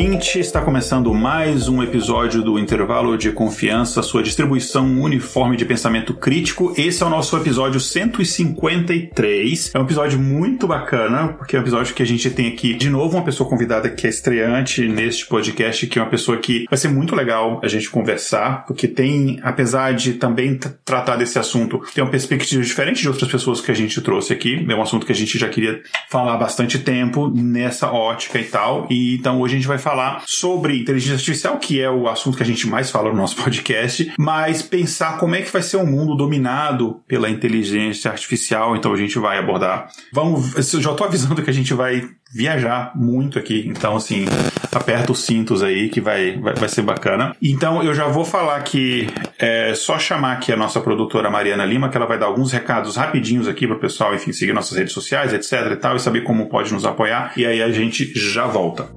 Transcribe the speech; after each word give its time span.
Ouvinte, 0.00 0.38
está 0.38 0.62
começando 0.62 1.12
mais 1.12 1.68
um 1.68 1.82
episódio 1.82 2.40
do 2.40 2.58
Intervalo 2.58 3.18
de 3.18 3.32
Confiança, 3.32 4.02
sua 4.02 4.22
distribuição 4.22 4.86
uniforme 4.98 5.58
de 5.58 5.66
pensamento 5.66 6.14
crítico. 6.14 6.72
Esse 6.74 7.02
é 7.02 7.06
o 7.06 7.10
nosso 7.10 7.36
episódio 7.36 7.78
153. 7.78 9.74
É 9.74 9.78
um 9.78 9.82
episódio 9.82 10.18
muito 10.18 10.66
bacana, 10.66 11.34
porque 11.34 11.54
é 11.54 11.58
um 11.58 11.62
episódio 11.62 11.94
que 11.94 12.02
a 12.02 12.06
gente 12.06 12.30
tem 12.30 12.48
aqui 12.48 12.72
de 12.72 12.88
novo 12.88 13.18
uma 13.18 13.24
pessoa 13.24 13.46
convidada 13.46 13.90
que 13.90 14.06
é 14.06 14.10
estreante 14.10 14.88
neste 14.88 15.26
podcast, 15.26 15.86
que 15.86 15.98
é 15.98 16.02
uma 16.02 16.08
pessoa 16.08 16.38
que 16.38 16.64
vai 16.70 16.78
ser 16.78 16.88
muito 16.88 17.14
legal 17.14 17.60
a 17.62 17.68
gente 17.68 17.90
conversar, 17.90 18.64
porque 18.64 18.88
tem, 18.88 19.38
apesar 19.42 19.92
de 19.92 20.14
também 20.14 20.58
tratar 20.82 21.16
desse 21.16 21.38
assunto, 21.38 21.78
tem 21.94 22.02
uma 22.02 22.10
perspectiva 22.10 22.62
diferente 22.62 23.02
de 23.02 23.08
outras 23.08 23.30
pessoas 23.30 23.60
que 23.60 23.70
a 23.70 23.74
gente 23.74 24.00
trouxe 24.00 24.32
aqui. 24.32 24.64
É 24.66 24.74
um 24.74 24.80
assunto 24.80 25.04
que 25.04 25.12
a 25.12 25.14
gente 25.14 25.38
já 25.38 25.50
queria 25.50 25.82
falar 26.08 26.36
há 26.36 26.38
bastante 26.38 26.78
tempo 26.78 27.30
nessa 27.34 27.92
ótica 27.92 28.38
e 28.38 28.44
tal. 28.44 28.86
E 28.88 29.16
então 29.16 29.38
hoje 29.38 29.56
a 29.56 29.58
gente 29.58 29.68
vai 29.68 29.76
falar 29.76 29.89
sobre 30.26 30.78
inteligência 30.78 31.14
artificial, 31.14 31.58
que 31.58 31.80
é 31.80 31.90
o 31.90 32.08
assunto 32.08 32.36
que 32.36 32.42
a 32.42 32.46
gente 32.46 32.68
mais 32.68 32.90
fala 32.90 33.10
no 33.10 33.16
nosso 33.16 33.36
podcast, 33.36 34.12
mas 34.18 34.62
pensar 34.62 35.18
como 35.18 35.34
é 35.34 35.42
que 35.42 35.52
vai 35.52 35.62
ser 35.62 35.76
um 35.76 35.86
mundo 35.86 36.14
dominado 36.14 37.00
pela 37.06 37.28
inteligência 37.28 38.10
artificial. 38.10 38.76
Então 38.76 38.92
a 38.92 38.96
gente 38.96 39.18
vai 39.18 39.38
abordar. 39.38 39.88
Vamos, 40.12 40.52
já 40.54 40.90
estou 40.90 41.06
avisando 41.06 41.42
que 41.42 41.50
a 41.50 41.54
gente 41.54 41.74
vai 41.74 42.08
viajar 42.32 42.92
muito 42.94 43.38
aqui. 43.38 43.64
Então, 43.66 43.96
assim, 43.96 44.24
aperta 44.72 45.12
os 45.12 45.24
cintos 45.24 45.62
aí 45.62 45.88
que 45.88 46.00
vai, 46.00 46.38
vai, 46.38 46.54
vai 46.54 46.68
ser 46.68 46.82
bacana. 46.82 47.34
Então, 47.42 47.82
eu 47.82 47.92
já 47.92 48.06
vou 48.06 48.24
falar 48.24 48.60
que 48.62 49.08
é 49.38 49.74
só 49.74 49.98
chamar 49.98 50.34
aqui 50.34 50.52
a 50.52 50.56
nossa 50.56 50.80
produtora 50.80 51.30
Mariana 51.30 51.64
Lima, 51.64 51.88
que 51.88 51.96
ela 51.96 52.06
vai 52.06 52.18
dar 52.18 52.26
alguns 52.26 52.52
recados 52.52 52.96
rapidinhos 52.96 53.48
aqui 53.48 53.66
para 53.66 53.76
o 53.76 53.80
pessoal, 53.80 54.14
enfim, 54.14 54.32
seguir 54.32 54.52
nossas 54.52 54.78
redes 54.78 54.92
sociais, 54.92 55.32
etc 55.32 55.72
e 55.72 55.76
tal, 55.76 55.96
e 55.96 56.00
saber 56.00 56.22
como 56.22 56.48
pode 56.48 56.72
nos 56.72 56.84
apoiar. 56.84 57.32
E 57.36 57.44
aí 57.44 57.62
a 57.62 57.70
gente 57.70 58.12
já 58.14 58.46
volta. 58.46 58.88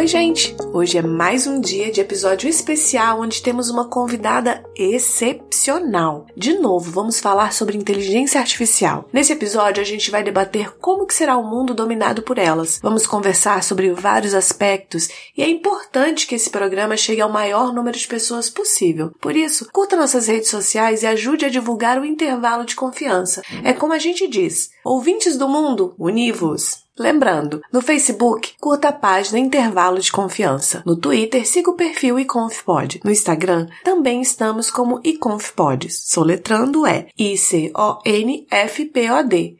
Oi, 0.00 0.06
gente! 0.06 0.56
Hoje 0.72 0.96
é 0.96 1.02
mais 1.02 1.46
um 1.46 1.60
dia 1.60 1.92
de 1.92 2.00
episódio 2.00 2.48
especial 2.48 3.20
onde 3.20 3.42
temos 3.42 3.68
uma 3.68 3.86
convidada 3.86 4.64
excepcional. 4.74 6.24
De 6.34 6.54
novo, 6.54 6.90
vamos 6.90 7.20
falar 7.20 7.52
sobre 7.52 7.76
inteligência 7.76 8.40
artificial. 8.40 9.06
Nesse 9.12 9.34
episódio, 9.34 9.82
a 9.82 9.84
gente 9.84 10.10
vai 10.10 10.22
debater 10.22 10.70
como 10.80 11.06
que 11.06 11.12
será 11.12 11.36
o 11.36 11.44
mundo 11.44 11.74
dominado 11.74 12.22
por 12.22 12.38
elas. 12.38 12.80
Vamos 12.82 13.06
conversar 13.06 13.62
sobre 13.62 13.92
vários 13.92 14.32
aspectos 14.32 15.10
e 15.36 15.42
é 15.42 15.50
importante 15.50 16.26
que 16.26 16.34
esse 16.34 16.48
programa 16.48 16.96
chegue 16.96 17.20
ao 17.20 17.30
maior 17.30 17.70
número 17.70 17.98
de 17.98 18.08
pessoas 18.08 18.48
possível. 18.48 19.12
Por 19.20 19.36
isso, 19.36 19.68
curta 19.70 19.96
nossas 19.96 20.28
redes 20.28 20.48
sociais 20.48 21.02
e 21.02 21.06
ajude 21.06 21.44
a 21.44 21.50
divulgar 21.50 22.00
o 22.00 22.06
intervalo 22.06 22.64
de 22.64 22.74
confiança. 22.74 23.42
É 23.62 23.74
como 23.74 23.92
a 23.92 23.98
gente 23.98 24.26
diz: 24.26 24.70
ouvintes 24.82 25.36
do 25.36 25.46
mundo, 25.46 25.94
univos! 25.98 26.88
Lembrando, 27.00 27.62
no 27.72 27.80
Facebook, 27.80 28.52
curta 28.60 28.88
a 28.88 28.92
página 28.92 29.38
Intervalo 29.38 29.98
de 29.98 30.12
Confiança. 30.12 30.82
No 30.84 30.94
Twitter, 30.94 31.48
siga 31.48 31.70
o 31.70 31.74
perfil 31.74 32.18
iConfPod. 32.18 33.00
No 33.02 33.10
Instagram, 33.10 33.68
também 33.82 34.20
estamos 34.20 34.70
como 34.70 35.00
iConfPods. 35.02 36.02
Soletrando 36.04 36.86
é 36.86 37.06
I-C-O-N-F-P-O-D. 37.18 38.36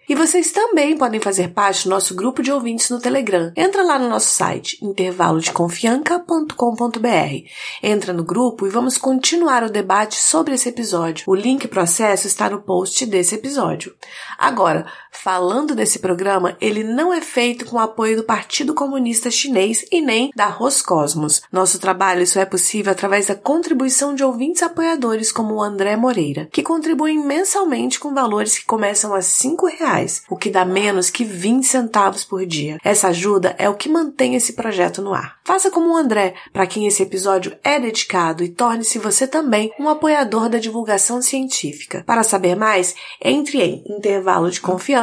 E 0.07 0.15
vocês 0.15 0.53
também 0.53 0.99
podem 0.99 1.19
fazer 1.19 1.55
parte 1.55 1.85
do 1.85 1.91
nosso 1.91 2.15
grupo 2.15 2.43
de 2.43 2.53
ouvintes 2.53 2.91
no 2.91 3.01
Telegram. 3.01 3.51
Entra 3.57 3.83
lá 3.83 3.99
no 3.99 4.11
nosso 4.11 4.29
site, 4.29 4.77
intervalodeconfianca.com.br. 4.85 7.49
Entra 7.83 8.13
no 8.13 8.23
grupo 8.23 8.67
e 8.67 8.71
vamos 8.71 8.99
continuar 8.99 9.65
o 9.65 9.71
debate 9.71 10.17
sobre 10.17 10.57
esse 10.57 10.69
episódio. 10.69 11.25
O 11.27 11.35
link 11.35 11.67
pro 11.69 11.81
acesso 11.81 12.27
está 12.27 12.51
no 12.51 12.61
post 12.61 13.07
desse 13.07 13.35
episódio. 13.35 13.95
Agora, 14.37 14.85
falando 15.11 15.75
desse 15.75 15.99
programa, 15.99 16.57
ele 16.61 16.83
não 16.83 17.13
é 17.13 17.21
feito 17.21 17.67
com 17.67 17.77
o 17.77 17.81
apoio 17.81 18.17
do 18.17 18.25
Partido 18.25 18.75
Comunista 18.75 19.31
Chinês 19.31 19.85
e 19.91 20.01
nem 20.01 20.31
da 20.35 20.47
Roscosmos. 20.47 21.43
Nosso 21.53 21.79
trabalho 21.79 22.27
só 22.27 22.41
é 22.41 22.45
possível 22.45 22.93
através 22.93 23.27
da 23.27 23.35
contribuição 23.35 24.15
de 24.15 24.25
ouvintes 24.25 24.63
apoiadores 24.63 25.31
como 25.31 25.55
o 25.55 25.63
André 25.63 25.97
Moreira, 25.97 26.49
que 26.53 26.63
contribuem 26.63 27.19
mensalmente 27.19 27.99
com 27.99 28.15
valores 28.15 28.59
que 28.59 28.65
começam 28.65 29.15
a 29.15 29.21
cinco 29.21 29.67
reais, 29.67 30.23
o 30.31 30.37
que 30.37 30.51
dá 30.51 30.65
menos 30.65 31.11
que 31.11 31.25
20 31.25 31.65
centavos 31.65 32.25
por 32.25 32.47
dia. 32.47 32.79
Essa 32.85 33.09
ajuda 33.09 33.55
é 33.59 33.69
o 33.69 33.75
que 33.75 33.89
mantém 33.89 34.35
esse 34.35 34.55
projeto 34.55 35.03
no 35.03 35.13
ar. 35.13 35.37
Faça 35.45 35.71
como 35.71 35.93
o 35.93 35.97
André, 35.97 36.35
para 36.53 36.67
quem 36.67 36.87
esse 36.87 37.03
episódio 37.03 37.57
é 37.63 37.79
dedicado 37.79 38.43
e 38.45 38.49
torne-se 38.49 38.99
você 38.99 39.27
também 39.27 39.73
um 39.79 39.89
apoiador 39.89 40.49
da 40.49 40.59
divulgação 40.59 41.21
científica. 41.21 42.05
Para 42.07 42.23
saber 42.23 42.55
mais, 42.57 42.95
entre 43.23 43.61
em 43.61 43.85
intervalodeconfianca.com.br 43.89 45.00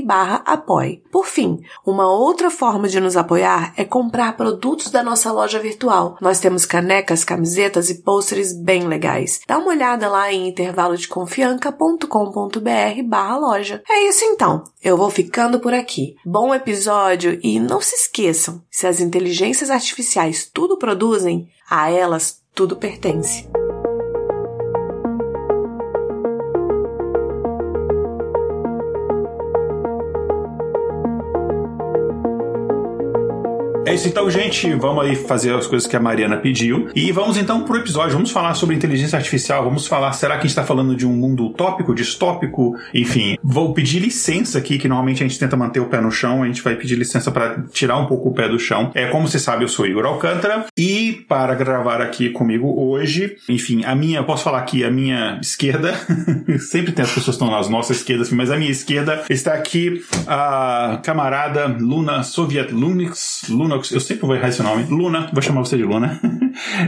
barra 0.00 0.42
apoie. 0.46 1.02
Por 1.10 1.26
fim, 1.26 1.60
uma 1.84 2.08
outra 2.10 2.48
forma 2.50 2.88
de 2.88 3.00
nos 3.00 3.16
apoiar 3.16 3.72
é 3.76 3.84
comprar 3.84 4.36
produtos 4.36 4.90
da 4.90 5.02
nossa 5.02 5.32
loja 5.32 5.58
virtual. 5.58 6.16
Nós 6.20 6.38
temos 6.40 6.64
canecas, 6.64 7.24
camisetas 7.24 7.90
e 7.90 8.02
pôsteres 8.02 8.52
bem 8.52 8.86
legais. 8.86 9.40
Dá 9.46 9.58
uma 9.58 9.68
olhada 9.68 10.08
lá 10.08 10.32
em 10.32 10.48
intervalodeconfianca.com.br 10.48 13.02
barra 13.06 13.36
loja. 13.36 13.82
É 13.88 14.08
isso 14.08 14.24
então. 14.24 14.64
Eu 14.82 14.96
vou 14.96 15.10
ficando 15.10 15.60
por 15.60 15.74
aqui. 15.74 16.16
Bom 16.24 16.54
episódio 16.54 17.38
e 17.42 17.60
não 17.60 17.80
se 17.80 17.94
esqueçam, 17.94 18.62
se 18.70 18.86
as 18.86 19.00
inteligências 19.00 19.70
artificiais 19.70 20.48
tudo 20.52 20.76
produzem, 20.76 21.48
a 21.68 21.90
elas 21.90 22.42
tudo 22.54 22.76
pertence. 22.76 23.48
É 33.86 33.94
isso 33.94 34.08
então, 34.08 34.30
gente. 34.30 34.72
Vamos 34.74 35.04
aí 35.04 35.14
fazer 35.14 35.54
as 35.54 35.66
coisas 35.66 35.86
que 35.86 35.94
a 35.94 36.00
Mariana 36.00 36.38
pediu. 36.38 36.88
E 36.94 37.12
vamos 37.12 37.36
então 37.36 37.64
pro 37.64 37.76
episódio. 37.76 38.14
Vamos 38.14 38.30
falar 38.30 38.54
sobre 38.54 38.74
inteligência 38.74 39.16
artificial. 39.16 39.62
Vamos 39.62 39.86
falar, 39.86 40.12
será 40.12 40.34
que 40.34 40.38
a 40.38 40.42
gente 40.42 40.50
está 40.50 40.64
falando 40.64 40.96
de 40.96 41.06
um 41.06 41.12
mundo 41.12 41.46
utópico, 41.46 41.94
distópico? 41.94 42.74
Enfim, 42.94 43.36
vou 43.42 43.74
pedir 43.74 44.00
licença 44.00 44.58
aqui, 44.58 44.78
que 44.78 44.88
normalmente 44.88 45.22
a 45.22 45.28
gente 45.28 45.38
tenta 45.38 45.54
manter 45.54 45.80
o 45.80 45.86
pé 45.86 46.00
no 46.00 46.10
chão. 46.10 46.42
A 46.42 46.46
gente 46.46 46.62
vai 46.62 46.76
pedir 46.76 46.96
licença 46.96 47.30
para 47.30 47.62
tirar 47.72 47.98
um 47.98 48.06
pouco 48.06 48.30
o 48.30 48.32
pé 48.32 48.48
do 48.48 48.58
chão. 48.58 48.90
É, 48.94 49.08
como 49.08 49.28
você 49.28 49.38
sabe, 49.38 49.64
eu 49.64 49.68
sou 49.68 49.86
Igor 49.86 50.06
Alcântara. 50.06 50.64
E 50.78 51.24
para 51.28 51.54
gravar 51.54 52.00
aqui 52.00 52.30
comigo 52.30 52.74
hoje, 52.80 53.36
enfim, 53.50 53.84
a 53.84 53.94
minha, 53.94 54.22
posso 54.22 54.44
falar 54.44 54.60
aqui, 54.60 54.82
a 54.82 54.90
minha 54.90 55.38
esquerda, 55.42 55.94
sempre 56.58 56.92
tem 56.92 57.04
as 57.04 57.10
pessoas 57.10 57.36
que 57.36 57.42
estão 57.44 57.50
nas 57.50 57.68
nossas 57.68 57.98
esquerdas, 57.98 58.30
mas 58.30 58.50
a 58.50 58.56
minha 58.56 58.70
esquerda 58.70 59.24
está 59.28 59.52
aqui 59.52 60.02
a 60.26 61.00
camarada 61.02 61.66
Luna 61.66 62.22
Soviet 62.22 62.72
Lunix, 62.72 63.42
Luna 63.48 63.73
eu 63.76 64.00
sempre 64.00 64.26
vou 64.26 64.34
errar 64.34 64.48
esse 64.48 64.62
nome. 64.62 64.84
Luna, 64.84 65.30
vou 65.32 65.42
chamar 65.42 65.60
você 65.60 65.76
de 65.76 65.84
Luna. 65.84 66.20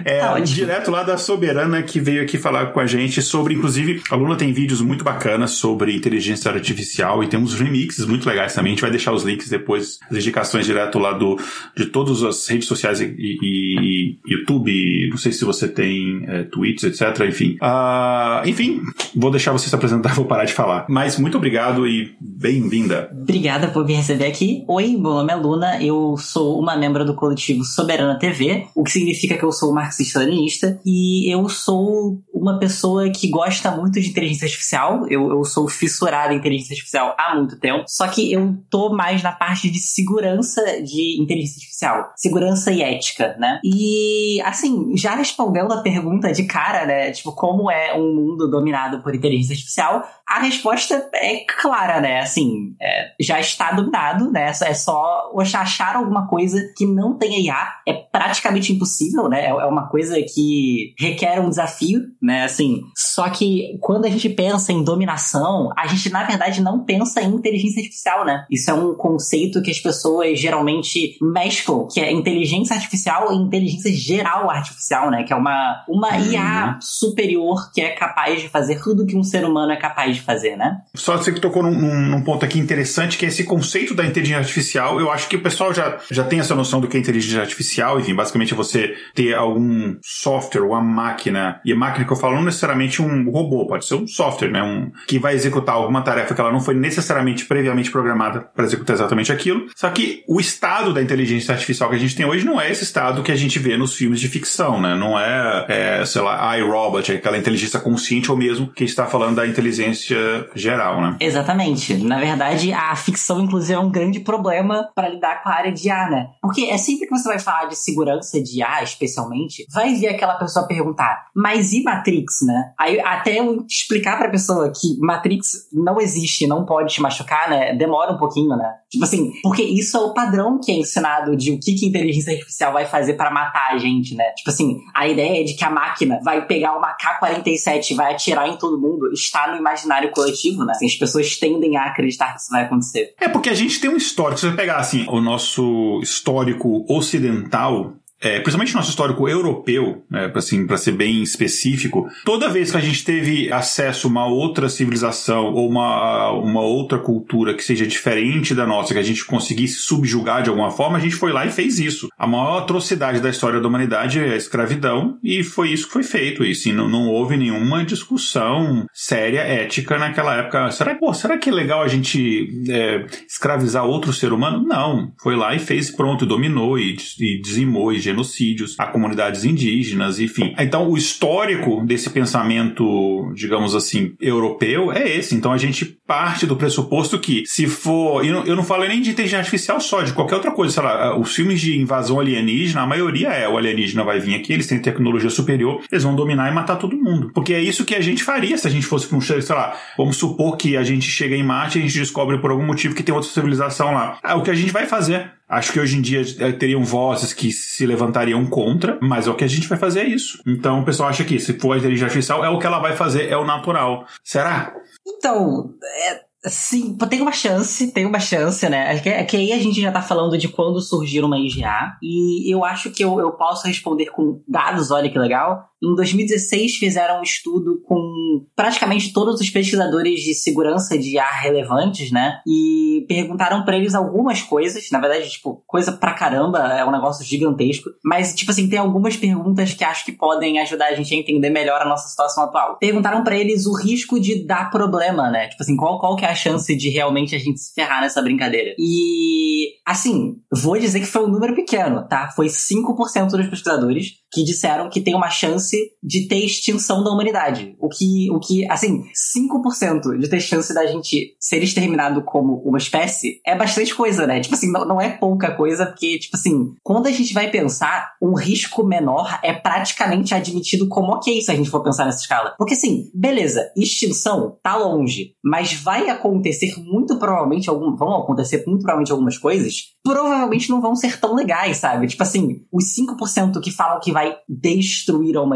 É, 0.05 0.21
tá 0.21 0.39
direto 0.41 0.91
lá 0.91 1.03
da 1.03 1.17
Soberana 1.17 1.83
que 1.83 2.01
veio 2.01 2.23
aqui 2.23 2.39
falar 2.39 2.67
com 2.67 2.81
a 2.81 2.87
gente 2.87 3.21
sobre, 3.23 3.55
inclusive, 3.55 4.03
a 4.11 4.17
Luna 4.17 4.37
tem 4.37 4.53
vídeos 4.53 4.81
muito 4.81 5.05
bacanas 5.05 5.53
sobre 5.53 5.95
inteligência 5.95 6.51
artificial 6.51 7.23
e 7.23 7.29
tem 7.29 7.39
uns 7.39 7.55
remixes 7.55 8.05
muito 8.07 8.29
legais 8.29 8.55
também. 8.55 8.73
A 8.73 8.75
gente 8.75 8.83
vai 8.83 8.91
deixar 8.91 9.13
os 9.13 9.25
links 9.25 9.49
depois, 9.49 9.99
as 10.11 10.17
indicações 10.17 10.67
direto 10.67 10.99
lá 10.99 11.13
do, 11.13 11.39
de 11.77 11.87
todas 11.87 12.23
as 12.23 12.47
redes 12.49 12.69
sociais 12.69 13.01
e, 13.01 13.05
e, 13.19 14.19
e 14.27 14.33
YouTube, 14.33 15.11
não 15.11 15.17
sei 15.17 15.33
se 15.33 15.45
você 15.45 15.69
tem 15.69 16.25
é, 16.27 16.43
tweets, 16.45 16.85
etc. 16.85 17.27
Enfim. 17.29 17.57
Uh, 17.63 18.49
enfim, 18.49 18.83
vou 19.15 19.31
deixar 19.31 19.53
você 19.53 19.69
se 19.69 19.75
apresentar, 19.75 20.13
vou 20.17 20.25
parar 20.25 20.45
de 20.45 20.53
falar. 20.53 20.87
Mas 20.89 21.19
muito 21.19 21.37
obrigado 21.37 21.87
e 21.87 22.15
bem-vinda. 22.21 23.11
Obrigada 23.13 23.69
por 23.69 23.85
me 23.85 23.95
receber 23.95 24.27
aqui. 24.27 24.65
Oi, 24.69 24.93
meu 24.93 25.15
nome 25.15 25.33
é 25.33 25.37
Luna, 25.37 25.83
eu 25.83 26.17
sou 26.19 26.61
uma 26.61 26.77
membro 26.77 27.05
do 27.05 27.15
coletivo 27.15 27.65
Soberana 27.65 28.19
TV, 28.19 28.67
o 28.75 28.85
que 28.85 28.91
significa 28.91 29.37
que 29.37 29.45
eu 29.45 29.53
sou 29.57 29.73
marxista-leninista 29.73 30.81
e 30.85 31.33
eu 31.33 31.49
sou 31.49 32.23
uma 32.33 32.59
pessoa 32.59 33.11
que 33.11 33.29
gosta 33.29 33.71
muito 33.71 34.01
de 34.01 34.11
inteligência 34.11 34.45
artificial. 34.45 35.07
Eu, 35.09 35.31
eu 35.31 35.45
sou 35.45 35.69
fissurado 35.69 36.33
em 36.33 36.37
inteligência 36.37 36.75
artificial 36.75 37.15
há 37.19 37.35
muito 37.35 37.59
tempo. 37.59 37.85
Só 37.89 38.07
que 38.09 38.33
eu 38.33 38.57
tô 38.71 38.91
mais 38.91 39.23
na 39.23 39.33
parte 39.33 39.71
de 39.71 39.79
segurança 39.79 40.63
de 40.83 41.21
inteligência 41.21 41.57
artificial. 41.57 42.13
Segurança 42.17 42.71
e 42.71 42.83
ética, 42.83 43.37
né? 43.39 43.61
E, 43.65 44.41
assim, 44.43 44.97
já 44.97 45.15
respondendo 45.15 45.73
a 45.73 45.83
pergunta 45.83 46.33
de 46.33 46.45
cara, 46.45 46.87
né? 46.87 47.11
Tipo, 47.11 47.33
como 47.33 47.71
é 47.71 47.95
um 47.95 48.15
mundo 48.15 48.51
dominado 48.51 49.03
por 49.03 49.15
inteligência 49.15 49.55
artificial? 49.55 50.07
A 50.29 50.41
resposta 50.41 51.09
é 51.15 51.45
clara, 51.45 52.01
né? 52.01 52.21
Assim, 52.21 52.75
é, 52.81 53.13
já 53.21 53.41
está 53.41 53.73
dominado, 53.73 54.31
né? 54.31 54.53
É 54.63 54.75
só 54.75 55.33
achar 55.55 55.97
alguma 55.97 56.27
coisa 56.27 56.61
que 56.77 56.85
não 56.87 57.17
tenha 57.17 57.39
IA. 57.39 57.69
É 57.87 57.93
praticamente 57.95 58.73
impossível, 58.73 59.29
né? 59.29 59.46
É, 59.47 59.51
é 59.51 59.67
uma 59.67 59.89
coisa 59.89 60.17
que 60.23 60.95
requer 60.99 61.41
um 61.41 61.49
desafio, 61.49 62.01
né? 62.21 62.45
Assim, 62.45 62.83
só 62.97 63.29
que 63.29 63.79
quando 63.81 64.05
a 64.05 64.11
gente 64.11 64.29
pensa 64.29 64.73
em 64.73 64.83
dominação, 64.83 65.71
a 65.77 65.87
gente, 65.87 66.11
na 66.11 66.25
verdade, 66.25 66.61
não 66.61 66.85
pensa 66.85 67.23
em 67.23 67.35
inteligência 67.35 67.81
artificial, 67.81 68.25
né? 68.25 68.45
Isso 68.51 68.71
é 68.71 68.75
um 68.75 68.95
conceito 68.95 69.63
que 69.63 69.71
as 69.71 69.79
pessoas 69.79 70.39
geralmente 70.39 71.17
mesclam, 71.21 71.87
que 71.87 72.01
é 72.01 72.13
inteligência 72.13 72.75
artificial 72.75 73.33
e 73.33 73.37
inteligência 73.37 73.93
geral 73.93 74.51
artificial, 74.51 75.11
né? 75.11 75.23
Que 75.23 75.33
é 75.33 75.37
uma, 75.37 75.85
uma 75.89 76.17
uhum. 76.17 76.33
IA 76.33 76.79
superior 76.81 77.71
que 77.73 77.81
é 77.81 77.91
capaz 77.91 78.41
de 78.41 78.49
fazer 78.49 78.81
tudo 78.83 79.07
que 79.07 79.17
um 79.17 79.23
ser 79.23 79.45
humano 79.45 79.73
é 79.73 79.77
capaz 79.77 80.17
de 80.17 80.23
fazer, 80.23 80.57
né? 80.57 80.79
Só 80.95 81.17
você 81.17 81.33
que 81.33 81.41
tocou 81.41 81.63
num, 81.63 81.73
num, 81.73 82.23
ponto 82.23 82.45
aqui 82.45 82.59
interessante, 82.59 83.17
que 83.17 83.25
é 83.25 83.29
esse 83.29 83.45
conceito 83.45 83.95
da 83.95 84.05
inteligência 84.05 84.41
artificial. 84.41 85.01
Eu 85.01 85.11
acho 85.11 85.29
que 85.29 85.37
o 85.37 85.43
pessoal 85.43 85.73
já, 85.73 85.99
já 86.11 86.25
tem 86.25 86.41
essa 86.41 86.55
noção 86.55 86.81
do 86.81 86.89
que 86.89 86.97
é 86.97 87.01
inteligência 87.01 87.41
artificial. 87.41 88.01
Enfim, 88.01 88.15
basicamente 88.15 88.53
é 88.53 88.57
você 88.57 88.95
ter 89.15 89.35
algum 89.37 89.97
software 90.03 90.63
uma 90.63 90.81
máquina. 90.81 91.61
E 91.65 91.73
a 91.73 91.77
máquina 91.77 92.05
que 92.05 92.13
eu 92.13 92.17
falo 92.17 92.37
não 92.37 92.45
necessariamente 92.45 93.03
um 93.03 93.31
robô, 93.31 93.67
pode 93.67 93.87
ser 93.87 93.95
um 93.95 94.07
software, 94.07 94.51
né? 94.51 94.63
Um, 94.63 94.91
que 95.07 95.19
vai 95.19 95.35
executar 95.35 95.75
alguma 95.75 96.03
tarefa 96.03 96.35
que 96.35 96.41
ela 96.41 96.53
não 96.53 96.61
foi 96.61 96.75
necessariamente 96.75 97.45
previamente 97.45 97.91
programada 97.91 98.41
para 98.55 98.65
executar 98.65 98.95
exatamente 98.95 99.33
aquilo. 99.33 99.67
Só 99.75 99.89
que 99.91 100.25
o 100.29 100.41
estado 100.41 100.93
da 100.93 101.03
inteligência 101.03 101.53
artificial 101.53 101.91
que 101.91 101.97
a 101.97 101.99
gente 101.99 102.17
tem 102.17 102.27
hoje 102.27 102.45
não 102.45 102.61
é 102.61 102.71
esse 102.71 102.85
estado 102.85 103.23
que 103.23 103.33
a 103.33 103.37
gente 103.37 103.59
vê 103.59 103.77
nos 103.77 103.95
filmes 103.95 104.21
de 104.21 104.29
ficção, 104.29 104.81
né? 104.81 104.95
Não 104.95 105.19
é, 105.19 105.67
é 105.69 106.05
sei 106.05 106.23
lá, 106.23 106.57
iRobot, 106.59 107.13
aquela 107.13 107.39
inteligência 107.39 107.81
consciente 107.81 108.31
ou 108.31 108.37
mesmo 108.37 108.69
que 108.69 108.85
está 108.85 109.07
falando 109.07 109.37
da 109.37 109.47
inteligência 109.47 110.49
geral, 110.55 111.01
né? 111.01 111.17
Exatamente. 111.21 111.95
Na 111.95 112.19
verdade, 112.19 112.73
a 112.73 112.95
ficção, 112.97 113.41
inclusive, 113.41 113.75
é 113.75 113.79
um 113.79 113.91
grande 113.91 114.21
problema 114.21 114.89
para 114.95 115.09
lidar 115.09 115.43
com 115.43 115.49
a 115.49 115.55
área 115.55 115.73
de 115.73 115.89
IA, 115.89 116.09
né? 116.09 116.27
Porque 116.41 116.63
é 116.63 116.79
sempre 116.79 117.07
que 117.07 117.17
você 117.17 117.29
vai 117.29 117.39
falar 117.39 117.67
de 117.67 117.77
segurança 117.77 118.41
de 118.43 118.61
IA, 118.61 118.83
especialmente, 118.83 119.26
vai 119.73 119.95
vir 119.95 120.09
aquela 120.09 120.35
pessoa 120.35 120.67
perguntar, 120.67 121.27
mas 121.35 121.73
e 121.73 121.83
Matrix, 121.83 122.43
né? 122.43 122.73
Aí 122.79 123.01
até 123.01 123.41
eu 123.41 123.65
explicar 123.69 124.19
pra 124.19 124.29
pessoa 124.29 124.71
que 124.71 124.99
Matrix 125.01 125.69
não 125.73 126.01
existe, 126.01 126.47
não 126.47 126.65
pode 126.65 126.95
te 126.95 127.01
machucar, 127.01 127.49
né? 127.49 127.75
Demora 127.75 128.13
um 128.13 128.19
pouquinho, 128.19 128.57
né? 128.57 128.73
Tipo 128.91 129.05
assim, 129.05 129.33
porque 129.43 129.63
isso 129.63 129.97
é 129.97 130.01
o 130.01 130.15
padrão 130.15 130.61
que 130.61 130.71
é 130.71 130.75
ensinado 130.75 131.37
de 131.37 131.53
o 131.53 131.61
que, 131.61 131.75
que 131.75 131.87
inteligência 131.87 132.33
artificial 132.33 132.73
vai 132.73 132.87
fazer 132.87 133.15
para 133.15 133.31
matar 133.31 133.73
a 133.73 133.79
gente, 133.79 134.15
né? 134.15 134.25
Tipo 134.37 134.51
assim, 134.51 134.79
a 134.95 135.07
ideia 135.07 135.45
de 135.45 135.55
que 135.55 135.65
a 135.65 135.71
máquina 135.71 136.21
vai 136.23 136.47
pegar 136.47 136.77
uma 136.77 136.95
K-47 136.95 137.91
e 137.91 137.95
vai 137.95 138.13
atirar 138.13 138.49
em 138.49 138.57
todo 138.57 138.81
mundo 138.81 139.11
está 139.13 139.51
no 139.51 139.57
imaginário 139.57 139.77
imaginário 139.87 140.11
coletivo, 140.11 140.65
né? 140.65 140.73
Assim, 140.75 140.87
as 140.87 140.97
pessoas 140.97 141.37
tendem 141.37 141.77
a 141.77 141.87
acreditar 141.87 142.35
que 142.35 142.41
isso 142.41 142.51
vai 142.51 142.65
acontecer. 142.65 143.15
É 143.21 143.29
porque 143.29 143.49
a 143.49 143.55
gente 143.55 143.81
tem 143.81 143.91
um 143.91 143.97
histórico. 143.97 144.41
Se 144.41 144.51
você 144.51 144.57
pegar 144.57 144.77
assim, 144.77 145.07
o 145.09 145.21
nosso 145.21 146.01
histórico 146.03 146.85
ocidental, 146.89 147.95
é, 148.27 148.41
principalmente 148.41 148.75
nosso 148.75 148.91
histórico 148.91 149.29
europeu, 149.29 150.05
né, 150.11 150.31
assim, 150.35 150.67
para 150.67 150.77
ser 150.77 150.93
bem 150.93 151.23
específico, 151.23 152.09
toda 152.25 152.49
vez 152.49 152.73
que 152.73 152.77
a 152.77 152.81
gente 152.81 153.05
teve 153.05 153.53
acesso 153.53 154.09
a 154.09 154.11
uma 154.11 154.27
outra 154.27 154.69
civilização 154.69 155.53
ou 155.55 155.69
uma, 155.69 156.33
uma 156.33 156.61
outra 156.61 156.99
cultura 156.99 157.55
que 157.55 157.63
seja 157.63 157.87
diferente 157.87 158.53
da 158.55 158.67
nossa, 158.67 158.93
que 158.93 158.99
a 158.99 159.05
gente 159.05 159.25
conseguisse 159.25 159.77
subjugar 159.77 160.43
de 160.43 160.51
alguma 160.51 160.73
forma, 160.73 160.99
a 160.99 161.01
gente 161.01 161.15
foi 161.15 161.33
lá 161.33 161.47
e 161.47 161.51
fez 161.51 161.79
isso. 161.79 162.09
A 162.19 162.27
maior 162.27 162.59
atrocidade 162.59 163.21
da 163.21 163.31
história 163.31 163.61
da 163.61 163.69
humanidade 163.69 164.19
é 164.19 164.33
a 164.33 164.37
escravidão 164.37 165.19
e 165.23 165.45
foi 165.45 165.71
isso 165.71 165.87
que 165.87 165.93
foi 165.93 166.03
feito. 166.03 166.45
E 166.45 166.55
sim, 166.55 166.73
não, 166.73 166.89
não 166.89 167.09
houve 167.09 167.37
nenhuma 167.37 167.85
discussão 167.85 168.87
séria, 168.93 169.41
ética 169.41 169.99
naquela 169.99 170.35
época. 170.37 170.71
Será, 170.73 170.95
pô, 170.97 171.15
será 171.15 171.39
que 171.39 171.51
é 171.51 171.53
legal 171.53 171.83
a 171.83 171.89
gente 171.89 172.49
é, 172.69 173.07
escravizar 173.29 173.85
outro 173.85 174.13
ser 174.13 174.33
humano? 174.33 174.65
Não. 174.67 175.13
Foi 175.23 175.37
lá 175.37 175.55
e 175.55 175.61
fez 175.61 175.91
pronto, 175.91 176.27
dominou 176.27 176.77
e, 176.79 176.97
e 177.21 177.41
dizimou 177.41 177.93
e 177.93 178.01
genocídios 178.17 178.75
a 178.79 178.87
comunidades 178.87 179.45
indígenas, 179.45 180.19
enfim. 180.19 180.55
Então, 180.59 180.89
o 180.89 180.97
histórico 180.97 181.85
desse 181.85 182.09
pensamento, 182.11 183.33
digamos 183.35 183.75
assim, 183.75 184.15
europeu 184.21 184.91
é 184.91 185.09
esse. 185.09 185.35
Então, 185.35 185.53
a 185.53 185.59
gente 185.59 185.85
parte 186.07 186.47
do 186.47 186.57
pressuposto 186.57 187.19
que, 187.19 187.45
se 187.47 187.67
for. 187.67 188.25
Eu 188.25 188.33
não, 188.33 188.45
eu 188.45 188.57
não 188.57 188.63
falo 188.63 188.87
nem 188.87 189.03
de 189.03 189.11
inteligência 189.11 189.39
artificial 189.39 189.81
só, 189.81 190.03
de 190.03 190.13
qualquer 190.13 190.37
outra 190.37 190.51
coisa. 190.51 190.75
Sei 190.75 190.83
lá, 190.83 191.19
os 191.19 191.35
filmes 191.35 191.61
de 191.61 191.79
invasão 191.79 192.19
alienígena, 192.21 192.83
a 192.83 192.87
maioria 192.87 193.29
é 193.29 193.49
o 193.49 193.57
alienígena 193.57 194.05
vai 194.05 194.21
vir 194.21 194.37
aqui, 194.37 194.53
eles 194.53 194.67
têm 194.67 194.79
tecnologia 194.79 195.31
superior, 195.31 195.83
eles 195.91 196.05
vão 196.05 196.15
dominar 196.15 196.51
e 196.51 196.55
matar 196.55 196.77
todo 196.77 196.97
mundo. 196.97 197.31
Porque 197.35 197.53
é 197.53 197.61
isso 197.61 197.85
que 197.85 197.95
a 197.95 198.01
gente 198.01 198.23
faria 198.23 198.57
se 198.57 198.67
a 198.67 198.71
gente 198.71 198.87
fosse 198.87 199.07
para 199.07 199.19
um. 199.19 199.21
Sei 199.21 199.43
lá, 199.51 199.77
vamos 199.99 200.17
supor 200.17 200.57
que 200.57 200.77
a 200.77 200.85
gente 200.85 201.11
chega 201.11 201.35
em 201.35 201.43
Marte 201.43 201.79
e 201.79 201.83
a 201.83 201.85
gente 201.85 201.99
descobre 201.99 202.39
por 202.39 202.51
algum 202.51 202.65
motivo 202.65 202.95
que 202.95 203.03
tem 203.03 203.15
outra 203.15 203.29
civilização 203.29 203.93
lá. 203.93 204.19
Ah, 204.23 204.37
o 204.37 204.43
que 204.43 204.51
a 204.51 204.55
gente 204.55 204.73
vai 204.73 204.87
fazer? 204.87 205.33
Acho 205.49 205.73
que 205.73 205.81
hoje 205.81 205.97
em 205.97 206.03
dia 206.03 206.23
eh, 206.41 206.53
teriam 206.53 206.85
vozes 206.85 207.33
que 207.33 207.53
se 207.53 207.87
levantariam 207.87 208.45
contra, 208.47 208.99
mas 209.01 209.29
o 209.29 209.35
que 209.35 209.45
a 209.45 209.49
gente 209.49 209.69
vai 209.69 209.79
fazer 209.79 210.01
é 210.01 210.09
isso. 210.09 210.43
Então 210.47 210.81
o 210.81 210.85
pessoal 210.85 211.09
acha 211.09 211.25
que 211.25 211.39
se 211.39 211.53
for 211.59 211.73
a 211.73 211.79
inteligência 211.79 212.07
artificial, 212.07 212.45
é 212.45 212.49
o 212.49 212.59
que 212.59 212.67
ela 212.67 212.81
vai 212.81 212.97
fazer, 212.97 213.29
é 213.29 213.37
o 213.37 213.45
natural. 213.45 214.07
Será? 214.25 214.75
Então, 215.07 215.71
é, 216.09 216.27
Sim, 216.49 216.97
tem 217.11 217.21
uma 217.21 217.33
chance, 217.33 217.93
tem 217.93 218.07
uma 218.07 218.21
chance, 218.21 218.69
né? 218.69 218.95
É 218.95 219.01
que, 219.01 219.09
é 219.09 219.25
que 219.25 219.37
aí 219.37 219.53
a 219.53 219.59
gente 219.59 219.81
já 219.81 219.91
tá 219.91 220.01
falando 220.01 220.39
de 220.39 220.49
quando 220.49 220.81
surgir 220.81 221.25
uma 221.25 221.39
IGA, 221.39 221.97
e 222.01 222.55
eu 222.55 222.65
acho 222.65 222.91
que 222.91 223.03
eu, 223.03 223.19
eu 223.19 223.33
posso 223.33 223.67
responder 223.67 224.07
com 224.07 224.41
dados, 224.47 224.93
olha 224.93 225.11
que 225.11 225.19
legal. 225.19 225.69
Em 225.87 225.95
2016 225.95 226.77
fizeram 226.77 227.21
um 227.21 227.23
estudo 227.23 227.81
com 227.85 228.45
praticamente 228.55 229.13
todos 229.13 229.41
os 229.41 229.51
pesquisadores 229.51 230.21
de 230.21 230.35
segurança 230.35 230.99
de 230.99 231.19
ar 231.19 231.43
relevantes, 231.43 232.11
né? 232.11 232.41
E 232.47 233.05
perguntaram 233.09 233.65
para 233.65 233.77
eles 233.77 233.95
algumas 233.95 234.43
coisas, 234.43 234.89
na 234.91 234.99
verdade, 234.99 235.31
tipo, 235.31 235.63
coisa 235.67 235.93
pra 235.93 236.15
caramba, 236.15 236.59
é 236.73 236.85
um 236.85 236.91
negócio 236.91 237.25
gigantesco, 237.25 237.91
mas 238.05 238.35
tipo 238.35 238.51
assim, 238.51 238.69
tem 238.69 238.79
algumas 238.79 239.17
perguntas 239.17 239.75
que 239.75 239.85
acho 239.85 240.05
que 240.05 240.13
podem 240.13 240.59
ajudar 240.61 240.87
a 240.87 240.95
gente 240.95 241.15
a 241.15 241.17
entender 241.17 241.51
melhor 241.51 241.81
a 241.81 241.89
nossa 241.89 242.09
situação 242.09 242.45
atual. 242.45 242.79
Perguntaram 242.79 243.23
para 243.23 243.37
eles 243.37 243.67
o 243.67 243.75
risco 243.75 244.19
de 244.19 244.45
dar 244.45 244.71
problema, 244.71 245.31
né? 245.31 245.49
Tipo 245.49 245.63
assim, 245.63 245.77
qual 245.77 246.01
qual 246.01 246.17
que 246.17 246.25
é 246.25 246.29
a 246.29 246.35
chance 246.35 246.75
de 246.75 246.89
realmente 246.89 247.35
a 247.35 247.39
gente 247.39 247.61
se 247.61 247.73
ferrar 247.75 248.01
nessa 248.01 248.23
brincadeira? 248.23 248.75
E 248.79 249.69
assim, 249.87 250.37
vou 250.53 250.79
dizer 250.79 251.01
que 251.01 251.07
foi 251.07 251.25
um 251.25 251.31
número 251.31 251.55
pequeno, 251.55 252.07
tá? 252.09 252.31
Foi 252.35 252.47
5% 252.47 253.29
dos 253.29 253.47
pesquisadores 253.47 254.15
que 254.33 254.43
disseram 254.43 254.89
que 254.91 255.01
tem 255.01 255.15
uma 255.15 255.31
chance 255.31 255.76
de 256.03 256.29
ter 256.29 256.45
extinção 256.45 257.03
da 257.03 257.11
humanidade. 257.11 257.77
O 257.81 257.89
que, 257.89 258.31
o 258.31 258.39
que 258.39 258.71
assim, 258.71 259.05
5% 259.39 260.19
de 260.19 260.29
ter 260.29 260.41
chance 260.41 260.73
da 260.75 260.87
gente 260.87 261.35
ser 261.39 261.63
exterminado 261.63 262.23
como 262.23 262.63
uma 262.65 262.79
espécie 262.79 263.41
é 263.47 263.57
bastante 263.57 263.95
coisa, 263.95 264.27
né? 264.27 264.41
Tipo 264.41 264.55
assim, 264.55 264.71
não, 264.71 264.85
não 264.85 265.01
é 265.01 265.11
pouca 265.11 265.51
coisa, 265.53 265.87
porque, 265.87 266.19
tipo 266.19 266.37
assim, 266.37 266.75
quando 266.83 267.07
a 267.07 267.13
gente 267.13 267.33
vai 267.33 267.51
pensar, 267.51 268.15
um 268.23 268.35
risco 268.35 268.85
menor 268.85 269.39
é 269.43 269.53
praticamente 269.53 270.35
admitido 270.35 270.89
como 270.89 271.13
ok 271.13 271.41
se 271.41 271.51
a 271.51 271.55
gente 271.55 271.71
for 271.71 271.83
pensar 271.83 272.05
nessa 272.05 272.21
escala. 272.21 272.55
Porque 272.59 272.75
assim, 272.75 273.11
beleza, 273.15 273.71
extinção 273.77 274.59
tá 274.63 274.77
longe, 274.77 275.35
mas 275.45 275.73
vai 275.73 276.09
acontecer 276.09 276.75
muito 276.79 277.19
provavelmente 277.19 277.69
algum, 277.69 277.95
vão 277.97 278.17
acontecer 278.17 278.65
muito 278.67 278.83
provavelmente 278.83 279.13
algumas 279.13 279.39
coisas, 279.39 279.97
provavelmente 280.03 280.71
não 280.71 280.81
vão 280.81 280.95
ser 280.95 281.19
tão 281.21 281.35
legais, 281.35 281.79
sabe? 281.79 282.07
Tipo 282.07 282.23
assim, 282.23 282.63
os 282.73 282.85
5% 282.97 283.61
que 283.61 283.71
falam 283.71 284.01
que 284.01 284.13
vai 284.13 284.37
destruir 284.49 285.37
a 285.37 285.43
humanidade 285.43 285.56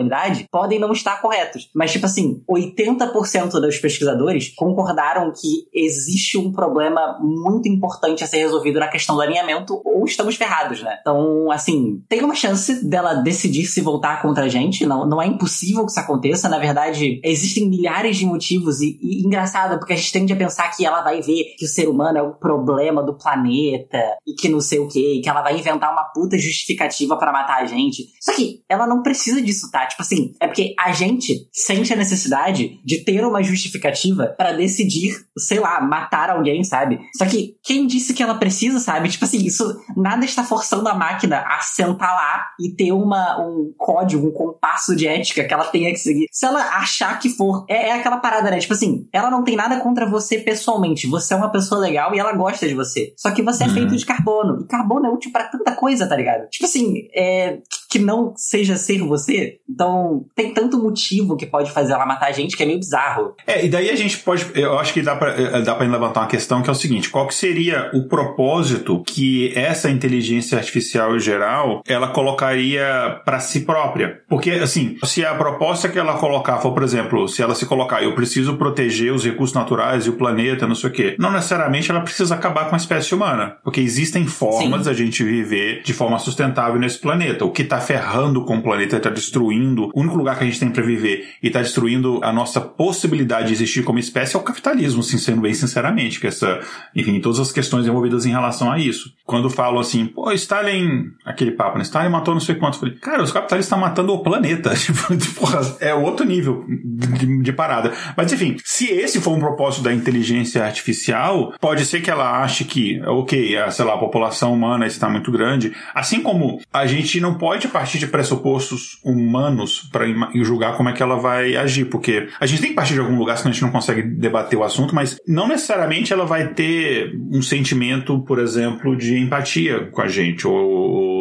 podem 0.50 0.78
não 0.78 0.92
estar 0.92 1.20
corretos. 1.20 1.70
Mas, 1.74 1.92
tipo 1.92 2.06
assim, 2.06 2.42
80% 2.48 3.60
dos 3.60 3.78
pesquisadores 3.78 4.52
concordaram 4.54 5.32
que 5.32 5.66
existe 5.72 6.38
um 6.38 6.52
problema 6.52 7.18
muito 7.20 7.68
importante 7.68 8.24
a 8.24 8.26
ser 8.26 8.38
resolvido 8.38 8.80
na 8.80 8.88
questão 8.88 9.16
do 9.16 9.22
alinhamento 9.22 9.80
ou 9.84 10.04
estamos 10.04 10.36
ferrados, 10.36 10.82
né? 10.82 10.98
Então, 11.00 11.50
assim, 11.50 12.02
tem 12.08 12.22
uma 12.22 12.34
chance 12.34 12.84
dela 12.88 13.14
decidir 13.14 13.66
se 13.66 13.80
voltar 13.80 14.22
contra 14.22 14.44
a 14.44 14.48
gente. 14.48 14.86
Não, 14.86 15.06
não 15.06 15.20
é 15.20 15.26
impossível 15.26 15.84
que 15.84 15.90
isso 15.90 16.00
aconteça. 16.00 16.48
Na 16.48 16.58
verdade, 16.58 17.20
existem 17.24 17.68
milhares 17.68 18.16
de 18.16 18.26
motivos 18.26 18.80
e, 18.80 18.98
e 19.00 19.26
engraçado, 19.26 19.78
porque 19.78 19.92
a 19.92 19.96
gente 19.96 20.12
tende 20.12 20.32
a 20.32 20.36
pensar 20.36 20.70
que 20.70 20.84
ela 20.84 21.02
vai 21.02 21.20
ver 21.20 21.54
que 21.58 21.64
o 21.64 21.68
ser 21.68 21.88
humano 21.88 22.18
é 22.18 22.22
o 22.22 22.34
problema 22.34 23.02
do 23.02 23.16
planeta 23.16 23.98
e 24.26 24.34
que 24.34 24.48
não 24.48 24.60
sei 24.60 24.78
o 24.78 24.88
que, 24.88 25.20
que 25.20 25.28
ela 25.28 25.42
vai 25.42 25.58
inventar 25.58 25.92
uma 25.92 26.04
puta 26.04 26.38
justificativa 26.38 27.16
para 27.16 27.32
matar 27.32 27.62
a 27.62 27.64
gente. 27.64 28.08
Só 28.20 28.32
que 28.34 28.62
ela 28.68 28.86
não 28.86 29.02
precisa 29.02 29.40
disso, 29.40 29.70
tá? 29.70 29.86
Tipo 29.90 30.02
assim, 30.02 30.32
é 30.40 30.46
porque 30.46 30.74
a 30.78 30.92
gente 30.92 31.48
sente 31.52 31.92
a 31.92 31.96
necessidade 31.96 32.80
de 32.84 33.04
ter 33.04 33.24
uma 33.24 33.42
justificativa 33.42 34.34
para 34.36 34.52
decidir, 34.52 35.14
sei 35.36 35.58
lá, 35.58 35.80
matar 35.80 36.30
alguém, 36.30 36.64
sabe? 36.64 37.00
Só 37.16 37.26
que 37.26 37.56
quem 37.62 37.86
disse 37.86 38.14
que 38.14 38.22
ela 38.22 38.34
precisa, 38.34 38.78
sabe? 38.78 39.08
Tipo 39.08 39.24
assim, 39.24 39.44
isso 39.44 39.64
nada 39.96 40.24
está 40.24 40.42
forçando 40.44 40.88
a 40.88 40.94
máquina 40.94 41.40
a 41.46 41.60
sentar 41.60 42.14
lá 42.14 42.46
e 42.58 42.74
ter 42.74 42.92
uma, 42.92 43.40
um 43.40 43.72
código, 43.76 44.28
um 44.28 44.32
compasso 44.32 44.94
de 44.94 45.06
ética 45.06 45.44
que 45.44 45.52
ela 45.52 45.64
tenha 45.64 45.90
que 45.90 45.98
seguir. 45.98 46.26
Se 46.30 46.46
ela 46.46 46.60
achar 46.76 47.18
que 47.18 47.28
for, 47.28 47.64
é, 47.68 47.88
é 47.88 47.92
aquela 47.92 48.18
parada, 48.18 48.50
né? 48.50 48.58
Tipo 48.58 48.74
assim, 48.74 49.08
ela 49.12 49.30
não 49.30 49.44
tem 49.44 49.56
nada 49.56 49.80
contra 49.80 50.06
você 50.06 50.38
pessoalmente. 50.38 51.06
Você 51.06 51.34
é 51.34 51.36
uma 51.36 51.50
pessoa 51.50 51.80
legal 51.80 52.14
e 52.14 52.18
ela 52.18 52.32
gosta 52.32 52.66
de 52.66 52.74
você. 52.74 53.12
Só 53.16 53.30
que 53.30 53.42
você 53.42 53.64
é 53.64 53.66
uhum. 53.66 53.74
feito 53.74 53.96
de 53.96 54.06
carbono. 54.06 54.62
E 54.62 54.66
carbono 54.66 55.06
é 55.06 55.10
útil 55.10 55.32
para 55.32 55.48
tanta 55.48 55.72
coisa, 55.72 56.06
tá 56.06 56.16
ligado? 56.16 56.48
Tipo 56.48 56.66
assim, 56.66 57.08
é, 57.14 57.58
que 57.90 57.98
não 57.98 58.32
seja 58.36 58.76
ser 58.76 59.00
você. 59.00 59.56
Então, 59.68 60.24
tem 60.36 60.54
tanto 60.54 60.80
motivo 60.80 61.36
que 61.36 61.44
pode 61.44 61.72
fazer 61.72 61.92
ela 61.92 62.06
matar 62.06 62.28
a 62.28 62.32
gente 62.32 62.56
que 62.56 62.62
é 62.62 62.66
meio 62.66 62.78
bizarro. 62.78 63.34
É, 63.44 63.66
e 63.66 63.68
daí 63.68 63.90
a 63.90 63.96
gente 63.96 64.18
pode. 64.18 64.46
Eu 64.54 64.78
acho 64.78 64.94
que 64.94 65.02
dá 65.02 65.16
pra, 65.16 65.30
eh, 65.30 65.60
dá 65.62 65.74
pra 65.74 65.86
levantar 65.86 66.20
uma 66.20 66.28
questão 66.28 66.62
que 66.62 66.68
é 66.68 66.72
o 66.72 66.76
seguinte: 66.76 67.10
qual 67.10 67.26
que 67.26 67.34
seria 67.34 67.90
o 67.92 68.06
propósito 68.06 69.02
que 69.04 69.52
essa 69.58 69.90
inteligência 69.90 70.56
artificial 70.56 71.18
geral 71.18 71.82
ela 71.84 72.08
colocaria 72.08 73.20
para 73.24 73.40
si 73.40 73.60
própria? 73.60 74.20
Porque, 74.28 74.50
assim, 74.52 74.96
se 75.04 75.24
a 75.24 75.34
proposta 75.34 75.88
que 75.88 75.98
ela 75.98 76.16
colocar 76.16 76.58
for, 76.58 76.72
por 76.72 76.84
exemplo, 76.84 77.26
se 77.26 77.42
ela 77.42 77.56
se 77.56 77.66
colocar, 77.66 78.04
eu 78.04 78.14
preciso 78.14 78.56
proteger 78.56 79.12
os 79.12 79.24
recursos 79.24 79.54
naturais 79.54 80.06
e 80.06 80.10
o 80.10 80.12
planeta, 80.12 80.64
não 80.64 80.76
sei 80.76 80.90
o 80.90 80.92
quê, 80.92 81.16
não 81.18 81.32
necessariamente 81.32 81.90
ela 81.90 82.02
precisa 82.02 82.36
acabar 82.36 82.68
com 82.68 82.76
a 82.76 82.78
espécie 82.78 83.12
humana. 83.16 83.56
Porque 83.64 83.80
existem 83.80 84.26
formas 84.26 84.82
Sim. 84.82 84.86
da 84.86 84.92
gente 84.92 85.24
viver 85.24 85.82
de 85.82 85.92
forma 85.92 86.20
sustentável 86.20 86.78
nesse 86.78 86.98
planeta. 86.98 87.44
O 87.44 87.50
que 87.50 87.64
tá 87.64 87.79
ferrando 87.80 88.44
com 88.44 88.58
o 88.58 88.62
planeta, 88.62 88.96
está 88.96 89.10
destruindo 89.10 89.90
o 89.94 90.00
único 90.00 90.16
lugar 90.16 90.36
que 90.36 90.44
a 90.44 90.46
gente 90.46 90.60
tem 90.60 90.70
para 90.70 90.82
viver 90.82 91.28
e 91.42 91.48
está 91.48 91.60
destruindo 91.60 92.20
a 92.22 92.32
nossa 92.32 92.60
possibilidade 92.60 93.48
de 93.48 93.54
existir 93.54 93.82
como 93.82 93.98
espécie 93.98 94.36
é 94.36 94.38
o 94.38 94.42
capitalismo, 94.42 95.00
assim, 95.00 95.18
sendo 95.18 95.40
bem 95.40 95.54
sinceramente, 95.54 96.20
que 96.20 96.26
essa, 96.26 96.60
enfim, 96.94 97.20
todas 97.20 97.40
as 97.40 97.52
questões 97.52 97.86
envolvidas 97.86 98.26
em 98.26 98.30
relação 98.30 98.70
a 98.70 98.78
isso. 98.78 99.12
Quando 99.24 99.48
falam 99.48 99.80
assim, 99.80 100.06
pô, 100.06 100.30
Stalin, 100.32 101.10
aquele 101.24 101.52
papo, 101.52 101.78
né? 101.78 101.82
Stalin 101.82 102.10
matou 102.10 102.34
não 102.34 102.40
sei 102.40 102.54
quanto. 102.54 102.74
Eu 102.74 102.80
falei, 102.80 102.94
cara, 102.96 103.22
os 103.22 103.32
capitalistas 103.32 103.66
estão 103.66 103.78
matando 103.78 104.12
o 104.12 104.22
planeta. 104.22 104.70
Tipo, 105.20 105.46
é 105.80 105.94
outro 105.94 106.24
nível 106.24 106.64
de, 106.66 107.42
de, 107.42 107.52
parada. 107.52 107.92
Mas 108.16 108.32
enfim, 108.32 108.56
se 108.64 108.86
esse 108.86 109.20
for 109.20 109.32
um 109.32 109.38
propósito 109.38 109.82
da 109.82 109.92
inteligência 109.92 110.64
artificial, 110.64 111.52
pode 111.60 111.84
ser 111.84 112.00
que 112.00 112.10
ela 112.10 112.42
ache 112.42 112.64
que, 112.64 113.00
ok, 113.02 113.56
a, 113.58 113.70
sei 113.70 113.84
lá, 113.84 113.94
a 113.94 113.98
população 113.98 114.52
humana 114.52 114.86
está 114.86 115.08
muito 115.08 115.30
grande. 115.30 115.72
Assim 115.94 116.22
como 116.22 116.60
a 116.72 116.86
gente 116.86 117.20
não 117.20 117.34
pode 117.34 117.68
partir 117.70 117.98
de 117.98 118.06
pressupostos 118.06 118.98
humanos 119.04 119.88
para 119.92 120.06
julgar 120.42 120.76
como 120.76 120.88
é 120.88 120.92
que 120.92 121.02
ela 121.02 121.16
vai 121.16 121.56
agir, 121.56 121.86
porque 121.86 122.28
a 122.38 122.46
gente 122.46 122.60
tem 122.60 122.70
que 122.70 122.76
partir 122.76 122.94
de 122.94 123.00
algum 123.00 123.18
lugar, 123.18 123.36
senão 123.36 123.50
a 123.50 123.52
gente 123.52 123.62
não 123.62 123.70
consegue 123.70 124.02
debater 124.02 124.58
o 124.58 124.64
assunto, 124.64 124.94
mas 124.94 125.18
não 125.26 125.48
necessariamente 125.48 126.12
ela 126.12 126.24
vai 126.24 126.48
ter 126.48 127.12
um 127.30 127.42
sentimento, 127.42 128.20
por 128.20 128.38
exemplo, 128.38 128.96
de 128.96 129.18
empatia 129.18 129.88
com 129.90 130.02
a 130.02 130.08
gente, 130.08 130.46
ou, 130.46 131.19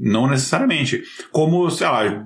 não 0.00 0.28
necessariamente. 0.28 1.02
Como, 1.32 1.68
sei 1.70 1.86
lá, 1.86 2.24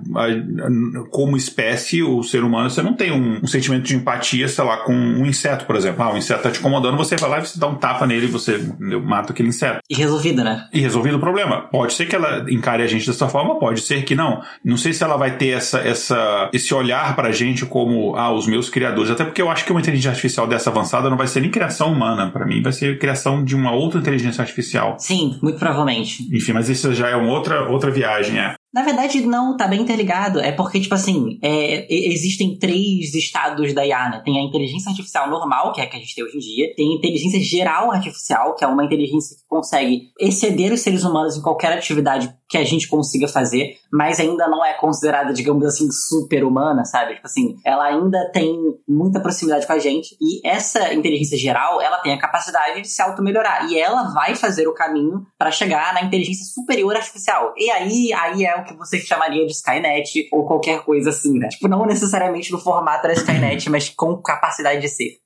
como 1.09 1.37
espécie, 1.37 2.03
o 2.03 2.23
ser 2.23 2.43
humano, 2.43 2.69
você 2.69 2.81
não 2.81 2.93
tem 2.93 3.11
um, 3.11 3.39
um, 3.43 3.47
sentimento 3.47 3.83
de 3.83 3.95
empatia, 3.95 4.47
sei 4.47 4.63
lá, 4.63 4.77
com 4.77 4.93
um 4.93 5.25
inseto, 5.25 5.65
por 5.65 5.75
exemplo. 5.75 6.03
Ah, 6.03 6.13
o 6.13 6.17
inseto 6.17 6.43
tá 6.43 6.51
te 6.51 6.59
incomodando, 6.59 6.97
você 6.97 7.15
vai 7.15 7.29
lá 7.29 7.39
e 7.39 7.45
você 7.45 7.59
dá 7.59 7.67
um 7.67 7.75
tapa 7.75 8.05
nele 8.05 8.25
e 8.25 8.29
você 8.29 8.59
mata 9.03 9.31
aquele 9.31 9.49
inseto. 9.49 9.79
E 9.89 9.95
resolvido, 9.95 10.43
né? 10.43 10.67
E 10.73 10.79
resolvido 10.79 11.17
o 11.17 11.19
problema. 11.19 11.61
Pode 11.71 11.93
ser 11.93 12.05
que 12.05 12.15
ela 12.15 12.45
encare 12.49 12.83
a 12.83 12.87
gente 12.87 13.07
dessa 13.07 13.27
forma, 13.27 13.59
pode 13.59 13.81
ser 13.81 14.03
que 14.03 14.15
não. 14.15 14.41
Não 14.63 14.77
sei 14.77 14.93
se 14.93 15.03
ela 15.03 15.17
vai 15.17 15.37
ter 15.37 15.49
essa, 15.49 15.79
essa, 15.79 16.49
esse 16.53 16.73
olhar 16.73 17.15
pra 17.15 17.31
gente 17.31 17.65
como, 17.65 18.15
ah, 18.15 18.33
os 18.33 18.47
meus 18.47 18.69
criadores. 18.69 19.11
Até 19.11 19.23
porque 19.23 19.41
eu 19.41 19.49
acho 19.49 19.65
que 19.65 19.71
uma 19.71 19.81
inteligência 19.81 20.11
artificial 20.11 20.47
dessa 20.47 20.69
avançada 20.69 21.09
não 21.09 21.17
vai 21.17 21.27
ser 21.27 21.41
nem 21.41 21.49
criação 21.49 21.91
humana. 21.91 22.29
para 22.29 22.45
mim, 22.45 22.61
vai 22.61 22.73
ser 22.73 22.99
criação 22.99 23.43
de 23.43 23.55
uma 23.55 23.71
outra 23.71 23.99
inteligência 23.99 24.41
artificial. 24.41 24.95
Sim, 24.99 25.37
muito 25.41 25.57
provavelmente. 25.57 26.27
Enfim, 26.35 26.53
mas 26.53 26.69
isso 26.69 26.93
já 26.93 27.09
é 27.09 27.15
uma 27.21 27.33
outra, 27.33 27.69
outra 27.69 27.89
viagem, 27.91 28.39
é. 28.39 28.55
Na 28.73 28.83
verdade, 28.83 29.21
não, 29.21 29.57
tá 29.57 29.67
bem 29.67 29.81
interligado. 29.81 30.39
É 30.39 30.51
porque, 30.51 30.79
tipo 30.79 30.95
assim, 30.95 31.37
é, 31.43 31.85
existem 31.93 32.57
três 32.57 33.13
estados 33.13 33.73
da 33.73 33.85
IA, 33.85 34.09
né? 34.09 34.21
Tem 34.23 34.39
a 34.39 34.43
inteligência 34.43 34.89
artificial 34.89 35.29
normal, 35.29 35.73
que 35.73 35.81
é 35.81 35.83
a 35.83 35.87
que 35.87 35.97
a 35.97 35.99
gente 35.99 36.15
tem 36.15 36.23
hoje 36.23 36.37
em 36.37 36.39
dia. 36.39 36.73
Tem 36.75 36.91
a 36.91 36.95
inteligência 36.95 37.39
geral 37.39 37.91
artificial, 37.91 38.55
que 38.55 38.63
é 38.63 38.67
uma 38.67 38.85
inteligência 38.85 39.35
que 39.35 39.43
consegue 39.47 40.11
exceder 40.19 40.71
os 40.71 40.79
seres 40.79 41.03
humanos 41.03 41.35
em 41.35 41.41
qualquer 41.41 41.73
atividade 41.73 42.33
que 42.49 42.57
a 42.57 42.63
gente 42.65 42.87
consiga 42.87 43.29
fazer, 43.29 43.75
mas 43.91 44.19
ainda 44.19 44.45
não 44.47 44.63
é 44.63 44.73
considerada, 44.73 45.31
digamos 45.31 45.65
assim, 45.65 45.89
super 45.89 46.43
humana, 46.43 46.83
sabe? 46.83 47.15
Tipo 47.15 47.25
assim, 47.25 47.55
ela 47.65 47.85
ainda 47.85 48.29
tem 48.33 48.57
muita 48.87 49.21
proximidade 49.21 49.65
com 49.65 49.71
a 49.71 49.79
gente. 49.79 50.17
E 50.19 50.45
essa 50.45 50.93
inteligência 50.93 51.37
geral, 51.37 51.81
ela 51.81 51.99
tem 51.99 52.13
a 52.13 52.19
capacidade 52.19 52.81
de 52.81 52.89
se 52.89 53.01
auto-melhorar. 53.01 53.69
E 53.69 53.77
ela 53.77 54.13
vai 54.13 54.35
fazer 54.35 54.67
o 54.67 54.73
caminho 54.73 55.25
para 55.37 55.49
chegar 55.49 55.93
na 55.93 56.03
inteligência 56.03 56.45
superior 56.45 56.95
artificial. 56.95 57.53
E 57.57 57.71
aí, 57.71 58.11
aí 58.13 58.43
é 58.43 58.60
o 58.61 58.65
que 58.65 58.73
você 58.73 58.99
chamaria 58.99 59.45
de 59.45 59.51
Skynet 59.51 60.29
ou 60.31 60.45
qualquer 60.45 60.81
coisa 60.81 61.09
assim, 61.09 61.37
né? 61.37 61.47
Tipo, 61.49 61.67
não 61.67 61.85
necessariamente 61.85 62.51
no 62.51 62.59
formato 62.59 63.07
da 63.07 63.13
Skynet, 63.13 63.69
mas 63.71 63.89
com 63.89 64.17
capacidade 64.17 64.81
de 64.81 64.89
ser. 64.89 65.17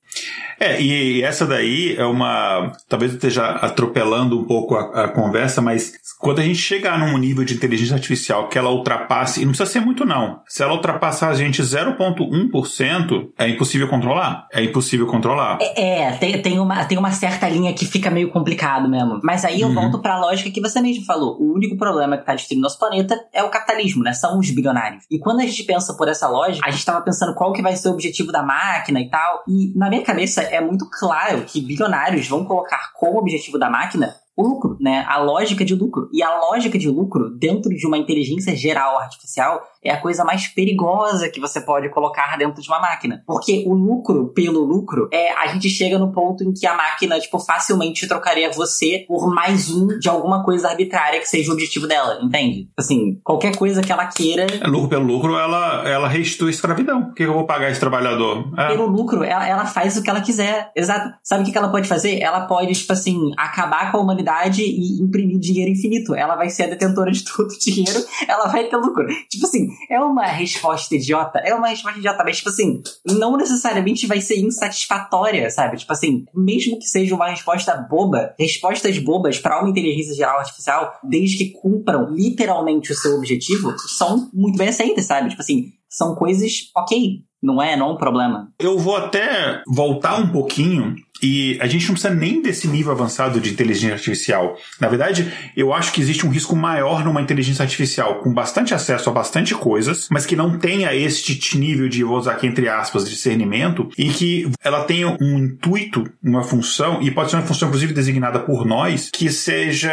É, 0.58 0.80
e 0.80 1.22
essa 1.22 1.46
daí 1.46 1.94
é 1.96 2.04
uma. 2.04 2.72
Talvez 2.88 3.12
eu 3.12 3.16
esteja 3.16 3.46
atropelando 3.46 4.40
um 4.40 4.44
pouco 4.44 4.74
a, 4.74 5.04
a, 5.04 5.08
conversa, 5.08 5.60
mas 5.60 5.92
quando 6.18 6.38
a 6.38 6.42
gente 6.42 6.58
chegar 6.58 6.98
num 6.98 7.16
nível 7.18 7.44
de 7.44 7.54
inteligência 7.54 7.94
artificial 7.94 8.48
que 8.48 8.56
ela 8.56 8.70
ultrapasse, 8.70 9.42
e 9.42 9.44
não 9.44 9.52
precisa 9.52 9.70
ser 9.70 9.80
muito 9.80 10.04
não, 10.04 10.40
se 10.48 10.62
ela 10.62 10.72
ultrapassar 10.72 11.28
a 11.28 11.34
gente 11.34 11.62
0,1%, 11.62 13.28
é 13.38 13.48
impossível 13.48 13.88
controlar. 13.88 14.46
É 14.52 14.62
impossível 14.62 15.06
controlar. 15.06 15.58
É, 15.60 16.00
é, 16.00 16.12
tem, 16.12 16.40
tem, 16.40 16.58
uma, 16.58 16.84
tem 16.86 16.96
uma 16.96 17.10
certa 17.10 17.48
linha 17.48 17.74
que 17.74 17.84
fica 17.84 18.10
meio 18.10 18.30
complicado 18.30 18.88
mesmo. 18.88 19.20
Mas 19.22 19.44
aí 19.44 19.60
eu 19.60 19.68
uhum. 19.68 19.74
volto 19.74 20.00
pra 20.00 20.18
lógica 20.18 20.50
que 20.50 20.60
você 20.60 20.80
mesmo 20.80 21.04
falou. 21.04 21.36
O 21.38 21.54
único 21.54 21.76
problema 21.76 22.16
que 22.16 22.24
tá 22.24 22.34
destruindo 22.34 22.62
nosso 22.62 22.78
planeta 22.78 23.18
é 23.32 23.42
o 23.42 23.50
capitalismo, 23.50 24.02
né? 24.02 24.14
São 24.14 24.38
os 24.38 24.50
bilionários. 24.50 25.04
E 25.10 25.18
quando 25.18 25.40
a 25.40 25.46
gente 25.46 25.64
pensa 25.64 25.94
por 25.94 26.08
essa 26.08 26.28
lógica, 26.28 26.66
a 26.66 26.70
gente 26.70 26.84
tava 26.84 27.02
pensando 27.02 27.34
qual 27.34 27.52
que 27.52 27.60
vai 27.60 27.76
ser 27.76 27.88
o 27.88 27.92
objetivo 27.92 28.32
da 28.32 28.42
máquina 28.42 29.00
e 29.00 29.10
tal. 29.10 29.42
E 29.46 29.76
na 29.76 29.90
minha 29.90 30.02
cabeça 30.06 30.42
é 30.42 30.60
muito 30.60 30.88
claro 30.88 31.44
que 31.44 31.60
bilionários 31.60 32.28
vão 32.28 32.44
colocar 32.44 32.92
como 32.94 33.18
objetivo 33.18 33.58
da 33.58 33.68
máquina 33.68 34.14
o 34.36 34.42
lucro, 34.42 34.76
né? 34.78 35.04
A 35.08 35.16
lógica 35.16 35.64
de 35.64 35.74
lucro. 35.74 36.10
E 36.12 36.22
a 36.22 36.38
lógica 36.38 36.78
de 36.78 36.88
lucro 36.88 37.30
dentro 37.30 37.70
de 37.70 37.86
uma 37.86 37.96
inteligência 37.96 38.54
geral 38.54 38.98
artificial 38.98 39.62
é 39.86 39.92
a 39.92 40.00
coisa 40.00 40.24
mais 40.24 40.48
perigosa 40.48 41.28
que 41.28 41.40
você 41.40 41.60
pode 41.60 41.88
colocar 41.90 42.36
dentro 42.36 42.62
de 42.62 42.68
uma 42.68 42.80
máquina. 42.80 43.22
Porque 43.26 43.64
o 43.66 43.74
lucro 43.74 44.32
pelo 44.34 44.64
lucro 44.64 45.08
é 45.12 45.32
a 45.32 45.46
gente 45.48 45.68
chega 45.68 45.98
no 45.98 46.12
ponto 46.12 46.44
em 46.44 46.52
que 46.52 46.66
a 46.66 46.76
máquina, 46.76 47.18
tipo, 47.18 47.38
facilmente 47.38 48.06
trocaria 48.06 48.50
você 48.50 49.04
por 49.06 49.32
mais 49.32 49.70
um 49.70 49.98
de 49.98 50.08
alguma 50.08 50.44
coisa 50.44 50.68
arbitrária 50.68 51.20
que 51.20 51.28
seja 51.28 51.50
o 51.50 51.54
objetivo 51.54 51.86
dela, 51.86 52.18
entende? 52.22 52.68
Assim, 52.76 53.20
qualquer 53.22 53.56
coisa 53.56 53.82
que 53.82 53.92
ela 53.92 54.06
queira. 54.06 54.46
É, 54.60 54.66
lucro 54.66 54.88
pelo 54.88 55.04
lucro, 55.04 55.36
ela, 55.36 55.88
ela 55.88 56.08
restitui 56.08 56.50
escravidão. 56.50 57.04
Por 57.06 57.14
que 57.14 57.22
eu 57.22 57.32
vou 57.32 57.46
pagar 57.46 57.70
esse 57.70 57.80
trabalhador? 57.80 58.52
É. 58.56 58.68
Pelo 58.68 58.86
lucro, 58.86 59.22
ela, 59.22 59.46
ela 59.46 59.66
faz 59.66 59.96
o 59.96 60.02
que 60.02 60.10
ela 60.10 60.20
quiser. 60.20 60.70
Exato. 60.74 61.14
Sabe 61.22 61.42
o 61.42 61.52
que 61.52 61.56
ela 61.56 61.68
pode 61.68 61.88
fazer? 61.88 62.20
Ela 62.20 62.46
pode, 62.46 62.72
tipo 62.74 62.92
assim, 62.92 63.32
acabar 63.36 63.90
com 63.90 63.98
a 63.98 64.00
humanidade 64.00 64.62
e 64.62 65.02
imprimir 65.02 65.38
dinheiro 65.38 65.70
infinito. 65.70 66.14
Ela 66.14 66.36
vai 66.36 66.50
ser 66.50 66.64
a 66.64 66.68
detentora 66.68 67.10
de 67.10 67.24
todo 67.24 67.50
o 67.50 67.58
dinheiro, 67.58 68.00
ela 68.28 68.46
vai 68.48 68.64
ter 68.64 68.76
lucro. 68.76 69.06
Tipo 69.28 69.46
assim, 69.46 69.68
é 69.90 70.00
uma 70.00 70.26
resposta 70.26 70.94
idiota. 70.94 71.38
É 71.38 71.54
uma 71.54 71.68
resposta 71.68 71.98
idiota, 71.98 72.22
mas, 72.24 72.38
tipo 72.38 72.48
assim, 72.48 72.82
não 73.04 73.36
necessariamente 73.36 74.06
vai 74.06 74.20
ser 74.20 74.38
insatisfatória, 74.38 75.48
sabe? 75.50 75.76
Tipo 75.76 75.92
assim, 75.92 76.24
mesmo 76.34 76.78
que 76.78 76.86
seja 76.86 77.14
uma 77.14 77.28
resposta 77.28 77.76
boba, 77.76 78.34
respostas 78.38 78.98
bobas 78.98 79.38
para 79.38 79.60
uma 79.60 79.70
inteligência 79.70 80.14
geral 80.14 80.38
artificial, 80.38 80.98
desde 81.02 81.38
que 81.38 81.52
cumpram 81.52 82.10
literalmente 82.10 82.92
o 82.92 82.94
seu 82.94 83.16
objetivo, 83.16 83.74
são 83.96 84.30
muito 84.32 84.58
bem 84.58 84.68
aceitas, 84.68 85.06
sabe? 85.06 85.30
Tipo 85.30 85.42
assim, 85.42 85.72
são 85.88 86.14
coisas 86.14 86.52
ok, 86.76 87.22
não 87.42 87.62
é, 87.62 87.76
não 87.76 87.90
é 87.90 87.92
um 87.92 87.96
problema. 87.96 88.52
Eu 88.58 88.78
vou 88.78 88.96
até 88.96 89.62
voltar 89.66 90.18
um 90.18 90.28
pouquinho 90.28 90.94
e 91.22 91.58
a 91.60 91.66
gente 91.66 91.86
não 91.86 91.94
precisa 91.94 92.14
nem 92.14 92.42
desse 92.42 92.68
nível 92.68 92.92
avançado 92.92 93.40
de 93.40 93.50
inteligência 93.50 93.94
artificial. 93.94 94.56
Na 94.80 94.88
verdade, 94.88 95.32
eu 95.56 95.72
acho 95.72 95.92
que 95.92 96.00
existe 96.00 96.26
um 96.26 96.30
risco 96.30 96.54
maior 96.56 97.04
numa 97.04 97.20
inteligência 97.20 97.62
artificial 97.62 98.20
com 98.20 98.32
bastante 98.32 98.74
acesso 98.74 99.08
a 99.10 99.12
bastante 99.12 99.54
coisas, 99.54 100.08
mas 100.10 100.26
que 100.26 100.36
não 100.36 100.58
tenha 100.58 100.94
este 100.94 101.58
nível 101.58 101.88
de, 101.88 102.04
vou 102.04 102.18
usar 102.18 102.32
aqui 102.32 102.46
entre 102.46 102.68
aspas, 102.68 103.08
discernimento, 103.08 103.88
e 103.96 104.08
que 104.10 104.50
ela 104.62 104.84
tenha 104.84 105.16
um 105.20 105.38
intuito, 105.38 106.04
uma 106.22 106.42
função, 106.42 107.02
e 107.02 107.10
pode 107.10 107.30
ser 107.30 107.36
uma 107.36 107.46
função 107.46 107.68
inclusive 107.68 107.92
designada 107.92 108.40
por 108.40 108.64
nós, 108.64 109.10
que 109.12 109.30
seja 109.30 109.92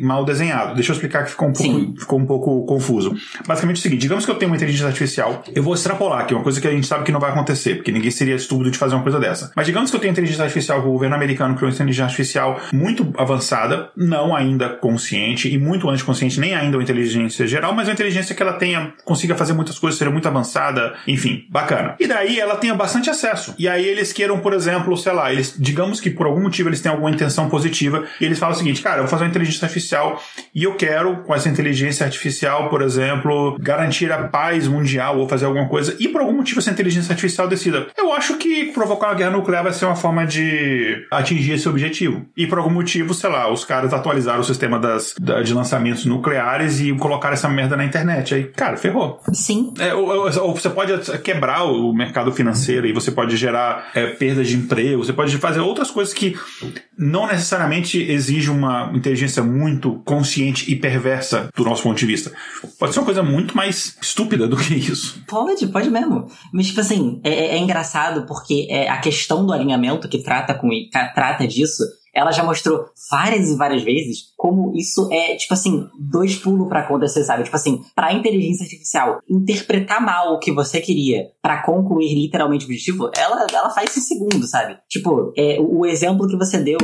mal 0.00 0.24
desenhado. 0.24 0.74
Deixa 0.74 0.92
eu 0.92 0.94
explicar 0.94 1.24
que 1.24 1.30
ficou 1.30 1.48
um 1.48 1.52
pouco, 1.52 2.00
ficou 2.00 2.18
um 2.18 2.26
pouco 2.26 2.66
confuso. 2.66 3.14
Basicamente 3.46 3.76
é 3.76 3.80
o 3.80 3.82
seguinte, 3.82 4.00
digamos 4.00 4.24
que 4.24 4.30
eu 4.30 4.34
tenho 4.34 4.50
uma 4.50 4.56
inteligência 4.56 4.86
artificial, 4.86 5.44
eu 5.54 5.62
vou 5.62 5.74
extrapolar 5.74 6.20
aqui, 6.20 6.34
uma 6.34 6.42
coisa 6.42 6.60
que 6.60 6.68
a 6.68 6.70
gente 6.70 6.86
sabe 6.86 7.04
que 7.04 7.12
não 7.12 7.20
vai 7.20 7.30
acontecer, 7.30 7.76
porque 7.76 7.92
ninguém 7.92 8.10
seria 8.10 8.34
estúpido 8.34 8.70
de 8.70 8.78
fazer 8.78 8.94
uma 8.94 9.02
coisa 9.02 9.18
dessa. 9.20 9.52
Mas 9.54 9.66
digamos 9.66 9.90
que 9.90 9.96
eu 9.96 10.00
tenho 10.00 10.12
inteligência 10.12 10.44
artificial 10.44 10.61
artificial, 10.62 10.80
o 10.80 10.92
governo 10.92 11.14
americano 11.14 11.54
criou 11.54 11.70
uma 11.70 11.74
inteligência 11.74 12.04
artificial 12.04 12.60
muito 12.72 13.12
avançada, 13.16 13.90
não 13.96 14.34
ainda 14.34 14.68
consciente 14.68 15.52
e 15.52 15.58
muito 15.58 15.88
anticonsciente, 15.88 16.38
nem 16.38 16.54
ainda 16.54 16.76
uma 16.76 16.82
inteligência 16.82 17.46
geral, 17.46 17.74
mas 17.74 17.88
uma 17.88 17.94
inteligência 17.94 18.34
que 18.34 18.42
ela 18.42 18.54
tenha, 18.54 18.92
consiga 19.04 19.34
fazer 19.34 19.52
muitas 19.52 19.78
coisas, 19.78 19.98
seja 19.98 20.10
muito 20.10 20.28
avançada, 20.28 20.94
enfim, 21.06 21.46
bacana. 21.50 21.96
E 21.98 22.06
daí 22.06 22.38
ela 22.38 22.56
tenha 22.56 22.74
bastante 22.74 23.10
acesso. 23.10 23.54
E 23.58 23.68
aí 23.68 23.84
eles 23.84 24.12
queiram, 24.12 24.38
por 24.40 24.52
exemplo, 24.52 24.96
sei 24.96 25.12
lá, 25.12 25.32
eles, 25.32 25.54
digamos 25.58 26.00
que 26.00 26.10
por 26.10 26.26
algum 26.26 26.42
motivo 26.42 26.68
eles 26.68 26.80
têm 26.80 26.90
alguma 26.90 27.10
intenção 27.10 27.48
positiva 27.48 28.04
e 28.20 28.24
eles 28.24 28.38
falam 28.38 28.54
o 28.54 28.58
seguinte, 28.58 28.82
cara, 28.82 28.96
eu 28.96 29.02
vou 29.02 29.08
fazer 29.08 29.24
uma 29.24 29.30
inteligência 29.30 29.64
artificial 29.64 30.22
e 30.54 30.64
eu 30.64 30.74
quero, 30.74 31.22
com 31.22 31.34
essa 31.34 31.48
inteligência 31.48 32.04
artificial, 32.04 32.68
por 32.68 32.82
exemplo, 32.82 33.56
garantir 33.60 34.10
a 34.12 34.28
paz 34.28 34.68
mundial 34.68 35.18
ou 35.18 35.28
fazer 35.28 35.46
alguma 35.46 35.68
coisa, 35.68 35.96
e 35.98 36.08
por 36.08 36.20
algum 36.20 36.34
motivo 36.34 36.60
essa 36.60 36.70
inteligência 36.70 37.12
artificial 37.12 37.48
decida. 37.48 37.86
Eu 37.96 38.12
acho 38.12 38.36
que 38.36 38.66
provocar 38.66 39.08
uma 39.08 39.14
guerra 39.14 39.30
nuclear 39.30 39.62
vai 39.62 39.72
ser 39.72 39.84
uma 39.84 39.96
forma 39.96 40.26
de 40.26 40.51
atingir 41.10 41.52
esse 41.52 41.68
objetivo. 41.68 42.24
E 42.36 42.46
por 42.46 42.58
algum 42.58 42.70
motivo, 42.70 43.14
sei 43.14 43.30
lá, 43.30 43.52
os 43.52 43.64
caras 43.64 43.92
atualizaram 43.92 44.40
o 44.40 44.44
sistema 44.44 44.78
das, 44.78 45.14
de 45.44 45.54
lançamentos 45.54 46.04
nucleares 46.04 46.80
e 46.80 46.92
colocaram 46.94 47.34
essa 47.34 47.48
merda 47.48 47.76
na 47.76 47.84
internet. 47.84 48.34
Aí, 48.34 48.44
cara, 48.44 48.76
ferrou. 48.76 49.20
Sim. 49.32 49.72
É, 49.78 49.94
ou, 49.94 50.08
ou, 50.08 50.54
você 50.54 50.70
pode 50.70 50.92
quebrar 51.20 51.64
o 51.64 51.92
mercado 51.92 52.32
financeiro 52.32 52.86
e 52.86 52.92
você 52.92 53.10
pode 53.10 53.36
gerar 53.36 53.90
é, 53.94 54.06
perdas 54.06 54.48
de 54.48 54.56
emprego, 54.56 55.04
você 55.04 55.12
pode 55.12 55.36
fazer 55.38 55.60
outras 55.60 55.90
coisas 55.90 56.14
que 56.14 56.36
não 56.98 57.26
necessariamente 57.26 57.98
exigem 58.00 58.50
uma 58.50 58.90
inteligência 58.94 59.42
muito 59.42 60.00
consciente 60.04 60.70
e 60.70 60.76
perversa 60.76 61.48
do 61.56 61.64
nosso 61.64 61.82
ponto 61.82 61.98
de 61.98 62.06
vista. 62.06 62.32
Pode 62.78 62.92
ser 62.92 63.00
uma 63.00 63.06
coisa 63.06 63.22
muito 63.22 63.56
mais 63.56 63.96
estúpida 64.00 64.46
do 64.46 64.56
que 64.56 64.74
isso. 64.74 65.22
Pode, 65.26 65.66
pode 65.68 65.90
mesmo. 65.90 66.26
Mas, 66.52 66.66
tipo 66.66 66.80
assim, 66.80 67.20
é, 67.24 67.30
é, 67.32 67.46
é 67.54 67.58
engraçado 67.58 68.26
porque 68.26 68.66
é 68.70 68.88
a 68.88 68.98
questão 68.98 69.44
do 69.44 69.52
alinhamento 69.52 70.08
que 70.08 70.22
trata, 70.22 70.41
com, 70.54 70.68
trata 71.14 71.46
disso 71.46 71.82
ela 72.14 72.30
já 72.30 72.44
mostrou 72.44 72.84
várias 73.10 73.48
e 73.48 73.56
várias 73.56 73.82
vezes 73.82 74.31
como 74.42 74.72
isso 74.74 75.08
é, 75.12 75.36
tipo 75.36 75.54
assim, 75.54 75.88
dois 75.98 76.36
pulos 76.36 76.68
para 76.68 76.80
acontecer, 76.80 77.24
sabe? 77.24 77.44
Tipo 77.44 77.56
assim, 77.56 77.82
pra 77.94 78.12
inteligência 78.12 78.64
artificial 78.64 79.20
interpretar 79.28 80.04
mal 80.04 80.34
o 80.34 80.38
que 80.38 80.52
você 80.52 80.80
queria 80.80 81.30
para 81.40 81.62
concluir 81.62 82.14
literalmente 82.14 82.64
o 82.64 82.66
objetivo, 82.66 83.10
ela, 83.16 83.46
ela 83.52 83.70
faz 83.70 83.96
em 83.96 84.00
segundo, 84.00 84.46
sabe? 84.46 84.76
Tipo, 84.88 85.32
é, 85.36 85.58
o 85.60 85.86
exemplo 85.86 86.26
que 86.26 86.36
você 86.36 86.58
deu 86.58 86.78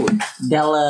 dela 0.49 0.81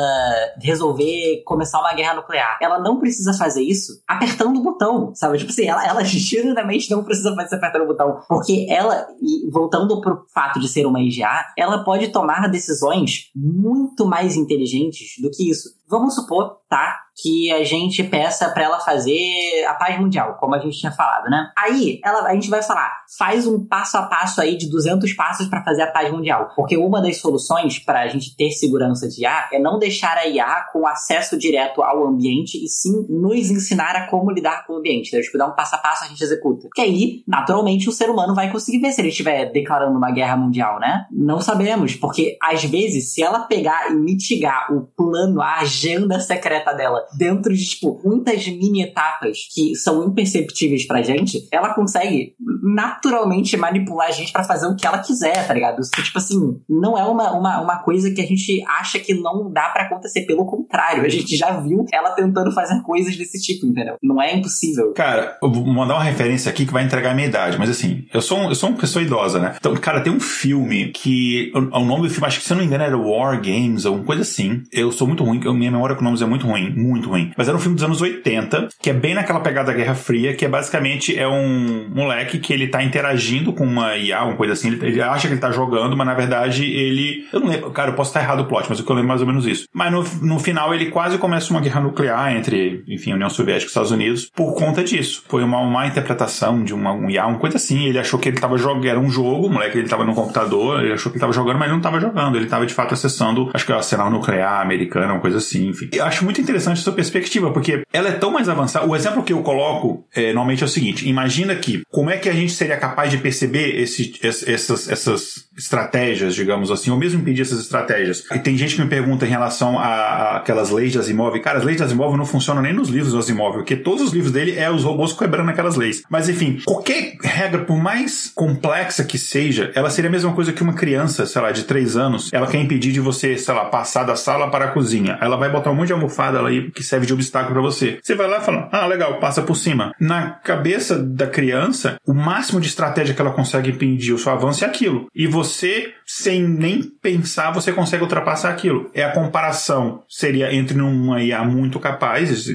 resolver 0.61 1.41
começar 1.45 1.79
uma 1.79 1.93
guerra 1.93 2.13
nuclear, 2.13 2.57
ela 2.61 2.79
não 2.79 2.99
precisa 2.99 3.33
fazer 3.33 3.63
isso 3.63 4.01
apertando 4.07 4.57
o 4.57 4.63
botão, 4.63 5.11
sabe? 5.15 5.37
Tipo 5.39 5.51
assim, 5.51 5.65
ela, 5.65 5.85
ela 5.85 6.03
genuinamente 6.05 6.89
não 6.91 7.03
precisa 7.03 7.33
fazer 7.35 7.47
isso 7.47 7.55
apertando 7.55 7.83
o 7.83 7.87
botão, 7.87 8.19
porque 8.27 8.67
ela, 8.69 9.07
voltando 9.51 9.99
pro 10.01 10.25
fato 10.33 10.59
de 10.59 10.67
ser 10.67 10.85
uma 10.85 11.01
IGA, 11.01 11.45
ela 11.57 11.83
pode 11.83 12.09
tomar 12.09 12.47
decisões 12.47 13.31
muito 13.35 14.05
mais 14.05 14.19
mais 14.19 14.35
inteligentes 14.35 15.13
do 15.21 15.31
que 15.31 15.49
isso. 15.49 15.69
Vamos 15.87 16.13
supor, 16.13 16.57
tá? 16.69 16.99
Que 17.21 17.51
a 17.51 17.63
gente 17.63 18.01
peça 18.03 18.49
para 18.51 18.63
ela 18.63 18.79
fazer 18.79 19.65
a 19.67 19.73
paz 19.73 19.99
mundial, 19.99 20.37
como 20.39 20.55
a 20.55 20.59
gente 20.59 20.77
tinha 20.77 20.91
falado, 20.91 21.29
né? 21.29 21.51
Aí, 21.57 21.99
ela, 22.05 22.29
a 22.29 22.33
gente 22.33 22.49
vai 22.49 22.61
falar, 22.61 22.91
faz 23.17 23.45
um 23.47 23.65
passo 23.65 23.97
a 23.97 24.03
passo 24.03 24.39
aí 24.39 24.55
de 24.55 24.69
200 24.69 25.11
passos 25.13 25.47
para 25.47 25.63
fazer 25.63 25.81
a 25.81 25.91
paz 25.91 26.11
mundial. 26.11 26.51
Porque 26.55 26.77
uma 26.77 27.01
das 27.01 27.17
soluções 27.17 27.79
para 27.79 28.01
a 28.01 28.07
gente 28.07 28.35
ter 28.37 28.51
segurança 28.51 29.09
de 29.09 29.23
IA 29.23 29.49
é 29.51 29.59
não 29.59 29.79
deixar 29.79 30.15
a 30.15 30.27
IA 30.27 30.67
com 30.71 30.87
acesso 30.87 31.37
direto 31.37 31.81
ao 31.81 32.07
ambiente 32.07 32.63
e 32.63 32.69
sim 32.69 33.05
nos 33.09 33.49
ensinar 33.49 33.95
a 33.95 34.07
como 34.07 34.31
lidar 34.31 34.65
com 34.65 34.73
o 34.73 34.77
ambiente. 34.77 35.13
Né? 35.13 35.21
Tipo, 35.21 35.37
dar 35.37 35.47
um 35.47 35.55
passo 35.55 35.75
a 35.75 35.79
passo 35.79 36.05
a 36.05 36.07
gente 36.07 36.23
executa. 36.23 36.67
Porque 36.67 36.81
aí, 36.81 37.23
naturalmente, 37.27 37.89
o 37.89 37.91
ser 37.91 38.09
humano 38.09 38.35
vai 38.35 38.51
conseguir 38.51 38.79
ver 38.79 38.91
se 38.91 39.01
ele 39.01 39.09
estiver 39.09 39.51
declarando 39.51 39.97
uma 39.97 40.11
guerra 40.11 40.37
mundial, 40.37 40.79
né? 40.79 41.05
Não 41.11 41.41
sabemos, 41.41 41.95
porque 41.95 42.37
às 42.41 42.63
vezes, 42.63 43.13
se 43.13 43.23
ela 43.23 43.39
pegar 43.39 43.91
e 43.91 43.95
mitigar 43.95 44.71
o 44.73 44.81
plano, 44.81 45.41
a 45.41 45.59
agenda 45.59 46.19
secreta 46.19 46.58
dela 46.73 47.05
dentro 47.17 47.53
de, 47.53 47.65
tipo, 47.65 48.01
muitas 48.03 48.47
mini 48.47 48.83
etapas 48.83 49.47
que 49.53 49.75
são 49.75 50.03
imperceptíveis 50.05 50.85
pra 50.85 51.01
gente, 51.01 51.47
ela 51.51 51.73
consegue 51.73 52.35
naturalmente 52.63 53.55
manipular 53.57 54.07
a 54.07 54.11
gente 54.11 54.31
para 54.31 54.43
fazer 54.43 54.67
o 54.67 54.75
que 54.75 54.85
ela 54.85 54.99
quiser, 54.99 55.47
tá 55.47 55.53
ligado? 55.53 55.81
Tipo 55.81 56.17
assim, 56.17 56.59
não 56.69 56.97
é 56.97 57.03
uma, 57.03 57.31
uma, 57.31 57.61
uma 57.61 57.77
coisa 57.83 58.11
que 58.11 58.21
a 58.21 58.25
gente 58.25 58.63
acha 58.67 58.99
que 58.99 59.13
não 59.13 59.51
dá 59.51 59.69
para 59.69 59.83
acontecer. 59.83 60.25
Pelo 60.25 60.45
contrário, 60.45 61.03
a 61.03 61.09
gente 61.09 61.35
já 61.35 61.59
viu 61.59 61.85
ela 61.91 62.11
tentando 62.11 62.51
fazer 62.51 62.81
coisas 62.81 63.15
desse 63.17 63.39
tipo, 63.41 63.65
entendeu? 63.65 63.97
Não 64.01 64.21
é 64.21 64.35
impossível. 64.35 64.93
Cara, 64.93 65.37
eu 65.41 65.51
vou 65.51 65.65
mandar 65.65 65.95
uma 65.95 66.03
referência 66.03 66.49
aqui 66.49 66.65
que 66.65 66.73
vai 66.73 66.83
entregar 66.83 67.11
a 67.11 67.13
minha 67.13 67.27
idade, 67.27 67.57
mas 67.57 67.69
assim, 67.69 68.05
eu 68.13 68.21
sou, 68.21 68.37
um, 68.37 68.49
eu 68.49 68.55
sou 68.55 68.69
uma 68.69 68.77
pessoa 68.77 69.03
idosa, 69.03 69.39
né? 69.39 69.55
Então, 69.57 69.73
cara, 69.75 70.01
tem 70.01 70.11
um 70.11 70.19
filme 70.19 70.91
que. 70.91 71.51
O, 71.53 71.79
nome 71.79 72.07
do 72.07 72.09
filme, 72.09 72.27
acho 72.27 72.39
que 72.39 72.45
se 72.45 72.53
eu 72.53 72.55
não 72.55 72.61
me 72.61 72.67
engano, 72.67 72.83
era 72.83 72.97
War 72.97 73.39
Games, 73.41 73.85
ou 73.85 73.95
uma 73.95 74.03
coisa 74.03 74.21
assim. 74.21 74.63
Eu 74.71 74.91
sou 74.91 75.07
muito 75.07 75.23
ruim, 75.23 75.39
minha 75.39 75.71
memória 75.71 75.95
com 75.95 76.03
nomes 76.03 76.21
é 76.21 76.25
muito 76.25 76.45
ruim, 76.45 76.48
muito 76.75 77.09
ruim. 77.09 77.31
Mas 77.37 77.47
era 77.47 77.57
um 77.57 77.59
filme 77.59 77.75
dos 77.75 77.83
anos 77.83 78.01
80, 78.01 78.69
que 78.81 78.89
é 78.89 78.93
bem 78.93 79.13
naquela 79.13 79.39
pegada 79.39 79.71
da 79.71 79.77
Guerra 79.77 79.95
Fria, 79.95 80.35
que 80.35 80.45
é 80.45 80.49
basicamente 80.49 81.17
é 81.17 81.27
um 81.27 81.89
moleque 81.93 82.39
que 82.39 82.53
ele 82.53 82.67
tá 82.67 82.83
interagindo 82.83 83.53
com 83.53 83.63
uma 83.63 83.95
IA, 83.97 84.23
uma 84.23 84.35
coisa 84.35 84.53
assim, 84.53 84.69
ele, 84.69 84.85
ele 84.85 85.01
acha 85.01 85.27
que 85.27 85.33
ele 85.33 85.41
tá 85.41 85.51
jogando, 85.51 85.95
mas 85.95 86.07
na 86.07 86.13
verdade 86.13 86.65
ele. 86.65 87.27
Eu 87.31 87.39
não 87.39 87.47
lembro, 87.47 87.71
cara, 87.71 87.91
eu 87.91 87.95
posso 87.95 88.09
estar 88.09 88.21
errado 88.21 88.41
o 88.41 88.45
plot, 88.45 88.67
mas 88.69 88.79
eu 88.79 88.85
lembro 88.89 89.07
mais 89.07 89.21
ou 89.21 89.27
menos 89.27 89.45
isso. 89.45 89.67
Mas 89.73 89.91
no, 89.91 90.03
no 90.21 90.39
final 90.39 90.73
ele 90.73 90.87
quase 90.87 91.17
começa 91.17 91.51
uma 91.51 91.61
guerra 91.61 91.81
nuclear 91.81 92.35
entre, 92.35 92.83
enfim, 92.87 93.13
União 93.13 93.29
Soviética 93.29 93.65
e 93.65 93.67
Estados 93.67 93.91
Unidos 93.91 94.29
por 94.33 94.55
conta 94.55 94.83
disso. 94.83 95.23
Foi 95.27 95.43
uma 95.43 95.63
má 95.63 95.87
interpretação 95.87 96.63
de 96.63 96.73
uma, 96.73 96.91
um 96.91 97.09
IA, 97.09 97.27
uma 97.27 97.39
coisa 97.39 97.57
assim. 97.57 97.85
Ele 97.85 97.99
achou 97.99 98.19
que 98.19 98.29
ele 98.29 98.39
tava 98.39 98.57
jogando, 98.57 98.87
era 98.87 98.99
um 98.99 99.09
jogo, 99.09 99.47
o 99.47 99.49
moleque 99.49 99.77
ele 99.77 99.87
tava 99.87 100.03
no 100.03 100.13
computador, 100.13 100.83
ele 100.83 100.93
achou 100.93 101.11
que 101.11 101.17
ele 101.17 101.21
tava 101.21 101.33
jogando, 101.33 101.57
mas 101.57 101.67
ele 101.67 101.75
não 101.75 101.81
tava 101.81 101.99
jogando, 101.99 102.37
ele 102.37 102.47
tava 102.47 102.65
de 102.65 102.73
fato 102.73 102.93
acessando, 102.93 103.49
acho 103.53 103.65
que 103.65 103.71
o 103.71 103.75
arsenal 103.75 104.09
nuclear 104.09 104.61
americano, 104.61 105.13
uma 105.13 105.19
coisa 105.19 105.37
assim, 105.37 105.69
enfim. 105.69 105.89
Eu 105.91 106.05
acho 106.05 106.23
muito 106.23 106.38
interessante 106.41 106.79
essa 106.79 106.91
perspectiva, 106.91 107.51
porque 107.51 107.83
ela 107.91 108.09
é 108.09 108.13
tão 108.13 108.31
mais 108.31 108.49
avançada. 108.49 108.87
O 108.87 108.95
exemplo 108.95 109.23
que 109.23 109.33
eu 109.33 109.41
coloco 109.41 110.05
é, 110.13 110.27
normalmente 110.27 110.63
é 110.63 110.65
o 110.65 110.69
seguinte: 110.69 111.07
imagina 111.07 111.55
que 111.55 111.81
como 111.89 112.09
é 112.09 112.17
que 112.17 112.29
a 112.29 112.33
gente 112.33 112.53
seria 112.53 112.77
capaz 112.77 113.11
de 113.11 113.17
perceber 113.17 113.79
esse, 113.79 114.13
essas, 114.23 114.89
essas 114.89 115.49
estratégias, 115.57 116.33
digamos 116.33 116.71
assim, 116.71 116.89
ou 116.89 116.97
mesmo 116.97 117.19
impedir 117.19 117.41
essas 117.41 117.59
estratégias. 117.59 118.23
E 118.31 118.39
tem 118.39 118.57
gente 118.57 118.75
que 118.75 118.81
me 118.81 118.87
pergunta 118.87 119.25
em 119.25 119.29
relação 119.29 119.77
a, 119.77 120.37
aquelas 120.37 120.69
leis 120.69 120.91
de 120.91 120.99
Asimov. 120.99 121.37
Cara, 121.41 121.59
as 121.59 121.65
leis 121.65 121.77
de 121.77 121.83
Asimov 121.83 122.15
não 122.15 122.25
funcionam 122.25 122.61
nem 122.61 122.73
nos 122.73 122.89
livros 122.89 123.11
do 123.11 123.19
Asimov, 123.19 123.57
porque 123.57 123.75
todos 123.75 124.01
os 124.01 124.13
livros 124.13 124.31
dele 124.31 124.57
é 124.57 124.71
os 124.71 124.83
robôs 124.83 125.13
quebrando 125.13 125.49
aquelas 125.49 125.75
leis. 125.75 126.01
Mas 126.09 126.29
enfim, 126.29 126.59
qualquer 126.65 127.17
regra, 127.21 127.63
por 127.65 127.77
mais 127.77 128.31
complexa 128.33 129.03
que 129.03 129.17
seja, 129.17 129.71
ela 129.75 129.89
seria 129.89 130.09
a 130.09 130.11
mesma 130.11 130.33
coisa 130.33 130.53
que 130.53 130.63
uma 130.63 130.73
criança, 130.73 131.25
sei 131.25 131.41
lá, 131.41 131.51
de 131.51 131.63
3 131.63 131.97
anos, 131.97 132.29
ela 132.31 132.47
quer 132.47 132.59
impedir 132.59 132.91
de 132.91 132.99
você, 132.99 133.37
sei 133.37 133.53
lá, 133.53 133.65
passar 133.65 134.03
da 134.03 134.15
sala 134.15 134.49
para 134.49 134.65
a 134.65 134.71
cozinha. 134.71 135.17
Ela 135.21 135.35
vai 135.35 135.49
botar 135.49 135.71
um 135.71 135.75
monte 135.75 135.87
de 135.87 135.93
almofada 135.93 136.28
aí 136.35 136.71
que 136.71 136.83
serve 136.83 137.05
de 137.05 137.13
obstáculo 137.13 137.53
para 137.53 137.61
você. 137.61 137.99
Você 138.01 138.15
vai 138.15 138.27
lá 138.27 138.39
e 138.39 138.41
fala, 138.41 138.69
ah, 138.71 138.85
legal, 138.85 139.19
passa 139.19 139.41
por 139.41 139.55
cima. 139.55 139.93
Na 139.99 140.31
cabeça 140.31 140.97
da 140.97 141.27
criança, 141.27 141.97
o 142.05 142.13
máximo 142.13 142.59
de 142.59 142.67
estratégia 142.67 143.13
que 143.13 143.21
ela 143.21 143.31
consegue 143.31 143.71
impedir 143.71 144.13
o 144.13 144.17
seu 144.17 144.31
avanço 144.31 144.63
é 144.63 144.67
aquilo. 144.67 145.07
E 145.13 145.27
você, 145.27 145.93
sem 146.05 146.43
nem 146.43 146.81
pensar, 147.01 147.51
você 147.51 147.71
consegue 147.71 148.03
ultrapassar 148.03 148.49
aquilo. 148.49 148.89
É 148.93 149.03
a 149.03 149.11
comparação, 149.11 150.03
seria 150.07 150.53
entre 150.53 150.79
uma 150.79 151.21
IA 151.21 151.43
muito 151.43 151.79
capaz, 151.79 152.47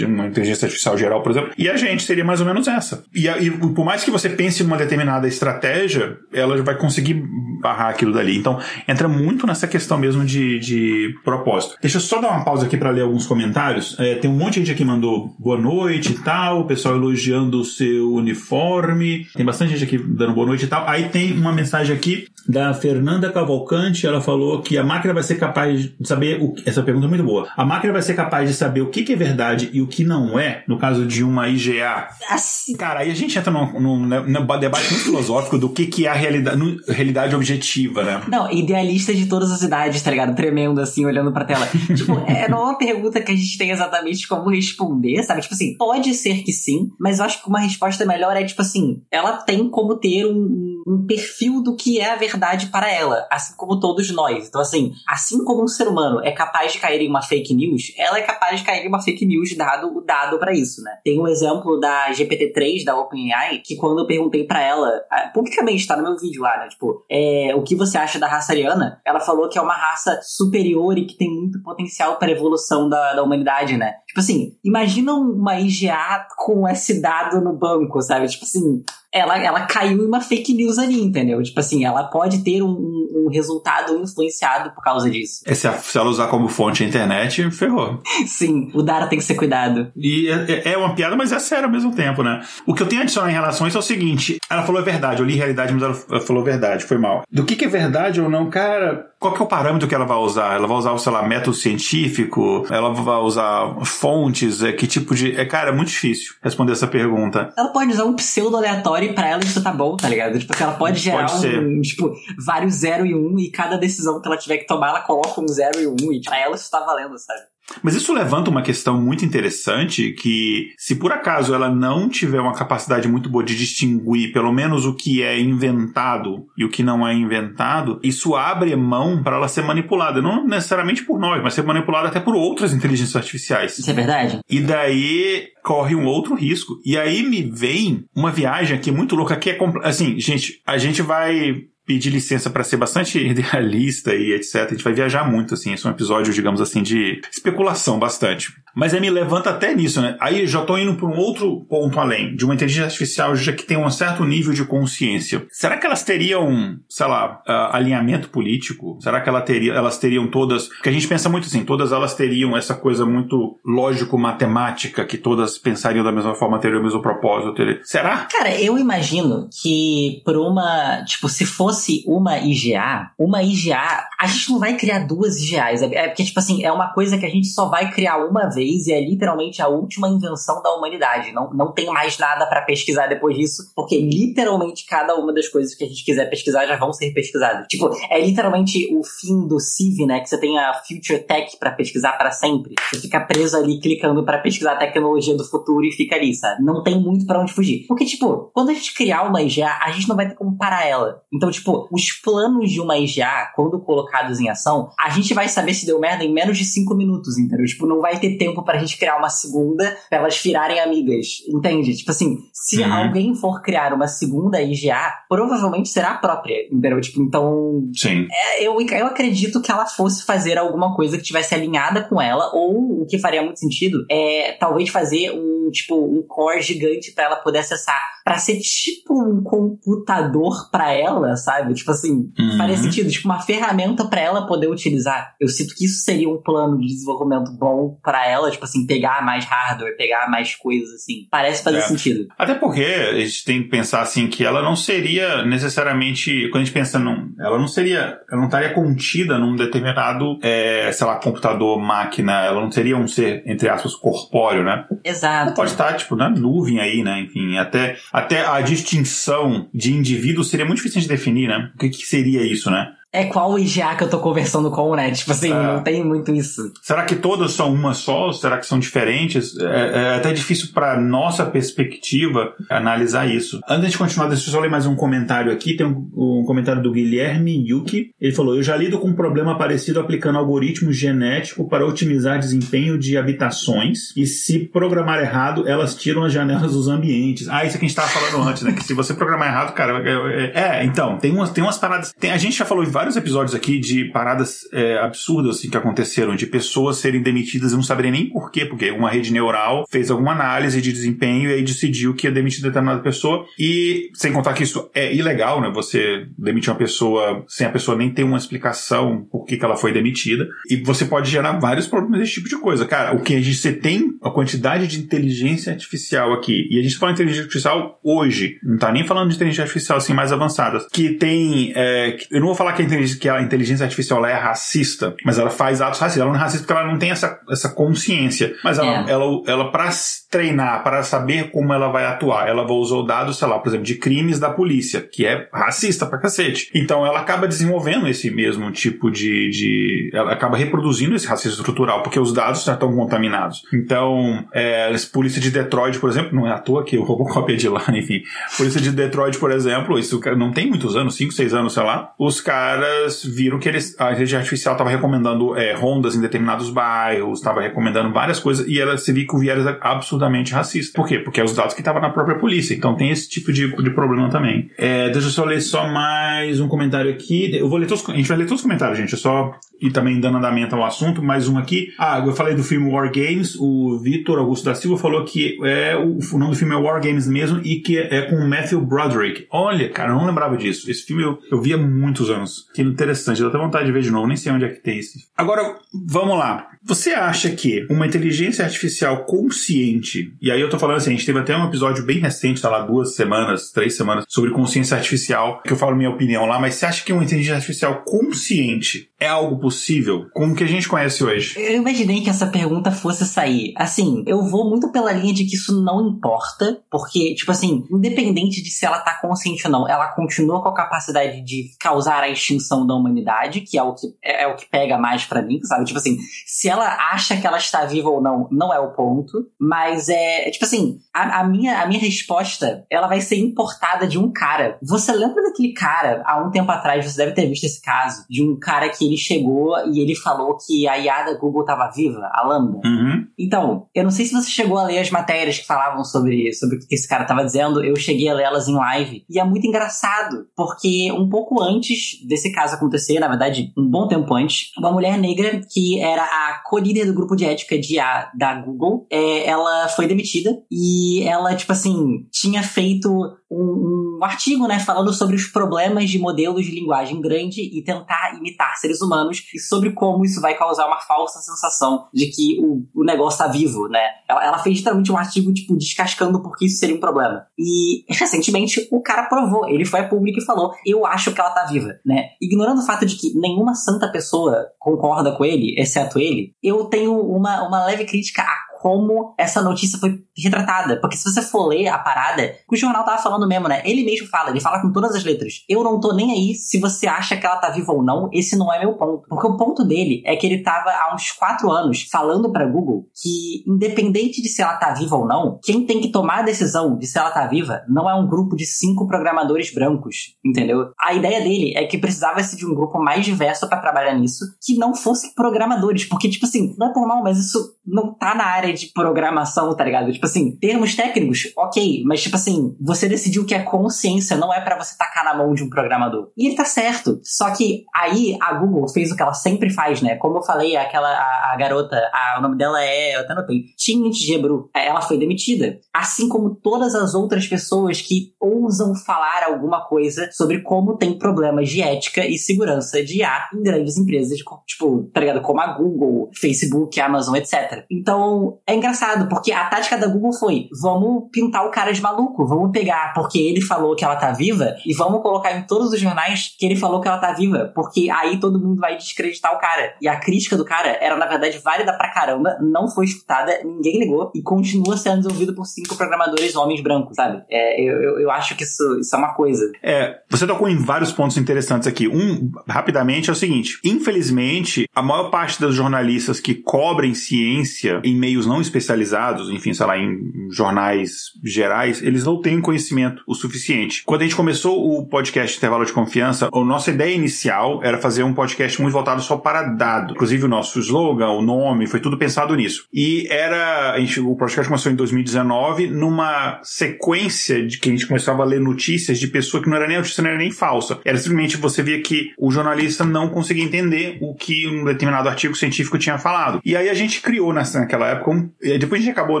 uma 0.00 0.26
inteligência 0.26 0.66
artificial 0.66 0.96
geral, 0.96 1.22
por 1.22 1.32
exemplo, 1.32 1.50
e 1.56 1.68
a 1.68 1.76
gente 1.76 2.02
seria 2.02 2.24
mais 2.24 2.40
ou 2.40 2.46
menos 2.46 2.66
essa. 2.68 3.04
E, 3.14 3.28
e 3.28 3.50
por 3.50 3.84
mais 3.84 4.04
que 4.04 4.10
você 4.10 4.28
pense 4.28 4.62
numa 4.62 4.76
determinada 4.76 5.26
estratégia, 5.28 6.16
ela 6.32 6.60
vai 6.62 6.76
conseguir 6.76 7.22
barrar 7.60 7.90
aquilo 7.90 8.12
dali. 8.12 8.36
Então, 8.36 8.58
entra 8.88 9.08
muito 9.08 9.46
nessa 9.46 9.66
questão 9.66 9.98
mesmo 9.98 10.24
de, 10.24 10.58
de 10.58 11.14
propósito. 11.24 11.76
Deixa 11.80 11.98
eu 11.98 12.00
só 12.00 12.20
dar 12.20 12.30
uma 12.30 12.44
pausa 12.44 12.66
aqui 12.66 12.76
para 12.76 12.90
ler 12.90 13.02
alguns 13.02 13.19
comentários. 13.26 13.96
É, 13.98 14.16
tem 14.16 14.30
um 14.30 14.34
monte 14.34 14.54
de 14.54 14.60
gente 14.60 14.72
aqui 14.72 14.80
que 14.80 14.84
mandou 14.86 15.36
boa 15.38 15.60
noite 15.60 16.12
e 16.12 16.18
tal, 16.20 16.60
o 16.60 16.64
pessoal 16.64 16.96
elogiando 16.96 17.60
o 17.60 17.64
seu 17.66 18.14
uniforme. 18.14 19.26
Tem 19.34 19.44
bastante 19.44 19.76
gente 19.76 19.84
aqui 19.84 19.98
dando 19.98 20.32
boa 20.32 20.46
noite 20.46 20.64
e 20.64 20.68
tal. 20.68 20.88
Aí 20.88 21.10
tem 21.10 21.34
uma 21.34 21.52
mensagem 21.52 21.94
aqui 21.94 22.26
da 22.48 22.72
Fernanda 22.72 23.30
Cavalcante, 23.30 24.06
ela 24.06 24.20
falou 24.20 24.62
que 24.62 24.78
a 24.78 24.82
máquina 24.82 25.12
vai 25.12 25.22
ser 25.22 25.36
capaz 25.36 25.82
de 25.82 26.08
saber 26.08 26.40
o 26.40 26.54
essa 26.64 26.82
pergunta 26.82 27.06
é 27.06 27.08
muito 27.08 27.24
boa. 27.24 27.48
A 27.56 27.64
máquina 27.64 27.92
vai 27.92 28.02
ser 28.02 28.14
capaz 28.14 28.48
de 28.48 28.54
saber 28.54 28.80
o 28.80 28.88
que, 28.88 29.12
é 29.12 29.16
verdade 29.16 29.70
e 29.72 29.80
o 29.80 29.86
que 29.86 30.04
não 30.04 30.38
é, 30.38 30.62
no 30.66 30.78
caso 30.78 31.06
de 31.06 31.22
uma 31.22 31.48
IGA. 31.48 32.08
Assim. 32.28 32.76
Cara, 32.76 33.00
aí 33.00 33.10
a 33.10 33.14
gente 33.14 33.38
entra 33.38 33.50
num, 33.50 33.80
num, 33.80 33.98
num 33.98 34.58
debate 34.58 34.90
muito 34.90 35.04
filosófico 35.04 35.58
do 35.58 35.68
que, 35.68 35.86
que 35.86 36.06
é 36.06 36.10
a 36.10 36.14
realidade, 36.14 36.80
realidade 36.88 37.34
objetiva, 37.34 38.02
né? 38.02 38.22
Não, 38.28 38.50
idealista 38.50 39.14
de 39.14 39.26
todas 39.26 39.50
as 39.50 39.62
idades, 39.62 40.02
tá 40.02 40.10
ligado? 40.10 40.34
Tremendo 40.34 40.80
assim, 40.80 41.04
olhando 41.04 41.32
pra 41.32 41.44
tela. 41.44 41.66
tipo, 41.94 42.22
é, 42.26 42.48
não 42.48 42.58
é 42.58 42.62
uma 42.62 42.78
pergunta 42.78 42.99
que 43.22 43.32
a 43.32 43.36
gente 43.36 43.56
tem 43.56 43.70
exatamente 43.70 44.28
como 44.28 44.50
responder, 44.50 45.22
sabe? 45.22 45.40
Tipo 45.40 45.54
assim, 45.54 45.76
pode 45.76 46.14
ser 46.14 46.42
que 46.42 46.52
sim, 46.52 46.90
mas 46.98 47.18
eu 47.18 47.24
acho 47.24 47.42
que 47.42 47.48
uma 47.48 47.60
resposta 47.60 48.04
melhor 48.04 48.36
é 48.36 48.44
tipo 48.44 48.60
assim, 48.60 49.02
ela 49.10 49.38
tem 49.38 49.68
como 49.70 49.96
ter 49.96 50.26
um 50.26 50.79
um 50.86 51.06
perfil 51.06 51.62
do 51.62 51.76
que 51.76 52.00
é 52.00 52.12
a 52.12 52.16
verdade 52.16 52.66
para 52.66 52.90
ela, 52.90 53.26
assim 53.30 53.54
como 53.56 53.80
todos 53.80 54.10
nós. 54.10 54.48
Então, 54.48 54.60
assim, 54.60 54.92
assim 55.06 55.44
como 55.44 55.62
um 55.62 55.68
ser 55.68 55.88
humano 55.88 56.20
é 56.22 56.32
capaz 56.32 56.72
de 56.72 56.78
cair 56.78 57.00
em 57.00 57.08
uma 57.08 57.22
fake 57.22 57.54
news, 57.54 57.92
ela 57.96 58.18
é 58.18 58.22
capaz 58.22 58.58
de 58.58 58.66
cair 58.66 58.84
em 58.84 58.88
uma 58.88 59.02
fake 59.02 59.24
news 59.26 59.56
dado 59.56 59.96
o 59.96 60.00
dado 60.00 60.38
para 60.38 60.52
isso, 60.52 60.82
né? 60.82 60.98
Tem 61.04 61.18
um 61.20 61.26
exemplo 61.26 61.78
da 61.78 62.10
GPT-3 62.10 62.84
da 62.84 62.96
OpenAI 62.96 63.60
que 63.64 63.76
quando 63.76 64.00
eu 64.00 64.06
perguntei 64.06 64.44
para 64.44 64.62
ela, 64.62 64.90
publicamente, 65.32 65.86
tá 65.86 65.96
no 65.96 66.02
meu 66.02 66.16
vídeo 66.16 66.42
lá, 66.42 66.58
né? 66.58 66.68
Tipo, 66.68 67.04
é, 67.10 67.54
o 67.54 67.62
que 67.62 67.74
você 67.74 67.98
acha 67.98 68.18
da 68.18 68.26
raça 68.26 68.52
ariana? 68.52 69.00
Ela 69.04 69.20
falou 69.20 69.48
que 69.48 69.58
é 69.58 69.62
uma 69.62 69.74
raça 69.74 70.20
superior 70.22 70.96
e 70.98 71.06
que 71.06 71.16
tem 71.16 71.30
muito 71.30 71.62
potencial 71.62 72.16
para 72.16 72.30
evolução 72.30 72.88
da, 72.88 73.14
da 73.14 73.22
humanidade, 73.22 73.76
né? 73.76 73.94
Tipo 74.10 74.18
assim, 74.18 74.56
imagina 74.64 75.14
uma 75.14 75.60
IGA 75.60 76.26
com 76.36 76.68
esse 76.68 77.00
dado 77.00 77.40
no 77.40 77.56
banco, 77.56 78.02
sabe? 78.02 78.26
Tipo 78.26 78.44
assim, 78.44 78.82
ela, 79.12 79.38
ela 79.38 79.66
caiu 79.66 80.02
em 80.02 80.06
uma 80.06 80.20
fake 80.20 80.52
news 80.52 80.78
ali, 80.78 81.00
entendeu? 81.00 81.40
Tipo 81.44 81.60
assim, 81.60 81.84
ela 81.84 82.04
pode 82.04 82.42
ter 82.42 82.60
um, 82.60 82.68
um 82.68 83.28
resultado 83.32 83.96
influenciado 84.00 84.70
por 84.70 84.82
causa 84.82 85.08
disso. 85.08 85.42
É, 85.46 85.54
se, 85.54 85.68
a, 85.68 85.78
ela 85.94 86.10
usar 86.10 86.26
como 86.26 86.48
fonte 86.48 86.82
a 86.82 86.86
internet, 86.86 87.48
ferrou. 87.52 88.00
Sim, 88.26 88.68
o 88.74 88.82
Dara 88.82 89.06
tem 89.06 89.18
que 89.18 89.24
ser 89.24 89.34
cuidado. 89.34 89.92
E 89.96 90.28
é, 90.28 90.52
é, 90.52 90.72
é, 90.72 90.76
uma 90.76 90.92
piada, 90.92 91.16
mas 91.16 91.30
é 91.30 91.38
sério 91.38 91.66
ao 91.66 91.70
mesmo 91.70 91.94
tempo, 91.94 92.24
né? 92.24 92.40
O 92.66 92.74
que 92.74 92.82
eu 92.82 92.88
tenho 92.88 93.02
a 93.02 93.04
adicionar 93.04 93.30
em 93.30 93.34
relação 93.34 93.64
a 93.64 93.68
isso 93.68 93.78
é 93.78 93.80
o 93.80 93.82
seguinte: 93.82 94.38
ela 94.50 94.64
falou 94.64 94.80
a 94.80 94.84
verdade, 94.84 95.20
eu 95.20 95.26
li 95.26 95.36
realidade, 95.36 95.72
mas 95.72 95.82
ela, 95.82 96.20
falou 96.20 96.42
verdade, 96.42 96.84
foi 96.84 96.98
mal. 96.98 97.22
Do 97.30 97.44
que, 97.44 97.54
que 97.54 97.64
é 97.64 97.68
verdade 97.68 98.20
ou 98.20 98.28
não, 98.28 98.50
cara, 98.50 99.06
qual 99.18 99.34
que 99.34 99.42
é 99.42 99.44
o 99.44 99.48
parâmetro 99.48 99.88
que 99.88 99.94
ela 99.94 100.06
vai 100.06 100.16
usar? 100.16 100.54
Ela 100.54 100.66
vai 100.66 100.76
usar, 100.78 100.96
sei 100.98 101.12
lá, 101.12 101.22
método 101.22 101.54
científico? 101.54 102.64
Ela 102.70 102.92
vai 102.92 103.18
usar 103.18 103.76
fontes? 104.00 104.62
É, 104.62 104.72
que 104.72 104.86
tipo 104.86 105.14
de. 105.14 105.36
É, 105.36 105.44
cara, 105.44 105.70
é 105.70 105.72
muito 105.72 105.88
difícil 105.88 106.34
responder 106.42 106.72
essa 106.72 106.86
pergunta. 106.86 107.52
Ela 107.56 107.68
pode 107.68 107.92
usar 107.92 108.04
um 108.04 108.14
pseudo 108.14 108.56
aleatório 108.56 109.10
e 109.10 109.12
pra 109.12 109.28
ela 109.28 109.44
isso 109.44 109.62
tá 109.62 109.72
bom, 109.72 109.96
tá 109.96 110.08
ligado? 110.08 110.38
Tipo, 110.38 110.54
ela 110.58 110.72
pode 110.72 110.98
gerar 110.98 111.26
pode 111.26 111.46
um, 111.46 111.80
tipo, 111.82 112.12
vários 112.44 112.74
0 112.74 113.04
e 113.06 113.14
1 113.14 113.18
um, 113.18 113.38
e 113.38 113.50
cada 113.50 113.76
decisão 113.76 114.20
que 114.20 114.26
ela 114.26 114.38
tiver 114.38 114.58
que 114.58 114.66
tomar, 114.66 114.88
ela 114.88 115.00
coloca 115.02 115.40
um 115.40 115.46
0 115.46 115.80
e 115.80 115.86
1 115.86 115.90
um, 115.90 116.12
e 116.12 116.20
pra 116.22 116.38
ela 116.38 116.56
isso 116.56 116.70
tá 116.70 116.80
valendo, 116.80 117.18
sabe? 117.18 117.40
Mas 117.82 117.94
isso 117.94 118.12
levanta 118.12 118.50
uma 118.50 118.62
questão 118.62 119.00
muito 119.00 119.24
interessante 119.24 120.12
que, 120.12 120.72
se 120.76 120.96
por 120.96 121.12
acaso 121.12 121.54
ela 121.54 121.70
não 121.70 122.08
tiver 122.08 122.40
uma 122.40 122.54
capacidade 122.54 123.08
muito 123.08 123.28
boa 123.28 123.44
de 123.44 123.56
distinguir 123.56 124.32
pelo 124.32 124.52
menos 124.52 124.84
o 124.84 124.94
que 124.94 125.22
é 125.22 125.40
inventado 125.40 126.46
e 126.56 126.64
o 126.64 126.68
que 126.68 126.82
não 126.82 127.06
é 127.06 127.14
inventado, 127.14 128.00
isso 128.02 128.34
abre 128.34 128.74
mão 128.76 129.22
para 129.22 129.36
ela 129.36 129.48
ser 129.48 129.62
manipulada. 129.62 130.20
Não 130.20 130.46
necessariamente 130.46 131.04
por 131.04 131.18
nós, 131.18 131.42
mas 131.42 131.54
ser 131.54 131.62
manipulada 131.62 132.08
até 132.08 132.20
por 132.20 132.34
outras 132.34 132.72
inteligências 132.72 133.16
artificiais. 133.16 133.78
Isso 133.78 133.90
é 133.90 133.94
verdade. 133.94 134.40
E 134.48 134.60
daí 134.60 135.48
corre 135.62 135.94
um 135.94 136.06
outro 136.06 136.34
risco. 136.34 136.80
E 136.84 136.98
aí 136.98 137.22
me 137.22 137.42
vem 137.42 138.04
uma 138.14 138.30
viagem 138.30 138.76
aqui 138.76 138.90
muito 138.90 139.14
louca, 139.14 139.36
que 139.36 139.50
é 139.50 139.58
assim, 139.82 140.18
gente, 140.18 140.60
a 140.66 140.78
gente 140.78 141.02
vai 141.02 141.64
pedir 141.86 142.10
licença 142.10 142.50
para 142.50 142.64
ser 142.64 142.76
bastante 142.76 143.18
idealista 143.24 144.14
e 144.14 144.32
etc. 144.32 144.56
A 144.56 144.68
gente 144.68 144.84
vai 144.84 144.92
viajar 144.92 145.30
muito, 145.30 145.54
assim. 145.54 145.72
Esse 145.72 145.86
é 145.86 145.90
um 145.90 145.92
episódio, 145.92 146.32
digamos 146.32 146.60
assim, 146.60 146.82
de 146.82 147.20
especulação 147.32 147.98
bastante. 147.98 148.52
Mas 148.74 148.94
aí 148.94 149.00
me 149.00 149.10
levanta 149.10 149.50
até 149.50 149.74
nisso, 149.74 150.00
né? 150.00 150.16
Aí 150.20 150.46
já 150.46 150.62
tô 150.62 150.78
indo 150.78 150.94
para 150.94 151.06
um 151.06 151.16
outro 151.16 151.66
ponto 151.68 151.98
além, 151.98 152.36
de 152.36 152.44
uma 152.44 152.54
inteligência 152.54 152.86
artificial 152.86 153.34
já 153.34 153.52
que 153.52 153.64
tem 153.64 153.76
um 153.76 153.90
certo 153.90 154.24
nível 154.24 154.52
de 154.52 154.64
consciência. 154.64 155.46
Será 155.50 155.76
que 155.76 155.86
elas 155.86 156.04
teriam, 156.04 156.78
sei 156.88 157.06
lá, 157.06 157.42
uh, 157.46 157.74
alinhamento 157.74 158.28
político? 158.28 158.98
Será 159.00 159.20
que 159.20 159.28
ela 159.28 159.42
teria, 159.42 159.72
elas 159.72 159.98
teriam 159.98 160.28
todas. 160.28 160.68
Porque 160.68 160.88
a 160.88 160.92
gente 160.92 161.08
pensa 161.08 161.28
muito 161.28 161.46
assim, 161.46 161.64
todas 161.64 161.92
elas 161.92 162.14
teriam 162.14 162.56
essa 162.56 162.74
coisa 162.74 163.04
muito 163.04 163.58
lógico-matemática, 163.64 165.04
que 165.04 165.18
todas 165.18 165.58
pensariam 165.58 166.04
da 166.04 166.12
mesma 166.12 166.34
forma, 166.34 166.60
teriam 166.60 166.80
o 166.80 166.84
mesmo 166.84 167.02
propósito. 167.02 167.54
Teriam... 167.54 167.78
Será? 167.82 168.28
Cara, 168.30 168.54
eu 168.60 168.78
imagino 168.78 169.48
que 169.60 170.22
por 170.24 170.36
uma. 170.36 171.02
Tipo, 171.04 171.28
se 171.28 171.44
fosse 171.44 171.79
uma 172.06 172.38
IGA, 172.38 173.10
uma 173.18 173.42
IGA, 173.42 174.08
a 174.18 174.26
gente 174.26 174.50
não 174.50 174.58
vai 174.58 174.76
criar 174.76 175.00
duas 175.00 175.36
IGAs. 175.36 175.82
É 175.82 176.08
porque, 176.08 176.24
tipo 176.24 176.38
assim, 176.38 176.64
é 176.64 176.72
uma 176.72 176.92
coisa 176.92 177.18
que 177.18 177.26
a 177.26 177.30
gente 177.30 177.48
só 177.48 177.68
vai 177.68 177.90
criar 177.90 178.18
uma 178.18 178.48
vez 178.48 178.60
vez 178.60 178.86
e 178.86 178.92
é 178.92 179.00
literalmente 179.00 179.62
a 179.62 179.68
última 179.68 180.08
invenção 180.08 180.62
da 180.62 180.72
humanidade. 180.74 181.32
Não, 181.32 181.52
não 181.52 181.72
tem 181.72 181.86
mais 181.86 182.18
nada 182.18 182.46
para 182.46 182.62
pesquisar 182.62 183.06
depois 183.06 183.36
disso, 183.36 183.72
porque 183.74 183.98
literalmente 183.98 184.86
cada 184.86 185.14
uma 185.16 185.32
das 185.32 185.48
coisas 185.48 185.74
que 185.74 185.84
a 185.84 185.88
gente 185.88 186.04
quiser 186.04 186.28
pesquisar 186.28 186.66
já 186.66 186.76
vão 186.76 186.92
ser 186.92 187.12
pesquisadas. 187.12 187.66
Tipo, 187.68 187.90
é 188.10 188.20
literalmente 188.20 188.94
o 188.94 189.02
fim 189.02 189.46
do 189.46 189.58
CIV, 189.58 190.06
né? 190.06 190.20
Que 190.20 190.28
você 190.28 190.38
tem 190.38 190.58
a 190.58 190.74
Future 190.74 191.20
Tech 191.20 191.56
para 191.58 191.72
pesquisar 191.72 192.12
para 192.12 192.30
sempre. 192.30 192.74
Você 192.92 193.00
fica 193.00 193.20
preso 193.20 193.56
ali 193.56 193.80
clicando 193.80 194.24
para 194.24 194.38
pesquisar 194.38 194.72
a 194.72 194.76
tecnologia 194.76 195.36
do 195.36 195.44
futuro 195.44 195.84
e 195.84 195.92
fica 195.92 196.16
ali, 196.16 196.34
sabe? 196.34 196.62
Não 196.62 196.82
tem 196.82 197.00
muito 197.00 197.26
para 197.26 197.40
onde 197.40 197.52
fugir. 197.52 197.86
Porque, 197.86 198.04
tipo, 198.04 198.50
quando 198.52 198.70
a 198.70 198.74
gente 198.74 198.94
criar 198.94 199.22
uma 199.22 199.42
IGA, 199.42 199.78
a 199.82 199.90
gente 199.90 200.08
não 200.08 200.16
vai 200.16 200.28
ter 200.28 200.34
como 200.34 200.56
parar 200.56 200.86
ela. 200.86 201.22
Então, 201.32 201.50
tipo, 201.50 201.59
os 201.90 202.12
planos 202.22 202.70
de 202.70 202.80
uma 202.80 202.98
IGA, 202.98 203.52
quando 203.54 203.80
colocados 203.80 204.38
em 204.38 204.48
ação, 204.48 204.90
a 204.98 205.10
gente 205.10 205.32
vai 205.34 205.48
saber 205.48 205.74
se 205.74 205.86
deu 205.86 205.98
merda 205.98 206.24
em 206.24 206.32
menos 206.32 206.58
de 206.58 206.64
5 206.64 206.94
minutos, 206.94 207.38
entendeu? 207.38 207.66
Tipo, 207.66 207.86
não 207.86 208.00
vai 208.00 208.18
ter 208.18 208.36
tempo 208.36 208.50
tempo 208.50 208.62
pra 208.64 208.78
gente 208.78 208.98
criar 208.98 209.16
uma 209.16 209.28
segunda, 209.28 209.96
pra 210.08 210.18
elas 210.18 210.40
virarem 210.40 210.80
amigas. 210.80 211.26
Entende? 211.48 211.96
Tipo 211.96 212.10
assim, 212.10 212.38
se 212.52 212.82
uhum. 212.82 212.92
alguém 212.92 213.34
for 213.34 213.62
criar 213.62 213.92
uma 213.92 214.06
segunda 214.06 214.60
IGA, 214.60 215.24
provavelmente 215.28 215.88
será 215.88 216.10
a 216.12 216.18
própria, 216.18 216.66
entendeu? 216.66 217.00
Tipo, 217.00 217.22
então. 217.22 217.88
Sim. 217.94 218.26
É, 218.30 218.66
eu, 218.66 218.78
eu 218.80 219.06
acredito 219.06 219.60
que 219.60 219.70
ela 219.70 219.86
fosse 219.86 220.24
fazer 220.24 220.58
alguma 220.58 220.94
coisa 220.94 221.16
que 221.16 221.24
tivesse 221.24 221.54
alinhada 221.54 222.02
com 222.02 222.20
ela, 222.20 222.50
ou 222.54 223.02
o 223.02 223.06
que 223.06 223.18
faria 223.18 223.42
muito 223.42 223.58
sentido 223.58 224.04
é 224.10 224.52
talvez 224.58 224.88
fazer 224.90 225.32
um, 225.32 225.70
tipo, 225.70 225.96
um 225.96 226.22
core 226.26 226.60
gigante 226.60 227.12
para 227.12 227.24
ela 227.24 227.36
poder 227.36 227.60
acessar. 227.60 228.00
para 228.24 228.38
ser 228.38 228.58
tipo 228.58 229.20
um 229.20 229.42
computador 229.42 230.70
para 230.70 230.92
ela, 230.92 231.36
sabe? 231.36 231.49
Tipo 231.74 231.92
assim, 231.92 232.32
uhum. 232.38 232.56
faria 232.58 232.76
sentido. 232.76 233.10
Tipo, 233.10 233.28
uma 233.28 233.40
ferramenta 233.40 234.04
para 234.04 234.20
ela 234.20 234.46
poder 234.46 234.68
utilizar. 234.68 235.34
Eu 235.40 235.48
sinto 235.48 235.74
que 235.74 235.84
isso 235.84 236.02
seria 236.02 236.28
um 236.28 236.40
plano 236.42 236.78
de 236.78 236.86
desenvolvimento 236.86 237.52
bom 237.52 237.98
para 238.02 238.26
ela 238.26 238.40
ela, 238.40 238.50
tipo 238.50 238.64
assim, 238.64 238.86
pegar 238.86 239.24
mais 239.24 239.44
hardware, 239.44 239.96
pegar 239.96 240.28
mais 240.30 240.54
coisas, 240.54 240.94
assim. 240.94 241.26
Parece 241.30 241.62
fazer 241.62 241.78
é. 241.78 241.82
sentido. 241.82 242.26
Até 242.38 242.54
porque 242.54 242.82
a 242.82 243.18
gente 243.18 243.44
tem 243.44 243.62
que 243.62 243.68
pensar, 243.68 244.00
assim, 244.00 244.26
que 244.26 244.44
ela 244.44 244.62
não 244.62 244.74
seria 244.74 245.44
necessariamente, 245.44 246.48
quando 246.50 246.62
a 246.62 246.64
gente 246.64 246.74
pensa 246.74 246.98
num, 246.98 247.32
ela 247.38 247.58
não 247.58 247.68
seria, 247.68 248.18
ela 248.30 248.40
não 248.40 248.46
estaria 248.46 248.72
contida 248.72 249.38
num 249.38 249.54
determinado, 249.54 250.38
é, 250.42 250.90
sei 250.92 251.06
lá, 251.06 251.16
computador, 251.16 251.78
máquina, 251.80 252.44
ela 252.44 252.60
não 252.60 252.70
seria 252.70 252.96
um 252.96 253.06
ser, 253.06 253.42
entre 253.46 253.68
aspas, 253.68 253.94
corpóreo, 253.94 254.64
né? 254.64 254.86
Exato. 255.04 255.48
Ela 255.48 255.54
pode 255.54 255.70
estar, 255.70 255.94
tipo, 255.94 256.16
na 256.16 256.30
nuvem 256.30 256.80
aí, 256.80 257.02
né? 257.02 257.20
Enfim, 257.20 257.58
até, 257.58 257.96
até 258.12 258.46
a 258.46 258.60
distinção 258.60 259.68
de 259.72 259.92
indivíduo 259.92 260.44
seria 260.44 260.64
muito 260.64 260.78
difícil 260.78 261.00
de 261.00 261.08
definir, 261.08 261.39
né? 261.46 261.70
O 261.74 261.78
que, 261.78 261.90
que 261.90 262.06
seria 262.06 262.42
isso, 262.42 262.70
né? 262.70 262.94
É 263.12 263.24
qual 263.24 263.58
IGA 263.58 263.96
que 263.96 264.04
eu 264.04 264.10
tô 264.10 264.18
conversando 264.20 264.70
com, 264.70 264.94
né? 264.94 265.10
Tipo 265.10 265.32
assim, 265.32 265.50
é. 265.50 265.54
não 265.54 265.82
tem 265.82 266.04
muito 266.04 266.32
isso. 266.32 266.72
Será 266.80 267.04
que 267.04 267.16
todas 267.16 267.52
são 267.52 267.72
uma 267.72 267.92
só? 267.92 268.32
Será 268.32 268.58
que 268.58 268.66
são 268.66 268.78
diferentes? 268.78 269.58
É, 269.58 269.64
é 269.64 270.14
até 270.14 270.32
difícil 270.32 270.68
para 270.72 271.00
nossa 271.00 271.44
perspectiva 271.44 272.54
analisar 272.68 273.28
isso. 273.28 273.60
Antes 273.68 273.90
de 273.90 273.98
continuar, 273.98 274.28
deixa 274.28 274.48
eu 274.48 274.52
só 274.52 274.60
ler 274.60 274.70
mais 274.70 274.86
um 274.86 274.94
comentário 274.94 275.52
aqui. 275.52 275.76
Tem 275.76 275.86
um, 275.86 276.08
um 276.14 276.44
comentário 276.46 276.82
do 276.82 276.92
Guilherme 276.92 277.68
Yuki. 277.68 278.12
Ele 278.20 278.32
falou: 278.32 278.54
Eu 278.54 278.62
já 278.62 278.76
lido 278.76 278.98
com 278.98 279.08
um 279.08 279.14
problema 279.14 279.58
parecido 279.58 279.98
aplicando 279.98 280.38
algoritmo 280.38 280.92
genético 280.92 281.68
para 281.68 281.84
otimizar 281.84 282.38
desempenho 282.38 282.96
de 282.96 283.18
habitações. 283.18 284.16
E 284.16 284.24
se 284.24 284.60
programar 284.60 285.20
errado, 285.20 285.66
elas 285.66 285.96
tiram 285.96 286.22
as 286.22 286.32
janelas 286.32 286.72
dos 286.72 286.86
ambientes. 286.86 287.48
Ah, 287.48 287.64
isso 287.64 287.76
que 287.76 287.84
a 287.84 287.88
gente 287.88 287.96
tava 287.96 288.08
falando 288.08 288.48
antes, 288.48 288.62
né? 288.62 288.72
Que 288.72 288.84
se 288.84 288.94
você 288.94 289.14
programar 289.14 289.48
errado, 289.48 289.74
cara. 289.74 290.00
É, 290.08 290.52
é, 290.54 290.80
é 290.80 290.84
então, 290.84 291.18
tem 291.18 291.32
umas, 291.32 291.50
tem 291.50 291.64
umas 291.64 291.78
paradas. 291.78 292.12
Tem, 292.18 292.30
a 292.30 292.38
gente 292.38 292.56
já 292.56 292.64
falou 292.64 292.84
vários 293.00 293.16
episódios 293.16 293.54
aqui 293.54 293.78
de 293.78 294.04
paradas 294.06 294.68
é, 294.74 294.98
absurdas 294.98 295.56
assim, 295.56 295.70
que 295.70 295.76
aconteceram, 295.76 296.36
de 296.36 296.46
pessoas 296.46 296.98
serem 296.98 297.22
demitidas 297.22 297.72
e 297.72 297.74
não 297.74 297.82
saberem 297.82 298.12
nem 298.12 298.28
por 298.28 298.50
quê, 298.50 298.66
porque 298.66 298.90
uma 298.90 299.08
rede 299.08 299.32
neural 299.32 299.86
fez 299.88 300.10
alguma 300.10 300.32
análise 300.32 300.82
de 300.82 300.92
desempenho 300.92 301.48
e 301.48 301.54
aí 301.54 301.62
decidiu 301.62 302.12
que 302.12 302.26
ia 302.26 302.30
demitir 302.30 302.62
determinada 302.62 303.00
pessoa. 303.00 303.46
E 303.58 304.10
sem 304.12 304.34
contar 304.34 304.52
que 304.52 304.64
isso 304.64 304.90
é 304.94 305.14
ilegal, 305.14 305.62
né? 305.62 305.70
Você 305.72 306.26
demitir 306.36 306.70
uma 306.70 306.78
pessoa 306.78 307.42
sem 307.48 307.66
a 307.66 307.70
pessoa 307.70 307.96
nem 307.96 308.10
ter 308.10 308.22
uma 308.22 308.36
explicação 308.36 309.26
por 309.32 309.46
que, 309.46 309.56
que 309.56 309.64
ela 309.64 309.78
foi 309.78 309.92
demitida. 309.92 310.46
E 310.68 310.76
você 310.76 311.06
pode 311.06 311.30
gerar 311.30 311.52
vários 311.52 311.86
problemas 311.86 312.20
desse 312.20 312.34
tipo 312.34 312.50
de 312.50 312.58
coisa. 312.58 312.84
Cara, 312.84 313.16
o 313.16 313.22
que 313.22 313.34
a 313.34 313.40
gente 313.40 313.72
tem 313.72 314.10
a 314.22 314.30
quantidade 314.30 314.86
de 314.86 314.98
inteligência 314.98 315.72
artificial 315.72 316.34
aqui, 316.34 316.68
e 316.70 316.78
a 316.78 316.82
gente 316.82 316.98
fala 316.98 317.12
de 317.12 317.16
inteligência 317.16 317.44
artificial 317.44 317.98
hoje, 318.04 318.58
não 318.62 318.76
tá 318.76 318.92
nem 318.92 319.06
falando 319.06 319.30
de 319.30 319.36
inteligência 319.36 319.62
artificial 319.62 319.96
assim 319.96 320.12
mais 320.12 320.32
avançada, 320.32 320.86
que 320.92 321.14
tem. 321.14 321.72
É, 321.74 322.18
eu 322.30 322.40
não 322.40 322.48
vou 322.48 322.56
falar 322.56 322.74
que 322.74 322.89
que 323.18 323.28
a 323.28 323.40
inteligência 323.40 323.84
artificial 323.84 324.24
é 324.26 324.34
racista, 324.34 325.14
mas 325.24 325.38
ela 325.38 325.50
faz 325.50 325.80
atos 325.80 326.00
racistas. 326.00 326.22
Ela 326.22 326.30
não 326.30 326.38
é 326.38 326.42
racista 326.42 326.66
porque 326.66 326.80
ela 326.80 326.90
não 326.90 326.98
tem 326.98 327.10
essa, 327.10 327.38
essa 327.50 327.68
consciência. 327.68 328.54
Mas 328.64 328.78
ela, 328.78 329.08
é. 329.08 329.10
ela, 329.10 329.42
ela 329.46 329.70
para 329.70 329.90
treinar, 330.30 330.82
para 330.82 331.02
saber 331.02 331.50
como 331.50 331.72
ela 331.72 331.88
vai 331.88 332.06
atuar, 332.06 332.48
ela 332.48 332.64
vai 332.64 332.76
usar 332.76 332.96
o 332.96 333.02
dado, 333.02 333.32
sei 333.32 333.48
lá, 333.48 333.58
por 333.58 333.68
exemplo, 333.68 333.86
de 333.86 333.96
crimes 333.96 334.38
da 334.38 334.50
polícia, 334.50 335.00
que 335.00 335.26
é 335.26 335.48
racista 335.52 336.06
pra 336.06 336.18
cacete. 336.18 336.70
Então 336.74 337.06
ela 337.06 337.20
acaba 337.20 337.46
desenvolvendo 337.46 338.08
esse 338.08 338.30
mesmo 338.30 338.70
tipo 338.70 339.10
de. 339.10 339.50
de 339.50 340.10
ela 340.12 340.32
acaba 340.32 340.56
reproduzindo 340.56 341.14
esse 341.14 341.26
racismo 341.26 341.58
estrutural, 341.58 342.02
porque 342.02 342.18
os 342.18 342.32
dados 342.32 342.64
já 342.64 342.74
estão 342.74 342.94
contaminados. 342.94 343.62
Então, 343.72 344.00
Então, 344.00 344.44
é, 344.52 344.92
polícia 345.12 345.40
de 345.40 345.50
Detroit, 345.50 345.98
por 345.98 346.08
exemplo, 346.08 346.34
não 346.34 346.46
é 346.46 346.52
à 346.52 346.58
toa 346.58 346.84
que 346.84 346.96
o 346.96 347.02
Robocop 347.02 347.52
é 347.52 347.56
de 347.56 347.68
lá, 347.68 347.84
enfim. 347.92 348.22
Polícia 348.56 348.80
de 348.80 348.90
Detroit, 348.90 349.38
por 349.38 349.50
exemplo, 349.50 349.98
isso 349.98 350.20
não 350.36 350.52
tem 350.52 350.68
muitos 350.68 350.96
anos, 350.96 351.16
5, 351.16 351.32
6 351.32 351.54
anos, 351.54 351.74
sei 351.74 351.82
lá. 351.82 352.12
Os 352.18 352.40
caras 352.40 352.79
viram 353.24 353.58
que 353.58 353.68
eles, 353.68 353.94
a 353.98 354.12
inteligência 354.12 354.38
artificial 354.38 354.74
estava 354.74 354.90
recomendando 354.90 355.56
é, 355.56 355.74
rondas 355.74 356.14
em 356.14 356.20
determinados 356.20 356.70
bairros, 356.70 357.38
estava 357.38 357.60
recomendando 357.60 358.12
várias 358.12 358.38
coisas, 358.38 358.66
e 358.66 358.80
ela 358.80 358.96
se 358.96 359.12
viu 359.12 359.26
que 359.26 359.34
o 359.34 359.38
viés 359.38 359.64
absurdamente 359.80 360.52
racista. 360.52 360.92
Por 360.94 361.06
quê? 361.06 361.18
Porque 361.18 361.40
é 361.40 361.44
os 361.44 361.54
dados 361.54 361.74
que 361.74 361.80
estavam 361.80 362.00
na 362.00 362.10
própria 362.10 362.38
polícia. 362.38 362.74
Então 362.74 362.96
tem 362.96 363.10
esse 363.10 363.28
tipo 363.28 363.52
de, 363.52 363.74
de 363.82 363.90
problema 363.90 364.28
também. 364.28 364.70
É, 364.76 365.10
deixa 365.10 365.28
eu 365.28 365.32
só 365.32 365.44
ler 365.44 365.60
só 365.60 365.88
mais 365.88 366.60
um 366.60 366.68
comentário 366.68 367.10
aqui. 367.10 367.56
Eu 367.56 367.68
vou 367.68 367.78
ler 367.78 367.86
todos, 367.86 368.08
a 368.08 368.12
gente 368.14 368.28
vai 368.28 368.38
ler 368.38 368.44
todos 368.44 368.60
os 368.60 368.62
comentários, 368.62 368.98
gente. 368.98 369.14
É 369.14 369.18
só 369.18 369.52
e 369.80 369.90
também 369.90 370.20
dando 370.20 370.38
andamento 370.38 370.74
ao 370.76 370.84
assunto, 370.84 371.22
mais 371.22 371.48
um 371.48 371.56
aqui. 371.56 371.92
Ah, 371.98 372.22
eu 372.24 372.32
falei 372.32 372.54
do 372.54 372.62
filme 372.62 372.90
War 372.90 373.10
Games, 373.10 373.56
o 373.58 373.98
Vitor 373.98 374.38
Augusto 374.38 374.64
da 374.64 374.74
Silva 374.74 374.98
falou 374.98 375.24
que 375.24 375.58
é 375.64 375.96
o, 375.96 376.18
o 376.18 376.38
nome 376.38 376.52
do 376.52 376.56
filme 376.56 376.74
é 376.74 376.78
War 376.78 377.00
Games 377.00 377.26
mesmo 377.26 377.60
e 377.64 377.80
que 377.80 377.98
é 377.98 378.22
com 378.22 378.36
Matthew 378.46 378.80
Broderick. 378.80 379.46
Olha, 379.50 379.88
cara, 379.88 380.10
eu 380.10 380.16
não 380.16 380.26
lembrava 380.26 380.56
disso. 380.56 380.90
Esse 380.90 381.04
filme 381.04 381.22
eu, 381.22 381.38
eu 381.50 381.60
vi 381.60 381.72
há 381.72 381.78
muitos 381.78 382.30
anos. 382.30 382.66
Que 382.74 382.82
interessante, 382.82 383.40
dá 383.40 383.48
até 383.48 383.58
vontade 383.58 383.86
de 383.86 383.92
ver 383.92 384.02
de 384.02 384.10
novo, 384.10 384.26
nem 384.26 384.36
sei 384.36 384.52
onde 384.52 384.64
é 384.64 384.68
que 384.68 384.80
tem 384.80 384.98
esse. 384.98 385.28
Agora, 385.36 385.76
vamos 386.06 386.38
lá. 386.38 386.68
Você 386.82 387.10
acha 387.10 387.50
que 387.50 387.86
uma 387.90 388.06
inteligência 388.06 388.64
artificial 388.64 389.24
consciente, 389.24 390.34
e 390.40 390.50
aí 390.50 390.60
eu 390.60 390.70
tô 390.70 390.78
falando 390.78 390.96
assim, 390.96 391.10
a 391.10 391.12
gente 391.12 391.26
teve 391.26 391.38
até 391.38 391.56
um 391.56 391.66
episódio 391.66 392.04
bem 392.04 392.18
recente, 392.18 392.62
tá 392.62 392.70
lá, 392.70 392.80
duas 392.80 393.14
semanas, 393.14 393.70
três 393.70 393.96
semanas, 393.96 394.24
sobre 394.28 394.50
consciência 394.50 394.96
artificial, 394.96 395.60
que 395.62 395.72
eu 395.72 395.76
falo 395.76 395.96
minha 395.96 396.10
opinião 396.10 396.46
lá, 396.46 396.58
mas 396.58 396.74
você 396.74 396.86
acha 396.86 397.04
que 397.04 397.12
uma 397.12 397.24
inteligência 397.24 397.56
artificial 397.56 398.02
consciente 398.04 399.10
é 399.20 399.28
algo 399.28 399.58
possível 399.58 400.30
como 400.32 400.54
que 400.54 400.64
a 400.64 400.66
gente 400.66 400.88
conhece 400.88 401.22
hoje? 401.22 401.54
Eu 401.58 401.76
imaginei 401.76 402.22
que 402.22 402.30
essa 402.30 402.46
pergunta 402.46 402.90
fosse 402.90 403.26
sair. 403.26 403.74
Assim, 403.76 404.24
eu 404.26 404.42
vou 404.42 404.68
muito 404.68 404.90
pela 404.90 405.12
linha 405.12 405.34
de 405.34 405.44
que 405.44 405.54
isso 405.54 405.82
não 405.82 406.08
importa, 406.08 406.82
porque, 406.90 407.34
tipo 407.34 407.50
assim, 407.50 407.84
independente 407.90 408.62
de 408.62 408.70
se 408.70 408.86
ela 408.86 409.00
tá 409.00 409.18
consciente 409.20 409.66
ou 409.66 409.72
não, 409.72 409.88
ela 409.88 410.08
continua 410.14 410.62
com 410.62 410.68
a 410.68 410.74
capacidade 410.74 411.42
de 411.42 411.70
causar 411.78 412.22
a 412.22 412.28
extinção 412.30 412.86
da 412.86 412.94
humanidade, 412.94 413.60
que 413.60 413.76
é 413.76 413.82
o 413.82 413.94
que, 413.94 414.06
é, 414.24 414.44
é 414.44 414.46
o 414.46 414.56
que 414.56 414.66
pega 414.70 414.96
mais 414.96 415.24
para 415.24 415.42
mim, 415.42 415.60
sabe? 415.64 415.84
Tipo 415.84 415.98
assim, 415.98 416.16
se 416.46 416.69
ela 416.70 417.12
acha 417.12 417.36
que 417.36 417.46
ela 417.46 417.58
está 417.58 417.84
viva 417.84 418.08
ou 418.08 418.20
não, 418.20 418.48
não 418.50 418.72
é 418.72 418.78
o 418.78 418.92
ponto, 418.92 419.46
mas 419.58 420.08
é, 420.08 420.48
é 420.48 420.50
tipo 420.50 420.64
assim, 420.64 421.00
a, 421.14 421.40
a, 421.40 421.44
minha, 421.44 421.80
a 421.82 421.86
minha 421.86 422.00
resposta, 422.00 422.84
ela 422.90 423.06
vai 423.06 423.20
ser 423.20 423.36
importada 423.36 424.06
de 424.06 424.18
um 424.18 424.32
cara. 424.32 424.78
Você 424.82 425.12
lembra 425.12 425.42
daquele 425.42 425.72
cara, 425.72 426.22
há 426.24 426.40
um 426.40 426.50
tempo 426.50 426.70
atrás, 426.70 427.04
você 427.04 427.16
deve 427.16 427.34
ter 427.34 427.48
visto 427.48 427.64
esse 427.64 427.82
caso, 427.82 428.24
de 428.28 428.42
um 428.42 428.58
cara 428.58 428.88
que 428.88 429.04
ele 429.04 429.16
chegou 429.16 429.76
e 429.92 430.00
ele 430.00 430.14
falou 430.14 430.56
que 430.56 430.86
a 430.88 430.98
IA 430.98 431.24
da 431.24 431.38
Google 431.38 431.62
estava 431.62 431.90
viva, 431.90 432.30
a 432.32 432.46
Lambda. 432.46 432.80
Uhum. 432.84 433.26
Então, 433.38 433.86
eu 433.94 434.04
não 434.04 434.10
sei 434.10 434.26
se 434.26 434.32
você 434.32 434.50
chegou 434.50 434.78
a 434.78 434.84
ler 434.84 434.98
as 434.98 435.10
matérias 435.10 435.58
que 435.58 435.66
falavam 435.66 436.04
sobre, 436.04 436.52
sobre 436.52 436.76
o 436.76 436.80
que 436.80 436.94
esse 436.94 437.08
cara 437.08 437.22
estava 437.22 437.44
dizendo, 437.44 437.84
eu 437.84 437.96
cheguei 437.96 438.28
a 438.28 438.34
lê-las 438.34 438.68
em 438.68 438.74
live, 438.74 439.24
e 439.28 439.38
é 439.38 439.44
muito 439.44 439.66
engraçado, 439.66 440.46
porque 440.56 441.10
um 441.12 441.28
pouco 441.28 441.60
antes 441.60 442.24
desse 442.26 442.52
caso 442.52 442.74
acontecer, 442.74 443.18
na 443.18 443.28
verdade, 443.28 443.72
um 443.76 443.88
bom 443.88 444.06
tempo 444.06 444.32
antes, 444.34 444.70
uma 444.78 444.92
mulher 444.92 445.18
negra 445.18 445.60
que 445.70 446.00
era 446.00 446.22
a 446.22 446.62
co-líder 446.64 447.06
do 447.06 447.14
grupo 447.14 447.34
de 447.34 447.44
ética 447.44 447.78
de 447.78 447.96
IA 447.96 448.30
da 448.36 448.54
Google, 448.54 449.06
é, 449.10 449.46
ela 449.46 449.88
foi 449.88 450.06
demitida, 450.06 450.50
e 450.70 450.99
ela, 451.24 451.54
tipo 451.54 451.72
assim, 451.72 452.26
tinha 452.30 452.62
feito 452.62 453.10
um, 453.50 454.18
um 454.20 454.24
artigo, 454.24 454.66
né, 454.68 454.78
falando 454.78 455.12
sobre 455.12 455.34
os 455.34 455.46
problemas 455.46 456.08
de 456.08 456.18
modelos 456.18 456.64
de 456.64 456.72
linguagem 456.72 457.20
grande 457.20 457.60
e 457.60 457.82
tentar 457.82 458.36
imitar 458.36 458.76
seres 458.76 459.00
humanos 459.00 459.42
e 459.54 459.58
sobre 459.58 459.92
como 459.92 460.24
isso 460.24 460.40
vai 460.40 460.56
causar 460.56 460.86
uma 460.86 461.00
falsa 461.00 461.40
sensação 461.40 462.06
de 462.14 462.26
que 462.26 462.60
o, 462.60 462.86
o 462.94 463.04
negócio 463.04 463.38
tá 463.38 463.48
vivo, 463.48 463.88
né? 463.88 464.00
Ela, 464.28 464.44
ela 464.44 464.58
fez 464.58 464.78
literalmente 464.78 465.10
um 465.10 465.16
artigo, 465.16 465.52
tipo, 465.52 465.76
descascando 465.76 466.42
porque 466.42 466.66
isso 466.66 466.78
seria 466.78 466.94
um 466.94 467.00
problema. 467.00 467.46
E 467.58 468.04
recentemente 468.08 468.86
o 468.90 469.02
cara 469.02 469.24
provou, 469.24 469.68
ele 469.68 469.84
foi 469.84 470.00
a 470.00 470.08
público 470.08 470.38
e 470.38 470.44
falou: 470.44 470.72
Eu 470.86 471.04
acho 471.04 471.32
que 471.32 471.40
ela 471.40 471.50
tá 471.50 471.64
viva, 471.64 471.98
né? 472.04 472.30
Ignorando 472.40 472.80
o 472.80 472.86
fato 472.86 473.04
de 473.04 473.16
que 473.16 473.34
nenhuma 473.38 473.74
santa 473.74 474.10
pessoa 474.10 474.68
concorda 474.78 475.32
com 475.32 475.44
ele, 475.44 475.74
exceto 475.78 476.18
ele, 476.18 476.54
eu 476.62 476.84
tenho 476.84 477.18
uma, 477.18 477.66
uma 477.66 477.84
leve 477.86 478.04
crítica 478.04 478.42
a 478.42 478.69
como 478.80 479.34
essa 479.36 479.60
notícia 479.60 479.98
foi 479.98 480.18
retratada. 480.36 480.98
Porque 481.00 481.16
se 481.16 481.30
você 481.30 481.42
for 481.42 481.66
ler 481.66 481.88
a 481.88 481.98
parada, 481.98 482.54
o 482.70 482.76
jornal 482.76 483.04
tava 483.04 483.22
falando 483.22 483.46
mesmo, 483.46 483.68
né? 483.68 483.82
Ele 483.84 484.04
mesmo 484.04 484.26
fala, 484.28 484.50
ele 484.50 484.60
fala 484.60 484.80
com 484.80 484.90
todas 484.90 485.14
as 485.14 485.22
letras. 485.22 485.64
Eu 485.68 485.84
não 485.84 486.00
tô 486.00 486.14
nem 486.14 486.32
aí 486.32 486.54
se 486.54 486.80
você 486.80 487.06
acha 487.06 487.36
que 487.36 487.44
ela 487.44 487.58
tá 487.58 487.70
viva 487.70 487.92
ou 487.92 488.02
não, 488.02 488.30
esse 488.32 488.56
não 488.56 488.72
é 488.72 488.78
meu 488.78 488.94
ponto. 488.94 489.28
Porque 489.28 489.46
o 489.46 489.56
ponto 489.56 489.84
dele 489.84 490.22
é 490.24 490.34
que 490.34 490.46
ele 490.46 490.62
tava 490.62 490.90
há 490.90 491.14
uns 491.14 491.30
quatro 491.32 491.70
anos 491.70 492.08
falando 492.10 492.50
pra 492.50 492.66
Google 492.66 493.06
que, 493.20 493.62
independente 493.66 494.40
de 494.40 494.48
se 494.48 494.62
ela 494.62 494.76
tá 494.76 494.94
viva 494.94 495.16
ou 495.16 495.26
não, 495.26 495.58
quem 495.62 495.84
tem 495.84 496.00
que 496.00 496.10
tomar 496.10 496.38
a 496.38 496.42
decisão 496.42 496.96
de 496.96 497.06
se 497.06 497.18
ela 497.18 497.30
tá 497.30 497.46
viva 497.46 497.82
não 497.88 498.08
é 498.08 498.14
um 498.14 498.26
grupo 498.26 498.56
de 498.56 498.64
cinco 498.64 499.06
programadores 499.06 499.72
brancos, 499.74 500.36
entendeu? 500.44 500.90
A 500.98 501.12
ideia 501.12 501.42
dele 501.42 501.74
é 501.76 501.84
que 501.86 501.98
precisava-se 501.98 502.56
de 502.56 502.66
um 502.66 502.74
grupo 502.74 502.98
mais 502.98 503.24
diverso 503.24 503.68
para 503.68 503.80
trabalhar 503.80 504.14
nisso, 504.14 504.44
que 504.64 504.76
não 504.78 504.94
fosse 504.94 505.34
programadores, 505.34 506.04
porque, 506.04 506.30
tipo 506.30 506.46
assim, 506.46 506.74
não 506.78 506.88
é 506.88 506.92
por 506.92 507.06
mal, 507.06 507.22
mas 507.22 507.38
isso 507.38 507.74
não 507.86 508.14
tá 508.14 508.34
na 508.34 508.44
área 508.44 508.69
de 508.72 508.86
programação, 508.92 509.74
tá 509.74 509.84
ligado? 509.84 510.12
Tipo 510.12 510.26
assim, 510.26 510.56
termos 510.56 510.94
técnicos, 510.94 511.52
ok, 511.56 512.02
mas 512.04 512.22
tipo 512.22 512.36
assim, 512.36 512.76
você 512.80 513.08
decidiu 513.08 513.44
que 513.44 513.54
é 513.54 513.62
consciência, 513.62 514.36
não 514.36 514.52
é 514.52 514.60
para 514.60 514.78
você 514.78 514.96
tacar 514.96 515.24
na 515.24 515.34
mão 515.34 515.54
de 515.54 515.62
um 515.62 515.70
programador. 515.70 516.30
E 516.36 516.46
ele 516.46 516.56
tá 516.56 516.64
certo. 516.64 517.20
Só 517.22 517.50
que 517.50 517.84
aí 517.94 518.36
a 518.40 518.54
Google 518.54 518.88
fez 518.88 519.10
o 519.10 519.16
que 519.16 519.22
ela 519.22 519.34
sempre 519.34 519.70
faz, 519.70 520.02
né? 520.02 520.16
Como 520.16 520.38
eu 520.38 520.42
falei, 520.42 520.76
aquela 520.76 521.08
a, 521.08 521.52
a 521.52 521.56
garota, 521.56 521.96
a, 522.12 522.38
o 522.38 522.42
nome 522.42 522.56
dela 522.56 522.82
é, 522.82 523.16
eu 523.16 523.20
até 523.20 523.34
notei, 523.34 523.64
Timothy 523.76 524.26
Gebru, 524.26 524.70
ela 524.74 525.00
foi 525.00 525.18
demitida. 525.18 525.78
Assim 525.92 526.28
como 526.28 526.54
todas 526.54 526.94
as 526.94 527.14
outras 527.14 527.46
pessoas 527.46 528.00
que 528.00 528.34
ousam 528.40 528.94
falar 528.94 529.44
alguma 529.44 529.84
coisa 529.86 530.28
sobre 530.32 530.60
como 530.62 530.96
tem 530.96 531.18
problemas 531.18 531.68
de 531.68 531.82
ética 531.82 532.26
e 532.26 532.38
segurança 532.38 533.02
de 533.02 533.18
IA 533.18 533.48
em 533.54 533.62
grandes 533.62 533.96
empresas, 533.96 534.38
tipo, 534.66 535.10
tá 535.12 535.20
ligado? 535.20 535.40
Como 535.42 535.60
a 535.60 535.74
Google, 535.74 536.30
Facebook, 536.34 537.00
Amazon, 537.00 537.36
etc. 537.36 537.84
Então, 537.90 538.58
é 538.66 538.74
engraçado, 538.74 539.28
porque 539.28 539.52
a 539.52 539.64
tática 539.66 539.96
da 539.96 540.06
Google 540.06 540.32
foi: 540.32 540.68
vamos 540.80 541.28
pintar 541.32 541.66
o 541.66 541.70
cara 541.70 541.92
de 541.92 542.00
maluco, 542.00 542.46
vamos 542.46 542.70
pegar 542.70 543.12
porque 543.14 543.38
ele 543.38 543.60
falou 543.60 543.96
que 543.96 544.04
ela 544.04 544.16
tá 544.16 544.32
viva 544.32 544.74
e 544.86 544.94
vamos 544.94 545.22
colocar 545.22 545.52
em 545.52 545.66
todos 545.66 545.92
os 545.92 546.00
jornais 546.00 546.54
que 546.58 546.66
ele 546.66 546.76
falou 546.76 547.00
que 547.00 547.08
ela 547.08 547.18
tá 547.18 547.32
viva, 547.32 547.72
porque 547.74 548.08
aí 548.10 548.38
todo 548.38 548.60
mundo 548.60 548.80
vai 548.80 548.96
descreditar 548.96 549.54
o 549.54 549.58
cara. 549.58 549.94
E 550.00 550.08
a 550.08 550.18
crítica 550.18 550.56
do 550.56 550.64
cara 550.64 550.98
era, 551.00 551.16
na 551.16 551.26
verdade, 551.26 551.58
válida 551.58 551.92
pra 551.96 552.12
caramba, 552.12 552.56
não 552.60 552.88
foi 552.88 553.06
escutada, 553.06 553.52
ninguém 553.64 553.98
ligou 553.98 554.30
e 554.34 554.42
continua 554.42 554.96
sendo 554.96 555.22
desenvolvido 555.22 555.54
por 555.54 555.66
cinco 555.66 555.96
programadores 555.96 556.56
homens 556.56 556.82
brancos, 556.82 557.16
sabe? 557.16 557.42
É, 557.50 557.80
eu, 557.80 558.00
eu, 558.02 558.20
eu 558.20 558.30
acho 558.30 558.56
que 558.56 558.64
isso, 558.64 558.98
isso 559.00 559.14
é 559.14 559.18
uma 559.18 559.34
coisa. 559.34 559.70
É, 559.82 560.20
você 560.28 560.46
tocou 560.46 560.68
em 560.68 560.76
vários 560.76 561.12
pontos 561.12 561.36
interessantes 561.36 561.88
aqui. 561.88 562.08
Um, 562.08 562.50
rapidamente, 562.68 563.30
é 563.30 563.32
o 563.32 563.36
seguinte: 563.36 563.80
infelizmente, 563.84 564.88
a 564.94 565.02
maior 565.02 565.30
parte 565.30 565.60
dos 565.60 565.74
jornalistas 565.74 566.40
que 566.40 566.54
cobrem 566.54 567.14
ciência 567.14 567.60
ciência 567.60 568.00
em 568.04 568.14
meios 568.14 568.46
não 568.50 568.60
especializados, 568.60 569.48
enfim, 569.48 569.72
sei 569.72 569.86
lá, 569.86 569.96
em 569.96 570.48
jornais 570.50 571.30
gerais, 571.44 572.02
eles 572.02 572.24
não 572.24 572.40
têm 572.40 572.60
conhecimento 572.60 573.22
o 573.26 573.34
suficiente. 573.34 574.02
Quando 574.04 574.22
a 574.22 574.24
gente 574.24 574.34
começou 574.36 574.98
o 574.98 575.06
podcast 575.06 575.56
Intervalo 575.56 575.84
de 575.84 575.92
Confiança, 575.92 576.48
a 576.52 576.64
nossa 576.64 576.90
ideia 576.90 577.14
inicial 577.14 577.80
era 577.84 577.98
fazer 577.98 578.24
um 578.24 578.34
podcast 578.34 578.80
muito 578.82 578.92
voltado 578.92 579.22
só 579.22 579.36
para 579.36 579.62
dado. 579.62 580.14
Inclusive 580.14 580.44
o 580.44 580.48
nosso 580.48 580.80
slogan, 580.80 581.28
o 581.28 581.42
nome, 581.42 581.86
foi 581.86 582.00
tudo 582.00 582.18
pensado 582.18 582.54
nisso. 582.56 582.86
E 582.92 583.28
era, 583.30 583.98
gente, 584.00 584.20
o 584.20 584.34
podcast 584.34 584.68
começou 584.68 584.90
em 584.90 584.96
2019 584.96 585.86
numa 585.86 586.60
sequência 586.62 587.64
de 587.64 587.78
que 587.78 587.88
a 587.88 587.92
gente 587.92 588.06
começava 588.06 588.42
a 588.42 588.46
ler 588.46 588.60
notícias 588.60 589.18
de 589.18 589.28
pessoa 589.28 589.62
que 589.62 589.68
não 589.68 589.76
era 589.76 589.86
nem 589.86 589.98
notícia, 589.98 590.22
não 590.22 590.30
era 590.30 590.38
nem 590.38 590.50
falsa. 590.50 590.98
Era 591.04 591.16
simplesmente 591.16 591.56
você 591.56 591.82
via 591.82 592.00
que 592.02 592.32
o 592.36 592.50
jornalista 592.50 593.04
não 593.04 593.28
conseguia 593.28 593.62
entender 593.62 594.18
o 594.20 594.34
que 594.34 594.66
um 594.66 594.84
determinado 594.84 595.28
artigo 595.28 595.54
científico 595.54 595.98
tinha 595.98 596.18
falado. 596.18 596.60
E 596.64 596.76
aí 596.76 596.88
a 596.88 596.94
gente 596.94 597.20
criou 597.20 597.52
nessa, 597.52 597.80
naquela 597.80 598.08
época. 598.08 598.30
Um, 598.30 598.39
depois 598.78 599.00
a 599.00 599.04
gente 599.04 599.12
acabou 599.12 599.40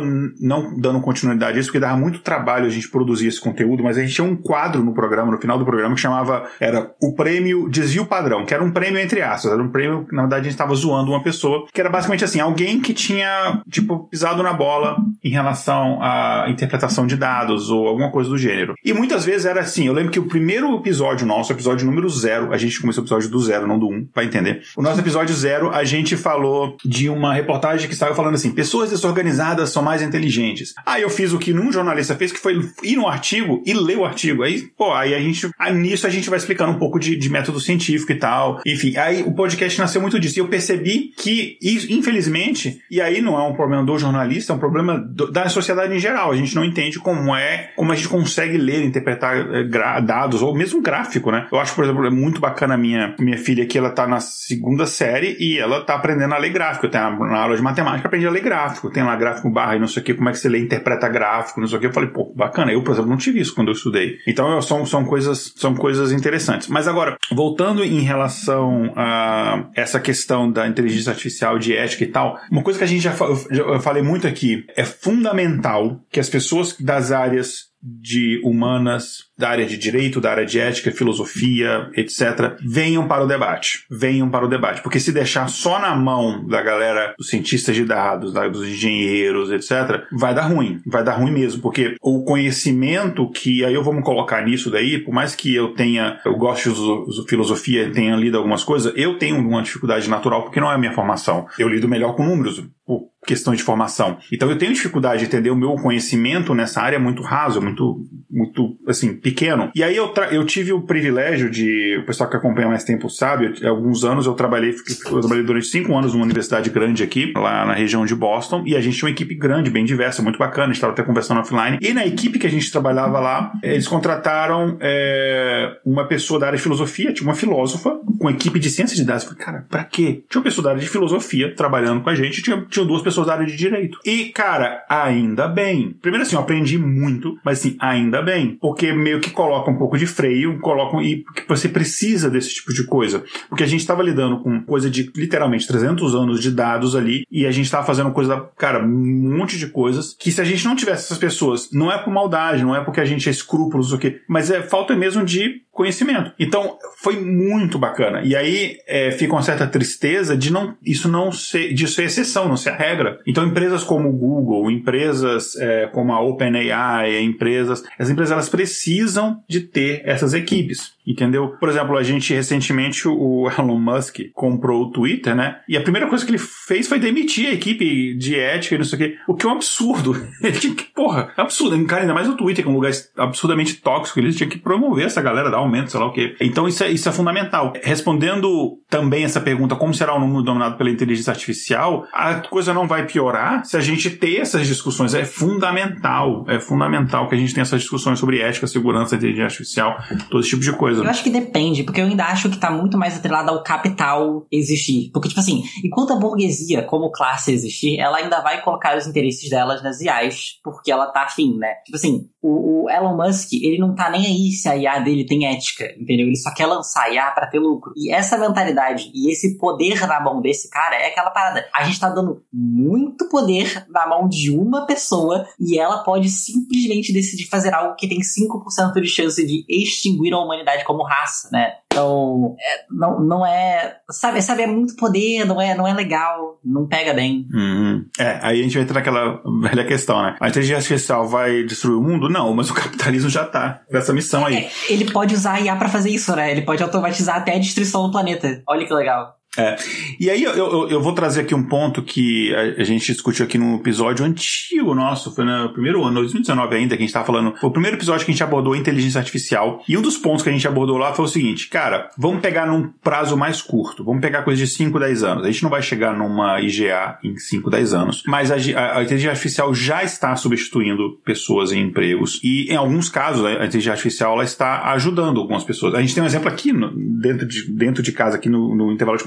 não 0.00 0.78
dando 0.78 1.00
continuidade 1.00 1.56
a 1.56 1.60
isso, 1.60 1.68
porque 1.68 1.80
dava 1.80 1.96
muito 1.96 2.20
trabalho 2.20 2.66
a 2.66 2.70
gente 2.70 2.88
produzir 2.88 3.28
esse 3.28 3.40
conteúdo, 3.40 3.82
mas 3.82 3.96
a 3.98 4.00
gente 4.00 4.14
tinha 4.14 4.26
um 4.26 4.36
quadro 4.36 4.82
no 4.84 4.92
programa, 4.94 5.32
no 5.32 5.38
final 5.38 5.58
do 5.58 5.64
programa, 5.64 5.94
que 5.94 6.00
chamava, 6.00 6.48
era 6.58 6.90
o 7.00 7.14
prêmio 7.14 7.68
Desvio 7.68 8.06
Padrão, 8.06 8.44
que 8.44 8.54
era 8.54 8.62
um 8.62 8.70
prêmio 8.70 9.00
entre 9.00 9.22
aspas, 9.22 9.52
era 9.52 9.62
um 9.62 9.68
prêmio, 9.68 10.06
na 10.12 10.22
verdade 10.22 10.40
a 10.40 10.44
gente 10.44 10.52
estava 10.52 10.74
zoando 10.74 11.10
uma 11.10 11.22
pessoa, 11.22 11.66
que 11.72 11.80
era 11.80 11.90
basicamente 11.90 12.24
assim, 12.24 12.40
alguém 12.40 12.80
que 12.80 12.94
tinha, 12.94 13.62
tipo, 13.70 14.08
pisado 14.08 14.42
na 14.42 14.52
bola 14.52 14.96
em 15.22 15.30
relação 15.30 15.98
à 16.02 16.46
interpretação 16.48 17.06
de 17.06 17.16
dados 17.16 17.70
ou 17.70 17.86
alguma 17.86 18.10
coisa 18.10 18.30
do 18.30 18.38
gênero. 18.38 18.74
E 18.84 18.92
muitas 18.92 19.24
vezes 19.24 19.46
era 19.46 19.60
assim, 19.60 19.86
eu 19.86 19.92
lembro 19.92 20.10
que 20.10 20.18
o 20.18 20.26
primeiro 20.26 20.74
episódio 20.76 21.26
nosso, 21.26 21.52
episódio 21.52 21.86
número 21.86 22.08
zero, 22.08 22.52
a 22.52 22.56
gente 22.56 22.80
começou 22.80 23.02
o 23.02 23.04
episódio 23.04 23.28
do 23.28 23.40
zero, 23.40 23.66
não 23.66 23.78
do 23.78 23.88
um, 23.88 24.04
pra 24.04 24.24
entender. 24.24 24.62
O 24.76 24.82
nosso 24.82 25.00
episódio 25.00 25.34
zero, 25.34 25.70
a 25.70 25.84
gente 25.84 26.16
falou 26.16 26.76
de 26.84 27.08
uma 27.08 27.32
reportagem 27.34 27.88
que 27.88 27.94
saiu 27.94 28.14
falando 28.14 28.34
assim: 28.34 28.52
pessoas 28.52 28.89
pessoas 28.90 29.10
desorganizadas 29.10 29.70
são 29.70 29.82
mais 29.82 30.02
inteligentes. 30.02 30.74
Aí 30.84 31.02
eu 31.02 31.10
fiz 31.10 31.32
o 31.32 31.38
que 31.38 31.52
nenhum 31.52 31.72
jornalista 31.72 32.14
fez, 32.14 32.32
que 32.32 32.38
foi 32.38 32.60
ir 32.82 32.96
no 32.96 33.06
artigo 33.06 33.62
e 33.64 33.72
ler 33.72 33.98
o 33.98 34.04
artigo. 34.04 34.42
Aí, 34.42 34.62
pô, 34.76 34.92
aí 34.92 35.14
a 35.14 35.20
gente, 35.20 35.48
aí 35.58 35.74
nisso 35.74 36.06
a 36.06 36.10
gente 36.10 36.28
vai 36.28 36.38
explicando 36.38 36.72
um 36.72 36.78
pouco 36.78 36.98
de, 36.98 37.16
de 37.16 37.28
método 37.28 37.60
científico 37.60 38.12
e 38.12 38.16
tal. 38.16 38.60
Enfim, 38.66 38.96
aí 38.96 39.22
o 39.22 39.32
podcast 39.32 39.78
nasceu 39.78 40.00
muito 40.00 40.18
disso. 40.18 40.38
E 40.38 40.40
eu 40.40 40.48
percebi 40.48 41.12
que, 41.16 41.58
infelizmente, 41.88 42.80
e 42.90 43.00
aí 43.00 43.20
não 43.20 43.38
é 43.38 43.42
um 43.42 43.54
problema 43.54 43.84
do 43.84 43.98
jornalista, 43.98 44.52
é 44.52 44.56
um 44.56 44.58
problema 44.58 44.98
do, 44.98 45.30
da 45.30 45.48
sociedade 45.48 45.94
em 45.94 45.98
geral. 45.98 46.32
A 46.32 46.36
gente 46.36 46.54
não 46.54 46.64
entende 46.64 46.98
como 46.98 47.34
é, 47.34 47.70
como 47.76 47.92
a 47.92 47.94
gente 47.94 48.08
consegue 48.08 48.56
ler, 48.56 48.84
interpretar 48.84 49.36
é, 49.36 49.64
dados, 50.02 50.42
ou 50.42 50.54
mesmo 50.54 50.80
gráfico, 50.80 51.30
né? 51.30 51.46
Eu 51.50 51.58
acho, 51.58 51.74
por 51.74 51.84
exemplo, 51.84 52.04
é 52.06 52.10
muito 52.10 52.40
bacana 52.40 52.74
a 52.74 52.78
minha, 52.78 53.14
minha 53.18 53.38
filha 53.38 53.66
que 53.66 53.78
ela 53.78 53.90
tá 53.90 54.06
na 54.06 54.20
segunda 54.20 54.86
série 54.86 55.36
e 55.38 55.58
ela 55.58 55.84
tá 55.84 55.94
aprendendo 55.94 56.34
a 56.34 56.38
ler 56.38 56.50
gráfico. 56.50 56.88
Tenho 56.88 57.18
na, 57.18 57.38
aula 57.38 57.56
de 57.56 57.62
matemática 57.62 58.08
aprendi 58.08 58.26
a 58.26 58.30
ler 58.30 58.42
gráfico. 58.42 58.79
Tem 58.88 59.02
lá 59.02 59.16
gráfico 59.16 59.50
barra 59.50 59.76
e 59.76 59.80
não 59.80 59.86
sei 59.86 60.02
o 60.02 60.04
que, 60.04 60.14
como 60.14 60.28
é 60.28 60.32
que 60.32 60.38
você 60.38 60.48
lê, 60.48 60.60
interpreta 60.60 61.08
gráfico, 61.08 61.60
não 61.60 61.66
sei 61.68 61.76
o 61.76 61.80
que. 61.80 61.86
Eu 61.86 61.92
falei, 61.92 62.10
pô, 62.10 62.32
bacana. 62.34 62.72
Eu, 62.72 62.82
por 62.82 62.92
exemplo, 62.92 63.10
não 63.10 63.16
tive 63.16 63.40
isso 63.40 63.54
quando 63.54 63.68
eu 63.68 63.74
estudei. 63.74 64.18
Então 64.26 64.60
são, 64.62 64.86
são, 64.86 65.04
coisas, 65.04 65.52
são 65.56 65.74
coisas 65.74 66.12
interessantes. 66.12 66.68
Mas 66.68 66.86
agora, 66.88 67.16
voltando 67.32 67.84
em 67.84 68.00
relação 68.00 68.92
a 68.96 69.68
essa 69.74 70.00
questão 70.00 70.50
da 70.50 70.66
inteligência 70.66 71.10
artificial, 71.10 71.58
de 71.58 71.76
ética 71.76 72.04
e 72.04 72.08
tal, 72.08 72.38
uma 72.50 72.62
coisa 72.62 72.78
que 72.78 72.84
a 72.84 72.88
gente 72.88 73.02
já, 73.02 73.14
já 73.50 73.62
eu 73.62 73.80
falei 73.80 74.02
muito 74.02 74.26
aqui, 74.26 74.64
é 74.76 74.84
fundamental 74.84 76.00
que 76.10 76.20
as 76.20 76.28
pessoas 76.28 76.76
das 76.78 77.12
áreas 77.12 77.70
de 77.82 78.40
humanas, 78.44 79.29
da 79.40 79.48
área 79.48 79.66
de 79.66 79.76
direito, 79.76 80.20
da 80.20 80.30
área 80.30 80.46
de 80.46 80.60
ética, 80.60 80.92
filosofia, 80.92 81.90
etc., 81.96 82.56
venham 82.62 83.08
para 83.08 83.24
o 83.24 83.26
debate. 83.26 83.84
Venham 83.90 84.28
para 84.28 84.44
o 84.44 84.48
debate. 84.48 84.82
Porque 84.82 85.00
se 85.00 85.10
deixar 85.10 85.48
só 85.48 85.80
na 85.80 85.96
mão 85.96 86.46
da 86.46 86.62
galera 86.62 87.14
dos 87.18 87.28
cientistas 87.28 87.74
de 87.74 87.84
dados, 87.84 88.32
dos 88.32 88.68
engenheiros, 88.68 89.50
etc., 89.50 90.04
vai 90.12 90.34
dar 90.34 90.42
ruim. 90.42 90.80
Vai 90.86 91.02
dar 91.02 91.14
ruim 91.14 91.32
mesmo. 91.32 91.62
Porque 91.62 91.96
o 92.02 92.22
conhecimento 92.24 93.28
que, 93.30 93.64
aí 93.64 93.74
eu 93.74 93.82
vou 93.82 93.94
me 93.94 94.02
colocar 94.02 94.44
nisso 94.44 94.70
daí, 94.70 94.98
por 94.98 95.12
mais 95.12 95.34
que 95.34 95.54
eu 95.54 95.74
tenha, 95.74 96.20
eu 96.24 96.36
gosto 96.36 96.70
de 96.70 97.28
filosofia, 97.28 97.90
tenha 97.90 98.14
lido 98.14 98.36
algumas 98.36 98.62
coisas, 98.62 98.92
eu 98.94 99.18
tenho 99.18 99.38
uma 99.38 99.62
dificuldade 99.62 100.08
natural 100.08 100.42
porque 100.42 100.60
não 100.60 100.70
é 100.70 100.74
a 100.74 100.78
minha 100.78 100.92
formação. 100.92 101.46
Eu 101.58 101.68
lido 101.68 101.88
melhor 101.88 102.14
com 102.14 102.24
números 102.24 102.62
por 102.86 103.08
questão 103.24 103.54
de 103.54 103.62
formação. 103.62 104.18
Então 104.32 104.50
eu 104.50 104.58
tenho 104.58 104.72
dificuldade 104.72 105.20
de 105.20 105.26
entender 105.26 105.50
o 105.50 105.56
meu 105.56 105.74
conhecimento 105.76 106.54
nessa 106.54 106.80
área 106.80 106.96
é 106.96 106.98
muito 106.98 107.22
raso, 107.22 107.60
muito, 107.60 108.04
muito, 108.28 108.76
assim, 108.86 109.14
pequeno. 109.30 109.70
E 109.74 109.82
aí 109.82 109.96
eu, 109.96 110.12
eu 110.30 110.44
tive 110.44 110.72
o 110.72 110.82
privilégio 110.82 111.50
de, 111.50 111.98
o 112.02 112.06
pessoal 112.06 112.28
que 112.28 112.36
acompanha 112.36 112.68
mais 112.68 112.84
tempo 112.84 113.08
sabe, 113.08 113.54
eu, 113.60 113.70
alguns 113.70 114.04
anos 114.04 114.26
eu 114.26 114.34
trabalhei, 114.34 114.74
eu 115.10 115.20
trabalhei 115.20 115.44
durante 115.44 115.66
cinco 115.66 115.96
anos 115.96 116.12
numa 116.12 116.24
universidade 116.24 116.70
grande 116.70 117.02
aqui, 117.02 117.32
lá 117.36 117.64
na 117.64 117.74
região 117.74 118.04
de 118.04 118.14
Boston, 118.14 118.62
e 118.66 118.76
a 118.76 118.80
gente 118.80 118.96
tinha 118.96 119.08
uma 119.08 119.12
equipe 119.12 119.34
grande, 119.34 119.70
bem 119.70 119.84
diversa, 119.84 120.22
muito 120.22 120.38
bacana, 120.38 120.64
a 120.64 120.68
gente 120.68 120.76
estava 120.76 120.92
até 120.92 121.02
conversando 121.02 121.40
offline. 121.40 121.78
E 121.80 121.92
na 121.92 122.06
equipe 122.06 122.38
que 122.38 122.46
a 122.46 122.50
gente 122.50 122.70
trabalhava 122.70 123.18
lá, 123.20 123.52
eles 123.62 123.88
contrataram 123.88 124.76
é, 124.80 125.76
uma 125.84 126.06
pessoa 126.06 126.38
da 126.38 126.46
área 126.46 126.56
de 126.56 126.62
filosofia, 126.62 127.12
tinha 127.12 127.28
uma 127.28 127.34
filósofa, 127.34 127.98
com 128.18 128.30
equipe 128.30 128.58
de 128.58 128.70
ciência 128.70 128.96
de 128.96 129.04
dados. 129.04 129.24
Eu 129.24 129.30
falei, 129.30 129.44
cara, 129.44 129.66
pra 129.68 129.84
quê? 129.84 130.22
Tinha 130.28 130.40
uma 130.40 130.44
pessoa 130.44 130.64
da 130.64 130.70
área 130.70 130.82
de 130.82 130.88
filosofia 130.88 131.54
trabalhando 131.54 132.02
com 132.02 132.10
a 132.10 132.14
gente, 132.14 132.42
tinha, 132.42 132.64
tinha 132.68 132.84
duas 132.84 133.02
pessoas 133.02 133.26
da 133.26 133.34
área 133.34 133.46
de 133.46 133.56
direito. 133.56 133.98
E, 134.04 134.26
cara, 134.26 134.84
ainda 134.88 135.48
bem. 135.48 135.96
Primeiro 136.00 136.24
assim, 136.24 136.36
eu 136.36 136.40
aprendi 136.40 136.78
muito, 136.78 137.38
mas 137.44 137.58
assim, 137.58 137.76
ainda 137.80 138.22
bem. 138.22 138.56
Porque 138.60 138.92
meio 138.92 139.19
que 139.20 139.30
coloca 139.30 139.70
um 139.70 139.76
pouco 139.76 139.96
de 139.96 140.06
freio, 140.06 140.58
colocam 140.60 141.00
e 141.02 141.24
que 141.34 141.48
você 141.48 141.68
precisa 141.68 142.30
desse 142.30 142.54
tipo 142.54 142.72
de 142.72 142.84
coisa. 142.84 143.22
Porque 143.48 143.62
a 143.62 143.66
gente 143.66 143.80
estava 143.80 144.02
lidando 144.02 144.42
com 144.42 144.62
coisa 144.62 144.90
de 144.90 145.10
literalmente 145.14 145.66
300 145.66 146.14
anos 146.14 146.40
de 146.40 146.50
dados 146.50 146.96
ali 146.96 147.24
e 147.30 147.46
a 147.46 147.50
gente 147.50 147.66
estava 147.66 147.86
fazendo 147.86 148.10
coisa, 148.12 148.48
cara, 148.56 148.84
um 148.84 149.36
monte 149.38 149.58
de 149.58 149.68
coisas 149.68 150.14
que 150.18 150.32
se 150.32 150.40
a 150.40 150.44
gente 150.44 150.64
não 150.64 150.74
tivesse 150.74 151.04
essas 151.04 151.18
pessoas, 151.18 151.70
não 151.72 151.92
é 151.92 151.98
por 151.98 152.12
maldade, 152.12 152.64
não 152.64 152.74
é 152.74 152.82
porque 152.82 153.00
a 153.00 153.04
gente 153.04 153.28
é 153.28 153.32
escrúpulos 153.32 153.92
mas 154.28 154.50
é 154.50 154.62
falta 154.62 154.96
mesmo 154.96 155.24
de 155.24 155.62
conhecimento. 155.80 156.30
Então, 156.38 156.76
foi 156.98 157.18
muito 157.18 157.78
bacana. 157.78 158.20
E 158.22 158.36
aí 158.36 158.76
é, 158.86 159.10
fica 159.12 159.32
uma 159.32 159.40
certa 159.40 159.66
tristeza 159.66 160.36
de 160.36 160.52
não 160.52 160.76
isso 160.84 161.08
não 161.08 161.32
ser, 161.32 161.72
de 161.72 161.88
ser 161.88 162.04
exceção, 162.04 162.46
não 162.46 162.56
ser 162.56 162.68
a 162.68 162.76
regra. 162.76 163.18
Então, 163.26 163.46
empresas 163.46 163.82
como 163.82 164.10
o 164.10 164.12
Google, 164.12 164.70
empresas 164.70 165.56
é, 165.56 165.86
como 165.86 166.12
a 166.12 166.20
OpenAI, 166.20 167.22
empresas, 167.22 167.82
as 167.98 168.10
empresas 168.10 168.32
elas 168.32 168.50
precisam 168.50 169.42
de 169.48 169.60
ter 169.60 170.02
essas 170.04 170.34
equipes. 170.34 170.92
Entendeu? 171.10 171.56
Por 171.58 171.68
exemplo, 171.68 171.96
a 171.96 172.02
gente 172.02 172.32
recentemente, 172.32 173.08
o 173.08 173.48
Elon 173.58 173.78
Musk 173.78 174.20
comprou 174.32 174.84
o 174.84 174.90
Twitter, 174.90 175.34
né? 175.34 175.58
E 175.68 175.76
a 175.76 175.82
primeira 175.82 176.06
coisa 176.06 176.24
que 176.24 176.30
ele 176.30 176.38
fez 176.38 176.86
foi 176.88 176.98
demitir 176.98 177.48
a 177.48 177.52
equipe 177.52 178.14
de 178.14 178.38
ética 178.38 178.74
e 178.74 178.78
não 178.78 178.84
sei 178.84 178.96
o 178.96 178.98
quê. 178.98 179.16
O 179.26 179.34
que 179.34 179.46
é 179.46 179.48
um 179.48 179.52
absurdo. 179.52 180.10
Ele 180.42 180.58
tinha 180.58 180.74
que, 180.74 180.84
porra, 180.84 181.32
é 181.36 181.40
absurdo. 181.40 181.84
Cara, 181.86 182.02
ainda 182.02 182.14
mais 182.14 182.28
o 182.28 182.36
Twitter, 182.36 182.64
que 182.64 182.68
é 182.68 182.72
um 182.72 182.76
lugar 182.76 182.92
absurdamente 183.16 183.76
tóxico, 183.76 184.18
ele 184.18 184.32
tinha 184.32 184.48
que 184.48 184.58
promover 184.58 185.06
essa 185.06 185.22
galera, 185.22 185.50
dar 185.50 185.58
aumento, 185.58 185.90
sei 185.90 186.00
lá 186.00 186.06
o 186.06 186.12
quê. 186.12 186.34
Então 186.40 186.66
isso 186.66 186.82
é, 186.82 186.90
isso 186.90 187.08
é 187.08 187.12
fundamental. 187.12 187.72
Respondendo 187.82 188.78
também 188.88 189.24
essa 189.24 189.40
pergunta, 189.40 189.76
como 189.76 189.94
será 189.94 190.14
o 190.14 190.20
mundo 190.20 190.42
dominado 190.42 190.76
pela 190.76 190.90
inteligência 190.90 191.30
artificial, 191.30 192.06
a 192.12 192.34
coisa 192.36 192.74
não 192.74 192.86
vai 192.86 193.06
piorar 193.06 193.64
se 193.64 193.76
a 193.76 193.80
gente 193.80 194.10
ter 194.10 194.38
essas 194.38 194.66
discussões. 194.66 195.14
É 195.14 195.24
fundamental. 195.24 196.44
É 196.48 196.58
fundamental 196.58 197.28
que 197.28 197.34
a 197.34 197.38
gente 197.38 197.54
tenha 197.54 197.62
essas 197.62 197.80
discussões 197.80 198.18
sobre 198.18 198.40
ética, 198.40 198.66
segurança, 198.66 199.16
inteligência 199.16 199.44
artificial, 199.44 199.98
todo 200.28 200.40
esse 200.40 200.50
tipo 200.50 200.62
de 200.62 200.72
coisa. 200.72 200.99
Eu 201.04 201.10
acho 201.10 201.22
que 201.22 201.30
depende, 201.30 201.82
porque 201.82 202.00
eu 202.00 202.06
ainda 202.06 202.24
acho 202.24 202.50
que 202.50 202.58
tá 202.58 202.70
muito 202.70 202.98
mais 202.98 203.16
atrelado 203.16 203.50
ao 203.50 203.62
capital 203.62 204.46
existir. 204.50 205.10
Porque, 205.12 205.28
tipo 205.28 205.40
assim, 205.40 205.62
enquanto 205.84 206.12
a 206.12 206.16
burguesia, 206.16 206.82
como 206.82 207.10
classe 207.10 207.52
existir, 207.52 207.98
ela 207.98 208.18
ainda 208.18 208.40
vai 208.40 208.62
colocar 208.62 208.96
os 208.96 209.06
interesses 209.06 209.48
delas 209.48 209.82
nas 209.82 210.00
IAs, 210.00 210.60
porque 210.62 210.90
ela 210.90 211.06
tá 211.06 211.24
afim, 211.24 211.56
né? 211.56 211.74
Tipo 211.84 211.96
assim, 211.96 212.28
o, 212.42 212.84
o 212.84 212.90
Elon 212.90 213.16
Musk, 213.16 213.52
ele 213.52 213.78
não 213.78 213.94
tá 213.94 214.10
nem 214.10 214.26
aí 214.26 214.50
se 214.52 214.68
a 214.68 214.76
IA 214.76 214.98
dele 215.00 215.26
tem 215.26 215.46
ética, 215.46 215.84
entendeu? 215.98 216.26
Ele 216.26 216.36
só 216.36 216.52
quer 216.54 216.66
lançar 216.66 217.04
a 217.04 217.10
IA 217.10 217.30
pra 217.32 217.46
ter 217.46 217.58
lucro. 217.58 217.92
E 217.96 218.12
essa 218.12 218.38
mentalidade 218.38 219.10
e 219.14 219.30
esse 219.30 219.58
poder 219.58 220.06
na 220.06 220.20
mão 220.20 220.40
desse 220.40 220.68
cara 220.70 220.96
é 220.96 221.08
aquela 221.08 221.30
parada. 221.30 221.66
A 221.74 221.84
gente 221.84 222.00
tá 222.00 222.08
dando 222.08 222.42
muito 222.52 223.28
poder 223.28 223.86
na 223.88 224.06
mão 224.06 224.28
de 224.28 224.50
uma 224.50 224.86
pessoa 224.86 225.46
e 225.58 225.78
ela 225.78 226.02
pode 226.02 226.28
simplesmente 226.30 227.12
decidir 227.12 227.48
fazer 227.48 227.74
algo 227.74 227.94
que 227.94 228.08
tem 228.08 228.18
5% 228.18 229.00
de 229.00 229.08
chance 229.08 229.46
de 229.46 229.64
extinguir 229.68 230.32
a 230.32 230.38
humanidade 230.38 230.79
como 230.84 231.02
raça, 231.02 231.48
né? 231.52 231.72
Então, 231.92 232.56
é, 232.60 232.84
não, 232.90 233.20
não 233.20 233.46
é. 233.46 233.96
Sabe, 234.10 234.40
sabe, 234.40 234.62
é 234.62 234.66
muito 234.66 234.94
poder, 234.96 235.44
não 235.44 235.60
é, 235.60 235.74
não 235.74 235.86
é 235.86 235.92
legal, 235.92 236.58
não 236.64 236.86
pega 236.86 237.12
bem. 237.12 237.48
Uhum. 237.52 238.04
É, 238.18 238.38
aí 238.42 238.60
a 238.60 238.62
gente 238.62 238.74
vai 238.74 238.84
entrar 238.84 238.94
naquela 238.94 239.40
velha 239.60 239.84
questão, 239.84 240.22
né? 240.22 240.36
A 240.40 240.48
inteligência 240.48 240.76
artificial 240.76 241.26
vai 241.26 241.64
destruir 241.64 241.96
o 241.96 242.02
mundo? 242.02 242.28
Não, 242.28 242.54
mas 242.54 242.70
o 242.70 242.74
capitalismo 242.74 243.28
já 243.28 243.44
tá 243.44 243.82
nessa 243.90 244.12
missão 244.12 244.46
aí. 244.46 244.56
É, 244.56 244.70
ele 244.88 245.10
pode 245.10 245.34
usar 245.34 245.54
a 245.54 245.60
IA 245.60 245.76
pra 245.76 245.88
fazer 245.88 246.10
isso, 246.10 246.34
né? 246.36 246.50
Ele 246.50 246.62
pode 246.62 246.82
automatizar 246.82 247.36
até 247.36 247.54
a 247.54 247.58
destruição 247.58 248.06
do 248.06 248.12
planeta. 248.12 248.62
Olha 248.68 248.86
que 248.86 248.94
legal. 248.94 249.39
É. 249.58 249.76
E 250.18 250.30
aí 250.30 250.44
eu, 250.44 250.52
eu, 250.52 250.88
eu, 250.88 251.02
vou 251.02 251.12
trazer 251.12 251.40
aqui 251.40 251.54
um 251.54 251.64
ponto 251.64 252.02
que 252.02 252.54
a, 252.54 252.84
gente 252.84 253.12
discutiu 253.12 253.44
aqui 253.44 253.58
num 253.58 253.76
episódio 253.76 254.24
antigo 254.24 254.94
nosso, 254.94 255.34
foi 255.34 255.44
no 255.44 255.72
primeiro 255.72 256.04
ano, 256.04 256.20
2019 256.20 256.76
ainda, 256.76 256.96
que 256.96 257.02
a 257.02 257.06
gente 257.06 257.12
tava 257.12 257.26
falando. 257.26 257.54
O 257.60 257.70
primeiro 257.70 257.96
episódio 257.96 258.24
que 258.24 258.30
a 258.30 258.34
gente 258.34 258.44
abordou 258.44 258.76
inteligência 258.76 259.18
artificial. 259.18 259.82
E 259.88 259.96
um 259.96 260.02
dos 260.02 260.16
pontos 260.16 260.44
que 260.44 260.48
a 260.48 260.52
gente 260.52 260.66
abordou 260.68 260.96
lá 260.96 261.12
foi 261.12 261.24
o 261.24 261.28
seguinte, 261.28 261.68
cara, 261.68 262.10
vamos 262.16 262.40
pegar 262.40 262.64
num 262.66 262.92
prazo 263.02 263.36
mais 263.36 263.60
curto, 263.60 264.04
vamos 264.04 264.20
pegar 264.20 264.42
coisa 264.42 264.64
de 264.64 264.70
5, 264.70 264.98
10 265.00 265.24
anos. 265.24 265.44
A 265.44 265.50
gente 265.50 265.64
não 265.64 265.70
vai 265.70 265.82
chegar 265.82 266.16
numa 266.16 266.60
IGA 266.60 267.18
em 267.24 267.36
5, 267.36 267.68
10 267.68 267.94
anos, 267.94 268.22
mas 268.26 268.52
a, 268.52 268.54
a, 268.54 269.02
inteligência 269.02 269.30
artificial 269.30 269.74
já 269.74 270.04
está 270.04 270.36
substituindo 270.36 271.18
pessoas 271.24 271.72
em 271.72 271.82
empregos. 271.82 272.40
E 272.44 272.72
em 272.72 272.76
alguns 272.76 273.08
casos, 273.08 273.44
a 273.44 273.52
inteligência 273.54 273.92
artificial 273.92 274.34
ela 274.34 274.44
está 274.44 274.92
ajudando 274.92 275.40
algumas 275.40 275.64
pessoas. 275.64 275.94
A 275.94 276.00
gente 276.00 276.14
tem 276.14 276.22
um 276.22 276.26
exemplo 276.26 276.48
aqui 276.48 276.72
no, 276.72 276.92
dentro, 277.20 277.48
de, 277.48 277.68
dentro 277.72 278.00
de 278.00 278.12
casa, 278.12 278.36
aqui 278.36 278.48
no, 278.48 278.76
no 278.76 278.92
intervalo 278.92 279.18
de 279.18 279.24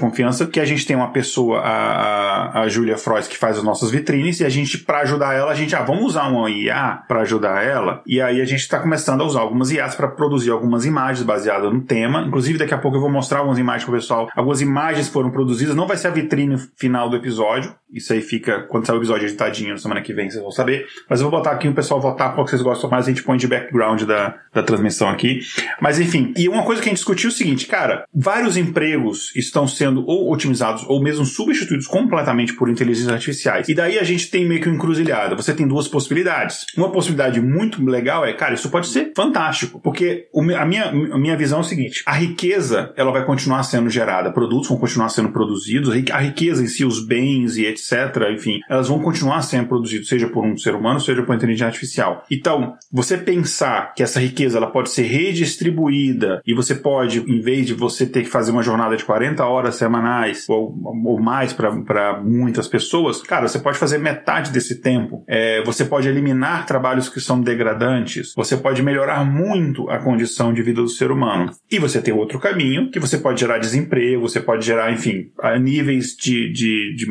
que 0.50 0.60
a 0.60 0.64
gente 0.64 0.86
tem 0.86 0.96
uma 0.96 1.10
pessoa, 1.10 1.60
a, 1.60 2.58
a, 2.58 2.60
a 2.62 2.68
Julia 2.68 2.96
Frois, 2.96 3.26
que 3.26 3.36
faz 3.36 3.58
as 3.58 3.62
nossas 3.62 3.90
vitrines, 3.90 4.40
e 4.40 4.44
a 4.44 4.48
gente, 4.48 4.78
para 4.78 5.00
ajudar 5.00 5.34
ela, 5.34 5.50
a 5.50 5.54
gente, 5.54 5.74
ah, 5.74 5.82
vamos 5.82 6.04
usar 6.04 6.28
uma 6.28 6.50
IA 6.50 7.02
para 7.08 7.20
ajudar 7.20 7.64
ela, 7.64 8.02
e 8.06 8.20
aí 8.20 8.40
a 8.40 8.44
gente 8.44 8.60
está 8.60 8.78
começando 8.78 9.20
a 9.22 9.24
usar 9.24 9.40
algumas 9.40 9.70
IAs 9.70 9.94
para 9.94 10.08
produzir 10.08 10.50
algumas 10.50 10.84
imagens 10.84 11.24
baseadas 11.24 11.72
no 11.72 11.80
tema. 11.80 12.22
Inclusive, 12.22 12.58
daqui 12.58 12.74
a 12.74 12.78
pouco 12.78 12.96
eu 12.96 13.00
vou 13.00 13.10
mostrar 13.10 13.38
algumas 13.38 13.58
imagens 13.58 13.84
para 13.84 13.92
o 13.92 13.96
pessoal. 13.96 14.28
Algumas 14.34 14.60
imagens 14.60 15.08
foram 15.08 15.30
produzidas, 15.30 15.74
não 15.74 15.86
vai 15.86 15.96
ser 15.96 16.08
a 16.08 16.10
vitrine 16.10 16.56
final 16.76 17.08
do 17.08 17.16
episódio, 17.16 17.74
isso 17.94 18.12
aí 18.12 18.20
fica, 18.20 18.62
quando 18.62 18.86
sair 18.86 18.96
o 18.96 18.98
episódio 18.98 19.26
editadinho 19.26 19.70
na 19.70 19.78
semana 19.78 20.02
que 20.02 20.12
vem, 20.12 20.28
vocês 20.28 20.42
vão 20.42 20.50
saber. 20.50 20.86
Mas 21.08 21.20
eu 21.20 21.30
vou 21.30 21.38
botar 21.38 21.52
aqui 21.52 21.68
o 21.68 21.72
pessoal 21.72 22.00
votar 22.00 22.34
qual 22.34 22.44
que 22.44 22.50
vocês 22.50 22.60
gostam 22.60 22.90
mais, 22.90 23.06
a 23.06 23.10
gente 23.10 23.22
põe 23.22 23.36
de 23.36 23.46
background 23.46 24.02
da, 24.02 24.34
da 24.52 24.62
transmissão 24.62 25.08
aqui. 25.08 25.40
Mas 25.80 26.00
enfim, 26.00 26.34
e 26.36 26.48
uma 26.48 26.64
coisa 26.64 26.82
que 26.82 26.88
a 26.88 26.90
gente 26.90 26.98
discutiu 26.98 27.30
é 27.30 27.32
o 27.32 27.36
seguinte, 27.36 27.66
cara, 27.66 28.04
vários 28.12 28.56
empregos 28.56 29.34
estão 29.36 29.68
sendo 29.68 30.04
ou 30.06 30.32
otimizados 30.32 30.84
ou 30.88 31.00
mesmo 31.00 31.24
substituídos 31.24 31.86
completamente 31.86 32.54
por 32.54 32.68
inteligências 32.68 33.12
artificiais. 33.12 33.68
E 33.68 33.74
daí 33.74 33.98
a 33.98 34.04
gente 34.04 34.28
tem 34.28 34.44
meio 34.44 34.60
que 34.60 34.68
uma 34.68 34.74
encruzilhada. 34.76 35.36
Você 35.36 35.54
tem 35.54 35.66
duas 35.66 35.86
possibilidades. 35.86 36.66
Uma 36.76 36.90
possibilidade 36.90 37.40
muito 37.40 37.84
legal 37.84 38.24
é, 38.24 38.32
cara, 38.32 38.54
isso 38.54 38.68
pode 38.70 38.88
ser 38.88 39.12
fantástico, 39.14 39.80
porque 39.80 40.26
a 40.56 40.66
minha, 40.66 40.86
a 40.86 41.18
minha 41.18 41.36
visão 41.36 41.58
é 41.58 41.60
o 41.60 41.64
seguinte, 41.64 42.02
a 42.04 42.12
riqueza, 42.12 42.92
ela 42.96 43.12
vai 43.12 43.24
continuar 43.24 43.62
sendo 43.62 43.88
gerada, 43.88 44.32
produtos 44.32 44.68
vão 44.68 44.78
continuar 44.78 45.08
sendo 45.10 45.28
produzidos, 45.28 45.94
a 46.12 46.18
riqueza 46.18 46.62
em 46.62 46.66
si, 46.66 46.84
os 46.84 47.04
bens 47.04 47.56
e 47.56 47.66
etc 47.66 47.83
etc., 47.92 48.30
enfim, 48.32 48.60
elas 48.68 48.88
vão 48.88 48.98
continuar 49.00 49.42
sendo 49.42 49.68
produzidas, 49.68 50.08
seja 50.08 50.28
por 50.28 50.44
um 50.44 50.56
ser 50.56 50.74
humano, 50.74 51.00
seja 51.00 51.22
por 51.22 51.34
inteligência 51.34 51.66
artificial. 51.66 52.24
Então, 52.30 52.74
você 52.90 53.16
pensar 53.18 53.92
que 53.94 54.02
essa 54.02 54.20
riqueza 54.20 54.58
ela 54.58 54.70
pode 54.70 54.90
ser 54.90 55.02
redistribuída 55.02 56.40
e 56.46 56.54
você 56.54 56.74
pode, 56.74 57.20
em 57.20 57.40
vez 57.40 57.66
de 57.66 57.74
você 57.74 58.06
ter 58.06 58.22
que 58.22 58.28
fazer 58.28 58.50
uma 58.50 58.62
jornada 58.62 58.96
de 58.96 59.04
40 59.04 59.44
horas 59.44 59.76
semanais 59.76 60.46
ou, 60.48 60.74
ou 61.04 61.20
mais 61.20 61.52
para 61.52 62.20
muitas 62.22 62.66
pessoas, 62.68 63.22
cara, 63.22 63.48
você 63.48 63.58
pode 63.58 63.78
fazer 63.78 63.98
metade 63.98 64.50
desse 64.50 64.80
tempo. 64.80 65.24
É, 65.26 65.62
você 65.64 65.84
pode 65.84 66.08
eliminar 66.08 66.66
trabalhos 66.66 67.08
que 67.08 67.20
são 67.20 67.40
degradantes. 67.40 68.32
Você 68.34 68.56
pode 68.56 68.82
melhorar 68.82 69.24
muito 69.24 69.88
a 69.90 69.98
condição 69.98 70.52
de 70.52 70.62
vida 70.62 70.82
do 70.82 70.88
ser 70.88 71.10
humano. 71.10 71.52
E 71.70 71.78
você 71.78 72.00
tem 72.00 72.14
outro 72.14 72.38
caminho 72.38 72.90
que 72.90 73.00
você 73.00 73.18
pode 73.18 73.40
gerar 73.40 73.58
desemprego, 73.58 74.22
você 74.22 74.40
pode 74.40 74.64
gerar, 74.64 74.92
enfim, 74.92 75.30
níveis 75.60 76.16
de, 76.16 76.52
de, 76.52 76.94
de 76.96 77.06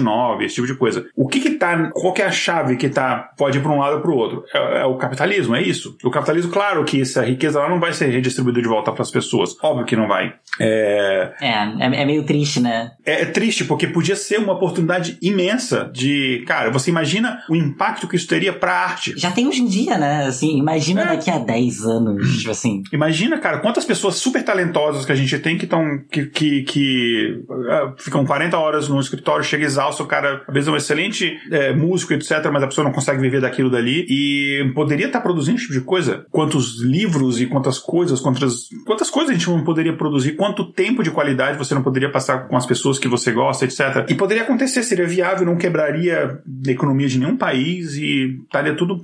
1929, 0.00 0.44
esse 0.44 0.54
tipo 0.56 0.66
de 0.66 0.74
coisa. 0.74 1.06
O 1.14 1.26
que 1.26 1.40
que 1.40 1.50
tá, 1.50 1.90
qual 1.92 2.12
que 2.12 2.22
é 2.22 2.26
a 2.26 2.30
chave 2.30 2.76
que 2.76 2.88
tá, 2.88 3.30
pode 3.36 3.58
ir 3.58 3.62
para 3.62 3.72
um 3.72 3.78
lado 3.78 3.96
ou 3.96 4.02
para 4.02 4.10
o 4.10 4.16
outro? 4.16 4.44
É, 4.52 4.80
é, 4.80 4.84
o 4.84 4.96
capitalismo, 4.96 5.54
é 5.54 5.62
isso. 5.62 5.96
O 6.04 6.10
capitalismo, 6.10 6.50
claro 6.50 6.84
que 6.84 7.00
essa 7.00 7.24
riqueza 7.24 7.58
lá 7.58 7.68
não 7.68 7.80
vai 7.80 7.92
ser 7.92 8.06
redistribuída 8.06 8.60
de 8.60 8.68
volta 8.68 8.92
para 8.92 9.02
as 9.02 9.10
pessoas. 9.10 9.56
Óbvio 9.62 9.86
que 9.86 9.96
não 9.96 10.08
vai. 10.08 10.34
É... 10.60 11.32
É, 11.40 11.50
é, 11.50 12.02
é 12.02 12.04
meio 12.04 12.24
triste, 12.24 12.60
né? 12.60 12.92
É, 13.04 13.22
é 13.22 13.24
triste, 13.26 13.64
porque 13.64 13.86
podia 13.86 14.16
ser 14.16 14.38
uma 14.38 14.52
oportunidade 14.52 15.18
imensa 15.20 15.90
de, 15.92 16.44
cara, 16.46 16.70
você 16.70 16.90
imagina 16.90 17.40
o 17.48 17.56
impacto 17.56 18.08
que 18.08 18.16
isso 18.16 18.28
teria 18.28 18.52
para 18.52 18.72
a 18.72 18.84
arte. 18.84 19.14
Já 19.16 19.30
tem 19.30 19.46
hoje 19.46 19.62
em 19.62 19.66
dia, 19.66 19.98
né? 19.98 20.26
Assim, 20.26 20.58
imagina 20.58 21.02
é. 21.02 21.06
daqui 21.08 21.30
a 21.30 21.38
10 21.38 21.84
anos, 21.84 22.38
tipo 22.38 22.50
assim. 22.50 22.82
Imagina, 22.92 23.38
cara, 23.38 23.58
quantas 23.58 23.84
pessoas 23.84 24.16
super 24.16 24.42
talentosas 24.44 25.04
que 25.04 25.12
a 25.12 25.14
gente 25.14 25.38
tem 25.38 25.56
que 25.56 25.64
estão 25.64 25.98
que, 26.10 26.26
que, 26.26 26.62
que 26.62 27.44
uh, 27.48 27.94
ficam 27.98 28.24
40 28.24 28.58
horas 28.58 28.88
no 28.88 29.00
escritório, 29.00 29.44
chega 29.44 29.64
exausto, 29.76 30.02
o 30.02 30.06
cara, 30.06 30.42
às 30.46 30.54
vezes 30.54 30.68
é 30.68 30.72
um 30.72 30.76
excelente 30.76 31.38
é, 31.50 31.72
músico, 31.72 32.12
etc, 32.12 32.50
mas 32.52 32.62
a 32.62 32.66
pessoa 32.66 32.84
não 32.84 32.92
consegue 32.92 33.20
viver 33.20 33.40
daquilo 33.40 33.70
dali 33.70 34.06
e 34.08 34.72
poderia 34.74 35.06
estar 35.06 35.20
produzindo 35.20 35.56
esse 35.56 35.66
tipo 35.66 35.78
de 35.78 35.84
coisa. 35.84 36.24
Quantos 36.30 36.82
livros 36.82 37.40
e 37.40 37.46
quantas 37.46 37.78
coisas, 37.78 38.20
quantas, 38.20 38.68
quantas 38.84 39.10
coisas 39.10 39.30
a 39.30 39.34
gente 39.34 39.48
não 39.48 39.64
poderia 39.64 39.92
produzir, 39.94 40.32
quanto 40.32 40.72
tempo 40.72 41.02
de 41.02 41.10
qualidade 41.10 41.58
você 41.58 41.74
não 41.74 41.82
poderia 41.82 42.10
passar 42.10 42.48
com 42.48 42.56
as 42.56 42.66
pessoas 42.66 42.98
que 42.98 43.08
você 43.08 43.32
gosta, 43.32 43.64
etc. 43.64 44.06
E 44.08 44.14
poderia 44.14 44.42
acontecer, 44.42 44.82
seria 44.82 45.06
viável, 45.06 45.46
não 45.46 45.56
quebraria 45.56 46.40
a 46.66 46.70
economia 46.70 47.08
de 47.08 47.18
nenhum 47.18 47.36
país 47.36 47.94
e 47.96 48.38
estaria 48.44 48.74
tudo 48.74 49.00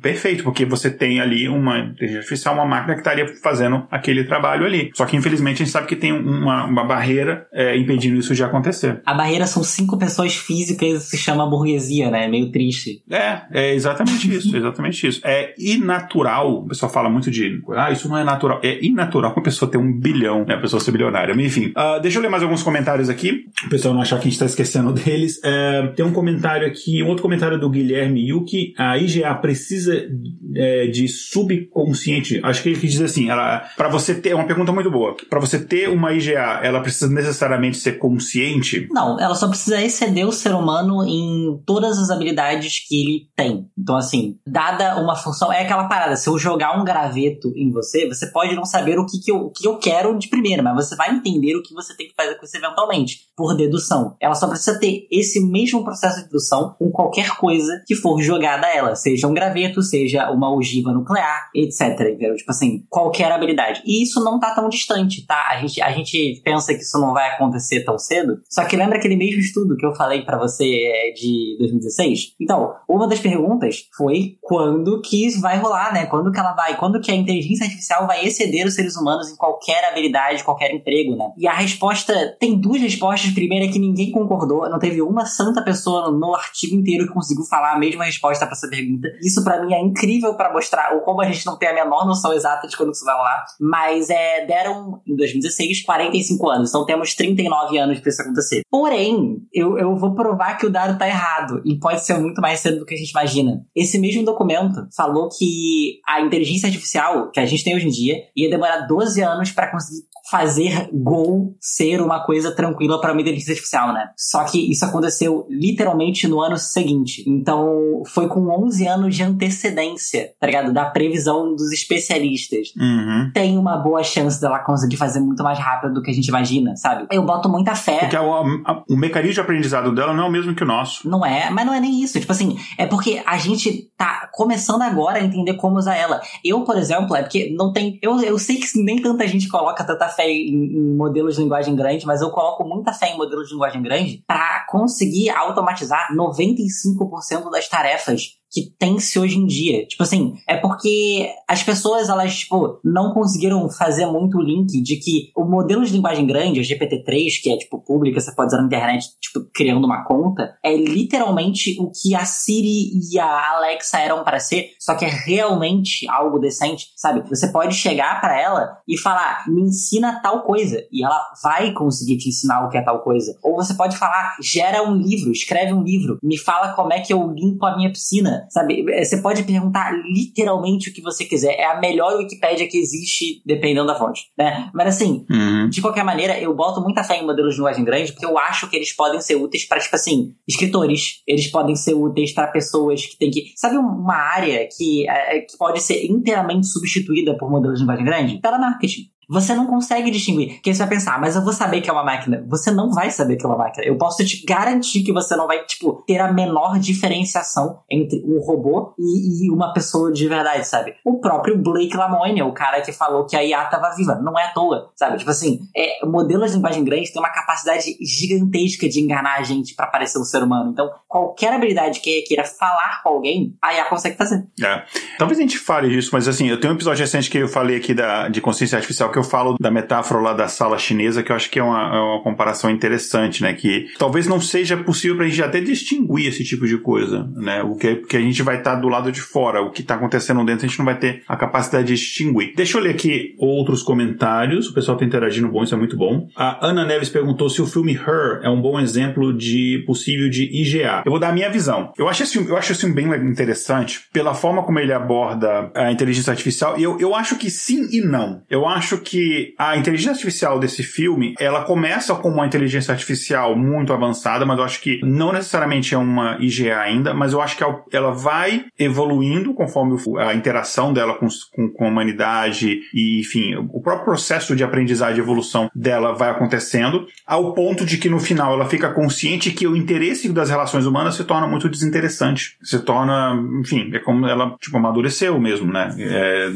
perfeito, 0.00 0.42
porque 0.42 0.64
você 0.64 0.90
tem 0.90 1.20
ali 1.20 1.48
uma 1.48 1.78
inteligência 1.78 2.20
artificial, 2.20 2.54
uma 2.54 2.66
máquina 2.66 2.94
que 2.94 3.00
estaria 3.00 3.26
fazendo 3.42 3.86
aquele 3.90 4.24
trabalho 4.24 4.64
ali. 4.64 4.90
Só 4.94 5.04
que 5.04 5.16
infelizmente 5.16 5.62
a 5.62 5.64
gente 5.64 5.72
sabe 5.72 5.86
que 5.86 5.96
tem 5.96 6.12
uma, 6.12 6.64
uma 6.64 6.84
barreira 6.84 7.46
é, 7.52 7.76
impedindo 7.76 8.18
isso 8.18 8.34
de 8.34 8.42
acontecer. 8.42 9.00
A 9.04 9.14
barreira 9.14 9.46
são 9.46 9.62
pessoas 9.98 10.34
físicas 10.34 11.04
se 11.04 11.16
chama 11.16 11.48
burguesia, 11.48 12.10
né? 12.10 12.24
É 12.24 12.28
meio 12.28 12.50
triste. 12.50 13.02
É, 13.10 13.42
é 13.52 13.74
exatamente 13.74 14.28
isso, 14.34 14.56
exatamente 14.56 15.06
isso. 15.06 15.20
É 15.24 15.54
inatural, 15.58 16.60
o 16.60 16.68
pessoal 16.68 16.90
fala 16.90 17.10
muito 17.10 17.30
de, 17.30 17.60
ah, 17.76 17.90
isso 17.90 18.08
não 18.08 18.16
é 18.16 18.24
natural. 18.24 18.60
É 18.62 18.84
inatural 18.84 19.32
uma 19.32 19.42
pessoa 19.42 19.70
ter 19.70 19.78
um 19.78 19.92
bilhão, 19.92 20.44
né? 20.44 20.54
A 20.54 20.60
pessoa 20.60 20.80
ser 20.80 20.92
bilionária. 20.92 21.34
Mas, 21.34 21.46
enfim, 21.46 21.72
uh, 21.76 22.00
deixa 22.00 22.18
eu 22.18 22.22
ler 22.22 22.28
mais 22.28 22.42
alguns 22.42 22.62
comentários 22.62 23.08
aqui, 23.08 23.46
o 23.66 23.68
pessoal 23.68 23.94
não 23.94 24.02
achar 24.02 24.18
que 24.18 24.28
a 24.28 24.30
gente 24.30 24.38
tá 24.38 24.46
esquecendo 24.46 24.92
deles. 24.92 25.40
É, 25.44 25.86
tem 25.88 26.04
um 26.04 26.12
comentário 26.12 26.66
aqui, 26.66 27.02
um 27.02 27.08
outro 27.08 27.22
comentário 27.22 27.58
do 27.58 27.68
Guilherme 27.70 28.28
Yuki, 28.28 28.74
a 28.76 28.98
IGA 28.98 29.34
precisa 29.34 30.08
é, 30.54 30.86
de 30.86 31.08
subconsciente, 31.08 32.40
acho 32.42 32.62
que 32.62 32.70
ele 32.70 32.80
quis 32.80 32.92
dizer 32.92 33.04
assim, 33.04 33.30
ela, 33.30 33.68
para 33.76 33.88
você 33.88 34.14
ter, 34.14 34.30
é 34.30 34.34
uma 34.34 34.46
pergunta 34.46 34.72
muito 34.72 34.90
boa, 34.90 35.16
para 35.28 35.40
você 35.40 35.58
ter 35.58 35.88
uma 35.88 36.12
IGA, 36.12 36.60
ela 36.62 36.80
precisa 36.80 37.12
necessariamente 37.12 37.78
ser 37.78 37.98
consciente? 37.98 38.88
Não, 38.90 39.18
ela 39.20 39.34
só 39.34 39.48
precisa 39.48 39.80
exceder 39.88 40.26
o 40.26 40.32
ser 40.32 40.54
humano 40.54 41.04
em 41.04 41.60
todas 41.66 41.98
as 41.98 42.10
habilidades 42.10 42.86
que 42.86 43.00
ele 43.00 43.28
tem. 43.34 43.68
Então, 43.76 43.96
assim, 43.96 44.38
dada 44.46 45.00
uma 45.00 45.16
função, 45.16 45.52
é 45.52 45.62
aquela 45.62 45.88
parada, 45.88 46.16
se 46.16 46.28
eu 46.28 46.38
jogar 46.38 46.80
um 46.80 46.84
graveto 46.84 47.52
em 47.56 47.70
você, 47.70 48.06
você 48.06 48.26
pode 48.26 48.54
não 48.54 48.64
saber 48.64 48.98
o 48.98 49.06
que, 49.06 49.18
que, 49.18 49.30
eu, 49.30 49.46
o 49.46 49.50
que 49.50 49.66
eu 49.66 49.78
quero 49.78 50.16
de 50.18 50.28
primeira, 50.28 50.62
mas 50.62 50.86
você 50.86 50.96
vai 50.96 51.14
entender 51.14 51.56
o 51.56 51.62
que 51.62 51.74
você 51.74 51.96
tem 51.96 52.08
que 52.08 52.14
fazer 52.14 52.36
com 52.36 52.44
isso 52.44 52.56
eventualmente, 52.56 53.20
por 53.36 53.56
dedução. 53.56 54.16
Ela 54.20 54.34
só 54.34 54.46
precisa 54.48 54.78
ter 54.78 55.06
esse 55.10 55.40
mesmo 55.44 55.82
processo 55.84 56.18
de 56.18 56.24
dedução 56.24 56.74
com 56.78 56.90
qualquer 56.90 57.36
coisa 57.36 57.82
que 57.86 57.94
for 57.94 58.20
jogada 58.20 58.66
a 58.66 58.74
ela, 58.74 58.94
seja 58.94 59.26
um 59.26 59.34
graveto, 59.34 59.82
seja 59.82 60.30
uma 60.30 60.54
ogiva 60.54 60.92
nuclear, 60.92 61.50
etc. 61.54 61.80
Entendeu? 62.00 62.36
Tipo 62.36 62.50
assim, 62.50 62.84
qualquer 62.88 63.30
habilidade. 63.32 63.82
E 63.84 64.02
isso 64.02 64.22
não 64.22 64.38
tá 64.38 64.54
tão 64.54 64.68
distante, 64.68 65.26
tá? 65.26 65.48
A 65.50 65.60
gente, 65.60 65.80
a 65.80 65.90
gente 65.90 66.40
pensa 66.44 66.74
que 66.74 66.80
isso 66.80 66.98
não 66.98 67.12
vai 67.12 67.30
acontecer 67.30 67.84
tão 67.84 67.98
cedo, 67.98 68.40
só 68.48 68.64
que 68.64 68.76
lembra 68.76 68.98
aquele 68.98 69.16
mesmo 69.16 69.40
estudo 69.40 69.76
que 69.78 69.86
eu 69.86 69.94
falei 69.94 70.22
para 70.22 70.36
você 70.36 70.64
é, 70.64 71.12
de 71.12 71.56
2016? 71.58 72.34
Então, 72.40 72.74
uma 72.88 73.08
das 73.08 73.20
perguntas 73.20 73.88
foi 73.96 74.36
quando 74.42 75.00
que 75.00 75.28
vai 75.40 75.58
rolar, 75.58 75.92
né? 75.92 76.06
Quando 76.06 76.30
que 76.30 76.38
ela 76.38 76.52
vai, 76.52 76.76
quando 76.76 77.00
que 77.00 77.10
a 77.10 77.14
inteligência 77.14 77.64
artificial 77.64 78.06
vai 78.06 78.24
exceder 78.24 78.66
os 78.66 78.74
seres 78.74 78.96
humanos 78.96 79.30
em 79.30 79.36
qualquer 79.36 79.84
habilidade, 79.84 80.44
qualquer 80.44 80.74
emprego, 80.74 81.16
né? 81.16 81.30
E 81.36 81.46
a 81.46 81.52
resposta, 81.52 82.36
tem 82.38 82.58
duas 82.58 82.80
respostas. 82.80 83.32
Primeira 83.32 83.66
é 83.66 83.68
que 83.68 83.78
ninguém 83.78 84.10
concordou, 84.10 84.68
não 84.68 84.78
teve 84.78 85.00
uma 85.00 85.24
santa 85.24 85.62
pessoa 85.62 86.10
no 86.10 86.34
artigo 86.34 86.74
inteiro 86.74 87.06
que 87.06 87.12
conseguiu 87.12 87.44
falar 87.44 87.74
a 87.74 87.78
mesma 87.78 88.04
resposta 88.04 88.44
para 88.44 88.54
essa 88.54 88.68
pergunta. 88.68 89.08
Isso 89.22 89.42
para 89.44 89.64
mim 89.64 89.72
é 89.72 89.80
incrível 89.80 90.34
para 90.34 90.52
mostrar 90.52 90.96
o 90.96 91.00
como 91.00 91.20
a 91.20 91.26
gente 91.26 91.46
não 91.46 91.56
tem 91.56 91.68
a 91.68 91.74
menor 91.74 92.06
noção 92.06 92.32
exata 92.32 92.66
de 92.66 92.76
quando 92.76 92.92
isso 92.92 93.04
vai 93.04 93.14
rolar. 93.14 93.44
Mas 93.60 94.10
é, 94.10 94.46
deram, 94.46 95.00
em 95.06 95.16
2016, 95.16 95.84
45 95.84 96.50
anos. 96.50 96.68
Então 96.70 96.84
temos 96.84 97.14
39 97.14 97.78
anos 97.78 98.00
para 98.00 98.08
isso 98.08 98.22
acontecer. 98.22 98.62
Porém, 98.70 99.38
eu, 99.52 99.67
eu 99.76 99.96
vou 99.96 100.14
provar 100.14 100.56
que 100.56 100.66
o 100.66 100.70
dado 100.70 100.98
tá 100.98 101.06
errado. 101.06 101.60
E 101.64 101.78
pode 101.78 102.04
ser 102.04 102.18
muito 102.18 102.40
mais 102.40 102.60
cedo 102.60 102.78
do 102.78 102.86
que 102.86 102.94
a 102.94 102.96
gente 102.96 103.10
imagina. 103.10 103.60
Esse 103.74 103.98
mesmo 103.98 104.24
documento 104.24 104.86
falou 104.96 105.28
que 105.28 106.00
a 106.06 106.20
inteligência 106.20 106.68
artificial 106.68 107.30
que 107.30 107.40
a 107.40 107.46
gente 107.46 107.64
tem 107.64 107.74
hoje 107.74 107.86
em 107.86 107.90
dia 107.90 108.16
ia 108.36 108.48
demorar 108.48 108.86
12 108.86 109.20
anos 109.20 109.50
para 109.50 109.70
conseguir 109.70 110.06
fazer 110.30 110.88
Go 110.92 111.56
ser 111.60 112.00
uma 112.00 112.24
coisa 112.24 112.54
tranquila 112.54 113.00
para 113.00 113.12
uma 113.12 113.20
inteligência 113.20 113.52
artificial, 113.52 113.92
né? 113.92 114.10
Só 114.16 114.44
que 114.44 114.70
isso 114.70 114.84
aconteceu 114.84 115.46
literalmente 115.48 116.26
no 116.28 116.40
ano 116.40 116.56
seguinte. 116.56 117.24
Então, 117.26 118.02
foi 118.06 118.28
com 118.28 118.48
11 118.64 118.86
anos 118.86 119.16
de 119.16 119.22
antecedência, 119.22 120.32
tá 120.40 120.46
ligado? 120.46 120.72
Da 120.72 120.86
previsão 120.86 121.54
dos 121.54 121.72
especialistas. 121.72 122.68
Uhum. 122.76 123.30
Tem 123.32 123.56
uma 123.56 123.76
boa 123.76 124.02
chance 124.02 124.40
dela 124.40 124.58
conseguir 124.60 124.96
fazer 124.96 125.20
muito 125.20 125.42
mais 125.42 125.58
rápido 125.58 125.94
do 125.94 126.02
que 126.02 126.10
a 126.10 126.14
gente 126.14 126.28
imagina, 126.28 126.76
sabe? 126.76 127.06
Eu 127.10 127.24
boto 127.24 127.48
muita 127.48 127.74
fé. 127.74 128.00
Porque 128.00 128.16
o, 128.16 128.34
a, 128.66 128.84
o 128.88 128.96
mecanismo 128.96 129.34
de 129.34 129.40
aprendizado 129.40 129.94
dela 129.94 130.12
não 130.12 130.24
é 130.24 130.28
o 130.28 130.30
mesmo 130.30 130.54
que 130.54 130.62
o 130.62 130.66
nosso. 130.66 131.08
Não 131.08 131.24
é, 131.24 131.50
mas 131.50 131.66
não 131.66 131.74
é 131.74 131.80
nem 131.80 132.02
isso. 132.02 132.18
Tipo 132.18 132.32
assim, 132.32 132.58
é 132.76 132.86
porque 132.86 133.22
a 133.26 133.38
gente 133.38 133.90
tá 133.96 134.28
começando 134.32 134.82
agora 134.82 135.18
a 135.18 135.24
entender 135.24 135.54
como 135.54 135.76
usar 135.76 135.96
ela. 135.96 136.20
Eu, 136.44 136.62
por 136.62 136.76
exemplo, 136.76 137.14
é 137.16 137.22
porque 137.22 137.54
não 137.56 137.72
tem. 137.72 137.98
Eu, 138.02 138.20
eu 138.20 138.38
sei 138.38 138.56
que 138.56 138.66
nem 138.82 139.00
tanta 139.00 139.26
gente 139.26 139.48
coloca 139.48 139.84
tanta 139.84 140.07
fé 140.08 140.28
em, 140.28 140.54
em 140.54 140.96
modelos 140.96 141.36
de 141.36 141.42
linguagem 141.42 141.74
grande, 141.76 142.06
mas 142.06 142.20
eu 142.20 142.30
coloco 142.30 142.64
muita 142.64 142.92
fé 142.92 143.12
em 143.12 143.16
modelos 143.16 143.48
de 143.48 143.54
linguagem 143.54 143.82
grande 143.82 144.22
para 144.26 144.66
conseguir 144.68 145.30
automatizar 145.30 146.08
95% 146.14 147.50
das 147.50 147.68
tarefas 147.68 148.37
que 148.50 148.70
tem-se 148.78 149.18
hoje 149.18 149.38
em 149.38 149.46
dia. 149.46 149.86
Tipo 149.86 150.02
assim, 150.02 150.34
é 150.46 150.56
porque 150.56 151.30
as 151.46 151.62
pessoas, 151.62 152.08
elas, 152.08 152.38
tipo, 152.38 152.80
não 152.84 153.12
conseguiram 153.12 153.68
fazer 153.70 154.06
muito 154.06 154.38
o 154.38 154.42
link 154.42 154.80
de 154.82 154.96
que 154.96 155.30
o 155.36 155.44
modelo 155.44 155.84
de 155.84 155.92
linguagem 155.92 156.26
grande, 156.26 156.60
o 156.60 156.62
GPT-3, 156.62 157.42
que 157.42 157.50
é, 157.50 157.56
tipo, 157.56 157.78
pública, 157.78 158.20
você 158.20 158.34
pode 158.34 158.48
usar 158.48 158.58
na 158.58 158.66
internet, 158.66 159.08
tipo, 159.20 159.46
criando 159.54 159.84
uma 159.84 160.04
conta, 160.04 160.56
é 160.64 160.74
literalmente 160.76 161.76
o 161.80 161.90
que 161.90 162.14
a 162.14 162.24
Siri 162.24 162.90
e 163.12 163.18
a 163.18 163.56
Alexa 163.56 163.98
eram 163.98 164.24
para 164.24 164.40
ser, 164.40 164.70
só 164.78 164.94
que 164.94 165.04
é 165.04 165.08
realmente 165.08 166.08
algo 166.08 166.38
decente, 166.38 166.88
sabe? 166.96 167.28
Você 167.28 167.48
pode 167.48 167.74
chegar 167.74 168.20
para 168.20 168.40
ela 168.40 168.78
e 168.86 168.96
falar, 168.96 169.44
me 169.48 169.62
ensina 169.62 170.20
tal 170.22 170.42
coisa, 170.42 170.82
e 170.90 171.04
ela 171.04 171.20
vai 171.42 171.72
conseguir 171.72 172.16
te 172.16 172.28
ensinar 172.28 172.64
o 172.64 172.70
que 172.70 172.78
é 172.78 172.82
tal 172.82 173.00
coisa. 173.00 173.36
Ou 173.42 173.56
você 173.56 173.74
pode 173.74 173.96
falar, 173.96 174.36
gera 174.42 174.82
um 174.82 174.94
livro, 174.94 175.30
escreve 175.30 175.72
um 175.72 175.82
livro, 175.82 176.18
me 176.22 176.38
fala 176.38 176.72
como 176.72 176.92
é 176.92 177.00
que 177.00 177.12
eu 177.12 177.30
limpo 177.32 177.66
a 177.66 177.76
minha 177.76 177.90
piscina, 177.90 178.37
sabe? 178.50 178.84
É, 178.90 179.04
você 179.04 179.20
pode 179.20 179.42
perguntar 179.42 179.92
literalmente 179.92 180.90
o 180.90 180.92
que 180.92 181.02
você 181.02 181.24
quiser. 181.24 181.54
É 181.54 181.64
a 181.64 181.80
melhor 181.80 182.16
Wikipédia 182.16 182.68
que 182.68 182.78
existe, 182.78 183.42
dependendo 183.44 183.86
da 183.86 183.94
fonte, 183.94 184.22
né? 184.36 184.70
Mas 184.74 184.88
assim, 184.88 185.24
uhum. 185.30 185.68
de 185.68 185.80
qualquer 185.80 186.04
maneira, 186.04 186.38
eu 186.38 186.54
boto 186.54 186.80
muita 186.80 187.04
fé 187.04 187.18
em 187.18 187.26
modelos 187.26 187.54
de 187.54 187.60
linguagem 187.60 187.84
grande, 187.84 188.12
porque 188.12 188.26
eu 188.26 188.38
acho 188.38 188.68
que 188.68 188.76
eles 188.76 188.94
podem 188.94 189.20
ser 189.20 189.36
úteis 189.36 189.66
para, 189.66 189.80
tipo 189.80 189.94
assim, 189.94 190.32
escritores. 190.46 191.22
Eles 191.26 191.50
podem 191.50 191.76
ser 191.76 191.94
úteis 191.94 192.32
para 192.32 192.46
pessoas 192.48 193.04
que 193.04 193.18
têm 193.18 193.30
que... 193.30 193.52
Sabe 193.56 193.76
uma 193.76 194.14
área 194.14 194.68
que, 194.76 195.08
é, 195.08 195.40
que 195.40 195.56
pode 195.56 195.80
ser 195.80 196.04
inteiramente 196.06 196.66
substituída 196.66 197.36
por 197.36 197.50
modelos 197.50 197.78
de 197.78 197.82
linguagem 197.82 198.04
grande? 198.04 198.40
Telemarketing. 198.40 199.17
Você 199.28 199.54
não 199.54 199.66
consegue 199.66 200.10
distinguir. 200.10 200.54
Porque 200.54 200.72
você 200.72 200.78
vai 200.78 200.88
pensar, 200.88 201.16
ah, 201.16 201.18
mas 201.18 201.36
eu 201.36 201.44
vou 201.44 201.52
saber 201.52 201.80
que 201.80 201.90
é 201.90 201.92
uma 201.92 202.04
máquina. 202.04 202.44
Você 202.48 202.70
não 202.70 202.90
vai 202.90 203.10
saber 203.10 203.36
que 203.36 203.44
é 203.44 203.48
uma 203.48 203.58
máquina. 203.58 203.84
Eu 203.84 203.96
posso 203.98 204.24
te 204.24 204.44
garantir 204.44 205.02
que 205.02 205.12
você 205.12 205.36
não 205.36 205.46
vai, 205.46 205.64
tipo, 205.64 206.02
ter 206.06 206.18
a 206.18 206.32
menor 206.32 206.78
diferenciação 206.78 207.80
entre 207.90 208.22
um 208.24 208.40
robô 208.40 208.94
e, 208.98 209.46
e 209.46 209.50
uma 209.50 209.72
pessoa 209.72 210.10
de 210.10 210.26
verdade, 210.26 210.66
sabe? 210.66 210.94
O 211.04 211.20
próprio 211.20 211.58
Blake 211.58 211.96
Lamoine, 211.96 212.42
o 212.42 212.52
cara 212.52 212.80
que 212.80 212.92
falou 212.92 213.26
que 213.26 213.36
a 213.36 213.44
IA 213.44 213.66
tava 213.66 213.94
viva. 213.94 214.14
Não 214.14 214.38
é 214.38 214.44
à 214.44 214.52
toa, 214.52 214.90
sabe? 214.96 215.18
Tipo 215.18 215.30
assim, 215.30 215.60
é, 215.76 216.06
modelos 216.06 216.50
de 216.50 216.56
linguagem 216.56 216.84
grande 216.84 217.12
têm 217.12 217.20
uma 217.20 217.32
capacidade 217.32 217.96
gigantesca 218.00 218.88
de 218.88 219.00
enganar 219.00 219.38
a 219.38 219.42
gente 219.42 219.74
para 219.74 219.86
parecer 219.86 220.18
um 220.18 220.24
ser 220.24 220.42
humano. 220.42 220.70
Então, 220.70 220.90
qualquer 221.06 221.52
habilidade 221.52 222.00
que 222.00 222.22
queira 222.22 222.44
falar 222.44 223.02
com 223.02 223.10
alguém, 223.10 223.56
a 223.62 223.74
IA 223.74 223.84
consegue 223.84 224.16
fazer. 224.16 224.46
É. 224.62 224.84
Talvez 225.18 225.38
a 225.38 225.42
gente 225.42 225.58
fale 225.58 225.88
disso, 225.90 226.10
mas 226.12 226.26
assim, 226.26 226.48
eu 226.48 226.58
tenho 226.58 226.72
um 226.72 226.76
episódio 226.76 227.02
recente 227.02 227.28
que 227.28 227.38
eu 227.38 227.48
falei 227.48 227.76
aqui 227.76 227.92
da, 227.92 228.28
de 228.28 228.40
consciência 228.40 228.76
artificial 228.76 229.10
que 229.10 229.17
eu 229.18 229.24
falo 229.24 229.56
da 229.60 229.70
metáfora 229.70 230.20
lá 230.20 230.32
da 230.32 230.48
sala 230.48 230.78
chinesa, 230.78 231.22
que 231.22 231.32
eu 231.32 231.36
acho 231.36 231.50
que 231.50 231.58
é 231.58 231.62
uma, 231.62 231.96
é 231.96 232.00
uma 232.00 232.22
comparação 232.22 232.70
interessante, 232.70 233.42
né? 233.42 233.52
Que 233.52 233.86
talvez 233.98 234.26
não 234.26 234.40
seja 234.40 234.76
possível 234.76 235.16
pra 235.16 235.26
gente 235.26 235.42
até 235.42 235.60
distinguir 235.60 236.28
esse 236.28 236.44
tipo 236.44 236.66
de 236.66 236.78
coisa, 236.78 237.28
né? 237.36 237.62
O 237.62 237.76
que, 237.76 237.96
porque 237.96 238.16
a 238.16 238.20
gente 238.20 238.42
vai 238.42 238.58
estar 238.58 238.74
tá 238.74 238.80
do 238.80 238.88
lado 238.88 239.10
de 239.10 239.20
fora, 239.20 239.60
o 239.60 239.70
que 239.70 239.82
tá 239.82 239.94
acontecendo 239.94 240.44
dentro 240.44 240.66
a 240.66 240.68
gente 240.68 240.78
não 240.78 240.86
vai 240.86 240.98
ter 240.98 241.22
a 241.28 241.36
capacidade 241.36 241.86
de 241.88 241.94
distinguir. 241.94 242.52
Deixa 242.54 242.78
eu 242.78 242.82
ler 242.82 242.90
aqui 242.90 243.34
outros 243.38 243.82
comentários, 243.82 244.68
o 244.68 244.74
pessoal 244.74 244.96
tá 244.96 245.04
interagindo 245.04 245.48
bom, 245.48 245.62
isso 245.62 245.74
é 245.74 245.78
muito 245.78 245.96
bom. 245.96 246.28
A 246.36 246.66
Ana 246.66 246.84
Neves 246.84 247.08
perguntou 247.08 247.48
se 247.48 247.60
o 247.60 247.66
filme 247.66 247.92
Her 247.92 248.40
é 248.42 248.48
um 248.48 248.60
bom 248.60 248.78
exemplo 248.78 249.36
de 249.36 249.82
possível 249.86 250.28
de 250.28 250.44
IGA. 250.44 251.02
Eu 251.04 251.10
vou 251.10 251.20
dar 251.20 251.30
a 251.30 251.32
minha 251.32 251.50
visão. 251.50 251.92
Eu 251.98 252.08
acho 252.08 252.22
esse 252.22 252.32
filme, 252.34 252.48
eu 252.48 252.56
acho 252.56 252.72
esse 252.72 252.80
filme 252.80 252.94
bem 252.94 253.06
interessante 253.30 254.00
pela 254.12 254.34
forma 254.34 254.62
como 254.62 254.78
ele 254.78 254.92
aborda 254.92 255.70
a 255.74 255.90
inteligência 255.90 256.30
artificial. 256.30 256.78
Eu, 256.78 256.98
eu 257.00 257.14
acho 257.14 257.36
que 257.36 257.50
sim 257.50 257.88
e 257.92 258.00
não. 258.00 258.42
Eu 258.50 258.66
acho 258.66 258.98
que 259.08 259.54
a 259.58 259.76
inteligência 259.76 260.12
artificial 260.12 260.58
desse 260.58 260.82
filme, 260.82 261.34
ela 261.38 261.64
começa 261.64 262.14
com 262.14 262.28
uma 262.28 262.46
inteligência 262.46 262.92
artificial 262.92 263.56
muito 263.56 263.92
avançada, 263.92 264.44
mas 264.44 264.58
eu 264.58 264.64
acho 264.64 264.80
que 264.80 265.00
não 265.02 265.32
necessariamente 265.32 265.94
é 265.94 265.98
uma 265.98 266.36
IGA 266.40 266.78
ainda, 266.78 267.14
mas 267.14 267.32
eu 267.32 267.40
acho 267.40 267.56
que 267.56 267.64
ela 267.92 268.12
vai 268.12 268.66
evoluindo 268.78 269.54
conforme 269.54 269.96
a 270.18 270.34
interação 270.34 270.92
dela 270.92 271.14
com, 271.14 271.26
com, 271.54 271.70
com 271.70 271.84
a 271.84 271.88
humanidade 271.88 272.80
e, 272.92 273.20
enfim, 273.20 273.54
o 273.72 273.80
próprio 273.80 274.04
processo 274.04 274.54
de 274.54 274.62
aprendizagem 274.62 275.18
e 275.18 275.20
evolução 275.20 275.70
dela 275.74 276.12
vai 276.12 276.30
acontecendo, 276.30 277.06
ao 277.26 277.54
ponto 277.54 277.84
de 277.84 277.96
que 277.96 278.08
no 278.08 278.20
final 278.20 278.52
ela 278.52 278.66
fica 278.66 278.92
consciente 278.92 279.50
que 279.50 279.66
o 279.66 279.76
interesse 279.76 280.28
das 280.32 280.50
relações 280.50 280.86
humanas 280.86 281.14
se 281.14 281.24
torna 281.24 281.46
muito 281.46 281.68
desinteressante. 281.68 282.56
Se 282.62 282.78
torna, 282.80 283.34
enfim, 283.60 283.90
é 283.92 283.98
como 283.98 284.26
ela, 284.26 284.56
tipo, 284.60 284.76
amadureceu 284.76 285.38
mesmo, 285.40 285.72
né? 285.72 285.94
É, 285.98 286.50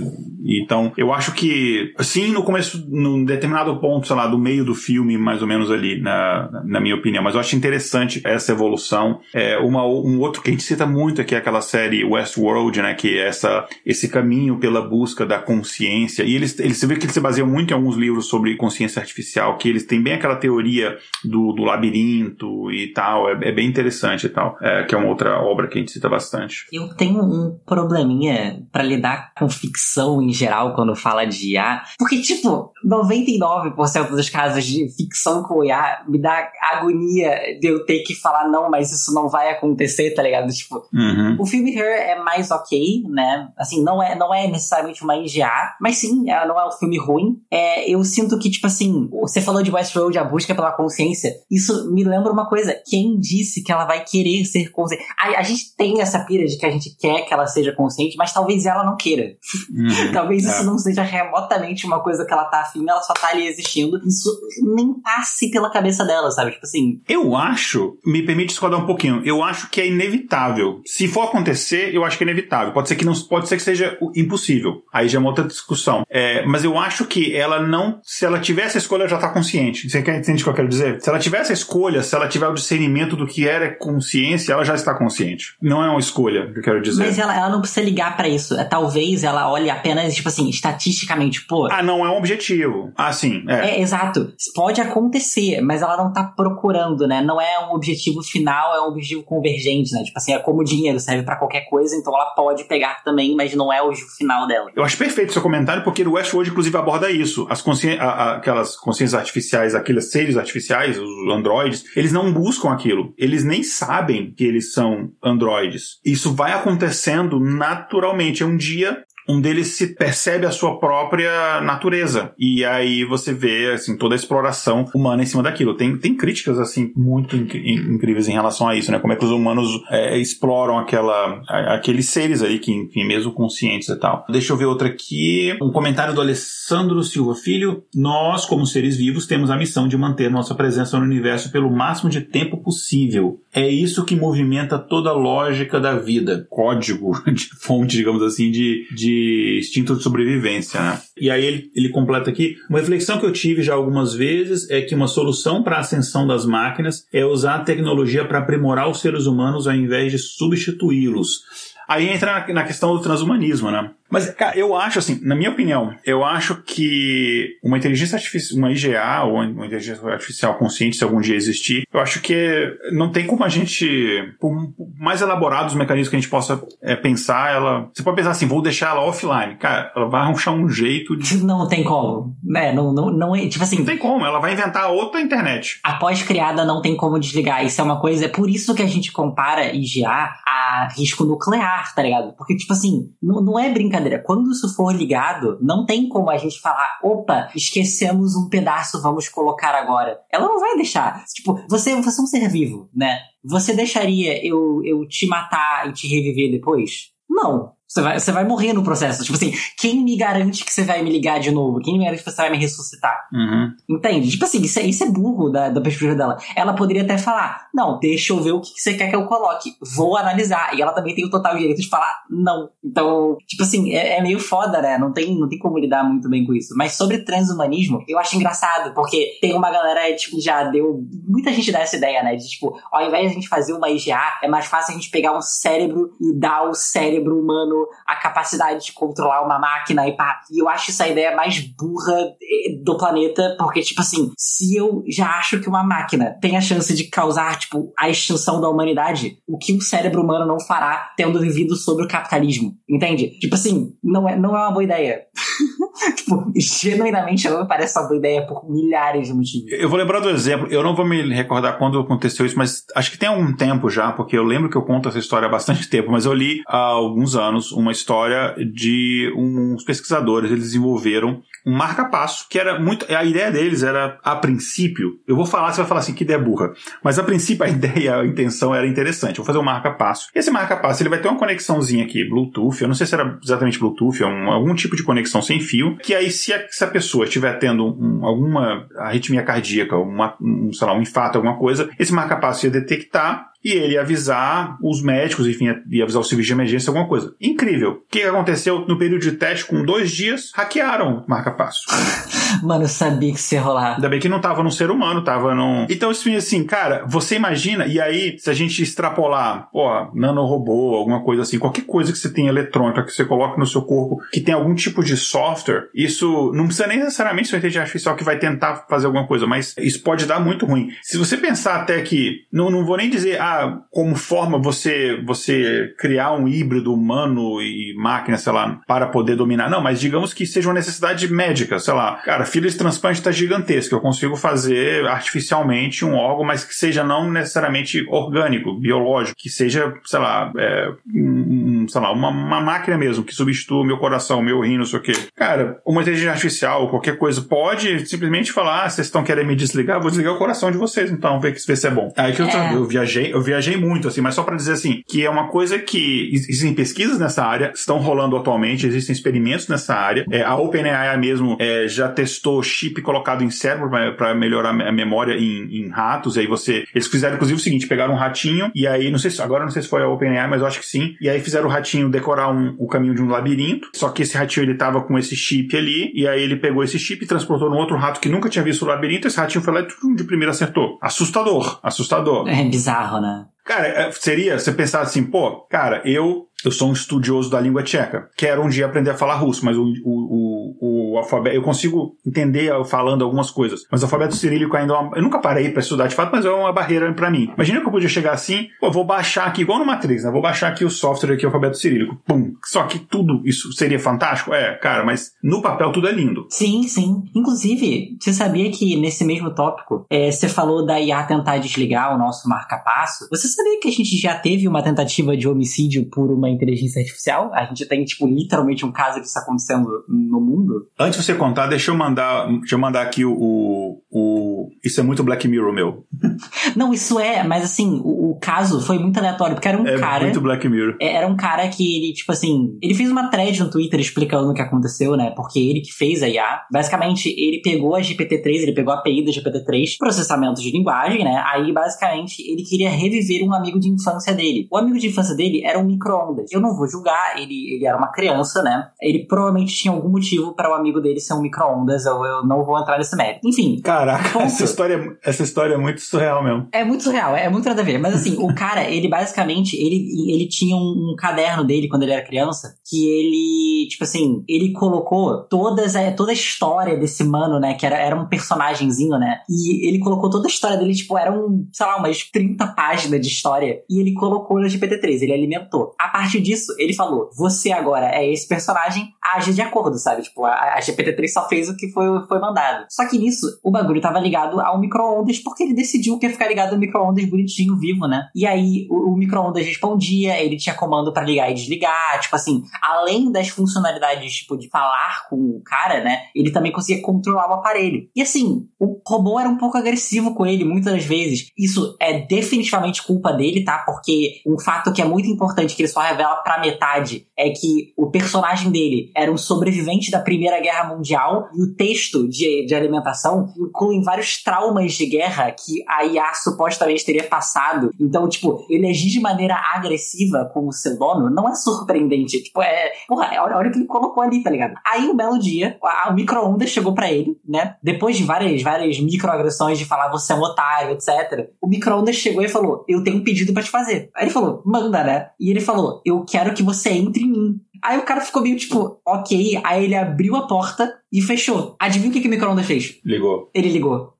então, 0.44 0.92
eu 0.96 1.12
acho 1.12 1.32
que, 1.32 1.94
sim, 2.00 2.32
no 2.32 2.41
começo, 2.44 2.84
num 2.88 3.24
determinado 3.24 3.76
ponto, 3.78 4.06
sei 4.06 4.16
lá, 4.16 4.26
do 4.26 4.38
meio 4.38 4.64
do 4.64 4.74
filme, 4.74 5.16
mais 5.16 5.42
ou 5.42 5.48
menos 5.48 5.70
ali, 5.70 6.00
na, 6.00 6.62
na 6.64 6.80
minha 6.80 6.94
opinião, 6.94 7.22
mas 7.22 7.34
eu 7.34 7.40
acho 7.40 7.56
interessante 7.56 8.20
essa 8.24 8.52
evolução. 8.52 9.20
É, 9.32 9.58
uma, 9.58 9.84
um 9.86 10.20
outro 10.20 10.42
que 10.42 10.50
a 10.50 10.52
gente 10.52 10.62
cita 10.62 10.86
muito 10.86 11.20
aqui 11.20 11.34
é 11.34 11.38
aquela 11.38 11.60
série 11.60 12.04
Westworld, 12.04 12.80
né? 12.80 12.94
Que 12.94 13.18
é 13.18 13.28
essa, 13.28 13.66
esse 13.84 14.08
caminho 14.08 14.58
pela 14.58 14.80
busca 14.80 15.24
da 15.24 15.38
consciência. 15.38 16.22
E 16.22 16.34
eles, 16.34 16.58
eles, 16.58 16.78
você 16.78 16.86
vê 16.86 16.96
que 16.96 17.04
eles 17.04 17.14
se 17.14 17.20
baseiam 17.20 17.46
muito 17.46 17.70
em 17.70 17.74
alguns 17.74 17.96
livros 17.96 18.26
sobre 18.26 18.56
consciência 18.56 19.00
artificial, 19.00 19.56
que 19.58 19.68
eles 19.68 19.84
têm 19.84 20.02
bem 20.02 20.14
aquela 20.14 20.36
teoria 20.36 20.96
do, 21.24 21.52
do 21.52 21.62
labirinto 21.62 22.70
e 22.70 22.88
tal. 22.92 23.28
É, 23.28 23.48
é 23.48 23.52
bem 23.52 23.68
interessante 23.68 24.26
e 24.26 24.28
tal. 24.28 24.56
É, 24.60 24.84
que 24.84 24.94
é 24.94 24.98
uma 24.98 25.08
outra 25.08 25.40
obra 25.40 25.68
que 25.68 25.78
a 25.78 25.80
gente 25.80 25.92
cita 25.92 26.08
bastante. 26.08 26.66
Eu 26.72 26.88
tenho 26.94 27.22
um 27.22 27.58
probleminha 27.66 28.62
para 28.70 28.82
lidar 28.82 29.32
com 29.36 29.48
ficção 29.48 30.22
em 30.22 30.32
geral 30.32 30.74
quando 30.74 30.94
fala 30.94 31.24
de 31.24 31.52
IA. 31.52 31.82
Porque, 31.98 32.22
tipo, 32.36 32.72
99% 32.84 34.10
dos 34.10 34.28
casos 34.28 34.64
de 34.64 34.88
ficção 34.96 35.42
com 35.42 35.64
IA 35.64 36.02
me 36.08 36.20
dá 36.20 36.50
agonia 36.60 37.58
de 37.60 37.66
eu 37.66 37.84
ter 37.84 38.00
que 38.00 38.14
falar, 38.14 38.48
não, 38.48 38.70
mas 38.70 38.92
isso 38.92 39.12
não 39.14 39.28
vai 39.28 39.50
acontecer, 39.50 40.14
tá 40.14 40.22
ligado? 40.22 40.52
Tipo, 40.52 40.82
uhum. 40.92 41.36
o 41.38 41.46
filme 41.46 41.74
Her 41.74 42.10
é 42.10 42.22
mais 42.22 42.50
ok, 42.50 43.04
né? 43.08 43.48
Assim, 43.56 43.82
não 43.82 44.02
é, 44.02 44.14
não 44.16 44.34
é 44.34 44.46
necessariamente 44.48 45.02
uma 45.02 45.16
IGA, 45.16 45.76
mas 45.80 45.96
sim, 45.96 46.30
ela 46.30 46.46
não 46.46 46.60
é 46.60 46.66
um 46.66 46.72
filme 46.72 46.98
ruim. 46.98 47.40
É, 47.50 47.88
eu 47.90 48.02
sinto 48.04 48.38
que, 48.38 48.50
tipo 48.50 48.66
assim, 48.66 49.08
você 49.10 49.40
falou 49.40 49.62
de 49.62 49.70
Westworld, 49.70 50.18
a 50.18 50.24
busca 50.24 50.54
pela 50.54 50.72
consciência. 50.72 51.34
Isso 51.50 51.92
me 51.92 52.04
lembra 52.04 52.32
uma 52.32 52.48
coisa. 52.48 52.74
Quem 52.86 53.18
disse 53.18 53.62
que 53.62 53.72
ela 53.72 53.84
vai 53.84 54.04
querer 54.04 54.44
ser 54.44 54.70
consciente? 54.70 55.04
A, 55.18 55.40
a 55.40 55.42
gente 55.42 55.74
tem 55.76 56.00
essa 56.00 56.20
pira 56.20 56.46
de 56.46 56.58
que 56.58 56.66
a 56.66 56.70
gente 56.70 56.96
quer 56.96 57.22
que 57.22 57.32
ela 57.32 57.46
seja 57.46 57.72
consciente, 57.72 58.16
mas 58.16 58.32
talvez 58.32 58.66
ela 58.66 58.84
não 58.84 58.96
queira. 58.96 59.34
Uhum. 59.70 60.12
talvez 60.12 60.44
isso 60.44 60.62
é. 60.62 60.64
não 60.64 60.78
seja 60.78 61.02
remotamente 61.02 61.86
uma 61.86 62.00
coisa 62.00 62.21
que 62.26 62.32
ela 62.32 62.44
tá 62.44 62.60
afim, 62.60 62.84
ela 62.88 63.00
só 63.02 63.12
tá 63.14 63.28
ali 63.28 63.46
existindo. 63.46 63.98
Isso 64.06 64.30
nem 64.62 64.94
passe 65.00 65.50
pela 65.50 65.70
cabeça 65.70 66.04
dela, 66.04 66.30
sabe? 66.30 66.52
Tipo 66.52 66.64
assim. 66.64 67.00
Eu 67.08 67.36
acho, 67.36 67.96
me 68.04 68.22
permite 68.24 68.48
discordar 68.48 68.80
um 68.80 68.86
pouquinho, 68.86 69.22
eu 69.24 69.42
acho 69.42 69.68
que 69.70 69.80
é 69.80 69.86
inevitável. 69.86 70.80
Se 70.86 71.08
for 71.08 71.24
acontecer, 71.24 71.94
eu 71.94 72.04
acho 72.04 72.16
que 72.16 72.24
é 72.24 72.26
inevitável. 72.26 72.72
Pode 72.72 72.88
ser 72.88 72.96
que 72.96 73.04
não, 73.04 73.14
pode 73.14 73.48
ser 73.48 73.56
que 73.56 73.62
seja 73.62 73.98
impossível. 74.14 74.82
Aí 74.92 75.08
já 75.08 75.18
é 75.18 75.20
uma 75.20 75.28
outra 75.28 75.44
discussão. 75.44 76.04
É, 76.10 76.44
mas 76.46 76.64
eu 76.64 76.78
acho 76.78 77.06
que 77.06 77.34
ela 77.36 77.60
não, 77.62 78.00
se 78.02 78.24
ela 78.24 78.38
tivesse 78.40 78.76
a 78.76 78.80
escolha, 78.80 79.08
já 79.08 79.18
tá 79.18 79.28
consciente. 79.28 79.88
Você 79.88 79.98
entende 79.98 80.42
o 80.42 80.44
que 80.44 80.50
eu 80.50 80.54
quero 80.54 80.68
dizer? 80.68 81.00
Se 81.00 81.08
ela 81.08 81.18
tivesse 81.18 81.50
a 81.50 81.54
escolha, 81.54 82.02
se 82.02 82.14
ela 82.14 82.28
tiver 82.28 82.48
o 82.48 82.54
discernimento 82.54 83.16
do 83.16 83.26
que 83.26 83.48
era 83.48 83.74
consciência, 83.76 84.52
ela 84.52 84.64
já 84.64 84.74
está 84.74 84.94
consciente. 84.94 85.56
Não 85.60 85.82
é 85.82 85.88
uma 85.88 86.00
escolha, 86.00 86.52
que 86.52 86.58
eu 86.58 86.62
quero 86.62 86.82
dizer. 86.82 87.04
Mas 87.04 87.18
ela, 87.18 87.36
ela 87.36 87.48
não 87.48 87.60
precisa 87.60 87.84
ligar 87.84 88.16
para 88.16 88.28
isso. 88.28 88.54
É, 88.54 88.64
talvez 88.64 89.24
ela 89.24 89.50
olhe 89.50 89.70
apenas, 89.70 90.14
tipo 90.14 90.28
assim, 90.28 90.48
estatisticamente, 90.48 91.44
pô. 91.46 91.68
Ah, 91.70 91.82
não 91.82 92.01
é 92.06 92.10
um 92.10 92.16
objetivo. 92.16 92.92
Ah, 92.96 93.12
sim. 93.12 93.44
É. 93.48 93.70
é, 93.70 93.80
exato. 93.80 94.32
Pode 94.54 94.80
acontecer, 94.80 95.60
mas 95.60 95.82
ela 95.82 95.96
não 95.96 96.12
tá 96.12 96.24
procurando, 96.24 97.06
né? 97.06 97.22
Não 97.22 97.40
é 97.40 97.66
um 97.66 97.74
objetivo 97.74 98.22
final, 98.22 98.74
é 98.74 98.80
um 98.82 98.88
objetivo 98.88 99.22
convergente, 99.22 99.92
né? 99.92 100.02
Tipo 100.02 100.18
assim, 100.18 100.32
é 100.32 100.38
como 100.38 100.60
o 100.60 100.64
dinheiro 100.64 100.98
serve 101.00 101.22
para 101.22 101.36
qualquer 101.36 101.68
coisa, 101.68 101.96
então 101.96 102.14
ela 102.14 102.26
pode 102.34 102.64
pegar 102.64 103.02
também, 103.04 103.34
mas 103.34 103.54
não 103.54 103.72
é 103.72 103.82
o 103.82 103.86
objetivo 103.86 104.10
final 104.16 104.46
dela. 104.46 104.70
Eu 104.74 104.84
acho 104.84 104.96
perfeito 104.96 105.32
seu 105.32 105.42
comentário, 105.42 105.82
porque 105.84 106.02
o 106.02 106.12
Westworld, 106.12 106.50
inclusive, 106.50 106.76
aborda 106.76 107.10
isso. 107.10 107.46
As 107.50 107.62
consci... 107.62 107.98
A, 107.98 108.04
a, 108.04 108.36
aquelas 108.36 108.76
consciências 108.76 109.18
artificiais, 109.18 109.74
aqueles 109.74 110.10
seres 110.10 110.36
artificiais, 110.36 110.98
os 110.98 111.32
androides, 111.32 111.84
eles 111.96 112.12
não 112.12 112.32
buscam 112.32 112.70
aquilo. 112.70 113.14
Eles 113.16 113.44
nem 113.44 113.62
sabem 113.62 114.32
que 114.32 114.44
eles 114.44 114.72
são 114.72 115.10
androides. 115.22 116.00
Isso 116.04 116.34
vai 116.34 116.52
acontecendo 116.52 117.38
naturalmente. 117.38 118.44
Um 118.44 118.56
dia 118.56 119.04
um 119.28 119.40
deles 119.40 119.68
se 119.68 119.94
percebe 119.94 120.46
a 120.46 120.50
sua 120.50 120.78
própria 120.78 121.60
natureza. 121.60 122.32
E 122.38 122.64
aí 122.64 123.04
você 123.04 123.32
vê, 123.32 123.72
assim, 123.72 123.96
toda 123.96 124.14
a 124.14 124.16
exploração 124.16 124.88
humana 124.94 125.22
em 125.22 125.26
cima 125.26 125.42
daquilo. 125.42 125.74
Tem, 125.74 125.96
tem 125.96 126.16
críticas, 126.16 126.58
assim, 126.58 126.92
muito 126.96 127.36
inc 127.36 127.54
incríveis 127.54 128.28
em 128.28 128.32
relação 128.32 128.68
a 128.68 128.74
isso, 128.74 128.90
né? 128.90 128.98
Como 128.98 129.12
é 129.12 129.16
que 129.16 129.24
os 129.24 129.30
humanos 129.30 129.82
é, 129.90 130.18
exploram 130.18 130.78
aquela, 130.78 131.42
aqueles 131.48 132.08
seres 132.08 132.42
aí 132.42 132.58
que, 132.58 132.72
enfim, 132.72 133.04
mesmo 133.04 133.32
conscientes 133.32 133.88
e 133.88 133.96
tal. 133.96 134.24
Deixa 134.28 134.52
eu 134.52 134.56
ver 134.56 134.66
outra 134.66 134.88
aqui. 134.88 135.56
Um 135.62 135.70
comentário 135.70 136.14
do 136.14 136.20
Alessandro 136.20 137.02
Silva 137.02 137.34
Filho. 137.34 137.84
Nós, 137.94 138.44
como 138.44 138.66
seres 138.66 138.96
vivos, 138.96 139.26
temos 139.26 139.50
a 139.50 139.56
missão 139.56 139.86
de 139.86 139.96
manter 139.96 140.30
nossa 140.30 140.54
presença 140.54 140.98
no 140.98 141.04
universo 141.04 141.50
pelo 141.50 141.70
máximo 141.70 142.10
de 142.10 142.20
tempo 142.20 142.56
possível. 142.56 143.40
É 143.54 143.68
isso 143.68 144.04
que 144.04 144.16
movimenta 144.16 144.78
toda 144.78 145.10
a 145.10 145.14
lógica 145.14 145.78
da 145.78 145.98
vida. 145.98 146.46
Código 146.48 147.12
de 147.30 147.50
fonte, 147.60 147.96
digamos 147.96 148.22
assim, 148.22 148.50
de, 148.50 148.86
de 148.94 149.58
instinto 149.60 149.94
de 149.94 150.02
sobrevivência, 150.02 150.80
né? 150.80 151.00
E 151.20 151.30
aí 151.30 151.44
ele, 151.44 151.70
ele 151.76 151.88
completa 151.90 152.30
aqui, 152.30 152.56
uma 152.70 152.78
reflexão 152.78 153.18
que 153.18 153.26
eu 153.26 153.32
tive 153.32 153.62
já 153.62 153.74
algumas 153.74 154.14
vezes 154.14 154.70
é 154.70 154.80
que 154.80 154.94
uma 154.94 155.06
solução 155.06 155.62
para 155.62 155.76
a 155.76 155.80
ascensão 155.80 156.26
das 156.26 156.46
máquinas 156.46 157.06
é 157.12 157.24
usar 157.26 157.56
a 157.56 157.64
tecnologia 157.64 158.24
para 158.24 158.38
aprimorar 158.38 158.88
os 158.88 159.00
seres 159.00 159.26
humanos 159.26 159.66
ao 159.66 159.74
invés 159.74 160.10
de 160.10 160.18
substituí-los. 160.18 161.42
Aí 161.88 162.08
entra 162.08 162.46
na 162.54 162.64
questão 162.64 162.94
do 162.94 163.02
transhumanismo, 163.02 163.70
né? 163.70 163.90
Mas, 164.12 164.28
cara, 164.34 164.54
eu 164.58 164.76
acho 164.76 164.98
assim, 164.98 165.18
na 165.22 165.34
minha 165.34 165.48
opinião, 165.48 165.94
eu 166.04 166.22
acho 166.22 166.62
que 166.62 167.56
uma 167.64 167.78
inteligência 167.78 168.16
artificial, 168.16 168.58
uma 168.58 168.70
IGA 168.70 169.24
ou 169.24 169.36
uma 169.36 169.64
inteligência 169.64 170.06
artificial 170.06 170.58
consciente, 170.58 170.98
se 170.98 171.04
algum 171.04 171.18
dia 171.18 171.34
existir, 171.34 171.84
eu 171.90 171.98
acho 171.98 172.20
que 172.20 172.76
não 172.92 173.10
tem 173.10 173.26
como 173.26 173.42
a 173.42 173.48
gente, 173.48 174.22
por 174.38 174.52
mais 174.98 175.22
elaborados 175.22 175.72
os 175.72 175.78
mecanismos 175.78 176.10
que 176.10 176.16
a 176.16 176.20
gente 176.20 176.28
possa 176.28 176.62
é, 176.82 176.94
pensar, 176.94 177.54
ela. 177.54 177.90
Você 177.94 178.02
pode 178.02 178.16
pensar 178.16 178.32
assim, 178.32 178.46
vou 178.46 178.60
deixar 178.60 178.90
ela 178.90 179.00
offline. 179.00 179.56
Cara, 179.56 179.90
ela 179.96 180.06
vai 180.06 180.20
arranjar 180.20 180.52
um 180.52 180.68
jeito 180.68 181.16
de. 181.16 181.38
Não 181.42 181.66
tem 181.66 181.82
como. 181.82 182.36
É, 182.54 182.70
não, 182.70 182.92
não, 182.92 183.10
não 183.10 183.34
é. 183.34 183.48
Tipo 183.48 183.64
assim. 183.64 183.78
Não 183.78 183.86
tem 183.86 183.96
como, 183.96 184.26
ela 184.26 184.40
vai 184.40 184.52
inventar 184.52 184.90
outra 184.90 185.22
internet. 185.22 185.80
Após 185.82 186.22
criada, 186.22 186.66
não 186.66 186.82
tem 186.82 186.94
como 186.98 187.18
desligar. 187.18 187.64
Isso 187.64 187.80
é 187.80 187.84
uma 187.84 187.98
coisa. 187.98 188.26
É 188.26 188.28
por 188.28 188.50
isso 188.50 188.74
que 188.74 188.82
a 188.82 188.86
gente 188.86 189.10
compara 189.10 189.74
IGA 189.74 190.06
a 190.06 190.88
risco 190.94 191.24
nuclear, 191.24 191.94
tá 191.94 192.02
ligado? 192.02 192.34
Porque, 192.36 192.54
tipo 192.54 192.74
assim, 192.74 193.10
não, 193.22 193.40
não 193.40 193.58
é 193.58 193.72
brincadeira 193.72 194.01
brincadeira, 194.02 194.22
quando 194.22 194.50
isso 194.50 194.74
for 194.74 194.94
ligado, 194.94 195.58
não 195.60 195.86
tem 195.86 196.08
como 196.08 196.30
a 196.30 196.36
gente 196.36 196.60
falar, 196.60 196.98
opa, 197.02 197.50
esquecemos 197.54 198.34
um 198.34 198.48
pedaço, 198.48 199.00
vamos 199.00 199.28
colocar 199.28 199.74
agora. 199.74 200.20
Ela 200.30 200.46
não 200.46 200.60
vai 200.60 200.76
deixar. 200.76 201.24
Tipo, 201.26 201.60
você, 201.68 201.94
você 202.00 202.20
é 202.20 202.24
um 202.24 202.26
ser 202.26 202.48
vivo, 202.48 202.88
né? 202.94 203.18
Você 203.44 203.74
deixaria 203.74 204.44
eu, 204.44 204.82
eu 204.84 205.06
te 205.06 205.26
matar 205.26 205.88
e 205.88 205.92
te 205.92 206.08
reviver 206.08 206.50
depois? 206.50 207.12
Não. 207.28 207.72
Você 207.92 208.00
vai, 208.00 208.18
você 208.18 208.32
vai 208.32 208.44
morrer 208.44 208.72
no 208.72 208.82
processo. 208.82 209.22
Tipo 209.22 209.36
assim, 209.36 209.52
quem 209.76 210.02
me 210.02 210.16
garante 210.16 210.64
que 210.64 210.72
você 210.72 210.82
vai 210.82 211.02
me 211.02 211.10
ligar 211.10 211.38
de 211.38 211.50
novo? 211.50 211.78
Quem 211.78 211.98
me 211.98 212.04
garante 212.04 212.24
que 212.24 212.30
você 212.30 212.36
vai 212.40 212.50
me 212.50 212.56
ressuscitar? 212.56 213.28
Uhum. 213.30 213.70
Entende? 213.86 214.30
Tipo 214.30 214.46
assim, 214.46 214.62
isso 214.62 214.78
é, 214.78 214.82
isso 214.84 215.04
é 215.04 215.10
burro 215.10 215.50
da, 215.50 215.68
da 215.68 215.78
perspectiva 215.78 216.14
dela. 216.14 216.38
Ela 216.56 216.72
poderia 216.72 217.02
até 217.02 217.18
falar: 217.18 217.68
Não, 217.74 217.98
deixa 218.00 218.32
eu 218.32 218.42
ver 218.42 218.52
o 218.52 218.62
que 218.62 218.70
você 218.80 218.94
quer 218.94 219.10
que 219.10 219.16
eu 219.16 219.26
coloque. 219.26 219.72
Vou 219.94 220.16
analisar. 220.16 220.74
E 220.74 220.80
ela 220.80 220.92
também 220.92 221.14
tem 221.14 221.26
o 221.26 221.30
total 221.30 221.54
direito 221.54 221.82
de 221.82 221.88
falar 221.88 222.22
não. 222.30 222.70
Então, 222.82 223.36
tipo 223.46 223.62
assim, 223.62 223.92
é, 223.92 224.16
é 224.16 224.22
meio 224.22 224.38
foda, 224.38 224.80
né? 224.80 224.96
Não 224.96 225.12
tem, 225.12 225.38
não 225.38 225.46
tem 225.46 225.58
como 225.58 225.78
lidar 225.78 226.02
muito 226.02 226.30
bem 226.30 226.46
com 226.46 226.54
isso. 226.54 226.74
Mas 226.74 226.92
sobre 226.94 227.18
transhumanismo, 227.18 228.02
eu 228.08 228.18
acho 228.18 228.36
engraçado, 228.36 228.94
porque 228.94 229.38
tem 229.38 229.54
uma 229.54 229.70
galera, 229.70 230.16
tipo, 230.16 230.40
já 230.40 230.64
deu. 230.64 231.04
Muita 231.28 231.52
gente 231.52 231.70
dá 231.70 231.80
essa 231.80 231.96
ideia, 231.96 232.22
né? 232.22 232.36
De 232.36 232.48
tipo, 232.48 232.74
ao 232.90 233.06
invés 233.06 233.24
de 233.24 233.32
a 233.32 233.34
gente 233.34 233.48
fazer 233.48 233.74
uma 233.74 233.90
IGA, 233.90 234.40
é 234.42 234.48
mais 234.48 234.64
fácil 234.64 234.94
a 234.94 234.96
gente 234.96 235.10
pegar 235.10 235.36
um 235.36 235.42
cérebro 235.42 236.10
e 236.18 236.34
dar 236.38 236.60
ao 236.60 236.74
cérebro 236.74 237.38
humano 237.38 237.81
a 238.06 238.16
capacidade 238.16 238.86
de 238.86 238.92
controlar 238.92 239.44
uma 239.44 239.58
máquina 239.58 240.06
e 240.08 240.16
pá. 240.16 240.40
E 240.50 240.60
eu 240.60 240.68
acho 240.68 240.90
essa 240.90 241.06
ideia 241.08 241.34
mais 241.34 241.58
burra 241.60 242.34
eh, 242.40 242.82
do 242.82 242.96
planeta, 242.96 243.56
porque, 243.58 243.80
tipo 243.80 244.00
assim, 244.00 244.30
se 244.36 244.76
eu 244.76 245.02
já 245.08 245.38
acho 245.38 245.60
que 245.60 245.68
uma 245.68 245.82
máquina 245.82 246.36
tem 246.40 246.56
a 246.56 246.60
chance 246.60 246.94
de 246.94 247.04
causar, 247.04 247.58
tipo, 247.58 247.92
a 247.98 248.08
extinção 248.08 248.60
da 248.60 248.68
humanidade, 248.68 249.38
o 249.46 249.58
que 249.58 249.72
o 249.72 249.80
cérebro 249.80 250.22
humano 250.22 250.46
não 250.46 250.60
fará 250.60 251.12
tendo 251.16 251.40
vivido 251.40 251.76
sobre 251.76 252.04
o 252.04 252.08
capitalismo? 252.08 252.74
Entende? 252.88 253.38
Tipo 253.38 253.54
assim, 253.54 253.92
não 254.02 254.28
é, 254.28 254.36
não 254.36 254.56
é 254.56 254.60
uma 254.60 254.70
boa 254.70 254.84
ideia. 254.84 255.22
tipo, 256.16 256.52
genuinamente 256.56 257.48
não 257.48 257.62
me 257.62 257.68
parece 257.68 257.98
uma 257.98 258.08
boa 258.08 258.18
ideia 258.18 258.46
por 258.46 258.68
milhares 258.70 259.28
de 259.28 259.34
motivos. 259.34 259.70
Eu 259.72 259.88
vou 259.88 259.98
lembrar 259.98 260.20
do 260.20 260.30
exemplo, 260.30 260.68
eu 260.68 260.82
não 260.82 260.94
vou 260.94 261.06
me 261.06 261.22
recordar 261.32 261.78
quando 261.78 261.98
aconteceu 261.98 262.46
isso, 262.46 262.56
mas 262.56 262.84
acho 262.94 263.10
que 263.10 263.18
tem 263.18 263.28
algum 263.28 263.54
tempo 263.54 263.88
já, 263.90 264.12
porque 264.12 264.36
eu 264.36 264.42
lembro 264.42 264.70
que 264.70 264.76
eu 264.76 264.82
conto 264.82 265.08
essa 265.08 265.18
história 265.18 265.46
há 265.46 265.50
bastante 265.50 265.88
tempo, 265.88 266.10
mas 266.10 266.24
eu 266.24 266.32
li 266.32 266.62
há 266.66 266.78
alguns 266.78 267.34
anos 267.36 267.71
uma 267.72 267.92
história 267.92 268.54
de 268.72 269.32
uns 269.36 269.84
pesquisadores, 269.84 270.50
eles 270.50 270.64
desenvolveram 270.64 271.42
um 271.66 271.72
marca-passo, 271.72 272.46
que 272.48 272.58
era 272.58 272.78
muito. 272.78 273.06
A 273.14 273.24
ideia 273.24 273.50
deles 273.50 273.82
era, 273.82 274.18
a 274.22 274.36
princípio, 274.36 275.20
eu 275.26 275.36
vou 275.36 275.46
falar, 275.46 275.72
você 275.72 275.80
vai 275.80 275.88
falar 275.88 276.00
assim, 276.00 276.14
que 276.14 276.24
ideia 276.24 276.38
burra. 276.38 276.72
Mas 277.02 277.18
a 277.18 277.22
princípio 277.22 277.64
a 277.64 277.68
ideia, 277.70 278.16
a 278.16 278.26
intenção 278.26 278.74
era 278.74 278.86
interessante. 278.86 279.36
Vou 279.36 279.46
fazer 279.46 279.58
um 279.58 279.62
marca-passo. 279.62 280.28
Esse 280.34 280.50
marca-passo 280.50 281.02
ele 281.02 281.10
vai 281.10 281.20
ter 281.20 281.28
uma 281.28 281.38
conexãozinha 281.38 282.04
aqui, 282.04 282.28
Bluetooth. 282.28 282.82
Eu 282.82 282.88
não 282.88 282.94
sei 282.94 283.06
se 283.06 283.14
era 283.14 283.38
exatamente 283.42 283.78
Bluetooth, 283.78 284.22
é 284.22 284.26
um, 284.26 284.50
algum 284.50 284.74
tipo 284.74 284.96
de 284.96 285.02
conexão 285.02 285.40
sem 285.40 285.60
fio. 285.60 285.96
Que 285.98 286.14
aí, 286.14 286.30
se 286.30 286.52
a, 286.52 286.66
se 286.68 286.84
a 286.84 286.88
pessoa 286.88 287.24
estiver 287.24 287.58
tendo 287.58 287.86
um, 287.86 288.24
alguma 288.24 288.86
arritmia 288.96 289.42
cardíaca, 289.42 289.96
uma, 289.96 290.36
um, 290.40 290.72
sei 290.72 290.86
lá, 290.86 290.94
um 290.94 291.02
infarto, 291.02 291.38
alguma 291.38 291.56
coisa, 291.56 291.88
esse 291.98 292.12
marca-passo 292.12 292.66
ia 292.66 292.72
detectar 292.72 293.51
e 293.64 293.72
ele 293.72 293.98
avisar 293.98 294.76
os 294.82 295.02
médicos, 295.02 295.46
enfim, 295.46 295.66
ia 295.90 296.04
avisar 296.04 296.20
o 296.20 296.24
serviço 296.24 296.48
de 296.48 296.52
emergência, 296.52 296.90
alguma 296.90 297.08
coisa. 297.08 297.34
Incrível. 297.40 297.90
O 297.92 298.10
que 298.10 298.22
aconteceu 298.22 298.84
no 298.86 298.98
período 298.98 299.22
de 299.22 299.32
teste, 299.32 299.66
com 299.66 299.84
dois 299.84 300.10
dias, 300.10 300.50
hackearam 300.54 301.18
o 301.18 301.30
marca-passo. 301.30 301.80
Mano, 302.62 302.84
eu 302.84 302.88
sabia 302.88 303.32
que 303.32 303.38
isso 303.38 303.54
ia 303.54 303.60
rolar. 303.60 303.94
Ainda 303.94 304.08
bem 304.08 304.20
que 304.20 304.28
não 304.28 304.40
tava 304.40 304.62
num 304.62 304.70
ser 304.70 304.90
humano, 304.90 305.24
tava 305.24 305.54
num. 305.54 305.86
Então, 305.88 306.10
assim, 306.10 306.64
cara, 306.64 307.04
você 307.06 307.36
imagina, 307.36 307.86
e 307.86 308.00
aí, 308.00 308.36
se 308.38 308.50
a 308.50 308.52
gente 308.52 308.82
extrapolar, 308.82 309.68
ó, 309.74 310.10
nanorobô, 310.14 310.94
alguma 310.94 311.22
coisa 311.22 311.42
assim, 311.42 311.58
qualquer 311.58 311.84
coisa 311.84 312.12
que 312.12 312.18
você 312.18 312.32
tem 312.32 312.48
eletrônica, 312.48 313.02
que 313.04 313.12
você 313.12 313.24
coloca 313.24 313.58
no 313.58 313.66
seu 313.66 313.82
corpo, 313.82 314.18
que 314.32 314.40
tem 314.40 314.54
algum 314.54 314.74
tipo 314.74 315.02
de 315.02 315.16
software, 315.16 315.88
isso 315.94 316.52
não 316.54 316.66
precisa 316.66 316.86
nem 316.86 316.98
necessariamente 316.98 317.48
ser 317.48 317.56
uma 317.56 317.58
inteligência 317.58 317.82
artificial 317.82 318.16
que 318.16 318.24
vai 318.24 318.38
tentar 318.38 318.86
fazer 318.88 319.06
alguma 319.06 319.26
coisa, 319.26 319.46
mas 319.46 319.74
isso 319.78 320.02
pode 320.02 320.26
dar 320.26 320.40
muito 320.40 320.66
ruim. 320.66 320.90
Se 321.02 321.16
você 321.16 321.36
pensar 321.36 321.76
até 321.76 322.00
que, 322.02 322.42
não, 322.52 322.70
não 322.70 322.84
vou 322.84 322.96
nem 322.96 323.10
dizer, 323.10 323.40
ah, 323.40 323.51
como 323.90 324.14
forma 324.14 324.58
você 324.58 325.20
você 325.24 325.94
criar 325.98 326.32
um 326.32 326.48
híbrido 326.48 326.92
humano 326.92 327.60
e 327.60 327.94
máquina, 327.96 328.36
sei 328.36 328.52
lá, 328.52 328.80
para 328.86 329.06
poder 329.06 329.36
dominar. 329.36 329.70
Não, 329.70 329.80
mas 329.80 330.00
digamos 330.00 330.34
que 330.34 330.46
seja 330.46 330.68
uma 330.68 330.74
necessidade 330.74 331.32
médica, 331.32 331.78
sei 331.78 331.94
lá. 331.94 332.16
Cara, 332.24 332.44
filho 332.44 332.68
de 332.68 332.76
transplante 332.76 333.18
está 333.18 333.30
gigantesco. 333.30 333.94
Eu 333.94 334.00
consigo 334.00 334.36
fazer 334.36 335.06
artificialmente 335.06 336.04
um 336.04 336.14
órgão, 336.14 336.44
mas 336.44 336.64
que 336.64 336.74
seja 336.74 337.04
não 337.04 337.30
necessariamente 337.30 338.04
orgânico, 338.08 338.78
biológico, 338.78 339.36
que 339.38 339.48
seja, 339.48 339.92
sei 340.04 340.20
lá, 340.20 340.52
é, 340.56 340.88
um, 341.14 341.86
sei 341.88 342.00
lá, 342.00 342.12
uma, 342.12 342.28
uma 342.28 342.60
máquina 342.60 342.96
mesmo 342.96 343.24
que 343.24 343.34
substitua 343.34 343.82
o 343.82 343.84
meu 343.84 343.98
coração, 343.98 344.42
meu 344.42 344.60
rim, 344.60 344.78
não 344.78 344.84
sei 344.84 344.98
o 344.98 345.02
quê. 345.02 345.12
Cara, 345.36 345.80
uma 345.86 346.02
inteligência 346.02 346.30
artificial, 346.32 346.88
qualquer 346.88 347.18
coisa, 347.18 347.42
pode 347.42 348.06
simplesmente 348.06 348.52
falar: 348.52 348.84
ah, 348.84 348.90
vocês 348.90 349.06
estão 349.06 349.24
querendo 349.24 349.46
me 349.46 349.56
desligar, 349.56 350.00
vou 350.00 350.10
desligar 350.10 350.34
o 350.34 350.38
coração 350.38 350.70
de 350.70 350.78
vocês, 350.78 351.10
então, 351.10 351.40
ver, 351.40 351.52
ver 351.52 351.76
se 351.76 351.86
é 351.86 351.90
bom. 351.90 352.12
Aí 352.16 352.32
que 352.32 352.42
eu, 352.42 352.46
é. 352.46 352.74
eu 352.74 352.84
viajei, 352.84 353.32
eu 353.32 353.41
viajei 353.42 353.76
muito, 353.76 354.08
assim, 354.08 354.20
mas 354.20 354.34
só 354.34 354.42
para 354.42 354.56
dizer 354.56 354.72
assim, 354.72 355.02
que 355.06 355.24
é 355.24 355.30
uma 355.30 355.48
coisa 355.48 355.78
que 355.78 356.30
existem 356.32 356.74
pesquisas 356.74 357.18
nessa 357.18 357.44
área, 357.44 357.72
estão 357.74 357.98
rolando 357.98 358.36
atualmente, 358.36 358.86
existem 358.86 359.12
experimentos 359.12 359.68
nessa 359.68 359.94
área. 359.94 360.24
É, 360.30 360.42
a 360.42 360.56
OpenAI 360.56 361.16
mesmo 361.18 361.56
é, 361.60 361.86
já 361.88 362.08
testou 362.08 362.62
chip 362.62 363.00
colocado 363.02 363.42
em 363.42 363.50
cérebro 363.50 363.90
para 364.16 364.34
melhorar 364.34 364.70
a 364.70 364.92
memória 364.92 365.34
em, 365.34 365.84
em, 365.84 365.88
ratos. 365.88 366.36
E 366.36 366.40
aí 366.40 366.46
você. 366.46 366.84
Eles 366.94 367.06
fizeram, 367.08 367.34
inclusive, 367.34 367.58
o 367.58 367.62
seguinte: 367.62 367.86
pegaram 367.86 368.14
um 368.14 368.16
ratinho, 368.16 368.70
e 368.74 368.86
aí, 368.86 369.10
não 369.10 369.18
sei 369.18 369.30
se 369.30 369.42
agora 369.42 369.64
não 369.64 369.70
sei 369.70 369.82
se 369.82 369.88
foi 369.88 370.02
a 370.02 370.08
OpenAI, 370.08 370.48
mas 370.48 370.60
eu 370.60 370.66
acho 370.66 370.80
que 370.80 370.86
sim. 370.86 371.14
E 371.20 371.28
aí 371.28 371.40
fizeram 371.40 371.66
o 371.66 371.70
ratinho 371.70 372.08
decorar 372.08 372.50
um, 372.50 372.74
o 372.78 372.86
caminho 372.86 373.14
de 373.14 373.22
um 373.22 373.28
labirinto. 373.28 373.88
Só 373.94 374.08
que 374.08 374.22
esse 374.22 374.36
ratinho 374.36 374.64
ele 374.64 374.74
tava 374.74 375.02
com 375.02 375.18
esse 375.18 375.36
chip 375.36 375.76
ali, 375.76 376.12
e 376.14 376.26
aí 376.26 376.42
ele 376.42 376.56
pegou 376.56 376.82
esse 376.82 376.98
chip 376.98 377.24
e 377.24 377.28
transportou 377.28 377.70
num 377.70 377.76
outro 377.76 377.96
rato 377.96 378.20
que 378.20 378.28
nunca 378.28 378.48
tinha 378.48 378.64
visto 378.64 378.82
o 378.82 378.88
labirinto. 378.88 379.26
Esse 379.26 379.36
ratinho 379.36 379.62
foi 379.62 379.74
lá 379.74 379.80
e 379.80 380.16
de 380.16 380.24
primeira 380.24 380.50
acertou. 380.50 380.98
Assustador, 381.00 381.78
assustador. 381.82 382.48
É 382.48 382.64
bizarro, 382.64 383.20
né? 383.20 383.31
sana 383.32 383.51
Cara, 383.64 383.86
é, 383.86 384.12
seria 384.12 384.58
você 384.58 384.72
pensar 384.72 385.00
assim, 385.00 385.24
pô, 385.24 385.66
cara, 385.68 386.02
eu 386.04 386.48
eu 386.64 386.70
sou 386.70 386.88
um 386.88 386.92
estudioso 386.92 387.50
da 387.50 387.60
língua 387.60 387.82
tcheca. 387.82 388.28
Quero 388.36 388.62
um 388.62 388.68
dia 388.68 388.86
aprender 388.86 389.10
a 389.10 389.16
falar 389.16 389.34
russo, 389.34 389.64
mas 389.64 389.76
o, 389.76 389.84
o, 390.04 390.76
o, 390.80 391.12
o 391.12 391.18
alfabeto. 391.18 391.56
Eu 391.56 391.62
consigo 391.62 392.16
entender 392.26 392.72
falando 392.84 393.24
algumas 393.24 393.50
coisas. 393.50 393.80
Mas 393.90 394.02
o 394.02 394.06
alfabeto 394.06 394.36
cirílico 394.36 394.76
ainda 394.76 394.94
é 394.94 394.96
uma, 394.96 395.16
Eu 395.16 395.22
nunca 395.22 395.40
parei 395.40 395.70
para 395.70 395.80
estudar 395.80 396.06
de 396.06 396.14
fato, 396.14 396.30
mas 396.32 396.44
é 396.44 396.50
uma 396.50 396.72
barreira 396.72 397.12
para 397.12 397.30
mim. 397.30 397.50
Imagina 397.54 397.80
que 397.80 397.86
eu 397.86 397.90
podia 397.90 398.08
chegar 398.08 398.32
assim, 398.32 398.68
pô, 398.80 398.90
vou 398.90 399.04
baixar 399.04 399.46
aqui, 399.46 399.62
igual 399.62 399.78
no 399.78 399.84
Matrix, 399.84 400.24
né? 400.24 400.30
Vou 400.30 400.42
baixar 400.42 400.68
aqui 400.68 400.84
o 400.84 400.90
software 400.90 401.34
aqui, 401.34 401.44
o 401.44 401.48
alfabeto 401.48 401.76
cirílico. 401.76 402.16
Pum. 402.26 402.52
Só 402.64 402.84
que 402.84 402.98
tudo 402.98 403.42
isso 403.44 403.72
seria 403.72 403.98
fantástico? 403.98 404.54
É, 404.54 404.76
cara, 404.76 405.04
mas 405.04 405.32
no 405.42 405.60
papel 405.62 405.90
tudo 405.92 406.08
é 406.08 406.12
lindo. 406.12 406.46
Sim, 406.48 406.84
sim. 406.84 407.22
Inclusive, 407.34 408.16
você 408.20 408.32
sabia 408.32 408.70
que 408.70 409.00
nesse 409.00 409.24
mesmo 409.24 409.54
tópico, 409.54 410.06
é, 410.08 410.30
você 410.30 410.48
falou 410.48 410.86
da 410.86 411.00
IA 411.00 411.24
tentar 411.24 411.58
desligar 411.58 412.14
o 412.14 412.18
nosso 412.18 412.48
marca-passo? 412.48 413.28
Você 413.30 413.48
sabia 413.52 413.80
que 413.80 413.88
a 413.88 413.92
gente 413.92 414.16
já 414.16 414.34
teve 414.34 414.66
uma 414.68 414.82
tentativa 414.82 415.36
de 415.36 415.48
homicídio 415.48 416.06
por 416.10 416.30
uma 416.30 416.48
inteligência 416.50 417.00
artificial. 417.00 417.52
A 417.52 417.64
gente 417.66 417.86
tem, 417.86 418.04
tipo, 418.04 418.26
literalmente 418.26 418.84
um 418.84 418.92
caso 418.92 419.20
disso 419.20 419.38
acontecendo 419.38 419.88
no 420.08 420.40
mundo. 420.40 420.88
Antes 420.98 421.18
de 421.18 421.24
você 421.24 421.34
contar, 421.34 421.66
deixa 421.66 421.90
eu 421.90 421.96
mandar, 421.96 422.46
deixa 422.46 422.74
eu 422.74 422.78
mandar 422.78 423.02
aqui 423.02 423.24
o, 423.24 424.00
o, 424.10 424.70
Isso 424.84 425.00
é 425.00 425.02
muito 425.02 425.22
Black 425.22 425.46
Mirror, 425.48 425.72
meu. 425.72 426.04
Não, 426.76 426.92
isso 426.92 427.18
é, 427.18 427.42
mas 427.42 427.64
assim, 427.64 428.00
o, 428.02 428.30
o, 428.30 428.38
caso 428.40 428.80
foi 428.80 428.98
muito 428.98 429.18
aleatório, 429.18 429.54
porque 429.54 429.68
era 429.68 429.80
um 429.80 429.86
é 429.86 429.98
cara. 429.98 430.24
Muito 430.24 430.40
Black 430.40 430.68
Mirror. 430.68 430.96
É, 431.00 431.14
era 431.16 431.26
um 431.26 431.36
cara 431.36 431.68
que 431.68 431.96
ele, 431.96 432.12
tipo 432.12 432.32
assim, 432.32 432.78
ele 432.82 432.94
fez 432.94 433.10
uma 433.10 433.28
thread 433.28 433.60
no 433.60 433.70
Twitter 433.70 434.00
explicando 434.00 434.50
o 434.50 434.54
que 434.54 434.62
aconteceu, 434.62 435.16
né? 435.16 435.32
Porque 435.36 435.58
ele 435.58 435.80
que 435.80 435.92
fez 435.92 436.22
a 436.22 436.28
IA. 436.28 436.62
Basicamente, 436.70 437.28
ele 437.28 437.60
pegou 437.62 437.94
a 437.94 438.00
GPT-3, 438.00 438.62
ele 438.62 438.72
pegou 438.72 438.92
a 438.92 438.98
API 438.98 439.24
da 439.24 439.32
GPT-3, 439.32 439.96
processamento 439.98 440.60
de 440.60 440.70
linguagem, 440.70 441.24
né? 441.24 441.42
Aí, 441.52 441.72
basicamente, 441.72 442.42
ele 442.42 442.62
queria 442.62 442.90
reviver 442.90 443.41
um 443.48 443.54
amigo 443.54 443.78
de 443.78 443.88
infância 443.88 444.34
dele. 444.34 444.66
O 444.70 444.76
amigo 444.76 444.98
de 444.98 445.08
infância 445.08 445.34
dele 445.34 445.64
era 445.64 445.78
um 445.78 445.84
micro-ondas. 445.84 446.50
Eu 446.50 446.60
não 446.60 446.76
vou 446.76 446.86
julgar, 446.86 447.36
ele, 447.36 447.74
ele 447.74 447.86
era 447.86 447.96
uma 447.96 448.10
criança, 448.12 448.62
né? 448.62 448.88
Ele 449.00 449.26
provavelmente 449.26 449.74
tinha 449.74 449.92
algum 449.92 450.08
motivo 450.08 450.54
para 450.54 450.70
o 450.70 450.74
amigo 450.74 451.00
dele 451.00 451.20
ser 451.20 451.34
um 451.34 451.42
micro-ondas, 451.42 452.06
eu, 452.06 452.24
eu 452.24 452.44
não 452.44 452.64
vou 452.64 452.78
entrar 452.78 452.98
nesse 452.98 453.16
mérito. 453.16 453.46
Enfim. 453.46 453.80
Caraca, 453.82 454.42
essa 454.42 454.64
história, 454.64 455.16
essa 455.24 455.42
história 455.42 455.74
é 455.74 455.78
muito 455.78 456.00
surreal 456.00 456.42
mesmo. 456.42 456.68
É 456.72 456.84
muito 456.84 457.04
surreal, 457.04 457.36
é 457.36 457.48
muito 457.48 457.68
nada 457.68 457.80
a 457.80 457.84
ver. 457.84 457.98
Mas 457.98 458.14
assim, 458.14 458.36
o 458.38 458.54
cara, 458.54 458.88
ele 458.88 459.08
basicamente, 459.08 459.76
ele, 459.76 460.32
ele 460.32 460.48
tinha 460.48 460.76
um, 460.76 461.12
um, 461.12 461.16
caderno 461.16 461.64
dele 461.64 461.88
quando 461.88 462.02
ele 462.02 462.12
era 462.12 462.24
criança, 462.24 462.74
que 462.88 463.06
ele, 463.06 463.88
tipo 463.88 464.04
assim, 464.04 464.44
ele 464.48 464.72
colocou 464.72 465.42
todas, 465.44 465.94
é, 465.94 466.10
toda 466.10 466.30
a 466.30 466.34
história 466.34 466.98
desse 466.98 467.24
mano, 467.24 467.58
né? 467.58 467.74
Que 467.74 467.86
era, 467.86 467.96
era 467.96 468.16
um 468.16 468.26
personagemzinho, 468.26 469.18
né? 469.18 469.40
E 469.48 469.88
ele 469.88 469.98
colocou 469.98 470.30
toda 470.30 470.46
a 470.46 470.50
história 470.50 470.76
dele, 470.76 470.94
tipo, 470.94 471.16
era 471.16 471.32
um, 471.32 471.66
sei 471.72 471.86
lá, 471.86 471.96
umas 471.96 472.22
30 472.24 472.66
páginas 472.68 473.20
de 473.20 473.28
história. 473.32 473.82
E 473.88 474.00
ele 474.00 474.14
colocou 474.14 474.60
no 474.60 474.66
GPT-3, 474.66 475.22
ele 475.22 475.32
alimentou. 475.32 475.94
A 475.98 476.08
partir 476.08 476.40
disso, 476.40 476.72
ele 476.78 476.94
falou: 476.94 477.30
você 477.36 477.72
agora 477.72 478.14
é 478.14 478.30
esse 478.30 478.46
personagem, 478.46 479.08
age 479.34 479.52
de 479.52 479.60
acordo, 479.60 479.98
sabe? 479.98 480.22
Tipo, 480.22 480.44
a, 480.44 480.74
a 480.74 480.80
GPT-3 480.80 481.28
só 481.28 481.48
fez 481.48 481.68
o 481.68 481.76
que 481.76 481.90
foi, 481.90 482.06
foi 482.26 482.38
mandado. 482.38 482.86
Só 482.90 483.08
que 483.08 483.18
nisso, 483.18 483.46
o 483.62 483.70
bagulho 483.70 484.00
tava 484.00 484.18
ligado 484.18 484.60
ao 484.60 484.80
micro-ondas 484.80 485.38
porque 485.38 485.62
ele 485.62 485.74
decidiu 485.74 486.18
que 486.18 486.26
ia 486.26 486.32
ficar 486.32 486.48
ligado 486.48 486.72
ao 486.72 486.78
micro-ondas 486.78 487.24
bonitinho, 487.28 487.76
vivo, 487.76 488.06
né? 488.06 488.28
E 488.34 488.46
aí, 488.46 488.86
o, 488.90 489.12
o 489.12 489.16
micro-ondas 489.16 489.64
respondia, 489.66 490.40
ele 490.40 490.56
tinha 490.56 490.74
comando 490.74 491.12
para 491.12 491.24
ligar 491.24 491.50
e 491.50 491.54
desligar, 491.54 492.20
tipo 492.20 492.36
assim, 492.36 492.62
além 492.82 493.30
das 493.30 493.48
funcionalidades, 493.48 494.32
tipo, 494.32 494.56
de 494.56 494.68
falar 494.68 495.28
com 495.28 495.36
o 495.36 495.62
cara, 495.64 496.02
né? 496.02 496.22
Ele 496.34 496.50
também 496.50 496.72
conseguia 496.72 497.02
controlar 497.02 497.48
o 497.48 497.54
aparelho. 497.54 498.08
E 498.14 498.22
assim, 498.22 498.66
o 498.78 499.00
robô 499.06 499.38
era 499.38 499.48
um 499.48 499.56
pouco 499.56 499.78
agressivo 499.78 500.34
com 500.34 500.46
ele, 500.46 500.64
muitas 500.64 500.92
das 500.92 501.04
vezes. 501.04 501.50
Isso 501.56 501.96
é 502.00 502.20
definitivamente 502.26 503.02
culpa 503.02 503.21
dele, 503.30 503.62
tá? 503.62 503.78
Porque 503.78 504.40
um 504.46 504.58
fato 504.58 504.90
que 504.92 505.02
é 505.02 505.04
muito 505.04 505.28
importante 505.28 505.76
que 505.76 505.82
ele 505.82 505.88
só 505.88 506.00
revela 506.00 506.36
pra 506.36 506.58
metade 506.58 507.26
é 507.42 507.50
que 507.50 507.92
o 507.96 508.10
personagem 508.10 508.70
dele 508.70 509.10
era 509.16 509.30
um 509.30 509.36
sobrevivente 509.36 510.10
da 510.10 510.20
Primeira 510.20 510.60
Guerra 510.60 510.94
Mundial 510.94 511.48
e 511.54 511.62
o 511.62 511.74
texto 511.74 512.28
de, 512.28 512.64
de 512.66 512.74
alimentação 512.74 513.52
inclui 513.58 514.00
vários 514.02 514.40
traumas 514.42 514.92
de 514.92 515.06
guerra 515.06 515.50
que 515.50 515.84
a 515.88 516.04
IA 516.04 516.32
supostamente 516.34 517.04
teria 517.04 517.24
passado. 517.24 517.90
Então, 518.00 518.28
tipo, 518.28 518.64
ele 518.70 518.88
agir 518.88 519.10
de 519.10 519.20
maneira 519.20 519.56
agressiva 519.74 520.50
com 520.54 520.68
o 520.68 520.72
seu 520.72 520.96
dono 520.96 521.28
não 521.30 521.48
é 521.48 521.54
surpreendente. 521.54 522.42
Tipo, 522.42 522.62
é. 522.62 522.92
Porra, 523.08 523.30
olha, 523.42 523.56
olha 523.56 523.68
o 523.68 523.72
que 523.72 523.78
ele 523.78 523.86
colocou 523.86 524.22
ali, 524.22 524.42
tá 524.42 524.50
ligado? 524.50 524.74
Aí, 524.86 525.08
um 525.08 525.16
belo 525.16 525.38
dia, 525.38 525.76
a, 525.82 526.08
a 526.08 526.12
micro-ondas 526.12 526.70
chegou 526.70 526.94
para 526.94 527.10
ele, 527.10 527.36
né? 527.46 527.76
Depois 527.82 528.16
de 528.16 528.24
várias, 528.24 528.62
várias 528.62 529.00
microagressões 529.00 529.78
de 529.78 529.84
falar 529.84 530.10
você 530.10 530.32
é 530.32 530.36
um 530.36 530.42
otário, 530.42 530.92
etc. 530.92 531.50
O 531.60 531.66
micro-ondas 531.66 532.14
chegou 532.14 532.42
e 532.42 532.48
falou: 532.48 532.84
Eu 532.88 533.02
tenho 533.02 533.16
um 533.16 533.24
pedido 533.24 533.52
para 533.52 533.62
te 533.62 533.70
fazer. 533.70 534.10
Aí 534.14 534.24
ele 534.24 534.32
falou: 534.32 534.62
Manda, 534.64 535.02
né? 535.02 535.30
E 535.40 535.50
ele 535.50 535.60
falou: 535.60 536.00
Eu 536.04 536.24
quero 536.24 536.54
que 536.54 536.62
você 536.62 536.90
entre 536.90 537.24
em 537.24 537.31
mim. 537.32 537.60
Aí 537.82 537.98
o 537.98 538.04
cara 538.04 538.20
ficou 538.20 538.42
meio 538.42 538.56
tipo, 538.56 539.00
ok. 539.06 539.60
Aí 539.64 539.84
ele 539.84 539.94
abriu 539.94 540.36
a 540.36 540.46
porta 540.46 540.94
e 541.10 541.20
fechou. 541.20 541.74
Adivinha 541.80 542.10
o 542.10 542.12
que, 542.12 542.20
que 542.20 542.28
o 542.28 542.30
micro-ondas 542.30 542.66
fez? 542.66 543.00
Ligou. 543.04 543.50
Ele 543.54 543.68
ligou. 543.68 544.14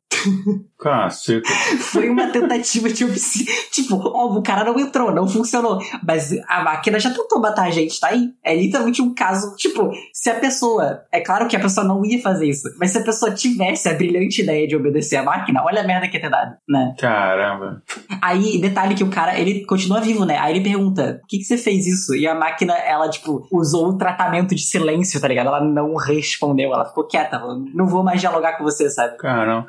Caceta. 0.79 1.49
Foi 1.81 2.09
uma 2.09 2.29
tentativa 2.29 2.89
de 2.89 3.05
obsi... 3.05 3.45
Tipo, 3.71 3.97
óbvio, 3.97 4.41
o 4.41 4.43
cara 4.43 4.65
não 4.65 4.79
entrou, 4.79 5.13
não 5.13 5.29
funcionou. 5.29 5.79
Mas 6.07 6.33
a 6.49 6.63
máquina 6.63 6.99
já 6.99 7.11
tentou 7.11 7.41
matar 7.41 7.67
a 7.67 7.71
gente, 7.71 7.99
tá 7.99 8.09
aí. 8.09 8.31
É 8.45 8.55
literalmente 8.55 9.01
um 9.01 9.15
caso, 9.15 9.55
tipo, 9.57 9.91
se 10.13 10.29
a 10.31 10.35
pessoa. 10.35 11.03
É 11.13 11.21
claro 11.21 11.47
que 11.47 11.57
a 11.57 11.61
pessoa 11.61 11.87
não 11.87 12.05
ia 12.05 12.21
fazer 12.21 12.47
isso, 12.47 12.69
mas 12.79 12.91
se 12.91 12.99
a 12.99 13.03
pessoa 13.03 13.33
tivesse 13.33 13.89
a 13.89 13.95
brilhante 13.95 14.43
ideia 14.43 14.67
de 14.67 14.77
obedecer 14.77 15.17
a 15.17 15.23
máquina, 15.23 15.63
olha 15.65 15.83
a 15.83 15.87
merda 15.87 16.09
que 16.09 16.17
ia 16.17 16.21
ter 16.21 16.31
dado, 16.31 16.57
né? 16.69 16.95
Caramba. 16.99 17.83
Aí, 18.21 18.61
detalhe 18.61 18.95
que 18.95 19.05
o 19.05 19.11
cara, 19.11 19.39
ele 19.39 19.65
continua 19.65 20.01
vivo, 20.01 20.25
né? 20.25 20.39
Aí 20.39 20.55
ele 20.55 20.65
pergunta: 20.65 21.19
por 21.21 21.29
que, 21.29 21.39
que 21.39 21.45
você 21.45 21.57
fez 21.57 21.87
isso? 21.87 22.15
E 22.15 22.27
a 22.27 22.35
máquina, 22.35 22.75
ela, 22.75 23.09
tipo, 23.09 23.47
usou 23.53 23.89
o 23.89 23.99
tratamento 23.99 24.55
de 24.55 24.63
silêncio, 24.63 25.21
tá 25.21 25.29
ligado? 25.29 25.47
Ela 25.47 25.65
não 25.65 25.95
respondeu, 25.95 26.73
ela 26.73 26.85
ficou 26.85 27.07
quieta, 27.07 27.41
não 27.75 27.87
vou 27.87 28.03
mais 28.03 28.21
dialogar 28.21 28.59
com 28.59 28.65
você, 28.65 28.91
sabe? 28.91 29.17
Caramba. 29.17 29.67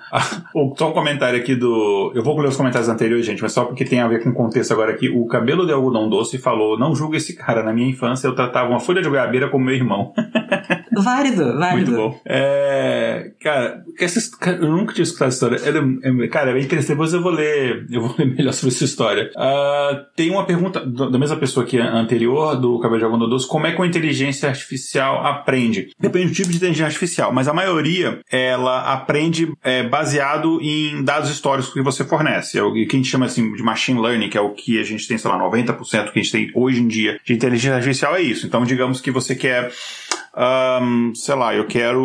Só 0.77 0.89
um 0.89 0.93
comentário 0.93 1.39
aqui 1.39 1.55
do. 1.55 2.11
Eu 2.15 2.23
vou 2.23 2.37
ler 2.39 2.49
os 2.49 2.57
comentários 2.57 2.89
anteriores, 2.89 3.25
gente, 3.25 3.41
mas 3.41 3.51
só 3.51 3.65
porque 3.65 3.85
tem 3.85 3.99
a 3.99 4.07
ver 4.07 4.23
com 4.23 4.29
o 4.29 4.33
contexto 4.33 4.71
agora 4.71 4.91
aqui. 4.91 5.09
O 5.09 5.25
cabelo 5.27 5.65
de 5.65 5.73
algodão 5.73 6.09
doce 6.09 6.37
falou: 6.37 6.77
Não 6.77 6.95
julga 6.95 7.17
esse 7.17 7.35
cara. 7.35 7.63
Na 7.63 7.73
minha 7.73 7.89
infância 7.89 8.27
eu 8.27 8.35
tratava 8.35 8.69
uma 8.69 8.79
folha 8.79 9.01
de 9.01 9.09
goiabeira 9.09 9.49
como 9.49 9.65
meu 9.65 9.75
irmão. 9.75 10.13
válido, 11.01 11.57
válido. 11.57 11.91
Muito 11.91 11.95
bom. 11.95 12.21
É, 12.25 13.31
cara, 13.41 13.83
eu 14.61 14.71
nunca 14.71 14.93
tinha 14.93 15.03
escutado 15.03 15.29
essa 15.29 15.55
história. 15.55 16.23
É, 16.23 16.27
cara, 16.27 16.51
é 16.51 16.53
bem 16.53 16.63
interessante. 16.63 16.93
Depois 16.93 17.13
eu 17.13 17.21
vou 17.21 17.31
ler, 17.31 17.85
eu 17.89 18.01
vou 18.01 18.15
ler 18.17 18.25
melhor 18.35 18.53
sobre 18.53 18.73
essa 18.73 18.83
história. 18.83 19.31
Uh, 19.35 20.05
tem 20.15 20.29
uma 20.29 20.45
pergunta 20.45 20.85
da 20.85 21.17
mesma 21.17 21.37
pessoa 21.37 21.65
que 21.65 21.77
anterior, 21.77 22.55
do 22.55 22.79
cabelo 22.79 22.99
de 22.99 23.05
algodão 23.05 23.29
doce: 23.29 23.47
Como 23.47 23.67
é 23.67 23.71
que 23.71 23.81
a 23.81 23.85
inteligência 23.85 24.49
artificial 24.49 25.25
aprende? 25.25 25.89
Depende 25.99 26.27
do 26.27 26.33
tipo 26.33 26.49
de 26.49 26.57
inteligência 26.57 26.85
artificial, 26.85 27.33
mas 27.33 27.47
a 27.47 27.53
maioria 27.53 28.19
ela 28.31 28.93
aprende 28.93 29.51
é, 29.63 29.83
baseado 30.33 30.59
em 30.61 31.03
dados 31.03 31.29
históricos 31.29 31.71
que 31.71 31.81
você 31.81 32.03
fornece. 32.03 32.57
É 32.57 32.63
o 32.63 32.73
que 32.73 32.87
a 32.91 32.95
gente 32.95 33.09
chama 33.09 33.25
assim 33.25 33.53
de 33.53 33.63
machine 33.63 33.99
learning, 33.99 34.29
que 34.29 34.37
é 34.37 34.41
o 34.41 34.51
que 34.51 34.79
a 34.79 34.83
gente 34.83 35.07
tem, 35.07 35.17
sei 35.17 35.29
lá, 35.29 35.37
90% 35.37 36.11
que 36.11 36.19
a 36.19 36.21
gente 36.21 36.31
tem 36.31 36.51
hoje 36.53 36.81
em 36.81 36.87
dia 36.87 37.19
de 37.23 37.33
inteligência 37.33 37.75
artificial 37.75 38.15
é 38.15 38.21
isso. 38.21 38.45
Então, 38.45 38.63
digamos 38.63 38.99
que 38.99 39.11
você 39.11 39.35
quer 39.35 39.71
um, 40.35 41.13
sei 41.13 41.35
lá, 41.35 41.55
eu 41.55 41.65
quero 41.65 42.03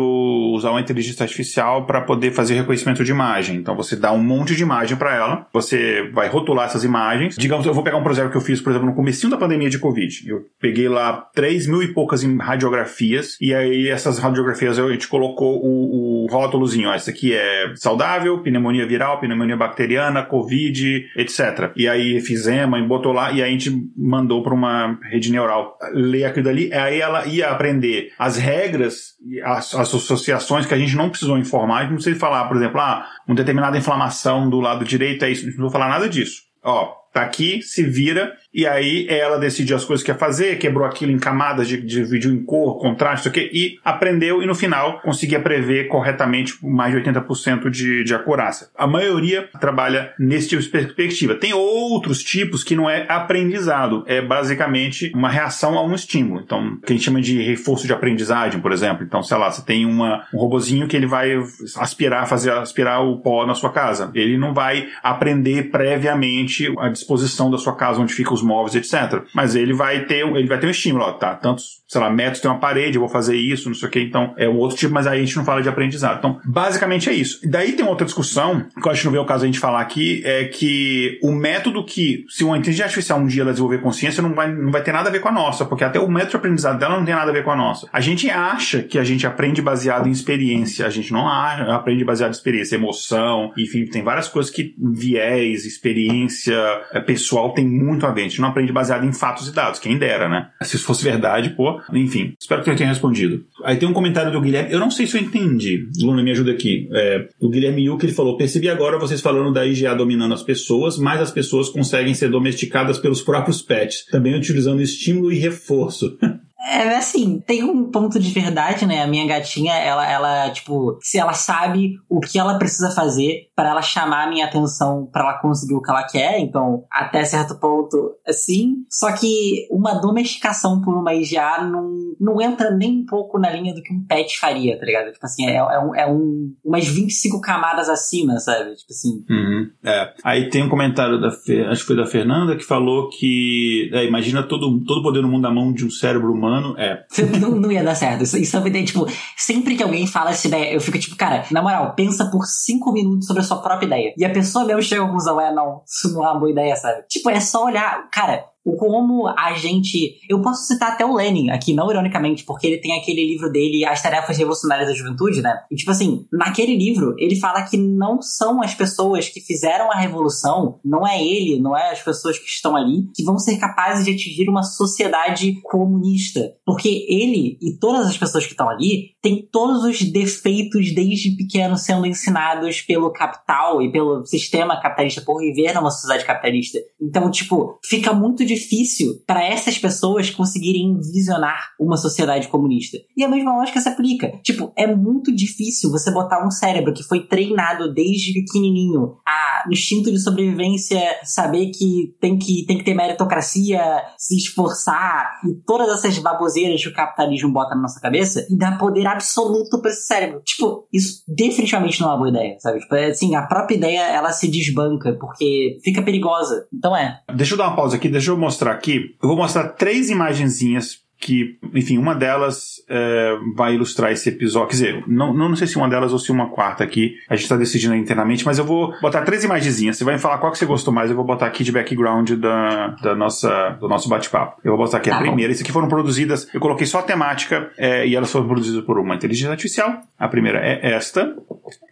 usar 0.53 0.71
uma 0.71 0.81
inteligência 0.81 1.23
artificial 1.23 1.85
para 1.85 2.01
poder 2.01 2.31
fazer 2.31 2.55
reconhecimento 2.55 3.03
de 3.03 3.11
imagem. 3.11 3.57
Então 3.57 3.75
você 3.75 3.95
dá 3.95 4.11
um 4.11 4.23
monte 4.23 4.55
de 4.55 4.61
imagem 4.61 4.97
para 4.97 5.15
ela, 5.15 5.47
você 5.51 6.09
vai 6.13 6.27
rotular 6.27 6.65
essas 6.65 6.83
imagens. 6.83 7.35
Digamos, 7.35 7.65
eu 7.65 7.73
vou 7.73 7.83
pegar 7.83 7.97
um 7.97 8.03
projeto 8.03 8.29
que 8.29 8.37
eu 8.37 8.41
fiz, 8.41 8.61
por 8.61 8.69
exemplo, 8.69 8.87
no 8.87 8.95
começo 8.95 9.29
da 9.29 9.37
pandemia 9.37 9.69
de 9.69 9.79
Covid. 9.79 10.29
Eu 10.29 10.45
peguei 10.59 10.87
lá 10.87 11.27
3 11.33 11.67
mil 11.67 11.81
e 11.81 11.87
poucas 11.87 12.23
radiografias, 12.23 13.37
e 13.41 13.53
aí 13.53 13.87
essas 13.89 14.19
radiografias 14.19 14.77
a 14.77 14.91
gente 14.91 15.07
colocou 15.07 15.59
o, 15.63 16.25
o 16.25 16.27
rótulozinho, 16.29 16.89
ó, 16.89 16.95
esse 16.95 17.09
aqui 17.09 17.33
é 17.33 17.73
saudável, 17.75 18.39
pneumonia 18.39 18.85
viral, 18.85 19.19
pneumonia 19.19 19.57
bacteriana, 19.57 20.23
Covid, 20.23 21.05
etc. 21.15 21.71
E 21.75 21.87
aí 21.87 22.21
fizemos, 22.21 22.81
botou 22.87 23.11
lá, 23.11 23.31
e 23.31 23.41
aí 23.41 23.49
a 23.49 23.51
gente 23.51 23.71
mandou 23.97 24.43
para 24.43 24.53
uma 24.53 24.97
rede 25.09 25.31
neural 25.31 25.77
ler 25.93 26.25
aquilo 26.25 26.45
dali, 26.45 26.71
aí 26.73 27.01
ela 27.01 27.25
ia 27.25 27.49
aprender 27.49 28.11
as 28.19 28.35
regras 28.35 29.13
as, 29.45 29.73
as, 29.73 29.95
associações 29.95 30.65
que 30.65 30.73
a 30.73 30.77
gente 30.77 30.93
não 30.93 31.09
precisou 31.09 31.37
informar, 31.37 31.77
a 31.77 31.81
gente 31.83 31.91
não 31.91 31.97
precisa 31.97 32.19
falar, 32.19 32.49
por 32.49 32.57
exemplo, 32.57 32.81
ah, 32.81 33.07
uma 33.25 33.35
determinada 33.35 33.77
inflamação 33.77 34.49
do 34.49 34.59
lado 34.59 34.83
direito 34.83 35.23
é 35.23 35.31
isso, 35.31 35.45
não 35.45 35.53
precisa 35.53 35.71
falar 35.71 35.87
nada 35.87 36.09
disso. 36.09 36.41
Ó, 36.61 36.93
tá 37.13 37.21
aqui, 37.21 37.61
se 37.61 37.81
vira, 37.81 38.35
e 38.53 38.65
aí 38.65 39.07
ela 39.07 39.37
decidiu 39.37 39.75
as 39.75 39.85
coisas 39.85 40.03
que 40.03 40.11
ia 40.11 40.17
fazer, 40.17 40.57
quebrou 40.57 40.85
aquilo 40.85 41.11
em 41.11 41.19
camadas, 41.19 41.67
dividiu 41.67 42.33
em 42.33 42.43
cor, 42.43 42.79
contraste, 42.79 43.21
isso 43.21 43.29
aqui, 43.29 43.49
e 43.53 43.79
aprendeu 43.83 44.41
e 44.41 44.47
no 44.47 44.55
final 44.55 44.99
conseguia 45.01 45.39
prever 45.39 45.87
corretamente 45.87 46.53
mais 46.63 46.93
de 46.93 47.01
80% 47.01 47.69
de, 47.69 48.03
de 48.03 48.13
acurácia. 48.13 48.67
A 48.75 48.87
maioria 48.87 49.47
trabalha 49.59 50.13
nesse 50.17 50.49
tipo 50.49 50.61
de 50.61 50.69
perspectiva. 50.69 51.35
Tem 51.35 51.53
outros 51.53 52.23
tipos 52.23 52.63
que 52.63 52.75
não 52.75 52.89
é 52.89 53.05
aprendizado, 53.07 54.03
é 54.07 54.21
basicamente 54.21 55.11
uma 55.13 55.29
reação 55.29 55.77
a 55.77 55.83
um 55.83 55.93
estímulo. 55.93 56.41
Então, 56.41 56.77
que 56.85 56.91
a 56.91 56.95
gente 56.95 57.05
chama 57.05 57.21
de 57.21 57.41
reforço 57.41 57.85
de 57.85 57.93
aprendizagem, 57.93 58.59
por 58.59 58.71
exemplo. 58.71 59.03
Então, 59.03 59.21
sei 59.21 59.37
lá, 59.37 59.51
você 59.51 59.63
tem 59.63 59.85
uma, 59.85 60.25
um 60.33 60.37
robozinho 60.37 60.87
que 60.87 60.95
ele 60.95 61.07
vai 61.07 61.31
aspirar, 61.77 62.27
fazer 62.27 62.51
aspirar 62.51 63.01
o 63.03 63.17
pó 63.19 63.45
na 63.45 63.53
sua 63.53 63.71
casa. 63.71 64.11
Ele 64.13 64.37
não 64.37 64.53
vai 64.53 64.87
aprender 65.03 65.69
previamente 65.69 66.73
a 66.79 66.89
disposição 66.89 67.51
da 67.51 67.57
sua 67.57 67.75
casa, 67.75 68.01
onde 68.01 68.13
fica 68.13 68.33
os 68.33 68.38
móveis, 68.41 68.75
etc. 68.75 69.23
Mas 69.33 69.55
ele 69.55 69.73
vai 69.73 70.05
ter, 70.05 70.27
ele 70.27 70.47
vai 70.47 70.59
ter 70.59 70.67
um 70.67 70.71
estímulo, 70.71 71.05
ó, 71.05 71.11
tá? 71.13 71.35
Tantos, 71.35 71.81
sei 71.87 72.01
lá, 72.01 72.09
metros 72.09 72.41
tem 72.41 72.49
uma 72.49 72.59
parede, 72.59 72.97
eu 72.97 73.01
vou 73.01 73.09
fazer 73.09 73.35
isso, 73.35 73.69
não 73.69 73.75
sei 73.75 73.87
o 73.87 73.91
que. 73.91 73.99
Então, 73.99 74.33
é 74.37 74.47
um 74.47 74.57
outro 74.57 74.77
tipo, 74.77 74.93
mas 74.93 75.07
aí 75.07 75.19
a 75.19 75.23
gente 75.23 75.35
não 75.37 75.45
fala 75.45 75.61
de 75.61 75.69
aprendizado. 75.69 76.17
Então, 76.19 76.39
basicamente 76.45 77.09
é 77.09 77.13
isso. 77.13 77.39
Daí 77.43 77.73
tem 77.73 77.85
outra 77.85 78.05
discussão, 78.05 78.65
que 78.81 78.87
eu 78.87 78.91
acho 78.91 79.01
que 79.01 79.05
não 79.05 79.11
vê 79.11 79.19
o 79.19 79.25
caso 79.25 79.43
a 79.43 79.47
gente 79.47 79.59
falar 79.59 79.81
aqui, 79.81 80.21
é 80.25 80.45
que 80.45 81.19
o 81.21 81.31
método 81.31 81.83
que, 81.83 82.25
se 82.29 82.43
uma 82.43 82.57
inteligência 82.57 82.85
artificial 82.85 83.19
um 83.19 83.27
dia 83.27 83.41
ela 83.41 83.51
desenvolver 83.51 83.79
consciência, 83.79 84.21
não 84.21 84.33
vai, 84.33 84.51
não 84.51 84.71
vai 84.71 84.81
ter 84.81 84.91
nada 84.91 85.09
a 85.09 85.11
ver 85.11 85.19
com 85.19 85.29
a 85.29 85.31
nossa, 85.31 85.65
porque 85.65 85.83
até 85.83 85.99
o 85.99 86.07
método 86.07 86.31
de 86.31 86.37
aprendizado 86.37 86.79
dela 86.79 86.97
não 86.97 87.05
tem 87.05 87.15
nada 87.15 87.31
a 87.31 87.33
ver 87.33 87.43
com 87.43 87.51
a 87.51 87.55
nossa. 87.55 87.87
A 87.91 87.99
gente 87.99 88.29
acha 88.29 88.81
que 88.81 88.97
a 88.97 89.03
gente 89.03 89.25
aprende 89.25 89.61
baseado 89.61 90.07
em 90.07 90.11
experiência, 90.11 90.85
a 90.85 90.89
gente 90.89 91.11
não 91.11 91.27
acha, 91.27 91.63
aprende 91.73 92.03
baseado 92.03 92.31
em 92.31 92.35
experiência, 92.35 92.75
emoção, 92.75 93.51
enfim, 93.57 93.85
tem 93.85 94.03
várias 94.03 94.27
coisas 94.27 94.51
que 94.51 94.73
viés, 94.77 95.65
experiência 95.65 96.55
é, 96.91 96.99
pessoal 96.99 97.53
tem 97.53 97.67
muito 97.67 98.05
a 98.05 98.11
ver. 98.11 98.28
Gente 98.29 98.41
não 98.41 98.49
aprende 98.49 98.71
baseado 98.71 99.05
em 99.05 99.11
fatos 99.11 99.47
e 99.47 99.51
dados, 99.51 99.79
quem 99.79 99.97
dera, 99.97 100.29
né? 100.29 100.49
Se 100.61 100.75
isso 100.75 100.85
fosse 100.85 101.03
verdade, 101.03 101.49
pô, 101.49 101.81
enfim, 101.91 102.33
espero 102.39 102.63
que 102.63 102.69
eu 102.69 102.75
tenha 102.75 102.89
respondido. 102.89 103.43
Aí 103.63 103.75
tem 103.77 103.89
um 103.89 103.93
comentário 103.93 104.31
do 104.31 104.39
Guilherme, 104.39 104.71
eu 104.71 104.79
não 104.79 104.91
sei 104.91 105.07
se 105.07 105.17
eu 105.17 105.21
entendi, 105.21 105.87
Luna, 105.99 106.21
me 106.21 106.31
ajuda 106.31 106.51
aqui. 106.51 106.87
É, 106.93 107.27
o 107.39 107.49
Guilherme 107.49 107.85
Yuke, 107.85 108.05
ele 108.05 108.13
falou, 108.13 108.37
percebi 108.37 108.69
agora 108.69 108.99
vocês 108.99 109.19
falando 109.19 109.51
da 109.51 109.65
IGA 109.65 109.95
dominando 109.95 110.33
as 110.33 110.43
pessoas, 110.43 110.97
mas 110.97 111.19
as 111.19 111.31
pessoas 111.31 111.69
conseguem 111.69 112.13
ser 112.13 112.29
domesticadas 112.29 112.99
pelos 112.99 113.21
próprios 113.21 113.61
pets, 113.61 114.05
também 114.11 114.35
utilizando 114.35 114.81
estímulo 114.81 115.31
e 115.31 115.39
reforço. 115.39 116.17
É 116.61 116.97
assim, 116.97 117.39
tem 117.39 117.63
um 117.63 117.89
ponto 117.89 118.19
de 118.19 118.29
verdade, 118.31 118.85
né? 118.85 119.01
A 119.01 119.07
minha 119.07 119.25
gatinha, 119.25 119.73
ela, 119.75 120.05
ela, 120.09 120.49
tipo, 120.51 120.97
se 121.01 121.17
ela 121.17 121.31
sabe 121.31 121.95
o 122.09 122.19
que 122.19 122.37
ela 122.37 122.59
precisa 122.59 122.91
fazer 122.91 123.47
para 123.55 123.69
ela 123.69 123.81
chamar 123.81 124.27
a 124.27 124.29
minha 124.29 124.45
atenção 124.45 125.07
para 125.11 125.23
ela 125.23 125.39
conseguir 125.39 125.75
o 125.75 125.81
que 125.81 125.89
ela 125.89 126.03
quer, 126.03 126.39
então, 126.39 126.83
até 126.91 127.23
certo 127.23 127.57
ponto, 127.59 128.13
assim. 128.27 128.83
Só 128.89 129.13
que 129.13 129.67
uma 129.71 129.93
domesticação 129.93 130.81
por 130.81 130.97
uma 130.97 131.13
IGA 131.13 131.63
não, 131.63 131.93
não 132.19 132.41
entra 132.41 132.71
nem 132.71 132.99
um 132.99 133.05
pouco 133.05 133.39
na 133.39 133.49
linha 133.51 133.73
do 133.73 133.81
que 133.81 133.93
um 133.93 134.05
pet 134.05 134.37
faria, 134.37 134.77
tá 134.77 134.85
ligado? 134.85 135.13
Tipo 135.13 135.25
assim, 135.25 135.47
é, 135.47 135.55
é, 135.55 135.79
um, 135.79 135.95
é 135.95 136.11
um, 136.11 136.53
umas 136.63 136.85
25 136.85 137.39
camadas 137.39 137.87
acima, 137.87 138.37
sabe? 138.37 138.75
Tipo 138.75 138.91
assim. 138.91 139.23
Uhum, 139.29 139.69
é. 139.83 140.13
Aí 140.25 140.49
tem 140.49 140.63
um 140.63 140.69
comentário 140.69 141.21
da, 141.21 141.29
acho 141.29 141.81
que 141.81 141.87
foi 141.87 141.95
da 141.95 142.05
Fernanda, 142.05 142.57
que 142.57 142.65
falou 142.65 143.07
que, 143.09 143.89
é, 143.93 144.05
imagina 144.05 144.43
todo, 144.43 144.83
todo 144.83 144.99
o 144.99 145.03
poder 145.03 145.21
no 145.21 145.29
mundo 145.29 145.43
na 145.43 145.53
mão 145.53 145.71
de 145.71 145.85
um 145.85 145.89
cérebro 145.89 146.33
humano 146.33 146.48
humano, 146.49 146.75
é. 146.77 147.05
Não, 147.39 147.51
não 147.51 147.71
ia 147.71 147.83
dar 147.83 147.95
certo. 147.95 148.23
Isso, 148.23 148.37
isso 148.37 148.55
é 148.55 148.59
uma 148.59 148.67
ideia, 148.67 148.85
tipo, 148.85 149.07
sempre 149.37 149.75
que 149.75 149.83
alguém 149.83 150.05
fala 150.05 150.31
essa 150.31 150.47
ideia, 150.47 150.73
eu 150.73 150.81
fico 150.81 150.99
tipo, 150.99 151.15
cara, 151.15 151.45
na 151.51 151.61
moral, 151.61 151.93
pensa 151.95 152.29
por 152.29 152.45
cinco 152.45 152.91
minutos 152.91 153.27
sobre 153.27 153.41
a 153.41 153.45
sua 153.45 153.61
própria 153.61 153.85
ideia. 153.85 154.13
E 154.17 154.25
a 154.25 154.29
pessoa 154.29 154.65
mesmo 154.65 154.81
chega 154.81 155.03
à 155.03 155.05
conclusão, 155.05 155.39
é, 155.39 155.53
não, 155.53 155.81
isso 155.85 156.13
não 156.13 156.23
é 156.25 156.31
uma 156.31 156.39
boa 156.39 156.51
ideia, 156.51 156.75
sabe? 156.75 157.03
Tipo, 157.07 157.29
é 157.29 157.39
só 157.39 157.65
olhar, 157.65 158.09
cara, 158.11 158.45
como 158.77 159.27
a 159.27 159.53
gente. 159.53 160.19
Eu 160.29 160.41
posso 160.41 160.65
citar 160.65 160.93
até 160.93 161.05
o 161.05 161.15
Lenin 161.15 161.49
aqui, 161.49 161.73
não 161.73 161.89
ironicamente, 161.89 162.43
porque 162.43 162.67
ele 162.67 162.77
tem 162.77 162.97
aquele 162.97 163.25
livro 163.25 163.51
dele, 163.51 163.85
As 163.85 164.01
Tarefas 164.01 164.37
Revolucionárias 164.37 164.87
da 164.87 164.93
Juventude, 164.93 165.41
né? 165.41 165.59
E 165.71 165.75
tipo 165.75 165.91
assim, 165.91 166.25
naquele 166.31 166.75
livro, 166.75 167.15
ele 167.17 167.35
fala 167.35 167.63
que 167.63 167.77
não 167.77 168.21
são 168.21 168.61
as 168.61 168.73
pessoas 168.73 169.29
que 169.29 169.41
fizeram 169.41 169.91
a 169.91 169.95
revolução, 169.95 170.79
não 170.83 171.07
é 171.07 171.23
ele, 171.23 171.59
não 171.59 171.77
é 171.77 171.91
as 171.91 172.01
pessoas 172.01 172.37
que 172.37 172.47
estão 172.47 172.75
ali, 172.75 173.07
que 173.15 173.23
vão 173.23 173.37
ser 173.37 173.57
capazes 173.57 174.05
de 174.05 174.11
atingir 174.11 174.49
uma 174.49 174.63
sociedade 174.63 175.59
comunista. 175.63 176.53
Porque 176.65 177.05
ele 177.07 177.57
e 177.61 177.77
todas 177.79 178.07
as 178.07 178.17
pessoas 178.17 178.45
que 178.45 178.51
estão 178.51 178.69
ali 178.69 179.11
têm 179.21 179.47
todos 179.51 179.83
os 179.83 180.01
defeitos 180.01 180.93
desde 180.93 181.31
pequeno 181.31 181.77
sendo 181.77 182.05
ensinados 182.05 182.81
pelo 182.81 183.11
capital 183.11 183.81
e 183.81 183.91
pelo 183.91 184.25
sistema 184.25 184.79
capitalista 184.81 185.21
por 185.21 185.39
viver 185.39 185.73
numa 185.73 185.91
sociedade 185.91 186.25
capitalista. 186.25 186.79
Então, 187.01 187.29
tipo, 187.29 187.79
fica 187.83 188.13
muito 188.13 188.45
difícil 188.45 188.58
difícil 188.59 189.21
para 189.25 189.45
essas 189.45 189.77
pessoas 189.77 190.29
conseguirem 190.29 190.97
visionar 190.97 191.71
uma 191.79 191.97
sociedade 191.97 192.47
comunista. 192.47 192.97
E 193.15 193.23
a 193.23 193.29
mesma 193.29 193.55
lógica 193.55 193.79
se 193.79 193.89
aplica. 193.89 194.31
Tipo, 194.43 194.71
é 194.75 194.87
muito 194.93 195.33
difícil 195.33 195.89
você 195.89 196.11
botar 196.11 196.45
um 196.45 196.51
cérebro 196.51 196.93
que 196.93 197.03
foi 197.03 197.25
treinado 197.25 197.93
desde 197.93 198.33
pequenininho 198.33 199.17
a 199.25 199.63
instinto 199.71 200.11
de 200.11 200.19
sobrevivência, 200.19 201.01
saber 201.23 201.71
que 201.71 202.15
tem 202.19 202.37
que, 202.37 202.65
tem 202.65 202.77
que 202.77 202.83
ter 202.83 202.93
meritocracia, 202.93 203.81
se 204.17 204.35
esforçar 204.37 205.39
e 205.45 205.53
todas 205.65 205.89
essas 205.89 206.17
baboseiras 206.19 206.81
que 206.81 206.89
o 206.89 206.93
capitalismo 206.93 207.51
bota 207.51 207.75
na 207.75 207.81
nossa 207.81 207.99
cabeça 207.99 208.45
e 208.49 208.57
dar 208.57 208.77
poder 208.77 209.07
absoluto 209.07 209.81
para 209.81 209.91
esse 209.91 210.05
cérebro. 210.05 210.41
Tipo, 210.43 210.87
isso 210.91 211.23
definitivamente 211.27 211.99
não 212.01 212.09
é 212.09 212.11
uma 212.11 212.17
boa 212.17 212.29
ideia, 212.29 212.55
sabe? 212.59 212.79
Tipo, 212.79 212.95
é 212.95 213.07
assim, 213.07 213.35
a 213.35 213.43
própria 213.43 213.75
ideia 213.75 214.01
ela 214.11 214.31
se 214.31 214.47
desbanca 214.47 215.13
porque 215.19 215.77
fica 215.83 216.01
perigosa. 216.01 216.67
Então 216.73 216.95
é. 216.95 217.19
Deixa 217.35 217.53
eu 217.53 217.57
dar 217.57 217.67
uma 217.67 217.75
pausa 217.75 217.95
aqui, 217.95 218.09
deixa 218.09 218.31
eu 218.31 218.37
mostrar 218.39 218.71
aqui. 218.71 219.15
Eu 219.21 219.29
vou 219.29 219.37
mostrar 219.37 219.69
três 219.69 220.09
imagenzinhas 220.09 221.03
que, 221.19 221.57
enfim, 221.73 221.97
uma 221.97 222.15
delas 222.15 222.81
é, 222.87 223.37
vai 223.53 223.75
ilustrar 223.75 224.11
esse 224.11 224.29
episódio. 224.29 224.69
Quer 224.69 224.75
dizer, 224.75 225.03
não, 225.05 225.33
não 225.33 225.55
sei 225.55 225.67
se 225.67 225.75
uma 225.75 225.89
delas 225.89 226.13
ou 226.13 226.19
se 226.19 226.31
uma 226.31 226.49
quarta 226.49 226.83
aqui. 226.83 227.15
A 227.29 227.35
gente 227.35 227.43
está 227.43 227.57
decidindo 227.57 227.93
internamente, 227.93 228.45
mas 228.45 228.57
eu 228.57 228.63
vou 228.63 228.93
botar 229.01 229.23
três 229.23 229.43
imagenzinhas. 229.43 229.97
Você 229.97 230.05
vai 230.05 230.13
me 230.13 230.19
falar 230.19 230.37
qual 230.37 230.51
que 230.51 230.57
você 230.57 230.65
gostou 230.65 230.93
mais. 230.93 231.09
Eu 231.09 231.17
vou 231.17 231.25
botar 231.25 231.45
aqui 231.45 231.63
de 231.63 231.73
background 231.73 232.31
da, 232.31 232.87
da 233.01 233.15
nossa, 233.15 233.71
do 233.71 233.89
nosso 233.89 234.07
bate-papo. 234.07 234.61
Eu 234.63 234.77
vou 234.77 234.85
botar 234.85 234.97
aqui 234.97 235.09
a 235.09 235.15
tá 235.15 235.19
primeira. 235.19 235.51
Essas 235.51 235.63
aqui 235.63 235.73
foram 235.73 235.89
produzidas. 235.89 236.47
Eu 236.53 236.61
coloquei 236.61 236.87
só 236.87 236.99
a 236.99 237.03
temática 237.03 237.69
é, 237.77 238.07
e 238.07 238.15
elas 238.15 238.31
foram 238.31 238.47
produzidas 238.47 238.83
por 238.85 238.97
uma 238.97 239.13
inteligência 239.13 239.51
artificial. 239.51 240.01
A 240.17 240.27
primeira 240.29 240.59
é 240.59 240.93
esta. 240.93 241.35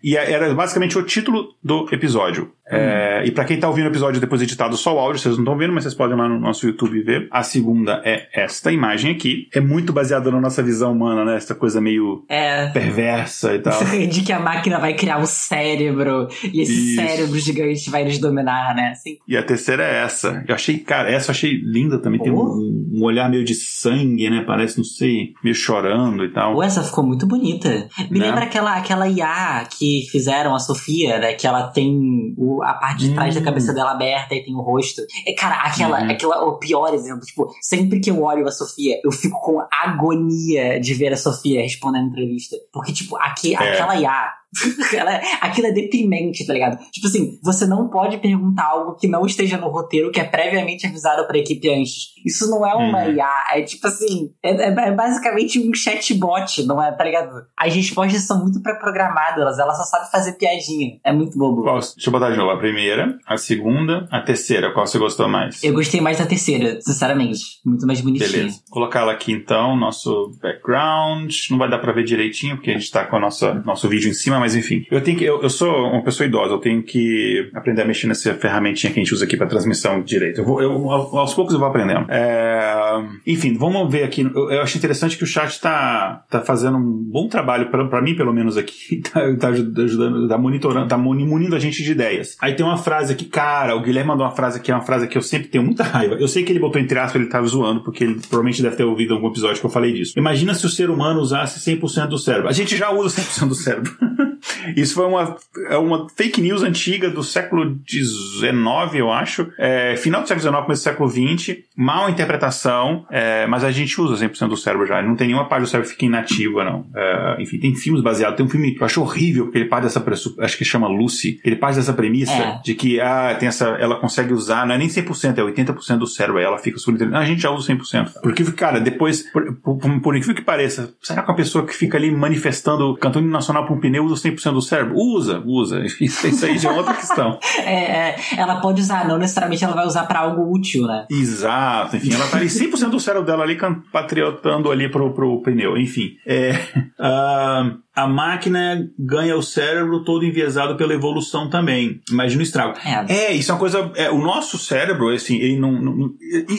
E 0.01 0.15
é, 0.15 0.31
era 0.31 0.53
basicamente 0.53 0.97
o 0.97 1.03
título 1.03 1.49
do 1.61 1.87
episódio. 1.91 2.53
É, 2.69 3.23
e 3.25 3.31
para 3.31 3.45
quem 3.45 3.59
tá 3.59 3.67
ouvindo 3.67 3.85
o 3.85 3.89
episódio 3.89 4.19
depois 4.19 4.41
editado 4.41 4.75
só 4.75 4.95
o 4.95 4.99
áudio, 4.99 5.21
vocês 5.21 5.35
não 5.35 5.43
estão 5.43 5.57
vendo, 5.57 5.73
mas 5.73 5.83
vocês 5.83 5.95
podem 5.95 6.17
lá 6.17 6.27
no 6.27 6.39
nosso 6.39 6.67
YouTube 6.67 7.01
ver. 7.01 7.27
A 7.31 7.43
segunda 7.43 8.01
é 8.03 8.27
esta 8.33 8.71
imagem 8.71 9.11
aqui. 9.11 9.47
É 9.53 9.59
muito 9.59 9.93
baseada 9.93 10.29
na 10.29 10.41
nossa 10.41 10.61
visão 10.61 10.91
humana, 10.91 11.23
né? 11.23 11.37
Essa 11.37 11.55
coisa 11.55 11.79
meio 11.79 12.25
é. 12.27 12.67
perversa 12.67 13.55
e 13.55 13.59
tal. 13.59 13.77
De 14.07 14.21
que 14.21 14.33
a 14.33 14.39
máquina 14.39 14.79
vai 14.79 14.93
criar 14.93 15.17
um 15.19 15.25
cérebro 15.25 16.27
e 16.43 16.61
esse 16.61 16.71
Isso. 16.71 16.95
cérebro 16.95 17.39
gigante 17.39 17.89
vai 17.89 18.03
nos 18.03 18.17
dominar, 18.19 18.75
né? 18.75 18.89
Assim. 18.91 19.17
E 19.27 19.37
a 19.37 19.43
terceira 19.43 19.83
é 19.83 20.03
essa. 20.03 20.43
Eu 20.47 20.55
achei, 20.55 20.79
cara, 20.79 21.09
essa 21.09 21.31
eu 21.31 21.31
achei 21.31 21.51
linda 21.63 21.99
também. 21.99 22.19
Oh. 22.19 22.23
Tem 22.23 22.33
um, 22.33 22.89
um, 22.93 23.03
olhar 23.03 23.29
meio 23.29 23.43
de 23.43 23.53
sangue, 23.53 24.29
né? 24.29 24.43
Parece, 24.45 24.77
não 24.77 24.83
sei, 24.83 25.33
meio 25.43 25.55
chorando 25.55 26.23
e 26.25 26.29
tal. 26.33 26.53
Pô, 26.53 26.63
essa 26.63 26.83
ficou 26.83 27.03
muito 27.03 27.25
bonita. 27.25 27.87
Me 28.09 28.19
né? 28.19 28.27
lembra 28.27 28.43
aquela, 28.43 28.75
aquela 28.75 29.07
IA 29.07 29.67
que 29.77 30.07
fizeram, 30.11 30.55
a 30.55 30.59
Sofia, 30.59 31.19
né? 31.19 31.33
Que 31.33 31.47
ela 31.47 31.67
tem 31.67 32.33
o 32.37 32.56
a 32.63 32.73
parte 32.73 33.07
de 33.07 33.13
trás 33.13 33.35
hum. 33.35 33.39
da 33.39 33.45
cabeça 33.45 33.73
dela 33.73 33.91
aberta 33.91 34.35
e 34.35 34.43
tem 34.43 34.55
o 34.55 34.61
rosto. 34.61 35.01
É, 35.25 35.33
cara, 35.33 35.55
aquela, 35.61 36.01
uhum. 36.01 36.11
aquela, 36.11 36.43
o 36.45 36.57
pior 36.57 36.93
exemplo, 36.93 37.25
tipo, 37.25 37.53
sempre 37.61 37.99
que 37.99 38.09
eu 38.09 38.21
olho 38.23 38.47
a 38.47 38.51
Sofia, 38.51 38.99
eu 39.03 39.11
fico 39.11 39.39
com 39.41 39.61
agonia 39.71 40.79
de 40.79 40.93
ver 40.93 41.13
a 41.13 41.17
Sofia 41.17 41.61
respondendo 41.61 42.05
a 42.05 42.07
entrevista. 42.07 42.55
Porque, 42.71 42.93
tipo, 42.93 43.17
aqui, 43.17 43.53
é. 43.53 43.57
aquela 43.57 43.95
IA 43.99 44.33
Ela, 44.93 45.21
aquilo 45.41 45.67
é 45.67 45.71
deprimente, 45.71 46.45
tá 46.45 46.53
ligado? 46.53 46.77
Tipo 46.91 47.07
assim, 47.07 47.39
você 47.43 47.65
não 47.65 47.89
pode 47.89 48.17
perguntar 48.17 48.65
algo 48.65 48.95
que 48.95 49.07
não 49.07 49.25
esteja 49.25 49.57
no 49.57 49.69
roteiro, 49.69 50.11
que 50.11 50.19
é 50.19 50.23
previamente 50.23 50.87
avisado 50.87 51.25
pra 51.27 51.37
equipe 51.37 51.69
antes. 51.69 52.13
Isso 52.25 52.49
não 52.49 52.65
é 52.65 52.73
uma 52.73 53.03
uhum. 53.03 53.15
IA, 53.15 53.43
é 53.55 53.61
tipo 53.61 53.87
assim, 53.87 54.29
é, 54.43 54.51
é, 54.51 54.67
é, 54.67 54.91
basicamente 54.91 55.59
um 55.59 55.73
chatbot, 55.73 56.65
não 56.65 56.81
é, 56.81 56.91
tá 56.91 57.03
ligado? 57.03 57.31
As 57.57 57.73
respostas 57.73 58.23
são 58.23 58.41
muito 58.41 58.61
pré-programadas, 58.61 59.59
ela 59.59 59.73
só 59.73 59.83
sabe 59.83 60.11
fazer 60.11 60.33
piadinha. 60.33 60.99
É 61.03 61.11
muito 61.11 61.37
bobo. 61.37 61.63
Qual, 61.63 61.79
deixa 61.79 62.07
eu 62.07 62.11
botar 62.11 62.31
de 62.31 62.37
novo. 62.37 62.51
A 62.51 62.57
primeira, 62.57 63.17
a 63.25 63.37
segunda, 63.37 64.07
a 64.11 64.21
terceira. 64.21 64.73
Qual 64.73 64.85
você 64.85 64.97
gostou 64.97 65.27
mais? 65.27 65.63
Eu 65.63 65.73
gostei 65.73 66.01
mais 66.01 66.17
da 66.17 66.25
terceira, 66.25 66.79
sinceramente. 66.81 67.41
Muito 67.65 67.85
mais 67.85 68.01
bonitinha. 68.01 68.29
Beleza. 68.29 68.61
Vou 68.67 68.81
colocar 68.81 69.01
ela 69.01 69.11
aqui 69.11 69.31
então, 69.31 69.75
nosso 69.75 70.31
background. 70.41 71.33
Não 71.51 71.57
vai 71.57 71.69
dar 71.69 71.79
pra 71.79 71.93
ver 71.93 72.03
direitinho, 72.03 72.55
porque 72.55 72.71
a 72.71 72.73
gente 72.73 72.91
tá 72.91 73.05
com 73.05 73.17
o 73.17 73.19
nosso, 73.19 73.53
nosso 73.65 73.87
vídeo 73.87 74.09
em 74.09 74.13
cima, 74.13 74.36
mas 74.39 74.55
enfim. 74.55 74.85
Eu 74.89 75.01
tenho 75.01 75.17
que. 75.17 75.23
Eu, 75.23 75.41
eu 75.41 75.49
sou 75.49 75.69
uma 75.69 76.03
pessoa 76.03 76.27
idosa, 76.27 76.53
eu 76.53 76.59
tenho 76.59 76.81
que 76.83 77.49
aprender 77.53 77.81
a 77.81 77.85
mexer 77.85 78.07
nessa 78.07 78.33
ferramentinha 78.33 78.91
que 78.91 78.99
a 78.99 79.03
gente 79.03 79.13
usa 79.13 79.25
aqui 79.25 79.37
para 79.37 79.47
transmissão 79.47 80.01
direito. 80.01 80.41
Eu 80.41 80.45
vou, 80.45 80.61
eu, 80.61 80.89
aos 80.89 81.33
poucos 81.33 81.53
eu 81.53 81.59
vou 81.59 81.67
aprendendo. 81.67 82.05
É, 82.09 83.03
enfim, 83.25 83.57
vamos 83.57 83.91
ver 83.91 84.03
aqui. 84.03 84.21
Eu, 84.21 84.51
eu, 84.51 84.61
acho 84.61 84.77
interessante 84.77 85.17
que 85.17 85.23
o 85.23 85.27
chat 85.27 85.59
tá, 85.59 86.23
tá 86.29 86.41
fazendo 86.41 86.77
um 86.77 87.09
bom 87.11 87.27
trabalho, 87.27 87.69
para 87.69 88.01
mim, 88.01 88.15
pelo 88.15 88.33
menos 88.33 88.57
aqui, 88.57 89.01
tá, 89.13 89.21
tá 89.39 89.47
ajudando, 89.49 90.27
tá 90.27 90.37
monitorando, 90.37 90.87
tá 90.87 90.97
munindo 90.97 91.55
a 91.55 91.59
gente 91.59 91.83
de 91.83 91.91
ideias. 91.91 92.37
Aí 92.41 92.55
tem 92.55 92.65
uma 92.65 92.77
frase 92.77 93.13
aqui, 93.13 93.25
cara, 93.25 93.75
o 93.75 93.81
Guilherme 93.81 94.09
mandou 94.09 94.25
uma 94.25 94.35
frase 94.35 94.59
que 94.61 94.71
é 94.71 94.75
uma 94.75 94.83
frase 94.83 95.07
que 95.07 95.17
eu 95.17 95.21
sempre 95.21 95.47
tenho 95.47 95.63
muita 95.63 95.83
raiva. 95.83 96.15
Eu 96.15 96.27
sei 96.27 96.43
que 96.43 96.51
ele 96.51 96.59
botou 96.59 96.81
entre 96.81 96.97
aspas, 96.97 97.21
ele 97.21 97.29
tava 97.29 97.47
zoando, 97.47 97.83
porque 97.83 98.03
ele 98.03 98.15
provavelmente 98.15 98.61
deve 98.61 98.75
ter 98.75 98.83
ouvido 98.83 99.13
algum 99.13 99.27
episódio 99.27 99.59
que 99.59 99.65
eu 99.65 99.69
falei 99.69 99.93
disso. 99.93 100.13
Imagina 100.17 100.53
se 100.53 100.65
o 100.65 100.69
ser 100.69 100.89
humano 100.89 101.19
usasse 101.19 101.59
100% 101.59 102.07
do 102.07 102.17
cérebro. 102.17 102.49
A 102.49 102.53
gente 102.53 102.75
já 102.75 102.91
usa 102.91 103.21
100% 103.21 103.47
do 103.47 103.55
cérebro. 103.55 103.97
Isso 104.75 104.95
foi 104.95 105.05
uma, 105.05 105.35
é 105.69 105.77
uma 105.77 106.07
fake 106.15 106.41
news 106.41 106.63
antiga 106.63 107.09
do 107.09 107.23
século 107.23 107.77
XIX, 107.87 108.53
eu 108.93 109.11
acho. 109.11 109.51
É, 109.57 109.95
final 109.95 110.21
do 110.21 110.27
século 110.27 110.41
XIX, 110.41 110.63
começo 110.63 110.81
do 110.81 110.83
século 110.83 111.09
XX. 111.09 111.57
Mal 111.75 112.09
interpretação, 112.09 113.05
é, 113.11 113.45
mas 113.47 113.63
a 113.63 113.71
gente 113.71 113.99
usa 113.99 114.25
100% 114.25 114.47
do 114.47 114.57
cérebro 114.57 114.85
já. 114.85 115.01
Não 115.01 115.15
tem 115.15 115.27
nenhuma 115.27 115.47
parte 115.47 115.63
do 115.63 115.67
cérebro 115.67 115.87
que 115.87 115.95
fica 115.95 116.05
inativa, 116.05 116.63
não. 116.63 116.85
É, 116.95 117.37
enfim, 117.39 117.59
tem 117.59 117.75
filmes 117.75 118.01
baseados. 118.01 118.37
Tem 118.37 118.45
um 118.45 118.49
filme 118.49 118.73
que 118.73 118.81
eu 118.81 118.85
acho 118.85 119.01
horrível, 119.01 119.45
porque 119.45 119.59
ele 119.59 119.69
parte 119.69 119.83
dessa 119.83 120.03
acho 120.39 120.57
que 120.57 120.65
chama 120.65 120.87
Lucy. 120.87 121.39
Ele 121.43 121.55
parte 121.55 121.75
dessa 121.75 121.93
premissa 121.93 122.31
é. 122.31 122.59
de 122.63 122.73
que 122.73 122.99
ah, 122.99 123.35
tem 123.39 123.47
essa, 123.47 123.65
ela 123.79 123.95
consegue 123.99 124.33
usar, 124.33 124.65
não 124.65 124.75
é 124.75 124.77
nem 124.77 124.87
100%, 124.87 125.37
é 125.37 125.41
80% 125.41 125.97
do 125.97 126.07
cérebro. 126.07 126.39
Aí 126.39 126.45
ela 126.45 126.57
fica. 126.57 126.77
Ah, 127.13 127.19
a 127.19 127.25
gente 127.25 127.41
já 127.41 127.51
usa 127.51 127.73
100%. 127.73 128.21
Porque, 128.21 128.43
cara, 128.51 128.79
depois, 128.79 129.23
por, 129.31 129.55
por, 129.55 130.01
por 130.01 130.15
incrível 130.15 130.35
que 130.35 130.41
pareça, 130.41 130.93
será 131.01 131.21
que 131.21 131.29
uma 131.29 131.35
pessoa 131.35 131.65
que 131.65 131.73
fica 131.73 131.97
ali 131.97 132.11
manifestando, 132.11 132.95
cantando 132.97 133.27
nacional 133.27 133.65
para 133.65 133.75
um 133.75 133.79
pneu 133.79 134.05
usa 134.05 134.16
100% 134.17 134.53
do 134.53 134.61
cérebro? 134.61 134.95
Usa, 134.95 135.41
usa. 135.45 135.83
Isso, 136.01 136.45
aí 136.45 136.57
já 136.57 136.71
é 136.71 136.77
outra 136.77 136.93
questão. 136.93 137.39
é, 137.65 138.09
é, 138.09 138.15
ela 138.37 138.59
pode 138.61 138.81
usar, 138.81 139.07
não 139.07 139.17
necessariamente 139.17 139.63
ela 139.63 139.73
vai 139.73 139.85
usar 139.85 140.05
para 140.05 140.19
algo 140.19 140.51
útil, 140.51 140.85
né? 140.85 141.05
Exato, 141.09 141.97
enfim, 141.97 142.13
ela 142.13 142.27
tá 142.27 142.37
ali 142.37 142.47
100% 142.47 142.89
do 142.89 142.99
cérebro 142.99 143.25
dela 143.25 143.43
ali 143.43 143.57
patriotando 143.91 144.71
ali 144.71 144.89
pro, 144.89 145.13
pro 145.13 145.41
pneu, 145.41 145.77
enfim. 145.77 146.11
É, 146.25 146.51
uh, 146.99 147.77
a 147.97 148.07
máquina 148.07 148.87
ganha 148.97 149.35
o 149.35 149.41
cérebro 149.41 150.03
todo 150.03 150.23
enviesado 150.23 150.77
pela 150.77 150.93
evolução 150.93 151.49
também. 151.49 151.99
Imagina 152.11 152.41
o 152.41 152.43
estrago. 152.43 152.77
É, 152.85 153.31
é 153.31 153.33
isso 153.33 153.49
é 153.49 153.55
uma 153.55 153.59
coisa. 153.59 153.91
É, 153.95 154.11
o 154.11 154.19
nosso 154.19 154.55
cérebro, 154.59 155.09
assim, 155.09 155.37
ele 155.37 155.57
não, 155.57 155.71
não, 155.71 156.13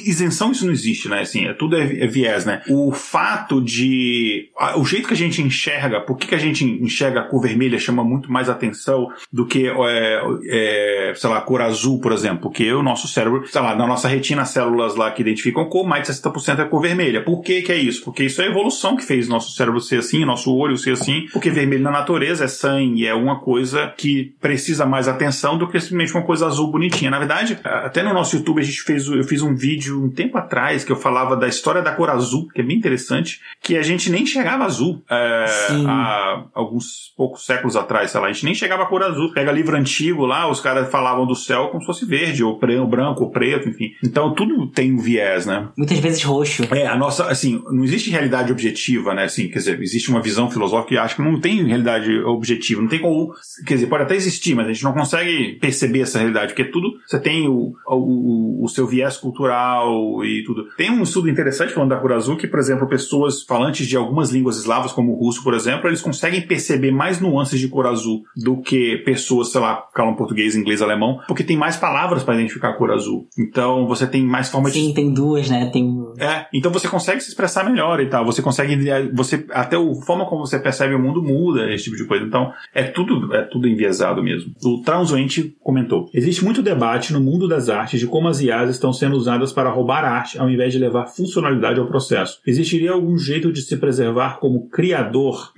Isenção, 0.05 0.51
isso 0.51 0.67
não 0.67 0.73
existe, 0.73 1.09
né? 1.09 1.21
Assim, 1.21 1.47
é, 1.47 1.53
tudo 1.53 1.77
é, 1.77 2.03
é, 2.03 2.07
viés, 2.09 2.45
né? 2.45 2.63
O 2.69 2.91
fato 2.91 3.63
de. 3.63 4.51
o 4.77 4.85
jeito 4.85 5.07
que 5.07 5.15
a 5.15 5.17
gente 5.17 5.41
enxerga, 5.41 6.01
por 6.01 6.17
que, 6.17 6.27
que 6.27 6.35
a 6.35 6.39
gente 6.39 6.65
enxerga 6.65 7.21
a 7.21 7.23
cor 7.23 7.41
vermelha 7.41 7.79
chama 7.79 8.03
muito 8.03 8.33
mais 8.33 8.49
atenção 8.49 9.07
do 9.33 9.47
que, 9.47 9.69
é, 9.69 10.21
é, 10.49 11.13
sei 11.15 11.31
lá, 11.31 11.39
a 11.39 11.43
cor 11.43 11.63
azul, 11.63 12.01
por 12.01 12.11
exemplo. 12.11 12.41
Porque 12.41 12.73
o 12.73 12.83
nosso 12.83 13.07
cérebro, 13.07 13.47
sei 13.47 13.61
lá, 13.61 13.77
na 13.77 13.87
nossa 13.87 14.09
retina, 14.09 14.43
as 14.43 14.51
células 14.51 14.97
lá 14.97 15.09
que 15.13 15.23
identificam 15.23 15.67
cor, 15.67 15.87
mais 15.87 16.09
de 16.09 16.13
60% 16.13 16.59
é 16.59 16.65
cor 16.65 16.83
vermelha. 16.83 17.23
Por 17.23 17.43
que, 17.43 17.63
que 17.63 17.71
é 17.71 17.77
isso? 17.77 18.03
Porque 18.03 18.25
isso 18.25 18.43
é 18.43 18.47
a 18.47 18.51
evolução 18.51 18.97
que 18.97 19.05
fez 19.05 19.29
nosso 19.29 19.55
cérebro 19.55 19.81
ser 19.81 20.01
assim, 20.01 20.25
nosso 20.25 20.53
olho 20.53 20.77
ser 20.77 20.95
assim 20.95 21.28
porque 21.33 21.51
vermelho 21.51 21.83
na 21.83 21.91
natureza 21.91 22.45
é 22.45 22.49
sangue, 22.49 23.07
é 23.07 23.15
uma 23.15 23.41
coisa 23.41 23.93
que 23.97 24.35
precisa 24.41 24.87
mais 24.87 25.09
atenção 25.09 25.59
do 25.59 25.69
que 25.69 25.79
simplesmente 25.81 26.15
uma 26.15 26.25
coisa 26.25 26.47
azul 26.47 26.71
bonitinha. 26.71 27.11
Na 27.11 27.19
verdade, 27.19 27.59
até 27.65 28.03
no 28.03 28.13
nosso 28.13 28.37
YouTube 28.37 28.61
a 28.61 28.65
gente 28.65 28.83
fez, 28.83 29.07
eu 29.07 29.25
fiz 29.25 29.43
um 29.43 29.55
vídeo 29.55 30.03
um 30.03 30.11
tempo 30.11 30.37
atrás 30.39 30.85
que 30.85 30.93
eu 30.93 30.97
falava 30.97 31.37
da 31.37 31.49
história 31.49 31.83
da 31.83 31.93
cor 31.93 32.11
azul, 32.11 32.49
que 32.49 32.61
é 32.61 32.65
bem 32.65 32.77
interessante, 32.77 33.41
que 33.63 33.77
a 33.77 33.83
gente 33.83 34.11
nem 34.11 34.27
chegava 34.27 34.65
azul 34.65 35.03
é, 35.11 35.47
há 35.87 36.45
alguns 36.55 37.13
poucos 37.17 37.45
séculos 37.45 37.77
atrás, 37.77 38.11
sei 38.11 38.21
lá, 38.21 38.29
a 38.29 38.33
gente 38.33 38.45
nem 38.45 38.55
chegava 38.55 38.83
a 38.83 38.87
cor 38.87 39.03
azul. 39.03 39.33
Pega 39.33 39.53
livro 39.53 39.77
antigo 39.77 40.27
lá, 40.27 40.49
os 40.49 40.61
caras 40.61 40.91
falavam 40.91 41.27
do 41.27 41.35
céu 41.35 41.69
como 41.69 41.81
se 41.81 41.87
fosse 41.87 42.05
verde, 42.05 42.43
ou 42.43 42.59
branco, 42.59 43.25
ou 43.25 43.31
preto, 43.31 43.69
enfim. 43.69 43.91
Então 44.05 44.35
tudo 44.35 44.67
tem 44.69 44.93
um 44.93 44.99
viés, 44.99 45.47
né? 45.47 45.69
Muitas 45.77 45.99
vezes 45.99 46.23
roxo. 46.23 46.65
É, 46.71 46.87
a 46.87 46.97
nossa, 46.97 47.27
assim, 47.27 47.63
não 47.71 47.85
existe 47.85 48.11
realidade 48.11 48.53
objetiva, 48.53 49.15
né? 49.15 49.25
Assim, 49.25 49.49
quer 49.49 49.59
dizer, 49.59 49.81
existe 49.81 50.11
uma 50.11 50.21
visão 50.21 50.51
filosófica 50.51 50.89
que 50.89 50.97
acho 50.97 51.17
que 51.19 51.23
não 51.23 51.41
tem 51.41 51.65
realidade 51.65 52.19
objetiva, 52.21 52.81
não 52.81 52.89
tem 52.89 53.01
como. 53.01 53.33
Quer 53.67 53.75
dizer, 53.75 53.87
pode 53.89 54.05
até 54.05 54.15
existir, 54.15 54.55
mas 54.55 54.67
a 54.67 54.73
gente 54.73 54.85
não 54.85 54.93
consegue 54.93 55.59
perceber 55.61 56.01
essa 56.01 56.19
realidade, 56.19 56.53
porque 56.55 56.71
tudo 56.71 56.95
você 57.07 57.19
tem 57.19 57.49
o, 57.49 57.75
o, 57.87 58.65
o 58.65 58.69
seu 58.69 58.87
viés 58.87 59.17
cultural 59.17 60.25
e 60.25 60.45
tudo. 60.45 60.67
Tem 60.77 60.91
um 60.91 61.03
estudo 61.03 61.29
interessante 61.29 61.73
falando 61.73 61.91
da 61.91 61.97
cor 61.97 62.13
azul 62.13 62.37
que, 62.37 62.47
por 62.47 62.61
exemplo, 62.61 62.89
pessoas 62.89 63.43
falantes 63.43 63.87
de 63.87 63.97
algumas 63.97 64.31
línguas 64.31 64.57
eslavas, 64.57 64.93
como 64.93 65.13
o 65.13 65.17
russo, 65.17 65.43
por 65.43 65.55
exemplo, 65.55 65.89
eles 65.89 66.01
conseguem 66.01 66.47
perceber 66.47 66.93
mais 66.93 67.21
nuances 67.21 67.59
de 67.59 67.69
cor 67.69 67.87
azul 67.87 68.23
do 68.37 68.59
que 68.59 68.99
pessoas, 68.99 69.51
sei 69.51 69.61
lá, 69.61 69.85
falam 69.95 70.15
português, 70.15 70.55
inglês, 70.55 70.81
alemão, 70.81 71.21
porque 71.27 71.43
tem 71.43 71.57
mais 71.57 71.77
palavras 71.77 72.23
para 72.23 72.35
identificar 72.35 72.71
a 72.71 72.75
cor 72.75 72.91
azul. 72.93 73.27
Então 73.39 73.87
você 73.87 74.07
tem 74.07 74.23
mais 74.23 74.49
formas 74.49 74.73
Sim, 74.73 74.89
de. 74.89 74.95
tem 74.95 75.13
duas, 75.13 75.51
né? 75.51 75.71
Tem 75.73 75.98
É, 76.19 76.47
então 76.53 76.71
você 76.71 76.89
consegue 76.89 77.21
se 77.21 77.29
expressar 77.29 77.65
melhor 77.65 78.01
e 78.01 78.07
tal. 78.07 78.25
Você 78.25 78.43
consegue. 78.43 78.89
É, 78.89 79.03
você, 79.13 79.47
até 79.51 79.77
a 79.77 79.95
forma 80.05 80.27
como 80.27 80.47
você 80.47 80.59
percebe 80.59 80.95
o 80.95 80.99
mundo 80.99 81.23
muda, 81.23 81.73
esse 81.73 81.85
tipo 81.85 81.97
de 81.97 82.05
coisa. 82.05 82.25
Então, 82.25 82.53
é 82.75 82.83
tudo, 82.85 83.35
é 83.35 83.43
tudo 83.43 83.69
enviesado 83.69 84.23
mesmo. 84.23 84.53
O 84.63 84.83
Transuente 84.83 85.57
comentou: 85.61 86.09
Existe 86.13 86.45
muito 86.45 86.63
debate 86.63 87.13
no 87.13 87.21
mundo 87.21 87.49
das 87.49 87.69
artes 87.69 88.01
de 88.01 88.07
como 88.07 88.29
as 88.29 88.41
IAs 88.41 88.71
estão 88.71 88.93
sendo 88.93 89.17
usadas 89.17 89.53
para 89.53 89.71
roubar 89.71 90.05
arte 90.05 90.39
ao 90.39 90.49
invés 90.49 90.73
de 90.73 90.79
levar 90.79 91.07
funcionalidade 91.07 91.81
ao 91.81 91.87
processo. 91.87 92.41
Existiria 92.47 92.93
algum 92.93 93.17
jeito 93.17 93.53
de 93.53 93.63
se 93.63 93.77
preservar 93.77 94.39
como 94.39 94.69
criador? 94.69 95.53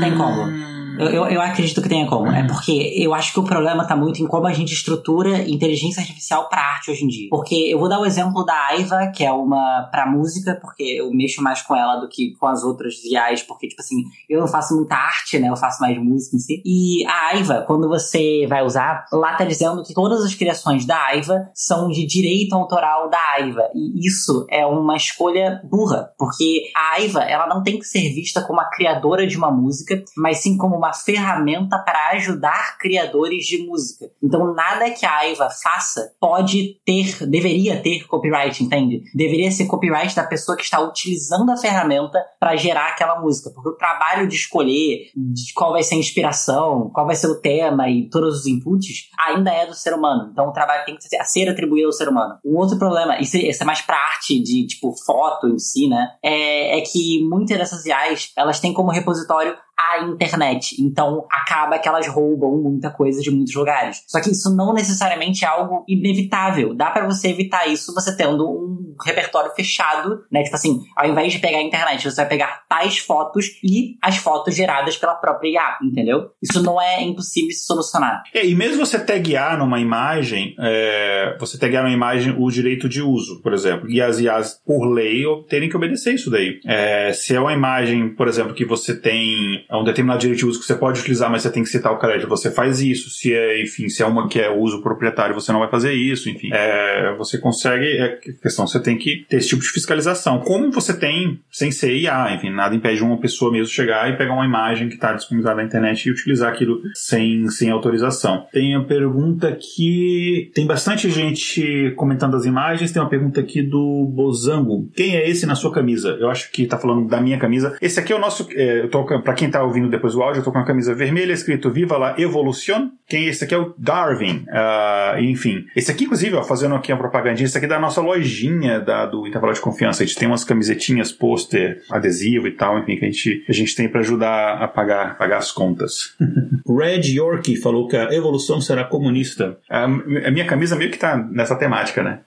Tem 0.00 0.16
como. 0.16 0.79
Eu, 1.00 1.08
eu, 1.08 1.24
eu, 1.26 1.40
acredito 1.40 1.80
que 1.80 1.88
tenha 1.88 2.06
como. 2.06 2.26
É 2.26 2.46
porque 2.46 2.94
eu 2.96 3.14
acho 3.14 3.32
que 3.32 3.40
o 3.40 3.44
problema 3.44 3.86
tá 3.86 3.96
muito 3.96 4.22
em 4.22 4.26
como 4.26 4.46
a 4.46 4.52
gente 4.52 4.72
estrutura 4.72 5.48
inteligência 5.48 6.00
artificial 6.00 6.48
para 6.48 6.60
arte 6.60 6.90
hoje 6.90 7.04
em 7.04 7.08
dia. 7.08 7.28
Porque 7.30 7.54
eu 7.54 7.78
vou 7.78 7.88
dar 7.88 7.98
o 7.98 8.06
exemplo 8.06 8.44
da 8.44 8.54
Aiva, 8.68 9.10
que 9.14 9.24
é 9.24 9.32
uma 9.32 9.88
para 9.90 10.06
música, 10.06 10.58
porque 10.60 10.82
eu 10.82 11.10
mexo 11.12 11.42
mais 11.42 11.62
com 11.62 11.74
ela 11.74 11.96
do 11.96 12.08
que 12.08 12.34
com 12.36 12.46
as 12.46 12.62
outras 12.62 12.94
IAs, 13.04 13.42
porque, 13.42 13.68
tipo 13.68 13.80
assim, 13.80 14.04
eu 14.28 14.40
não 14.40 14.46
faço 14.46 14.74
muita 14.74 14.94
arte, 14.94 15.38
né? 15.38 15.48
Eu 15.48 15.56
faço 15.56 15.80
mais 15.80 15.96
música 15.98 16.36
em 16.36 16.38
si. 16.38 16.62
E 16.64 17.06
a 17.06 17.28
Aiva, 17.34 17.64
quando 17.66 17.88
você 17.88 18.46
vai 18.46 18.62
usar, 18.62 19.06
lá 19.12 19.34
tá 19.34 19.44
dizendo 19.44 19.82
que 19.82 19.94
todas 19.94 20.22
as 20.24 20.34
criações 20.34 20.84
da 20.84 20.98
Aiva 21.06 21.48
são 21.54 21.88
de 21.88 22.06
direito 22.06 22.54
autoral 22.54 23.08
da 23.08 23.18
Aiva. 23.34 23.62
E 23.74 24.06
isso 24.06 24.46
é 24.50 24.66
uma 24.66 24.96
escolha 24.96 25.60
burra, 25.64 26.10
porque 26.18 26.70
a 26.76 26.96
Aiva, 26.96 27.22
ela 27.22 27.46
não 27.46 27.62
tem 27.62 27.78
que 27.78 27.84
ser 27.84 28.12
vista 28.12 28.42
como 28.42 28.60
a 28.60 28.68
criadora 28.68 29.26
de 29.26 29.36
uma 29.36 29.50
música, 29.50 30.02
mas 30.16 30.38
sim 30.38 30.56
como 30.56 30.76
uma 30.76 30.89
ferramenta 30.92 31.78
para 31.78 32.10
ajudar 32.10 32.78
criadores 32.78 33.44
de 33.44 33.58
música. 33.66 34.10
Então, 34.22 34.54
nada 34.54 34.90
que 34.90 35.04
a 35.06 35.16
Aiva 35.18 35.48
faça 35.50 36.12
pode 36.20 36.80
ter, 36.84 37.26
deveria 37.26 37.80
ter 37.80 38.06
copyright, 38.06 38.62
entende? 38.62 39.02
Deveria 39.14 39.50
ser 39.50 39.66
copyright 39.66 40.14
da 40.14 40.24
pessoa 40.24 40.56
que 40.56 40.64
está 40.64 40.80
utilizando 40.80 41.50
a 41.50 41.56
ferramenta 41.56 42.22
para 42.38 42.56
gerar 42.56 42.88
aquela 42.88 43.20
música. 43.20 43.50
Porque 43.50 43.70
o 43.70 43.76
trabalho 43.76 44.26
de 44.26 44.36
escolher 44.36 45.10
de 45.14 45.52
qual 45.54 45.72
vai 45.72 45.82
ser 45.82 45.94
a 45.94 45.98
inspiração, 45.98 46.90
qual 46.92 47.06
vai 47.06 47.14
ser 47.14 47.28
o 47.28 47.40
tema 47.40 47.88
e 47.88 48.08
todos 48.08 48.40
os 48.40 48.46
inputs 48.46 49.08
ainda 49.18 49.50
é 49.50 49.66
do 49.66 49.74
ser 49.74 49.94
humano. 49.94 50.30
Então, 50.32 50.48
o 50.48 50.52
trabalho 50.52 50.84
tem 50.84 50.96
que 50.96 51.04
ser, 51.04 51.48
atribuído 51.48 51.86
ao 51.86 51.92
ser 51.92 52.08
humano. 52.08 52.38
Um 52.44 52.56
outro 52.56 52.78
problema, 52.78 53.20
isso, 53.20 53.36
isso 53.36 53.62
é 53.62 53.66
mais 53.66 53.80
pra 53.80 53.96
arte 53.96 54.40
de, 54.42 54.66
tipo, 54.66 54.92
foto 55.04 55.48
em 55.48 55.58
si, 55.58 55.88
né? 55.88 56.08
É, 56.22 56.78
é 56.78 56.80
que 56.82 57.22
muitas 57.28 57.56
dessas 57.56 57.86
IAs, 57.86 58.32
elas 58.36 58.60
têm 58.60 58.72
como 58.72 58.90
repositório 58.90 59.56
a 59.80 60.04
internet. 60.04 60.76
Então 60.80 61.26
acaba 61.30 61.78
que 61.78 61.88
elas 61.88 62.06
roubam 62.06 62.62
muita 62.62 62.90
coisa 62.90 63.20
de 63.20 63.30
muitos 63.30 63.54
lugares. 63.54 64.02
Só 64.06 64.20
que 64.20 64.30
isso 64.30 64.54
não 64.54 64.72
necessariamente 64.72 65.44
é 65.44 65.48
algo 65.48 65.84
inevitável. 65.88 66.74
Dá 66.74 66.90
para 66.90 67.06
você 67.06 67.28
evitar 67.28 67.66
isso 67.66 67.94
você 67.94 68.16
tendo 68.16 68.48
um 68.48 68.96
repertório 69.04 69.50
fechado, 69.54 70.24
né? 70.30 70.42
Tipo 70.42 70.56
assim, 70.56 70.80
ao 70.96 71.08
invés 71.08 71.32
de 71.32 71.38
pegar 71.38 71.58
a 71.58 71.62
internet, 71.62 72.04
você 72.04 72.16
vai 72.16 72.28
pegar 72.28 72.64
tais 72.68 72.98
fotos 72.98 73.46
e 73.62 73.96
as 74.02 74.16
fotos 74.16 74.54
geradas 74.54 74.96
pela 74.96 75.14
própria 75.14 75.50
IA, 75.50 75.78
entendeu? 75.82 76.30
Isso 76.42 76.62
não 76.62 76.80
é 76.80 77.02
impossível 77.02 77.50
se 77.50 77.64
solucionar. 77.64 78.22
É, 78.34 78.46
e 78.46 78.54
mesmo 78.54 78.84
você 78.84 78.98
taguear 78.98 79.58
numa 79.58 79.80
imagem, 79.80 80.54
é, 80.58 81.36
você 81.38 81.58
taguear 81.58 81.82
numa 81.82 81.94
imagem 81.94 82.34
o 82.38 82.50
direito 82.50 82.88
de 82.88 83.02
uso, 83.02 83.40
por 83.42 83.52
exemplo, 83.52 83.90
e 83.90 84.00
as 84.00 84.20
IAs, 84.20 84.60
por 84.64 84.86
lei, 84.86 85.24
terem 85.48 85.68
que 85.68 85.76
obedecer 85.76 86.14
isso 86.14 86.30
daí. 86.30 86.60
É, 86.66 87.12
se 87.12 87.34
é 87.34 87.40
uma 87.40 87.52
imagem, 87.52 88.14
por 88.14 88.28
exemplo, 88.28 88.54
que 88.54 88.64
você 88.64 88.98
tem 88.98 89.64
é 89.70 89.76
um 89.76 89.84
determinado 89.84 90.20
direito 90.20 90.40
de 90.40 90.46
uso 90.46 90.58
que 90.58 90.66
você 90.66 90.74
pode 90.74 91.00
utilizar, 91.00 91.30
mas 91.30 91.42
você 91.42 91.50
tem 91.50 91.62
que 91.62 91.68
citar 91.68 91.92
o 91.92 91.98
crédito, 91.98 92.28
você 92.28 92.50
faz 92.50 92.80
isso. 92.80 93.08
Se 93.10 93.32
é, 93.32 93.62
enfim, 93.62 93.88
se 93.88 94.02
é 94.02 94.06
uma 94.06 94.28
que 94.28 94.40
é 94.40 94.50
uso 94.50 94.82
proprietário, 94.82 95.34
você 95.34 95.52
não 95.52 95.60
vai 95.60 95.70
fazer 95.70 95.92
isso, 95.92 96.28
enfim. 96.28 96.50
É, 96.52 97.14
você 97.16 97.38
consegue, 97.38 97.86
é 97.86 98.18
questão, 98.42 98.66
você 98.66 98.80
tem 98.80 98.98
que 98.98 99.24
ter 99.28 99.36
esse 99.36 99.48
tipo 99.48 99.62
de 99.62 99.68
fiscalização. 99.68 100.40
Como 100.40 100.72
você 100.72 100.92
tem 100.92 101.38
sem 101.50 101.70
ser 101.70 101.96
IA, 101.96 102.34
enfim, 102.34 102.50
nada 102.50 102.74
impede 102.74 103.02
uma 103.02 103.18
pessoa 103.18 103.52
mesmo 103.52 103.68
chegar 103.68 104.10
e 104.10 104.16
pegar 104.16 104.34
uma 104.34 104.44
imagem 104.44 104.88
que 104.88 104.94
está 104.94 105.12
disponibilizada 105.12 105.56
na 105.56 105.64
internet 105.64 106.06
e 106.06 106.10
utilizar 106.10 106.52
aquilo 106.52 106.80
sem, 106.94 107.48
sem 107.48 107.70
autorização. 107.70 108.46
Tem 108.52 108.74
a 108.74 108.80
pergunta 108.80 109.56
que 109.56 110.50
tem 110.54 110.66
bastante 110.66 111.08
gente 111.10 111.92
comentando 111.96 112.36
as 112.36 112.44
imagens, 112.44 112.90
tem 112.90 113.00
uma 113.00 113.08
pergunta 113.08 113.40
aqui 113.40 113.62
do 113.62 114.04
Bozango. 114.12 114.88
Quem 114.96 115.16
é 115.16 115.28
esse 115.28 115.46
na 115.46 115.54
sua 115.54 115.72
camisa? 115.72 116.16
Eu 116.20 116.28
acho 116.28 116.50
que 116.50 116.62
está 116.62 116.76
falando 116.76 117.08
da 117.08 117.20
minha 117.20 117.38
camisa. 117.38 117.76
Esse 117.80 118.00
aqui 118.00 118.12
é 118.12 118.16
o 118.16 118.20
nosso, 118.20 118.48
é, 118.52 118.80
eu 118.80 118.90
tô, 118.90 119.04
pra 119.04 119.34
quem 119.60 119.62
tá 119.62 119.64
ouvindo 119.64 119.90
depois 119.90 120.14
o 120.14 120.22
áudio, 120.22 120.40
eu 120.40 120.44
tô 120.44 120.50
com 120.50 120.58
uma 120.58 120.64
camisa 120.64 120.94
vermelha 120.94 121.32
escrito 121.32 121.70
Viva 121.70 121.98
la 121.98 122.14
Evolución. 122.18 122.92
Quem 123.06 123.26
é 123.26 123.28
esse 123.28 123.44
aqui 123.44 123.54
é 123.54 123.58
o 123.58 123.74
Darwin. 123.76 124.46
Uh, 124.48 125.20
enfim. 125.20 125.66
Esse 125.76 125.90
aqui, 125.90 126.04
inclusive, 126.04 126.34
ó, 126.36 126.42
fazendo 126.42 126.74
aqui 126.74 126.90
a 126.90 126.96
propagandinha, 126.96 127.44
esse 127.44 127.56
aqui 127.56 127.66
é 127.66 127.68
da 127.68 127.78
nossa 127.78 128.00
lojinha 128.00 128.80
da, 128.80 129.04
do 129.04 129.26
Intervalo 129.26 129.52
de 129.52 129.60
Confiança. 129.60 130.02
A 130.02 130.06
gente 130.06 130.16
tem 130.16 130.26
umas 130.26 130.44
camisetinhas, 130.44 131.12
pôster, 131.12 131.82
adesivo 131.90 132.46
e 132.46 132.52
tal, 132.52 132.78
enfim, 132.78 132.96
que 132.96 133.04
a 133.04 133.08
gente, 133.08 133.44
a 133.48 133.52
gente 133.52 133.76
tem 133.76 133.88
para 133.88 134.00
ajudar 134.00 134.62
a 134.62 134.68
pagar, 134.68 135.18
pagar 135.18 135.38
as 135.38 135.52
contas. 135.52 136.14
Red 136.66 137.12
York 137.12 137.56
falou 137.56 137.86
que 137.86 137.96
a 137.96 138.14
evolução 138.14 138.60
será 138.60 138.84
comunista. 138.84 139.58
A, 139.68 139.84
a 139.84 140.30
minha 140.30 140.46
camisa 140.46 140.76
meio 140.76 140.90
que 140.90 140.98
tá 140.98 141.16
nessa 141.16 141.56
temática, 141.56 142.02
né? 142.02 142.20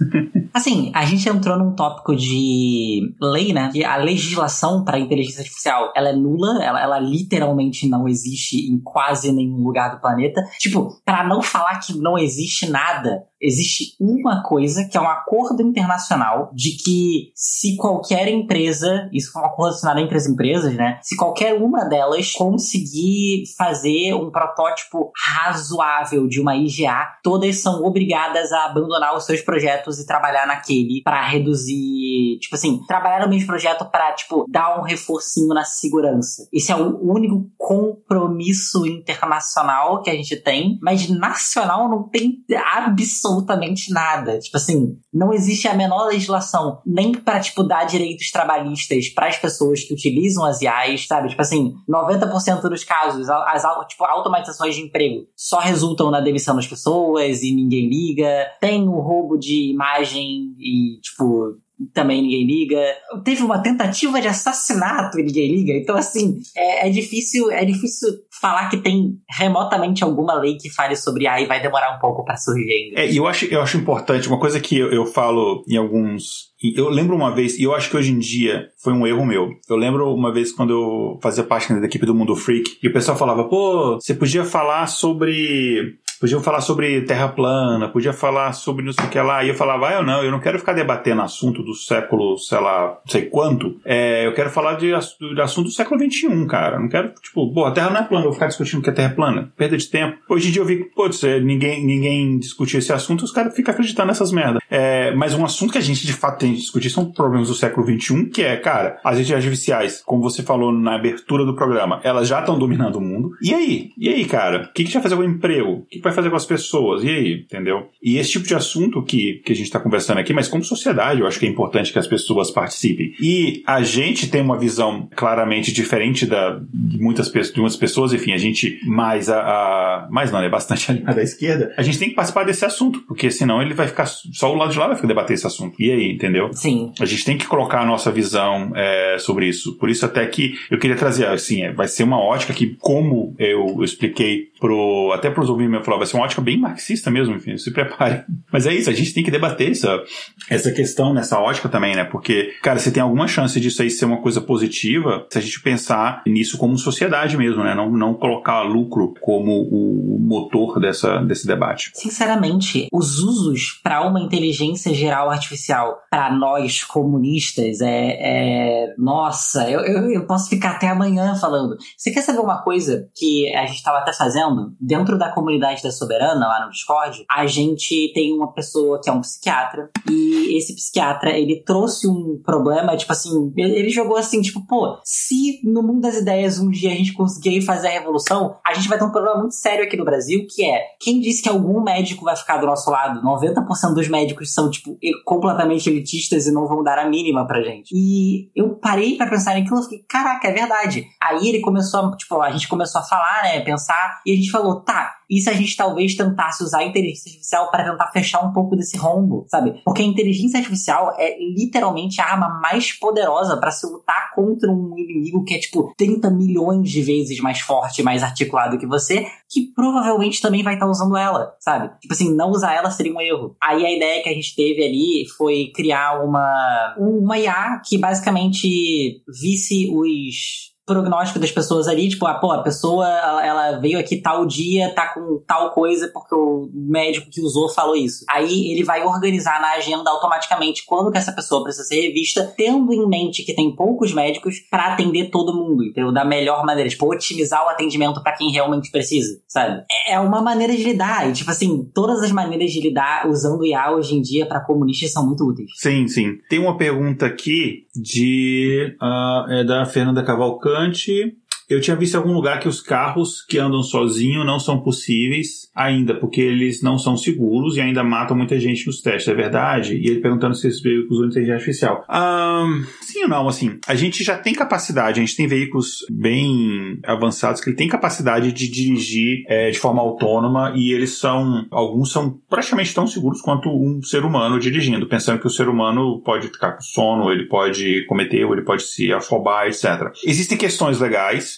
Assim, 0.58 0.90
a 0.92 1.04
gente 1.04 1.28
entrou 1.28 1.56
num 1.56 1.72
tópico 1.72 2.16
de 2.16 3.14
lei, 3.20 3.52
né? 3.52 3.70
Que 3.72 3.84
a 3.84 3.96
legislação 3.96 4.84
para 4.84 4.98
inteligência 4.98 5.42
artificial, 5.42 5.92
ela 5.94 6.08
é 6.08 6.12
nula, 6.12 6.60
ela, 6.60 6.82
ela 6.82 6.98
literalmente 6.98 7.88
não 7.88 8.08
existe 8.08 8.68
em 8.68 8.80
quase 8.80 9.30
nenhum 9.30 9.62
lugar 9.62 9.94
do 9.94 10.00
planeta. 10.00 10.42
Tipo, 10.58 11.00
para 11.04 11.22
não 11.22 11.40
falar 11.40 11.78
que 11.78 11.96
não 11.96 12.18
existe 12.18 12.68
nada, 12.68 13.22
existe 13.40 13.94
uma 14.00 14.42
coisa 14.42 14.84
que 14.84 14.96
é 14.96 15.00
um 15.00 15.08
acordo 15.08 15.62
internacional 15.62 16.50
de 16.54 16.70
que 16.72 17.32
se 17.34 17.76
qualquer 17.76 18.28
empresa, 18.28 19.08
isso 19.12 19.36
é 19.36 19.40
um 19.40 19.44
acordo 19.44 19.74
assinado 19.74 20.00
entre 20.00 20.16
as 20.16 20.26
empresas, 20.26 20.74
né? 20.74 20.98
Se 21.02 21.16
qualquer 21.16 21.54
uma 21.54 21.84
delas 21.84 22.32
conseguir 22.32 23.44
fazer 23.56 24.14
um 24.14 24.30
protótipo 24.30 25.12
razoável 25.16 26.26
de 26.26 26.40
uma 26.40 26.56
IGA, 26.56 27.06
todas 27.22 27.60
são 27.60 27.84
obrigadas 27.84 28.52
a 28.52 28.66
abandonar 28.66 29.16
os 29.16 29.24
seus 29.24 29.40
projetos 29.40 29.98
e 29.98 30.06
trabalhar 30.06 30.46
naquele 30.46 31.02
para 31.02 31.26
reduzir, 31.26 32.38
tipo 32.40 32.54
assim, 32.54 32.80
trabalhar 32.86 33.24
no 33.24 33.30
mesmo 33.30 33.46
projeto 33.46 33.84
para 33.90 34.12
tipo 34.12 34.44
dar 34.48 34.78
um 34.78 34.82
reforcinho 34.82 35.48
na 35.48 35.64
segurança. 35.64 36.48
Esse 36.52 36.72
é 36.72 36.76
o 36.76 36.98
único 37.02 37.48
compromisso 37.56 38.86
internacional 38.86 40.02
que 40.02 40.10
a 40.10 40.14
gente 40.14 40.36
tem, 40.36 40.78
mas 40.82 41.08
nacional 41.08 41.88
não 41.88 42.08
tem 42.08 42.44
absolutamente 42.74 43.27
absolutamente 43.28 43.92
nada. 43.92 44.38
Tipo 44.38 44.56
assim, 44.56 44.98
não 45.12 45.32
existe 45.32 45.68
a 45.68 45.74
menor 45.74 46.06
legislação 46.06 46.80
nem 46.84 47.12
para 47.12 47.40
tipo 47.40 47.62
dar 47.62 47.84
direitos 47.84 48.30
trabalhistas 48.30 49.08
para 49.10 49.28
as 49.28 49.36
pessoas 49.36 49.82
que 49.84 49.92
utilizam 49.92 50.44
as 50.44 50.60
IAs, 50.62 51.06
sabe? 51.06 51.28
Tipo 51.28 51.42
assim, 51.42 51.74
90% 51.88 52.62
dos 52.62 52.84
casos, 52.84 53.28
as 53.28 53.62
tipo 53.88 54.04
automatizações 54.04 54.74
de 54.74 54.82
emprego 54.82 55.26
só 55.36 55.58
resultam 55.58 56.10
na 56.10 56.20
demissão 56.20 56.56
das 56.56 56.66
pessoas 56.66 57.42
e 57.42 57.54
ninguém 57.54 57.88
liga. 57.88 58.46
Tem 58.60 58.88
o 58.88 59.00
roubo 59.00 59.36
de 59.36 59.70
imagem 59.70 60.54
e 60.58 60.98
tipo 61.00 61.58
também 61.92 62.22
ninguém 62.22 62.44
liga. 62.44 62.80
Teve 63.24 63.42
uma 63.42 63.62
tentativa 63.62 64.20
de 64.20 64.28
assassinato 64.28 65.18
e 65.18 65.22
ninguém 65.22 65.54
liga. 65.54 65.72
Então, 65.72 65.96
assim, 65.96 66.40
é, 66.56 66.88
é, 66.88 66.90
difícil, 66.90 67.50
é 67.50 67.64
difícil 67.64 68.08
falar 68.40 68.68
que 68.68 68.76
tem 68.76 69.18
remotamente 69.28 70.04
alguma 70.04 70.34
lei 70.34 70.56
que 70.56 70.70
fale 70.70 70.96
sobre 70.96 71.26
AI 71.26 71.46
vai 71.46 71.60
demorar 71.60 71.96
um 71.96 71.98
pouco 71.98 72.24
para 72.24 72.36
surgir 72.36 72.70
ainda. 72.70 73.00
É, 73.00 73.10
e 73.10 73.16
eu 73.16 73.26
acho, 73.26 73.44
eu 73.46 73.60
acho 73.60 73.76
importante, 73.76 74.28
uma 74.28 74.38
coisa 74.38 74.60
que 74.60 74.78
eu, 74.78 74.90
eu 74.90 75.06
falo 75.06 75.64
em 75.68 75.76
alguns. 75.76 76.48
Eu 76.62 76.88
lembro 76.88 77.14
uma 77.14 77.34
vez, 77.34 77.58
e 77.58 77.62
eu 77.62 77.74
acho 77.74 77.90
que 77.90 77.96
hoje 77.96 78.12
em 78.12 78.18
dia 78.18 78.68
foi 78.82 78.92
um 78.92 79.06
erro 79.06 79.24
meu. 79.24 79.50
Eu 79.68 79.76
lembro 79.76 80.12
uma 80.12 80.32
vez 80.32 80.52
quando 80.52 80.72
eu 80.72 81.18
fazia 81.22 81.44
parte 81.44 81.72
da 81.72 81.86
equipe 81.86 82.06
do 82.06 82.14
Mundo 82.14 82.34
Freak, 82.34 82.78
e 82.82 82.88
o 82.88 82.92
pessoal 82.92 83.16
falava, 83.16 83.44
pô, 83.44 83.94
você 83.94 84.14
podia 84.14 84.44
falar 84.44 84.86
sobre 84.86 85.98
podiam 86.20 86.42
falar 86.42 86.60
sobre 86.60 87.00
terra 87.02 87.28
plana, 87.28 87.88
podia 87.88 88.12
falar 88.12 88.52
sobre 88.52 88.84
não 88.84 88.92
sei 88.92 89.04
o 89.04 89.08
que 89.08 89.20
lá. 89.20 89.44
E 89.44 89.48
eu 89.48 89.54
falava, 89.54 89.88
ah, 89.88 89.94
eu 89.94 90.02
não, 90.02 90.22
eu 90.22 90.30
não 90.30 90.40
quero 90.40 90.58
ficar 90.58 90.72
debatendo 90.72 91.22
assunto 91.22 91.62
do 91.62 91.74
século, 91.74 92.36
sei 92.38 92.60
lá, 92.60 92.98
não 93.04 93.10
sei 93.12 93.26
quanto. 93.26 93.76
É, 93.84 94.26
eu 94.26 94.34
quero 94.34 94.50
falar 94.50 94.74
de, 94.74 94.88
de 94.88 95.40
assunto 95.40 95.66
do 95.66 95.72
século 95.72 96.00
XXI, 96.00 96.46
cara. 96.46 96.78
não 96.78 96.88
quero, 96.88 97.12
tipo, 97.20 97.52
pô, 97.52 97.64
a 97.64 97.70
terra 97.70 97.90
não 97.90 98.00
é 98.00 98.04
plana, 98.04 98.24
eu 98.24 98.28
vou 98.28 98.34
ficar 98.34 98.46
discutindo 98.46 98.82
que 98.82 98.90
a 98.90 98.92
terra 98.92 99.12
é 99.12 99.14
plana. 99.14 99.52
Perda 99.56 99.76
de 99.76 99.88
tempo. 99.88 100.18
Hoje 100.28 100.48
em 100.48 100.52
dia 100.52 100.62
eu 100.62 100.66
vi, 100.66 100.84
pô, 100.84 101.08
ninguém, 101.42 101.84
ninguém 101.84 102.38
discutir 102.38 102.78
esse 102.78 102.92
assunto, 102.92 103.24
os 103.24 103.32
caras 103.32 103.54
ficam 103.54 103.72
acreditando 103.72 104.08
nessas 104.08 104.32
merdas. 104.32 104.62
É, 104.70 105.14
mas 105.14 105.34
um 105.34 105.44
assunto 105.44 105.72
que 105.72 105.78
a 105.78 105.82
gente 105.82 106.06
de 106.06 106.12
fato 106.12 106.40
tem 106.40 106.52
que 106.52 106.60
discutir 106.60 106.90
são 106.90 107.10
problemas 107.10 107.48
do 107.48 107.54
século 107.54 107.86
XXI, 107.86 108.26
que 108.26 108.42
é, 108.42 108.56
cara, 108.56 108.98
as 109.04 109.14
inteligências 109.14 109.44
artificiais, 109.44 110.02
como 110.04 110.22
você 110.22 110.42
falou 110.42 110.72
na 110.72 110.94
abertura 110.94 111.44
do 111.44 111.54
programa, 111.54 112.00
elas 112.02 112.28
já 112.28 112.40
estão 112.40 112.58
dominando 112.58 112.96
o 112.96 113.00
mundo. 113.00 113.30
E 113.42 113.54
aí? 113.54 113.90
E 113.96 114.08
aí, 114.08 114.24
cara? 114.24 114.64
O 114.64 114.72
que, 114.72 114.72
que 114.72 114.82
a 114.82 114.84
gente 114.84 114.94
vai 114.94 115.02
fazer 115.02 115.16
com 115.16 115.22
o 115.22 115.24
emprego? 115.24 115.72
O 115.72 115.86
que, 115.86 115.98
que 115.98 116.07
vai 116.08 116.14
fazer 116.14 116.30
com 116.30 116.36
as 116.36 116.46
pessoas? 116.46 117.04
E 117.04 117.08
aí, 117.08 117.32
entendeu? 117.44 117.88
E 118.02 118.18
esse 118.18 118.32
tipo 118.32 118.46
de 118.46 118.54
assunto 118.54 119.02
que, 119.02 119.40
que 119.44 119.52
a 119.52 119.54
gente 119.54 119.66
está 119.66 119.78
conversando 119.78 120.18
aqui, 120.18 120.32
mas 120.32 120.48
como 120.48 120.64
sociedade, 120.64 121.20
eu 121.20 121.26
acho 121.26 121.38
que 121.38 121.46
é 121.46 121.48
importante 121.48 121.92
que 121.92 121.98
as 121.98 122.06
pessoas 122.06 122.50
participem. 122.50 123.14
E 123.20 123.62
a 123.66 123.82
gente 123.82 124.30
tem 124.30 124.40
uma 124.40 124.58
visão 124.58 125.08
claramente 125.14 125.72
diferente 125.72 126.26
da, 126.26 126.60
de, 126.72 126.98
muitas, 126.98 127.30
de 127.30 127.60
muitas 127.60 127.76
pessoas, 127.76 128.12
enfim, 128.12 128.32
a 128.32 128.38
gente 128.38 128.80
mais 128.86 129.28
a, 129.28 129.40
a 129.40 130.08
mais 130.10 130.30
não, 130.32 130.40
é 130.40 130.48
bastante 130.48 130.90
alinhada 130.92 131.14
da 131.14 131.22
esquerda, 131.22 131.72
a 131.76 131.82
gente 131.82 131.98
tem 131.98 132.08
que 132.08 132.14
participar 132.14 132.44
desse 132.44 132.64
assunto, 132.64 133.00
porque 133.06 133.30
senão 133.30 133.60
ele 133.62 133.74
vai 133.74 133.86
ficar, 133.86 134.06
só 134.06 134.52
o 134.52 134.56
lado 134.56 134.72
de 134.72 134.78
lá 134.78 134.86
vai 134.86 134.96
ficar 134.96 135.08
debater 135.08 135.34
esse 135.34 135.46
assunto. 135.46 135.74
E 135.80 135.90
aí, 135.90 136.12
entendeu? 136.12 136.50
Sim. 136.52 136.92
A 137.00 137.04
gente 137.04 137.24
tem 137.24 137.36
que 137.36 137.46
colocar 137.46 137.80
a 137.80 137.86
nossa 137.86 138.10
visão 138.10 138.72
é, 138.74 139.16
sobre 139.18 139.46
isso. 139.46 139.76
Por 139.76 139.90
isso 139.90 140.04
até 140.04 140.26
que 140.26 140.54
eu 140.70 140.78
queria 140.78 140.96
trazer, 140.96 141.26
assim, 141.26 141.62
é, 141.62 141.72
vai 141.72 141.88
ser 141.88 142.04
uma 142.04 142.20
ótica 142.20 142.52
que, 142.52 142.76
como 142.78 143.34
eu, 143.38 143.66
eu 143.78 143.84
expliquei 143.84 144.48
pro, 144.58 145.12
até 145.12 145.30
para 145.30 145.42
os 145.42 145.50
ouvintes 145.50 145.70
meu 145.70 145.84
falar, 145.84 145.98
vai 145.98 146.06
ser 146.06 146.16
uma 146.16 146.24
ótica 146.24 146.40
bem 146.40 146.58
marxista 146.58 147.10
mesmo, 147.10 147.34
enfim, 147.34 147.56
se 147.56 147.72
prepare. 147.72 148.24
Mas 148.52 148.66
é 148.66 148.74
isso, 148.74 148.90
a 148.90 148.92
gente 148.92 149.12
tem 149.12 149.24
que 149.24 149.30
debater 149.30 149.70
essa, 149.70 150.02
essa 150.50 150.72
questão 150.72 151.12
nessa 151.12 151.38
ótica 151.38 151.68
também, 151.68 151.94
né? 151.94 152.04
Porque, 152.04 152.54
cara, 152.62 152.78
você 152.78 152.90
tem 152.90 153.02
alguma 153.02 153.26
chance 153.26 153.60
disso 153.60 153.82
aí 153.82 153.90
ser 153.90 154.04
uma 154.04 154.20
coisa 154.20 154.40
positiva 154.40 155.26
se 155.30 155.38
a 155.38 155.40
gente 155.40 155.60
pensar 155.60 156.22
nisso 156.26 156.58
como 156.58 156.76
sociedade 156.78 157.36
mesmo, 157.36 157.62
né? 157.62 157.74
Não, 157.74 157.90
não 157.90 158.14
colocar 158.14 158.62
lucro 158.62 159.14
como 159.20 159.52
o 159.70 160.18
motor 160.20 160.80
dessa, 160.80 161.18
desse 161.18 161.46
debate. 161.46 161.90
Sinceramente, 161.94 162.88
os 162.92 163.18
usos 163.18 163.80
para 163.82 164.06
uma 164.06 164.20
inteligência 164.20 164.92
geral 164.94 165.30
artificial 165.30 165.98
para 166.10 166.32
nós 166.34 166.82
comunistas 166.84 167.80
é, 167.80 168.16
é... 168.20 168.94
nossa, 168.98 169.68
eu, 169.70 169.80
eu, 169.80 170.10
eu 170.10 170.26
posso 170.26 170.48
ficar 170.48 170.72
até 170.72 170.88
amanhã 170.88 171.34
falando. 171.34 171.76
Você 171.96 172.10
quer 172.10 172.22
saber 172.22 172.40
uma 172.40 172.62
coisa 172.62 173.08
que 173.14 173.54
a 173.54 173.66
gente 173.66 173.76
estava 173.76 173.98
até 173.98 174.12
fazendo? 174.12 174.47
Dentro 174.80 175.18
da 175.18 175.30
comunidade 175.30 175.82
da 175.82 175.90
Soberana, 175.90 176.46
lá 176.46 176.64
no 176.64 176.70
Discord, 176.70 177.24
a 177.30 177.46
gente 177.46 178.12
tem 178.14 178.32
uma 178.32 178.52
pessoa 178.52 179.00
que 179.00 179.08
é 179.08 179.12
um 179.12 179.20
psiquiatra 179.20 179.90
e 180.08 180.56
esse 180.56 180.74
psiquiatra, 180.74 181.36
ele 181.36 181.62
trouxe 181.62 182.08
um 182.08 182.40
problema, 182.44 182.96
tipo 182.96 183.12
assim, 183.12 183.52
ele 183.56 183.90
jogou 183.90 184.16
assim, 184.16 184.40
tipo, 184.40 184.66
pô, 184.66 184.98
se 185.04 185.60
no 185.64 185.82
mundo 185.82 186.00
das 186.00 186.16
ideias 186.16 186.58
um 186.58 186.70
dia 186.70 186.92
a 186.92 186.94
gente 186.94 187.12
conseguir 187.12 187.60
fazer 187.62 187.88
a 187.88 187.92
revolução, 187.92 188.56
a 188.66 188.74
gente 188.74 188.88
vai 188.88 188.98
ter 188.98 189.04
um 189.04 189.10
problema 189.10 189.38
muito 189.38 189.54
sério 189.54 189.84
aqui 189.84 189.96
no 189.96 190.04
Brasil, 190.04 190.46
que 190.48 190.64
é, 190.64 190.82
quem 191.00 191.20
disse 191.20 191.42
que 191.42 191.48
algum 191.48 191.82
médico 191.82 192.24
vai 192.24 192.36
ficar 192.36 192.58
do 192.58 192.66
nosso 192.66 192.90
lado? 192.90 193.22
90% 193.22 193.94
dos 193.94 194.08
médicos 194.08 194.52
são, 194.52 194.70
tipo, 194.70 194.98
completamente 195.24 195.88
elitistas 195.88 196.46
e 196.46 196.52
não 196.52 196.66
vão 196.66 196.82
dar 196.82 196.98
a 196.98 197.08
mínima 197.08 197.46
pra 197.46 197.62
gente. 197.62 197.90
E 197.94 198.50
eu 198.54 198.76
parei 198.76 199.16
para 199.16 199.30
pensar 199.30 199.54
naquilo 199.54 199.80
e 199.80 199.82
fiquei, 199.82 200.04
caraca, 200.08 200.48
é 200.48 200.52
verdade. 200.52 201.06
Aí 201.22 201.48
ele 201.48 201.60
começou, 201.60 202.00
a, 202.00 202.16
tipo, 202.16 202.40
a 202.40 202.50
gente 202.50 202.68
começou 202.68 203.00
a 203.00 203.04
falar, 203.04 203.42
né, 203.42 203.60
pensar, 203.60 204.20
e 204.24 204.32
a 204.32 204.36
gente 204.38 204.50
falou, 204.50 204.80
tá, 204.80 205.14
e 205.30 205.40
se 205.40 205.50
a 205.50 205.52
gente 205.52 205.76
talvez 205.76 206.14
tentasse 206.14 206.62
usar 206.64 206.78
a 206.78 206.84
inteligência 206.84 207.28
artificial 207.30 207.70
para 207.70 207.90
tentar 207.90 208.10
fechar 208.12 208.40
um 208.40 208.52
pouco 208.52 208.74
desse 208.74 208.96
rombo, 208.96 209.44
sabe? 209.48 209.80
Porque 209.84 210.02
a 210.02 210.06
inteligência 210.06 210.58
artificial 210.58 211.14
é 211.18 211.36
literalmente 211.38 212.20
a 212.20 212.24
arma 212.24 212.60
mais 212.62 212.92
poderosa 212.92 213.56
para 213.58 213.70
se 213.70 213.86
lutar 213.86 214.30
contra 214.34 214.70
um 214.70 214.96
inimigo 214.96 215.44
que 215.44 215.54
é 215.54 215.58
tipo 215.58 215.92
30 215.96 216.30
milhões 216.30 216.90
de 216.90 217.02
vezes 217.02 217.40
mais 217.40 217.60
forte, 217.60 218.02
mais 218.02 218.22
articulado 218.22 218.78
que 218.78 218.86
você, 218.86 219.26
que 219.50 219.72
provavelmente 219.74 220.40
também 220.40 220.62
vai 220.62 220.74
estar 220.74 220.86
tá 220.86 220.90
usando 220.90 221.16
ela, 221.16 221.54
sabe? 221.60 221.90
Tipo 222.00 222.14
assim, 222.14 222.34
não 222.34 222.50
usar 222.50 222.74
ela 222.74 222.90
seria 222.90 223.12
um 223.12 223.20
erro. 223.20 223.54
Aí 223.62 223.84
a 223.84 223.94
ideia 223.94 224.22
que 224.22 224.28
a 224.28 224.34
gente 224.34 224.54
teve 224.54 224.82
ali 224.82 225.26
foi 225.36 225.70
criar 225.74 226.24
uma 226.24 226.94
uma 226.98 227.38
IA 227.38 227.82
que 227.84 227.98
basicamente 227.98 229.22
visse 229.28 229.90
os 229.92 230.77
prognóstico 230.88 231.38
das 231.38 231.52
pessoas 231.52 231.86
ali, 231.86 232.08
tipo, 232.08 232.26
ah, 232.26 232.34
pô, 232.34 232.50
a 232.50 232.62
pessoa 232.62 233.06
ela 233.42 233.78
veio 233.78 233.98
aqui 233.98 234.16
tal 234.16 234.46
dia, 234.46 234.92
tá 234.94 235.12
com 235.12 235.40
tal 235.46 235.70
coisa 235.70 236.10
porque 236.12 236.34
o 236.34 236.68
médico 236.72 237.30
que 237.30 237.40
usou 237.40 237.68
falou 237.68 237.94
isso. 237.94 238.24
Aí 238.28 238.72
ele 238.72 238.82
vai 238.82 239.04
organizar 239.04 239.60
na 239.60 239.74
agenda 239.74 240.10
automaticamente 240.10 240.84
quando 240.86 241.12
que 241.12 241.18
essa 241.18 241.32
pessoa 241.32 241.62
precisa 241.62 241.84
ser 241.84 242.00
revista, 242.00 242.52
tendo 242.56 242.92
em 242.92 243.06
mente 243.06 243.44
que 243.44 243.54
tem 243.54 243.74
poucos 243.76 244.12
médicos 244.12 244.56
para 244.70 244.94
atender 244.94 245.30
todo 245.30 245.54
mundo, 245.54 245.84
entendeu? 245.84 246.12
Da 246.12 246.24
melhor 246.24 246.64
maneira, 246.64 246.88
tipo, 246.88 247.06
otimizar 247.12 247.64
o 247.66 247.68
atendimento 247.68 248.22
para 248.22 248.32
quem 248.32 248.50
realmente 248.50 248.90
precisa, 248.90 249.38
sabe? 249.46 249.84
É 250.08 250.18
uma 250.18 250.40
maneira 250.40 250.74
de 250.74 250.82
lidar, 250.82 251.28
e 251.28 251.32
tipo 251.32 251.50
assim, 251.50 251.84
todas 251.94 252.22
as 252.22 252.32
maneiras 252.32 252.70
de 252.70 252.80
lidar 252.80 253.28
usando 253.28 253.64
IA 253.64 253.92
hoje 253.92 254.14
em 254.14 254.22
dia 254.22 254.46
para 254.46 254.60
comunistas 254.60 255.12
são 255.12 255.26
muito 255.26 255.44
úteis. 255.44 255.70
Sim, 255.76 256.08
sim. 256.08 256.38
Tem 256.48 256.58
uma 256.58 256.76
pergunta 256.76 257.26
aqui 257.26 257.86
de 257.94 258.96
uh, 259.02 259.52
é 259.52 259.64
da 259.64 259.84
Fernanda 259.84 260.22
Cavalcante 260.22 260.77
durante 260.78 261.36
eu 261.68 261.80
tinha 261.80 261.96
visto 261.96 262.14
em 262.14 262.16
algum 262.16 262.32
lugar 262.32 262.60
que 262.60 262.68
os 262.68 262.80
carros 262.80 263.44
que 263.44 263.58
andam 263.58 263.82
sozinhos 263.82 264.46
não 264.46 264.58
são 264.58 264.80
possíveis 264.80 265.68
ainda, 265.74 266.14
porque 266.14 266.40
eles 266.40 266.82
não 266.82 266.98
são 266.98 267.16
seguros 267.16 267.76
e 267.76 267.80
ainda 267.80 268.02
matam 268.02 268.36
muita 268.36 268.58
gente 268.58 268.86
nos 268.86 269.00
testes, 269.00 269.28
é 269.28 269.34
verdade? 269.34 269.94
E 269.94 270.08
ele 270.08 270.20
perguntando 270.20 270.54
se 270.54 270.66
esses 270.66 270.80
veículos 270.80 271.18
usam 271.18 271.28
inteligência 271.28 271.54
artificial. 271.54 272.04
Um, 272.08 272.84
sim 273.00 273.22
ou 273.22 273.28
não, 273.28 273.48
assim, 273.48 273.78
a 273.86 273.94
gente 273.94 274.24
já 274.24 274.36
tem 274.38 274.54
capacidade, 274.54 275.20
a 275.20 275.24
gente 275.24 275.36
tem 275.36 275.46
veículos 275.46 276.04
bem 276.10 276.98
avançados 277.04 277.60
que 277.60 277.72
tem 277.72 277.86
capacidade 277.86 278.50
de 278.52 278.68
dirigir 278.68 279.44
é, 279.46 279.70
de 279.70 279.78
forma 279.78 280.00
autônoma 280.00 280.72
e 280.74 280.92
eles 280.92 281.18
são, 281.18 281.66
alguns 281.70 282.10
são 282.10 282.38
praticamente 282.48 282.94
tão 282.94 283.06
seguros 283.06 283.40
quanto 283.40 283.68
um 283.68 284.02
ser 284.02 284.24
humano 284.24 284.58
dirigindo, 284.58 285.06
pensando 285.06 285.38
que 285.38 285.46
o 285.46 285.50
ser 285.50 285.68
humano 285.68 286.20
pode 286.24 286.48
ficar 286.48 286.72
com 286.72 286.82
sono, 286.82 287.30
ele 287.30 287.46
pode 287.46 288.04
cometer, 288.06 288.44
ou 288.44 288.54
ele 288.54 288.64
pode 288.64 288.82
se 288.82 289.12
afobar, 289.12 289.66
etc. 289.66 290.10
Existem 290.24 290.56
questões 290.56 290.98
legais, 290.98 291.57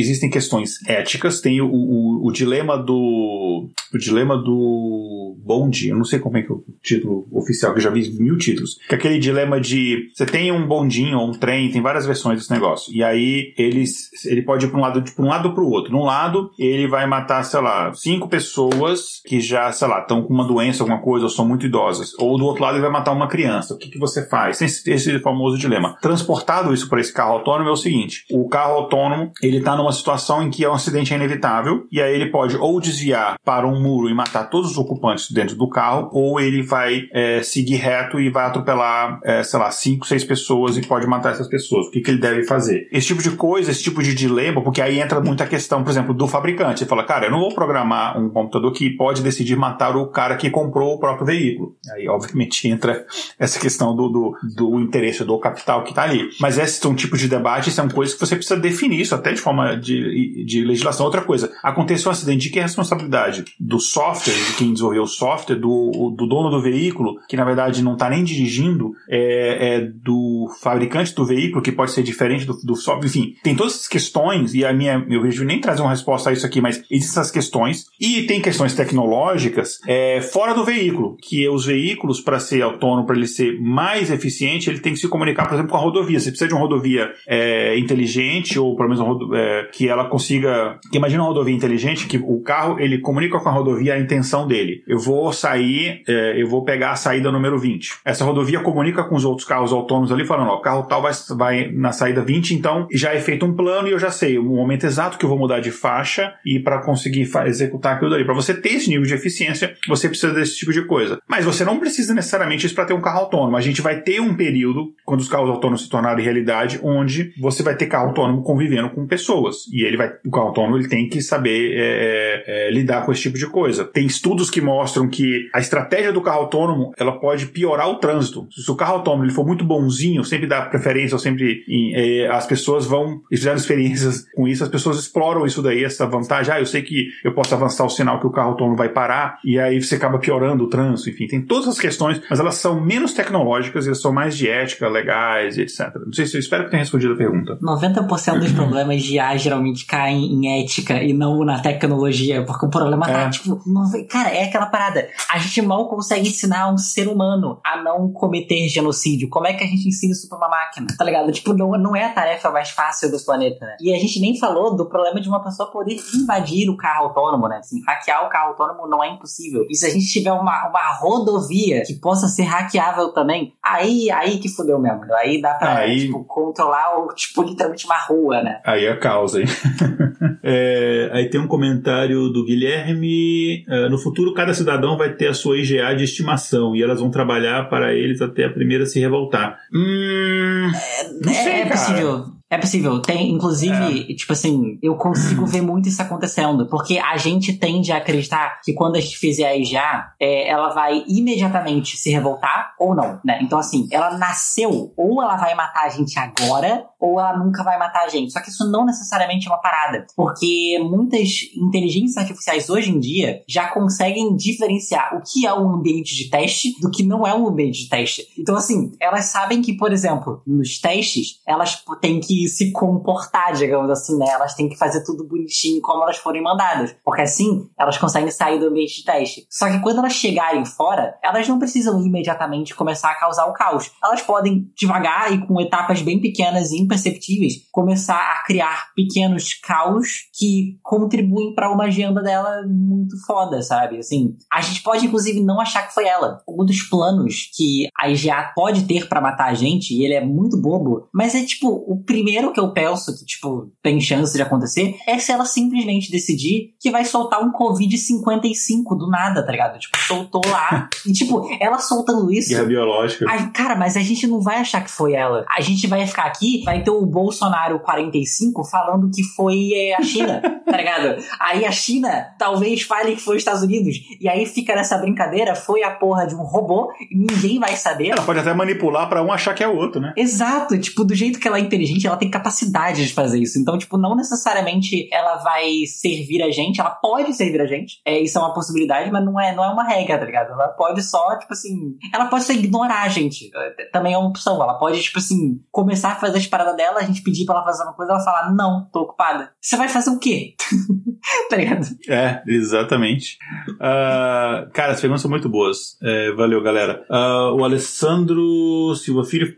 existem 0.00 0.30
questões 0.30 0.82
éticas, 0.86 1.40
tem 1.40 1.60
o, 1.60 1.68
o, 1.68 2.26
o 2.26 2.32
dilema 2.32 2.76
do 2.76 3.68
o 3.92 3.98
dilema 3.98 4.36
do 4.36 5.36
bonde, 5.38 5.88
eu 5.88 5.96
não 5.96 6.04
sei 6.04 6.18
como 6.18 6.36
é 6.36 6.42
que 6.42 6.52
é 6.52 6.54
o 6.54 6.64
título 6.82 7.26
oficial, 7.32 7.72
que 7.72 7.78
eu 7.78 7.82
já 7.82 7.90
vi 7.90 8.10
mil 8.18 8.36
títulos, 8.36 8.76
que 8.88 8.94
é 8.94 8.98
aquele 8.98 9.18
dilema 9.18 9.60
de 9.60 10.10
você 10.14 10.26
tem 10.26 10.52
um 10.52 10.66
bondinho 10.66 11.18
ou 11.18 11.28
um 11.28 11.32
trem, 11.32 11.70
tem 11.70 11.80
várias 11.80 12.06
versões 12.06 12.38
desse 12.38 12.52
negócio, 12.52 12.92
e 12.94 13.02
aí 13.02 13.54
eles, 13.56 14.10
ele 14.26 14.42
pode 14.42 14.66
ir 14.66 14.68
para 14.68 14.78
um 14.78 14.82
lado, 14.82 15.02
para 15.02 15.24
um 15.24 15.28
lado 15.28 15.54
para 15.54 15.62
o 15.62 15.70
outro. 15.70 15.92
Num 15.92 16.04
lado, 16.04 16.50
ele 16.58 16.86
vai 16.86 17.06
matar, 17.06 17.42
sei 17.44 17.60
lá, 17.60 17.92
cinco 17.94 18.28
pessoas 18.28 19.20
que 19.26 19.40
já, 19.40 19.70
sei 19.72 19.88
lá, 19.88 20.00
estão 20.00 20.22
com 20.22 20.32
uma 20.32 20.46
doença, 20.46 20.82
alguma 20.82 21.00
coisa, 21.00 21.24
ou 21.26 21.30
são 21.30 21.46
muito 21.46 21.66
idosas. 21.66 22.12
Ou 22.18 22.38
do 22.38 22.44
outro 22.44 22.62
lado, 22.62 22.74
ele 22.74 22.82
vai 22.82 22.90
matar 22.90 23.12
uma 23.12 23.28
criança. 23.28 23.74
O 23.74 23.78
que, 23.78 23.90
que 23.90 23.98
você 23.98 24.28
faz? 24.28 24.60
Esse, 24.60 24.90
esse 24.90 25.18
famoso 25.20 25.58
dilema. 25.58 25.96
Transportado 26.00 26.72
isso 26.72 26.88
para 26.88 27.00
esse 27.00 27.12
carro 27.12 27.34
autônomo 27.34 27.68
é 27.68 27.72
o 27.72 27.76
seguinte: 27.76 28.24
o 28.30 28.48
carro 28.48 28.74
autônomo, 28.74 29.32
ele 29.42 29.58
está 29.58 29.76
numa 29.76 29.87
situação 29.92 30.42
em 30.42 30.50
que 30.50 30.64
é 30.64 30.70
um 30.70 30.74
acidente 30.74 31.12
inevitável, 31.12 31.86
e 31.90 32.00
aí 32.00 32.14
ele 32.14 32.30
pode 32.30 32.56
ou 32.56 32.80
desviar 32.80 33.36
para 33.44 33.66
um 33.66 33.80
muro 33.80 34.08
e 34.08 34.14
matar 34.14 34.50
todos 34.50 34.72
os 34.72 34.78
ocupantes 34.78 35.30
dentro 35.30 35.56
do 35.56 35.68
carro, 35.68 36.08
ou 36.12 36.40
ele 36.40 36.62
vai 36.62 37.02
é, 37.12 37.42
seguir 37.42 37.76
reto 37.76 38.20
e 38.20 38.30
vai 38.30 38.46
atropelar, 38.46 39.20
é, 39.24 39.42
sei 39.42 39.58
lá, 39.58 39.70
cinco, 39.70 40.06
seis 40.06 40.24
pessoas 40.24 40.76
e 40.76 40.82
pode 40.82 41.06
matar 41.06 41.32
essas 41.32 41.48
pessoas. 41.48 41.86
O 41.86 41.90
que, 41.90 42.00
que 42.00 42.10
ele 42.10 42.20
deve 42.20 42.44
fazer? 42.44 42.88
Esse 42.92 43.08
tipo 43.08 43.22
de 43.22 43.30
coisa, 43.32 43.70
esse 43.70 43.82
tipo 43.82 44.02
de 44.02 44.14
dilema, 44.14 44.62
porque 44.62 44.80
aí 44.80 45.00
entra 45.00 45.20
muita 45.20 45.46
questão, 45.46 45.82
por 45.82 45.90
exemplo, 45.90 46.14
do 46.14 46.26
fabricante. 46.26 46.82
Ele 46.82 46.88
fala, 46.88 47.04
cara, 47.04 47.26
eu 47.26 47.30
não 47.30 47.40
vou 47.40 47.54
programar 47.54 48.18
um 48.18 48.28
computador 48.30 48.72
que 48.72 48.90
pode 48.90 49.22
decidir 49.22 49.56
matar 49.56 49.96
o 49.96 50.08
cara 50.08 50.36
que 50.36 50.50
comprou 50.50 50.94
o 50.94 50.98
próprio 50.98 51.26
veículo. 51.26 51.74
Aí, 51.94 52.08
obviamente, 52.08 52.68
entra 52.68 53.04
essa 53.38 53.58
questão 53.58 53.94
do, 53.94 54.08
do, 54.08 54.36
do 54.56 54.80
interesse 54.80 55.24
do 55.24 55.38
capital 55.38 55.82
que 55.82 55.90
está 55.90 56.02
ali. 56.02 56.28
Mas 56.40 56.58
esse 56.58 56.84
é 56.84 56.88
um 56.88 56.94
tipo 56.94 57.16
de 57.16 57.28
debate, 57.28 57.70
são 57.70 57.88
coisas 57.88 58.14
que 58.14 58.20
você 58.20 58.36
precisa 58.36 58.58
definir 58.58 59.00
isso 59.00 59.14
até 59.14 59.32
de 59.32 59.40
forma 59.40 59.67
de, 59.74 60.44
de 60.44 60.64
legislação. 60.64 61.06
Outra 61.06 61.22
coisa, 61.22 61.52
aconteceu 61.62 62.08
um 62.08 62.12
acidente, 62.12 62.44
de 62.44 62.50
que 62.50 62.58
é 62.58 62.62
a 62.62 62.66
responsabilidade? 62.66 63.44
Do 63.58 63.80
software, 63.80 64.34
de 64.34 64.56
quem 64.56 64.72
desenvolveu 64.72 65.02
o 65.02 65.06
software, 65.06 65.56
do, 65.56 66.14
do 66.16 66.26
dono 66.26 66.50
do 66.50 66.60
veículo, 66.60 67.18
que 67.28 67.36
na 67.36 67.44
verdade 67.44 67.82
não 67.82 67.94
está 67.94 68.08
nem 68.08 68.24
dirigindo, 68.24 68.92
é, 69.08 69.76
é, 69.76 69.80
do 69.80 70.48
fabricante 70.60 71.14
do 71.14 71.24
veículo, 71.24 71.62
que 71.62 71.72
pode 71.72 71.90
ser 71.90 72.02
diferente 72.02 72.44
do, 72.44 72.54
do 72.64 72.76
software, 72.76 73.06
enfim, 73.06 73.34
tem 73.42 73.54
todas 73.54 73.74
essas 73.74 73.88
questões, 73.88 74.54
e 74.54 74.64
a 74.64 74.72
minha, 74.72 75.04
eu 75.08 75.22
vejo 75.22 75.44
nem 75.44 75.60
trazer 75.60 75.82
uma 75.82 75.90
resposta 75.90 76.30
a 76.30 76.32
isso 76.32 76.46
aqui, 76.46 76.60
mas 76.60 76.82
existem 76.90 77.20
essas 77.20 77.30
questões, 77.30 77.86
e 78.00 78.22
tem 78.22 78.40
questões 78.40 78.74
tecnológicas 78.74 79.78
é, 79.86 80.20
fora 80.20 80.54
do 80.54 80.64
veículo, 80.64 81.16
que 81.20 81.48
os 81.48 81.66
veículos, 81.66 82.20
para 82.20 82.38
ser 82.38 82.62
autônomo, 82.62 83.06
para 83.06 83.16
ele 83.16 83.26
ser 83.26 83.58
mais 83.60 84.10
eficiente, 84.10 84.70
ele 84.70 84.80
tem 84.80 84.92
que 84.92 84.98
se 84.98 85.08
comunicar, 85.08 85.46
por 85.46 85.54
exemplo, 85.54 85.70
com 85.70 85.76
a 85.76 85.80
rodovia. 85.80 86.18
Você 86.18 86.30
precisa 86.30 86.48
de 86.48 86.54
uma 86.54 86.60
rodovia 86.60 87.10
é, 87.26 87.78
inteligente, 87.78 88.58
ou 88.58 88.76
pelo 88.76 88.88
menos 88.88 89.00
uma, 89.00 89.34
que 89.64 89.88
ela 89.88 90.08
consiga. 90.08 90.78
Que 90.90 90.98
imagina 90.98 91.22
uma 91.22 91.28
rodovia 91.28 91.54
inteligente, 91.54 92.06
que 92.06 92.18
o 92.18 92.40
carro 92.40 92.78
ele 92.78 92.98
comunica 92.98 93.38
com 93.38 93.48
a 93.48 93.52
rodovia 93.52 93.94
a 93.94 93.98
intenção 93.98 94.46
dele. 94.46 94.82
Eu 94.86 94.98
vou 94.98 95.32
sair, 95.32 96.02
é, 96.08 96.40
eu 96.40 96.48
vou 96.48 96.64
pegar 96.64 96.92
a 96.92 96.96
saída 96.96 97.30
número 97.30 97.58
20. 97.58 97.98
Essa 98.04 98.24
rodovia 98.24 98.60
comunica 98.60 99.04
com 99.04 99.14
os 99.14 99.24
outros 99.24 99.46
carros 99.46 99.72
autônomos 99.72 100.12
ali, 100.12 100.24
falando: 100.24 100.50
ó, 100.50 100.56
o 100.56 100.60
carro 100.60 100.84
tal 100.84 101.02
vai, 101.02 101.12
vai 101.36 101.70
na 101.72 101.92
saída 101.92 102.22
20, 102.22 102.54
então 102.54 102.86
já 102.92 103.12
é 103.12 103.20
feito 103.20 103.46
um 103.46 103.54
plano 103.54 103.88
e 103.88 103.92
eu 103.92 103.98
já 103.98 104.10
sei 104.10 104.38
o 104.38 104.44
momento 104.44 104.84
exato 104.84 105.18
que 105.18 105.24
eu 105.24 105.28
vou 105.28 105.38
mudar 105.38 105.60
de 105.60 105.70
faixa 105.70 106.34
e 106.44 106.58
para 106.58 106.82
conseguir 106.82 107.28
executar 107.46 107.96
aquilo 107.96 108.10
dali. 108.10 108.24
Para 108.24 108.34
você 108.34 108.54
ter 108.54 108.70
esse 108.70 108.88
nível 108.88 109.04
de 109.04 109.14
eficiência, 109.14 109.74
você 109.86 110.08
precisa 110.08 110.32
desse 110.32 110.56
tipo 110.56 110.72
de 110.72 110.82
coisa. 110.82 111.20
Mas 111.28 111.44
você 111.44 111.64
não 111.64 111.78
precisa 111.78 112.14
necessariamente 112.14 112.66
isso 112.66 112.74
para 112.74 112.84
ter 112.84 112.94
um 112.94 113.00
carro 113.00 113.20
autônomo. 113.20 113.56
A 113.56 113.60
gente 113.60 113.80
vai 113.80 114.00
ter 114.00 114.20
um 114.20 114.34
período, 114.34 114.92
quando 115.04 115.20
os 115.20 115.28
carros 115.28 115.50
autônomos 115.50 115.82
se 115.82 115.88
tornarem 115.88 116.24
realidade, 116.24 116.80
onde 116.82 117.32
você 117.38 117.62
vai 117.62 117.76
ter 117.76 117.86
carro 117.86 118.08
autônomo 118.08 118.42
convivendo 118.42 118.90
com 118.90 119.06
pessoas 119.06 119.47
pessoas. 119.48 119.66
E 119.72 119.84
ele 119.84 119.96
vai, 119.96 120.12
o 120.24 120.30
carro 120.30 120.48
autônomo 120.48 120.76
ele 120.76 120.88
tem 120.88 121.08
que 121.08 121.20
saber 121.22 121.74
é, 121.76 122.44
é, 122.46 122.70
lidar 122.70 123.04
com 123.04 123.12
esse 123.12 123.22
tipo 123.22 123.38
de 123.38 123.46
coisa. 123.46 123.84
Tem 123.84 124.06
estudos 124.06 124.50
que 124.50 124.60
mostram 124.60 125.08
que 125.08 125.48
a 125.52 125.58
estratégia 125.58 126.12
do 126.12 126.20
carro 126.20 126.40
autônomo 126.40 126.92
ela 126.96 127.18
pode 127.18 127.46
piorar 127.46 127.88
o 127.88 127.96
trânsito. 127.96 128.46
Se 128.50 128.70
o 128.70 128.76
carro 128.76 128.96
autônomo 128.96 129.24
ele 129.24 129.32
for 129.32 129.46
muito 129.46 129.64
bonzinho, 129.64 130.24
sempre 130.24 130.46
dá 130.46 130.62
preferência, 130.62 131.14
ou 131.14 131.18
sempre 131.18 131.64
é, 131.94 132.28
as 132.28 132.46
pessoas 132.46 132.86
vão, 132.86 133.22
eles 133.30 133.40
fizeram 133.40 133.56
experiências 133.56 134.26
com 134.34 134.46
isso, 134.46 134.62
as 134.62 134.70
pessoas 134.70 134.98
exploram 134.98 135.46
isso 135.46 135.62
daí, 135.62 135.84
essa 135.84 136.06
vantagem. 136.06 136.52
Ah, 136.52 136.60
eu 136.60 136.66
sei 136.66 136.82
que 136.82 137.08
eu 137.24 137.32
posso 137.32 137.54
avançar 137.54 137.84
o 137.84 137.90
sinal 137.90 138.20
que 138.20 138.26
o 138.26 138.30
carro 138.30 138.50
autônomo 138.50 138.76
vai 138.76 138.88
parar, 138.88 139.38
e 139.44 139.58
aí 139.58 139.80
você 139.82 139.94
acaba 139.94 140.18
piorando 140.18 140.64
o 140.64 140.68
trânsito, 140.68 141.10
enfim, 141.10 141.26
tem 141.26 141.42
todas 141.42 141.68
as 141.68 141.78
questões, 141.78 142.20
mas 142.28 142.40
elas 142.40 142.56
são 142.56 142.80
menos 142.80 143.12
tecnológicas 143.12 143.86
e 143.86 143.94
são 143.94 144.12
mais 144.12 144.36
de 144.36 144.48
ética, 144.48 144.88
legais 144.88 145.56
e 145.56 145.62
etc. 145.62 145.94
Não 146.04 146.12
sei 146.12 146.26
se 146.26 146.36
eu 146.36 146.40
espero 146.40 146.64
que 146.64 146.70
tenha 146.70 146.82
respondido 146.82 147.14
a 147.14 147.16
pergunta. 147.16 147.58
90% 147.62 148.38
dos 148.38 148.52
problemas 148.58 149.02
de 149.02 149.18
Geralmente 149.38 149.86
caem 149.86 150.24
em 150.24 150.62
ética 150.62 151.02
e 151.02 151.12
não 151.12 151.44
na 151.44 151.60
tecnologia, 151.60 152.44
porque 152.44 152.66
o 152.66 152.70
problema 152.70 153.06
tá, 153.06 153.22
é. 153.22 153.30
tipo, 153.30 153.60
não, 153.66 153.82
cara, 154.08 154.30
é 154.30 154.44
aquela 154.44 154.66
parada. 154.66 155.08
A 155.30 155.38
gente 155.38 155.62
mal 155.62 155.88
consegue 155.88 156.28
ensinar 156.28 156.72
um 156.72 156.78
ser 156.78 157.08
humano 157.08 157.60
a 157.64 157.82
não 157.82 158.12
cometer 158.12 158.68
genocídio. 158.68 159.28
Como 159.28 159.46
é 159.46 159.54
que 159.54 159.64
a 159.64 159.66
gente 159.66 159.88
ensina 159.88 160.12
isso 160.12 160.28
pra 160.28 160.38
uma 160.38 160.48
máquina? 160.48 160.86
Tá 160.96 161.04
ligado? 161.04 161.30
Tipo, 161.32 161.52
não, 161.52 161.70
não 161.72 161.96
é 161.96 162.04
a 162.04 162.12
tarefa 162.12 162.50
mais 162.50 162.70
fácil 162.70 163.10
do 163.10 163.18
planeta, 163.24 163.64
né? 163.64 163.76
E 163.80 163.94
a 163.94 163.98
gente 163.98 164.20
nem 164.20 164.38
falou 164.38 164.74
do 164.74 164.88
problema 164.88 165.20
de 165.20 165.28
uma 165.28 165.42
pessoa 165.42 165.70
poder 165.70 165.96
invadir 166.14 166.68
o 166.68 166.76
carro 166.76 167.06
autônomo, 167.06 167.48
né? 167.48 167.58
Assim, 167.58 167.80
hackear 167.86 168.26
o 168.26 168.28
carro 168.28 168.50
autônomo 168.50 168.86
não 168.86 169.02
é 169.02 169.10
impossível. 169.10 169.66
E 169.70 169.76
se 169.76 169.86
a 169.86 169.90
gente 169.90 170.06
tiver 170.06 170.32
uma, 170.32 170.68
uma 170.68 170.92
rodovia 170.98 171.82
que 171.82 171.94
possa 171.94 172.28
ser 172.28 172.42
hackeável 172.42 173.12
também, 173.12 173.54
aí, 173.62 174.10
aí 174.10 174.38
que 174.38 174.48
fudeu 174.48 174.78
mesmo. 174.78 175.04
Aí 175.14 175.40
dá 175.40 175.54
pra, 175.54 175.78
aí... 175.78 176.06
tipo, 176.06 176.24
controlar, 176.24 176.98
o, 176.98 177.14
tipo, 177.14 177.42
literalmente 177.42 177.86
uma 177.86 177.98
rua, 177.98 178.42
né? 178.42 178.60
Aí 178.64 178.84
é 178.84 178.92
a 178.92 178.98
hein? 179.34 179.46
é, 180.42 181.10
aí 181.12 181.28
tem 181.28 181.40
um 181.40 181.46
comentário 181.46 182.28
do 182.28 182.44
Guilherme. 182.44 183.64
Uh, 183.68 183.90
no 183.90 183.98
futuro, 183.98 184.34
cada 184.34 184.54
cidadão 184.54 184.96
vai 184.96 185.14
ter 185.14 185.28
a 185.28 185.34
sua 185.34 185.58
IGA 185.58 185.94
de 185.94 186.04
estimação 186.04 186.74
e 186.74 186.82
elas 186.82 187.00
vão 187.00 187.10
trabalhar 187.10 187.68
para 187.68 187.94
eles 187.94 188.20
até 188.20 188.44
a 188.44 188.50
primeira 188.50 188.86
se 188.86 189.00
revoltar. 189.00 189.58
Hum, 189.72 190.70
é, 190.74 191.12
não 191.24 191.34
sei, 191.34 191.52
é, 191.52 191.60
é 191.60 191.66
possível. 191.66 192.38
É 192.50 192.56
possível. 192.56 193.00
Tem, 193.02 193.30
inclusive, 193.30 194.10
é. 194.10 194.14
tipo 194.14 194.32
assim, 194.32 194.78
eu 194.82 194.94
consigo 194.96 195.44
ver 195.46 195.60
muito 195.60 195.88
isso 195.88 196.00
acontecendo. 196.00 196.66
Porque 196.66 196.98
a 196.98 197.16
gente 197.16 197.52
tende 197.52 197.92
a 197.92 197.98
acreditar 197.98 198.60
que 198.64 198.72
quando 198.72 198.96
a 198.96 199.00
gente 199.00 199.18
fizer 199.18 199.46
a 199.46 199.56
IGA, 199.56 200.12
é, 200.18 200.48
ela 200.48 200.70
vai 200.70 201.04
imediatamente 201.06 201.96
se 201.96 202.10
revoltar 202.10 202.74
ou 202.78 202.94
não, 202.94 203.20
né? 203.24 203.38
Então, 203.42 203.58
assim, 203.58 203.86
ela 203.92 204.16
nasceu, 204.16 204.92
ou 204.96 205.22
ela 205.22 205.36
vai 205.36 205.54
matar 205.54 205.84
a 205.84 205.88
gente 205.90 206.18
agora, 206.18 206.84
ou 207.00 207.20
ela 207.20 207.36
nunca 207.36 207.62
vai 207.62 207.78
matar 207.78 208.04
a 208.04 208.08
gente. 208.08 208.32
Só 208.32 208.40
que 208.40 208.50
isso 208.50 208.68
não 208.70 208.84
necessariamente 208.84 209.46
é 209.46 209.50
uma 209.50 209.60
parada. 209.60 210.06
Porque 210.16 210.78
muitas 210.82 211.50
inteligências 211.56 212.16
artificiais 212.16 212.68
hoje 212.68 212.90
em 212.90 212.98
dia 212.98 213.42
já 213.48 213.68
conseguem 213.68 214.34
diferenciar 214.36 215.16
o 215.16 215.22
que 215.22 215.46
é 215.46 215.54
um 215.54 215.74
ambiente 215.74 216.14
de 216.14 216.28
teste 216.28 216.74
do 216.80 216.90
que 216.90 217.02
não 217.02 217.26
é 217.26 217.34
um 217.34 217.46
ambiente 217.46 217.84
de 217.84 217.88
teste. 217.88 218.26
Então, 218.38 218.56
assim, 218.56 218.92
elas 219.00 219.26
sabem 219.26 219.62
que, 219.62 219.76
por 219.76 219.92
exemplo, 219.92 220.42
nos 220.46 220.80
testes, 220.80 221.40
elas 221.46 221.82
têm 222.00 222.20
que 222.20 222.48
se 222.48 222.72
comportar, 222.72 223.52
digamos 223.54 223.90
assim, 223.90 224.16
né? 224.18 224.26
Elas 224.28 224.54
têm 224.54 224.68
que 224.68 224.76
fazer 224.76 225.04
tudo 225.04 225.26
bonitinho 225.26 225.80
como 225.80 226.02
elas 226.02 226.16
forem 226.16 226.42
mandadas. 226.42 226.94
Porque 227.04 227.22
assim, 227.22 227.68
elas 227.78 227.98
conseguem 227.98 228.30
sair 228.30 228.58
do 228.58 228.66
ambiente 228.66 228.96
de 228.96 229.04
teste. 229.04 229.46
Só 229.48 229.70
que 229.70 229.80
quando 229.80 229.98
elas 229.98 230.12
chegarem 230.12 230.64
fora, 230.64 231.16
elas 231.22 231.46
não 231.48 231.58
precisam 231.58 232.00
imediatamente 232.04 232.74
começar 232.74 233.10
a 233.10 233.14
causar 233.14 233.46
o 233.46 233.52
caos. 233.52 233.90
Elas 234.02 234.22
podem, 234.22 234.70
devagar 234.76 235.32
e 235.32 235.46
com 235.46 235.60
etapas 235.60 236.02
bem 236.02 236.20
pequenas 236.20 236.70
e 236.72 236.78
imperceptíveis, 236.88 237.54
começar 237.70 238.16
a 238.16 238.44
criar 238.44 238.88
pequenos 238.96 239.54
caos 239.54 240.28
que 240.36 240.78
contribuem 240.82 241.54
para 241.54 241.70
uma 241.70 241.84
agenda 241.84 242.22
dela 242.22 242.66
muito 242.66 243.14
foda, 243.26 243.60
sabe? 243.62 243.98
Assim, 243.98 244.34
a 244.50 244.62
gente 244.62 244.82
pode, 244.82 245.06
inclusive, 245.06 245.40
não 245.40 245.60
achar 245.60 245.86
que 245.86 245.94
foi 245.94 246.06
ela. 246.06 246.42
Um 246.48 246.64
dos 246.64 246.82
planos 246.82 247.50
que 247.54 247.88
a 247.96 248.08
IGA 248.08 248.52
pode 248.54 248.84
ter 248.84 249.08
para 249.08 249.20
matar 249.20 249.50
a 249.50 249.54
gente, 249.54 249.94
e 249.94 250.04
ele 250.04 250.14
é 250.14 250.24
muito 250.24 250.60
bobo, 250.60 251.08
mas 251.12 251.34
é 251.34 251.44
tipo 251.44 251.68
o 251.68 252.02
primeiro 252.02 252.52
que 252.52 252.60
eu 252.60 252.72
penso 252.72 253.16
que, 253.16 253.24
tipo, 253.24 253.70
tem 253.82 254.00
chance 254.00 254.34
de 254.34 254.42
acontecer 254.42 254.96
é 255.06 255.18
se 255.18 255.30
ela 255.30 255.44
simplesmente 255.44 256.10
decidir 256.10 256.74
que 256.80 256.90
vai 256.90 257.04
soltar 257.04 257.42
um 257.42 257.52
Covid-55 257.52 258.96
do 258.96 259.08
nada, 259.08 259.44
tá 259.44 259.52
ligado? 259.52 259.78
Tipo, 259.78 259.98
soltou 259.98 260.42
lá. 260.46 260.88
e, 261.06 261.12
tipo, 261.12 261.48
ela 261.60 261.78
soltando 261.78 262.32
isso. 262.32 262.50
Guerra 262.50 262.64
biológica. 262.64 263.26
Cara, 263.52 263.76
mas 263.76 263.96
a 263.96 264.00
gente 264.00 264.26
não 264.26 264.40
vai 264.40 264.56
achar 264.56 264.82
que 264.82 264.90
foi 264.90 265.14
ela. 265.14 265.44
A 265.48 265.60
gente 265.60 265.86
vai 265.86 266.06
ficar 266.06 266.24
aqui, 266.24 266.62
vai 266.64 266.77
ter 266.82 266.90
o 266.90 267.04
Bolsonaro 267.06 267.80
45 267.80 268.64
falando 268.64 269.10
que 269.10 269.22
foi 269.22 269.72
é, 269.74 269.94
a 269.96 270.02
China, 270.02 270.40
tá 270.64 270.76
ligado? 270.76 271.22
Aí 271.40 271.64
a 271.64 271.70
China 271.70 272.28
talvez 272.38 272.82
fale 272.82 273.14
que 273.14 273.22
foi 273.22 273.36
os 273.36 273.40
Estados 273.42 273.62
Unidos. 273.62 273.96
E 274.20 274.28
aí 274.28 274.46
fica 274.46 274.74
nessa 274.74 274.98
brincadeira, 274.98 275.54
foi 275.54 275.82
a 275.82 275.90
porra 275.90 276.26
de 276.26 276.34
um 276.34 276.42
robô 276.42 276.92
e 277.10 277.16
ninguém 277.16 277.58
vai 277.58 277.76
saber. 277.76 278.08
Ela 278.08 278.22
pode 278.22 278.38
até 278.38 278.52
manipular 278.52 279.08
para 279.08 279.22
um 279.22 279.32
achar 279.32 279.54
que 279.54 279.62
é 279.62 279.68
o 279.68 279.76
outro, 279.76 280.00
né? 280.00 280.12
Exato. 280.16 280.78
Tipo, 280.78 281.04
do 281.04 281.14
jeito 281.14 281.38
que 281.38 281.48
ela 281.48 281.58
é 281.58 281.60
inteligente, 281.60 282.06
ela 282.06 282.16
tem 282.16 282.30
capacidade 282.30 283.06
de 283.06 283.12
fazer 283.12 283.40
isso. 283.40 283.58
Então, 283.58 283.78
tipo, 283.78 283.96
não 283.96 284.16
necessariamente 284.16 285.08
ela 285.12 285.36
vai 285.36 285.86
servir 285.86 286.42
a 286.42 286.50
gente, 286.50 286.80
ela 286.80 286.90
pode 286.90 287.34
servir 287.34 287.60
a 287.60 287.66
gente. 287.66 288.00
É, 288.04 288.18
isso 288.18 288.38
é 288.38 288.40
uma 288.40 288.54
possibilidade, 288.54 289.10
mas 289.10 289.24
não 289.24 289.40
é, 289.40 289.54
não 289.54 289.64
é 289.64 289.68
uma 289.68 289.84
regra, 289.84 290.18
tá 290.18 290.24
ligado? 290.24 290.52
Ela 290.52 290.68
pode 290.68 291.02
só, 291.02 291.36
tipo 291.38 291.52
assim. 291.52 291.96
Ela 292.12 292.26
pode 292.26 292.44
só 292.44 292.52
ignorar 292.52 293.02
a 293.02 293.08
gente. 293.08 293.50
Também 293.92 294.14
é 294.14 294.18
uma 294.18 294.28
opção. 294.28 294.62
Ela 294.62 294.74
pode, 294.74 295.00
tipo 295.02 295.18
assim, 295.18 295.60
começar 295.70 296.12
a 296.12 296.16
fazer 296.16 296.38
as 296.38 296.46
paradas 296.46 296.67
dela, 296.72 296.98
a 296.98 297.04
gente 297.04 297.22
pedir 297.22 297.44
pra 297.44 297.56
ela 297.56 297.64
fazer 297.64 297.82
uma 297.82 297.92
coisa, 297.92 298.12
ela 298.12 298.20
falar, 298.20 298.54
não, 298.54 298.88
tô 298.92 299.02
ocupada. 299.02 299.50
Você 299.60 299.76
vai 299.76 299.88
fazer 299.88 300.10
o 300.10 300.18
quê? 300.18 300.54
tá 301.50 301.56
ligado? 301.56 301.86
É, 302.08 302.42
exatamente. 302.46 303.38
Uh, 303.74 304.70
cara, 304.72 304.92
as 304.92 305.00
perguntas 305.00 305.22
são 305.22 305.30
muito 305.30 305.48
boas. 305.48 305.96
É, 306.02 306.32
valeu, 306.32 306.62
galera. 306.62 307.04
Uh, 307.10 307.54
o 307.56 307.64
Alessandro 307.64 308.94
Silva 308.96 309.24
Filho 309.24 309.54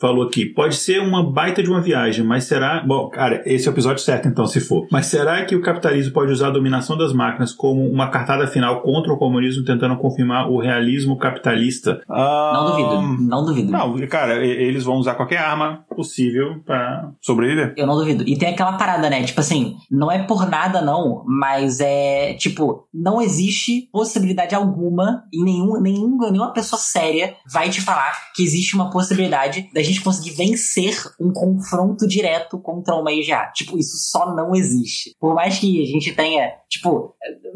falou 0.00 0.24
aqui: 0.24 0.46
pode 0.46 0.76
ser 0.76 1.00
uma 1.00 1.28
baita 1.30 1.62
de 1.62 1.70
uma 1.70 1.80
viagem, 1.80 2.24
mas 2.24 2.44
será. 2.44 2.82
Bom, 2.86 3.08
cara, 3.08 3.42
esse 3.44 3.68
é 3.68 3.70
o 3.70 3.74
episódio 3.74 4.02
certo, 4.02 4.28
então, 4.28 4.46
se 4.46 4.60
for. 4.60 4.86
Mas 4.90 5.06
será 5.06 5.44
que 5.44 5.54
o 5.54 5.62
capitalismo 5.62 6.12
pode 6.12 6.32
usar 6.32 6.48
a 6.48 6.52
dominação 6.52 6.96
das 6.96 7.12
máquinas 7.12 7.52
como 7.52 7.88
uma 7.88 8.08
cartada 8.08 8.46
final 8.46 8.82
contra 8.82 9.12
o 9.12 9.18
comunismo, 9.18 9.64
tentando 9.64 9.96
confirmar 9.96 10.50
o 10.50 10.58
realismo 10.58 11.18
capitalista? 11.18 12.00
Uh, 12.08 12.54
não 12.54 12.64
duvido, 12.66 13.22
não 13.28 13.44
duvido. 13.44 13.72
Não, 13.72 14.06
cara, 14.06 14.44
eles 14.44 14.84
vão 14.84 14.96
usar 14.96 15.14
qualquer 15.14 15.38
arma 15.38 15.84
possível 15.94 16.49
para 16.58 17.12
sobreviver. 17.20 17.74
Eu 17.76 17.86
não 17.86 17.96
duvido. 17.96 18.24
E 18.26 18.36
tem 18.36 18.48
aquela 18.48 18.76
parada, 18.76 19.08
né? 19.08 19.22
Tipo 19.24 19.40
assim, 19.40 19.76
não 19.90 20.10
é 20.10 20.22
por 20.22 20.48
nada, 20.48 20.80
não, 20.80 21.24
mas 21.26 21.80
é. 21.80 22.34
Tipo, 22.34 22.88
não 22.92 23.20
existe 23.20 23.88
possibilidade 23.92 24.54
alguma 24.54 25.24
e 25.32 25.42
nenhum, 25.42 25.80
nenhum, 25.80 26.18
nenhuma 26.18 26.52
pessoa 26.52 26.80
séria 26.80 27.36
vai 27.50 27.70
te 27.70 27.80
falar 27.80 28.12
que 28.34 28.42
existe 28.42 28.74
uma 28.74 28.90
possibilidade 28.90 29.68
da 29.72 29.82
gente 29.82 30.02
conseguir 30.02 30.32
vencer 30.32 30.94
um 31.20 31.32
confronto 31.32 32.06
direto 32.06 32.58
contra 32.58 32.94
uma 32.94 33.12
IGA. 33.12 33.50
Tipo, 33.54 33.78
isso 33.78 33.96
só 34.10 34.34
não 34.34 34.54
existe. 34.54 35.14
Por 35.18 35.34
mais 35.34 35.58
que 35.58 35.82
a 35.82 35.86
gente 35.86 36.12
tenha, 36.14 36.52
tipo, 36.68 37.14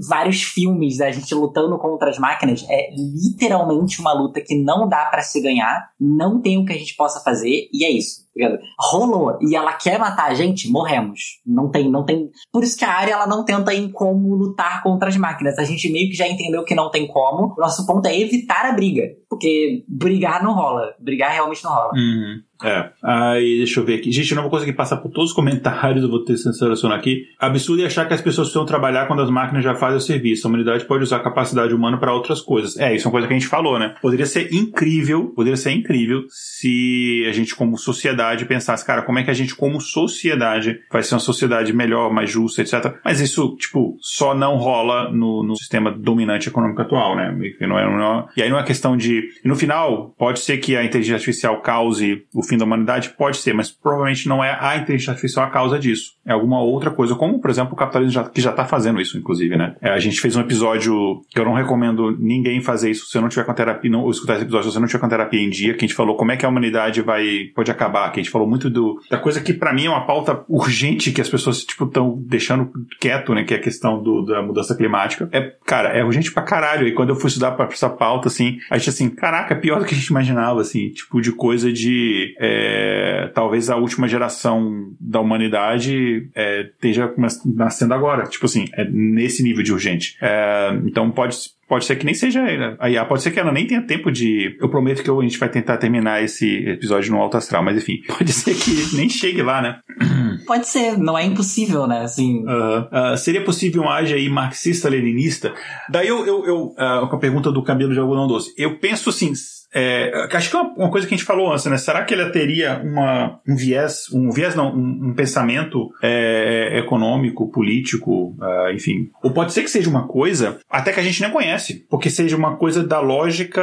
vários 0.09 0.43
filmes 0.43 0.99
da 0.99 1.11
gente 1.11 1.35
lutando 1.35 1.79
contra 1.79 2.11
as 2.11 2.19
máquinas, 2.19 2.65
é 2.69 2.91
literalmente 2.95 4.01
uma 4.01 4.13
luta 4.13 4.41
que 4.41 4.55
não 4.55 4.89
dá 4.89 5.07
para 5.07 5.23
se 5.23 5.41
ganhar, 5.41 5.91
não 6.01 6.41
tem 6.41 6.59
o 6.59 6.65
que 6.65 6.73
a 6.73 6.79
gente 6.79 6.95
possa 6.97 7.21
fazer, 7.21 7.69
e 7.73 7.85
é 7.85 7.91
isso. 7.91 8.24
Tá 8.39 8.59
Rolou 8.79 9.39
e 9.41 9.55
ela 9.55 9.73
quer 9.73 9.99
matar 9.99 10.31
a 10.31 10.35
gente, 10.35 10.71
morremos. 10.71 11.41
Não 11.47 11.71
tem, 11.71 11.91
não 11.91 12.05
tem. 12.05 12.31
Por 12.53 12.65
isso 12.65 12.77
que 12.77 12.85
a 12.85 12.93
área 12.93 13.13
ela 13.13 13.27
não 13.27 13.45
tenta 13.45 13.73
em 13.73 13.91
como 13.91 14.35
lutar 14.35 14.83
contra 14.83 15.09
as 15.09 15.17
máquinas. 15.17 15.59
A 15.59 15.65
gente 15.65 15.91
meio 15.91 16.09
que 16.09 16.17
já 16.17 16.27
entendeu 16.27 16.65
que 16.65 16.75
não 16.75 16.91
tem 16.91 17.07
como. 17.07 17.55
Nosso 17.57 17.87
ponto 17.87 18.07
é 18.07 18.19
evitar 18.19 18.67
a 18.67 18.73
briga. 18.73 19.05
Porque 19.29 19.85
brigar 19.89 20.43
não 20.43 20.55
rola. 20.55 20.95
Brigar 20.99 21.33
realmente 21.33 21.63
não 21.63 21.73
rola. 21.73 21.93
Uhum. 21.95 22.43
É. 22.65 22.91
Aí, 23.03 23.59
deixa 23.59 23.81
eu 23.81 23.85
ver 23.85 23.97
aqui. 23.97 24.11
Gente, 24.11 24.31
eu 24.31 24.37
não 24.37 24.43
vou 24.43 24.51
conseguir 24.51 24.73
passar 24.73 24.97
por 24.97 25.11
todos 25.11 25.31
os 25.31 25.37
comentários, 25.37 26.03
eu 26.03 26.11
vou 26.11 26.25
ter 26.25 26.35
que 26.35 26.39
selecionar 26.39 26.99
aqui. 26.99 27.27
Absurdo 27.39 27.83
é 27.83 27.87
achar 27.87 28.07
que 28.07 28.15
as 28.15 28.21
pessoas 28.21 28.49
precisam 28.49 28.67
trabalhar 28.67 29.07
quando 29.07 29.23
as 29.23 29.31
máquinas 29.31 29.63
já 29.63 29.75
fazem 29.75 29.99
o 29.99 30.01
serviço. 30.01 30.47
A 30.47 30.49
humanidade 30.49 30.85
pode 30.85 31.03
usar 31.03 31.17
a 31.17 31.23
capacidade 31.23 31.75
humana 31.75 31.99
para 31.99 32.13
outras 32.13 32.41
coisas. 32.41 32.77
É, 32.79 32.95
isso 32.95 33.07
é 33.07 33.09
uma 33.09 33.13
coisa 33.13 33.27
que 33.27 33.35
a 33.35 33.39
gente 33.39 33.49
falou, 33.49 33.79
né? 33.79 33.95
Poderia 34.01 34.27
ser 34.27 34.53
incrível, 34.53 35.27
poderia 35.35 35.57
ser 35.57 35.73
incrível 35.73 36.25
se 36.29 37.25
a 37.29 37.33
gente, 37.33 37.55
como 37.55 37.77
sociedade, 37.77 38.45
pensasse, 38.47 38.85
cara, 38.85 39.03
como 39.03 39.19
é 39.19 39.25
que 39.25 39.31
a 39.31 39.35
gente, 39.35 39.55
como 39.55 39.81
sociedade, 39.81 40.81
vai 40.91 41.03
ser 41.03 41.15
uma 41.15 41.21
sociedade 41.21 41.73
melhor, 41.73 42.13
mais 42.13 42.31
justa, 42.31 42.63
etc. 42.63 42.95
Mas 43.05 43.21
isso, 43.21 43.57
tipo, 43.57 43.97
só 44.01 44.35
não 44.35 44.57
rola 44.57 45.11
no, 45.11 45.43
no 45.43 45.57
sistema 45.57 45.91
dominante 45.91 46.49
econômico 46.49 46.83
atual, 46.83 47.17
né? 47.17 47.35
Não 47.61 47.79
é, 47.79 47.85
não 47.85 48.21
é, 48.21 48.27
e 48.37 48.43
aí 48.43 48.51
não 48.51 48.59
é 48.59 48.63
questão 48.63 48.97
de. 48.97 49.29
E 49.45 49.49
no 49.49 49.57
final, 49.57 50.15
pode 50.19 50.41
ser 50.41 50.59
que 50.59 50.77
a 50.77 50.85
inteligência 50.85 51.17
artificial 51.17 51.61
cause 51.61 52.25
o 52.35 52.43
fim 52.43 52.54
fim 52.55 52.59
da 52.59 52.65
humanidade? 52.65 53.11
Pode 53.11 53.39
ser, 53.39 53.53
mas 53.53 53.71
provavelmente 53.71 54.29
não 54.29 54.43
é 54.43 54.57
a 54.61 54.77
inteligência 54.77 55.11
artificial 55.11 55.47
a 55.47 55.51
causa 55.51 55.79
disso. 55.79 56.13
É 56.27 56.33
alguma 56.33 56.61
outra 56.61 56.91
coisa, 56.91 57.15
como, 57.15 57.41
por 57.41 57.51
exemplo, 57.51 57.75
o 57.75 57.77
capitalismo 57.77 58.13
já, 58.13 58.25
que 58.25 58.41
já 58.41 58.51
está 58.51 58.65
fazendo 58.65 59.01
isso, 59.01 59.19
inclusive, 59.19 59.57
né? 59.57 59.77
É, 59.81 59.91
a 59.91 59.99
gente 59.99 60.21
fez 60.21 60.37
um 60.37 60.41
episódio 60.41 61.21
que 61.31 61.39
eu 61.39 61.45
não 61.45 61.55
recomendo 61.55 62.17
ninguém 62.19 62.61
fazer 62.61 62.91
isso 62.91 63.07
se 63.07 63.19
eu 63.19 63.23
não 63.23 63.29
tiver 63.29 63.45
com 63.45 63.53
terapia, 63.53 63.91
não, 63.91 64.03
ou 64.03 64.11
escutar 64.11 64.35
esse 64.35 64.43
episódio 64.43 64.71
se 64.71 64.75
você 64.75 64.81
não 64.81 64.87
tiver 64.87 65.01
com 65.01 65.09
terapia 65.09 65.41
em 65.41 65.51
dia, 65.51 65.75
que 65.75 65.85
a 65.85 65.87
gente 65.87 65.95
falou 65.95 66.17
como 66.17 66.33
é 66.33 66.37
que 66.37 66.47
a 66.47 66.49
humanidade 66.49 67.03
vai, 67.03 67.51
pode 67.55 67.71
acabar, 67.71 68.11
que 68.13 68.21
a 68.21 68.23
gente 68.23 68.33
falou 68.33 68.49
muito 68.49 68.71
do, 68.71 69.01
da 69.11 69.19
coisa 69.19 69.41
que 69.41 69.53
para 69.53 69.73
mim 69.73 69.87
é 69.87 69.91
uma 69.91 70.07
pauta 70.07 70.45
urgente 70.49 71.13
que 71.13 71.21
as 71.21 71.29
pessoas, 71.29 71.65
tipo, 71.65 71.85
estão 71.85 72.17
deixando 72.27 72.71
quieto, 73.01 73.35
né? 73.35 73.45
Que 73.45 73.55
é 73.55 73.57
a 73.57 73.61
questão 73.61 74.03
do, 74.03 74.25
da 74.25 74.43
mudança 74.43 74.77
climática. 74.77 75.29
É, 75.33 75.53
cara, 75.67 75.91
é 75.91 76.05
urgente 76.05 76.33
pra 76.33 76.43
caralho. 76.43 76.87
E 76.87 76.93
quando 76.93 77.11
eu 77.11 77.17
fui 77.17 77.29
estudar 77.29 77.53
pra 77.53 77.67
essa 77.67 77.89
pauta, 77.91 78.29
assim, 78.29 78.59
a 78.71 78.79
gente 78.79 78.91
assim, 78.91 79.11
caraca, 79.11 79.55
é 79.55 79.59
pior 79.59 79.79
do 79.79 79.85
que 79.85 79.95
a 79.95 79.99
gente 79.99 80.07
imaginava, 80.07 80.61
assim, 80.61 80.91
tipo, 80.91 81.21
de 81.21 81.33
coisa 81.33 81.73
de 81.73 82.35
é, 82.45 83.31
talvez 83.35 83.71
a 83.71 83.77
última 83.77 84.07
geração 84.07 84.93
da 85.01 85.21
humanidade 85.21 86.29
é, 86.35 86.63
esteja 86.63 87.13
nascendo 87.45 87.95
agora. 87.95 88.25
Tipo 88.25 88.47
assim, 88.47 88.67
é 88.75 88.85
nesse 88.85 89.43
nível 89.43 89.63
de 89.63 89.73
urgente. 89.73 90.17
É, 90.21 90.79
então 90.85 91.11
pode 91.11 91.37
Pode 91.67 91.87
ser 91.87 91.97
que 91.97 92.05
nem 92.05 92.15
seja 92.15 92.43
a 92.79 92.91
IA, 92.91 93.05
pode 93.07 93.23
ser 93.23 93.31
que 93.31 93.41
ela 93.41 93.51
nem 93.51 93.67
tenha 93.67 93.81
tempo 93.81 94.13
de. 94.13 94.55
Eu 94.61 94.69
prometo 94.69 95.03
que 95.03 95.11
a 95.11 95.23
gente 95.23 95.39
vai 95.39 95.49
tentar 95.49 95.79
terminar 95.79 96.23
esse 96.23 96.59
episódio 96.69 97.11
no 97.11 97.19
alto 97.19 97.39
astral, 97.39 97.65
mas 97.65 97.79
enfim, 97.79 98.03
pode 98.07 98.33
ser 98.33 98.55
que 98.55 98.95
nem 98.95 99.09
chegue 99.09 99.43
lá, 99.43 99.63
né? 99.63 99.79
Pode 100.47 100.69
ser, 100.69 100.99
não 100.99 101.17
é 101.17 101.25
impossível, 101.25 101.87
né? 101.87 102.01
Assim. 102.03 102.45
Uh, 102.45 103.15
uh, 103.15 103.17
seria 103.17 103.43
possível 103.43 103.83
um 103.83 103.89
age 103.89 104.13
aí 104.13 104.29
marxista-leninista? 104.29 105.55
Daí 105.89 106.09
eu, 106.09 106.27
eu, 106.27 106.45
eu 106.45 106.65
uh, 106.67 107.09
com 107.09 107.17
a 107.17 107.19
pergunta 107.19 107.51
do 107.51 107.63
Camilo 107.63 107.95
de 107.95 107.99
Algodão 107.99 108.27
Doce, 108.27 108.53
eu 108.59 108.79
penso 108.79 109.09
assim, 109.09 109.33
é, 109.75 110.29
acho 110.33 110.51
que 110.51 110.57
é 110.57 110.61
uma, 110.61 110.91
coisa 110.91 111.07
que 111.07 111.15
a 111.15 111.17
gente 111.17 111.27
falou 111.27 111.53
antes, 111.53 111.65
né? 111.67 111.77
Será 111.77 112.05
que 112.05 112.15
ele 112.15 112.31
teria 112.31 112.81
uma, 112.85 113.41
um 113.47 113.57
viés, 113.57 114.07
um 114.13 114.31
viés 114.31 114.55
não, 114.55 114.73
um, 114.73 115.09
um 115.09 115.15
pensamento 115.15 115.91
é, 116.01 116.79
econômico, 116.79 117.51
político, 117.51 118.37
uh, 118.39 118.71
enfim. 118.73 119.11
Ou 119.23 119.33
pode 119.33 119.53
ser 119.53 119.63
que 119.63 119.71
seja 119.71 119.91
uma 119.91 120.07
coisa 120.07 120.61
até 120.71 120.93
que 120.93 121.01
a 121.01 121.03
gente 121.03 121.21
nem 121.21 121.31
conhece, 121.31 121.85
porque 121.91 122.09
seja 122.09 122.37
uma 122.37 122.57
coisa 122.57 122.87
da 122.87 123.01
lógica 123.01 123.63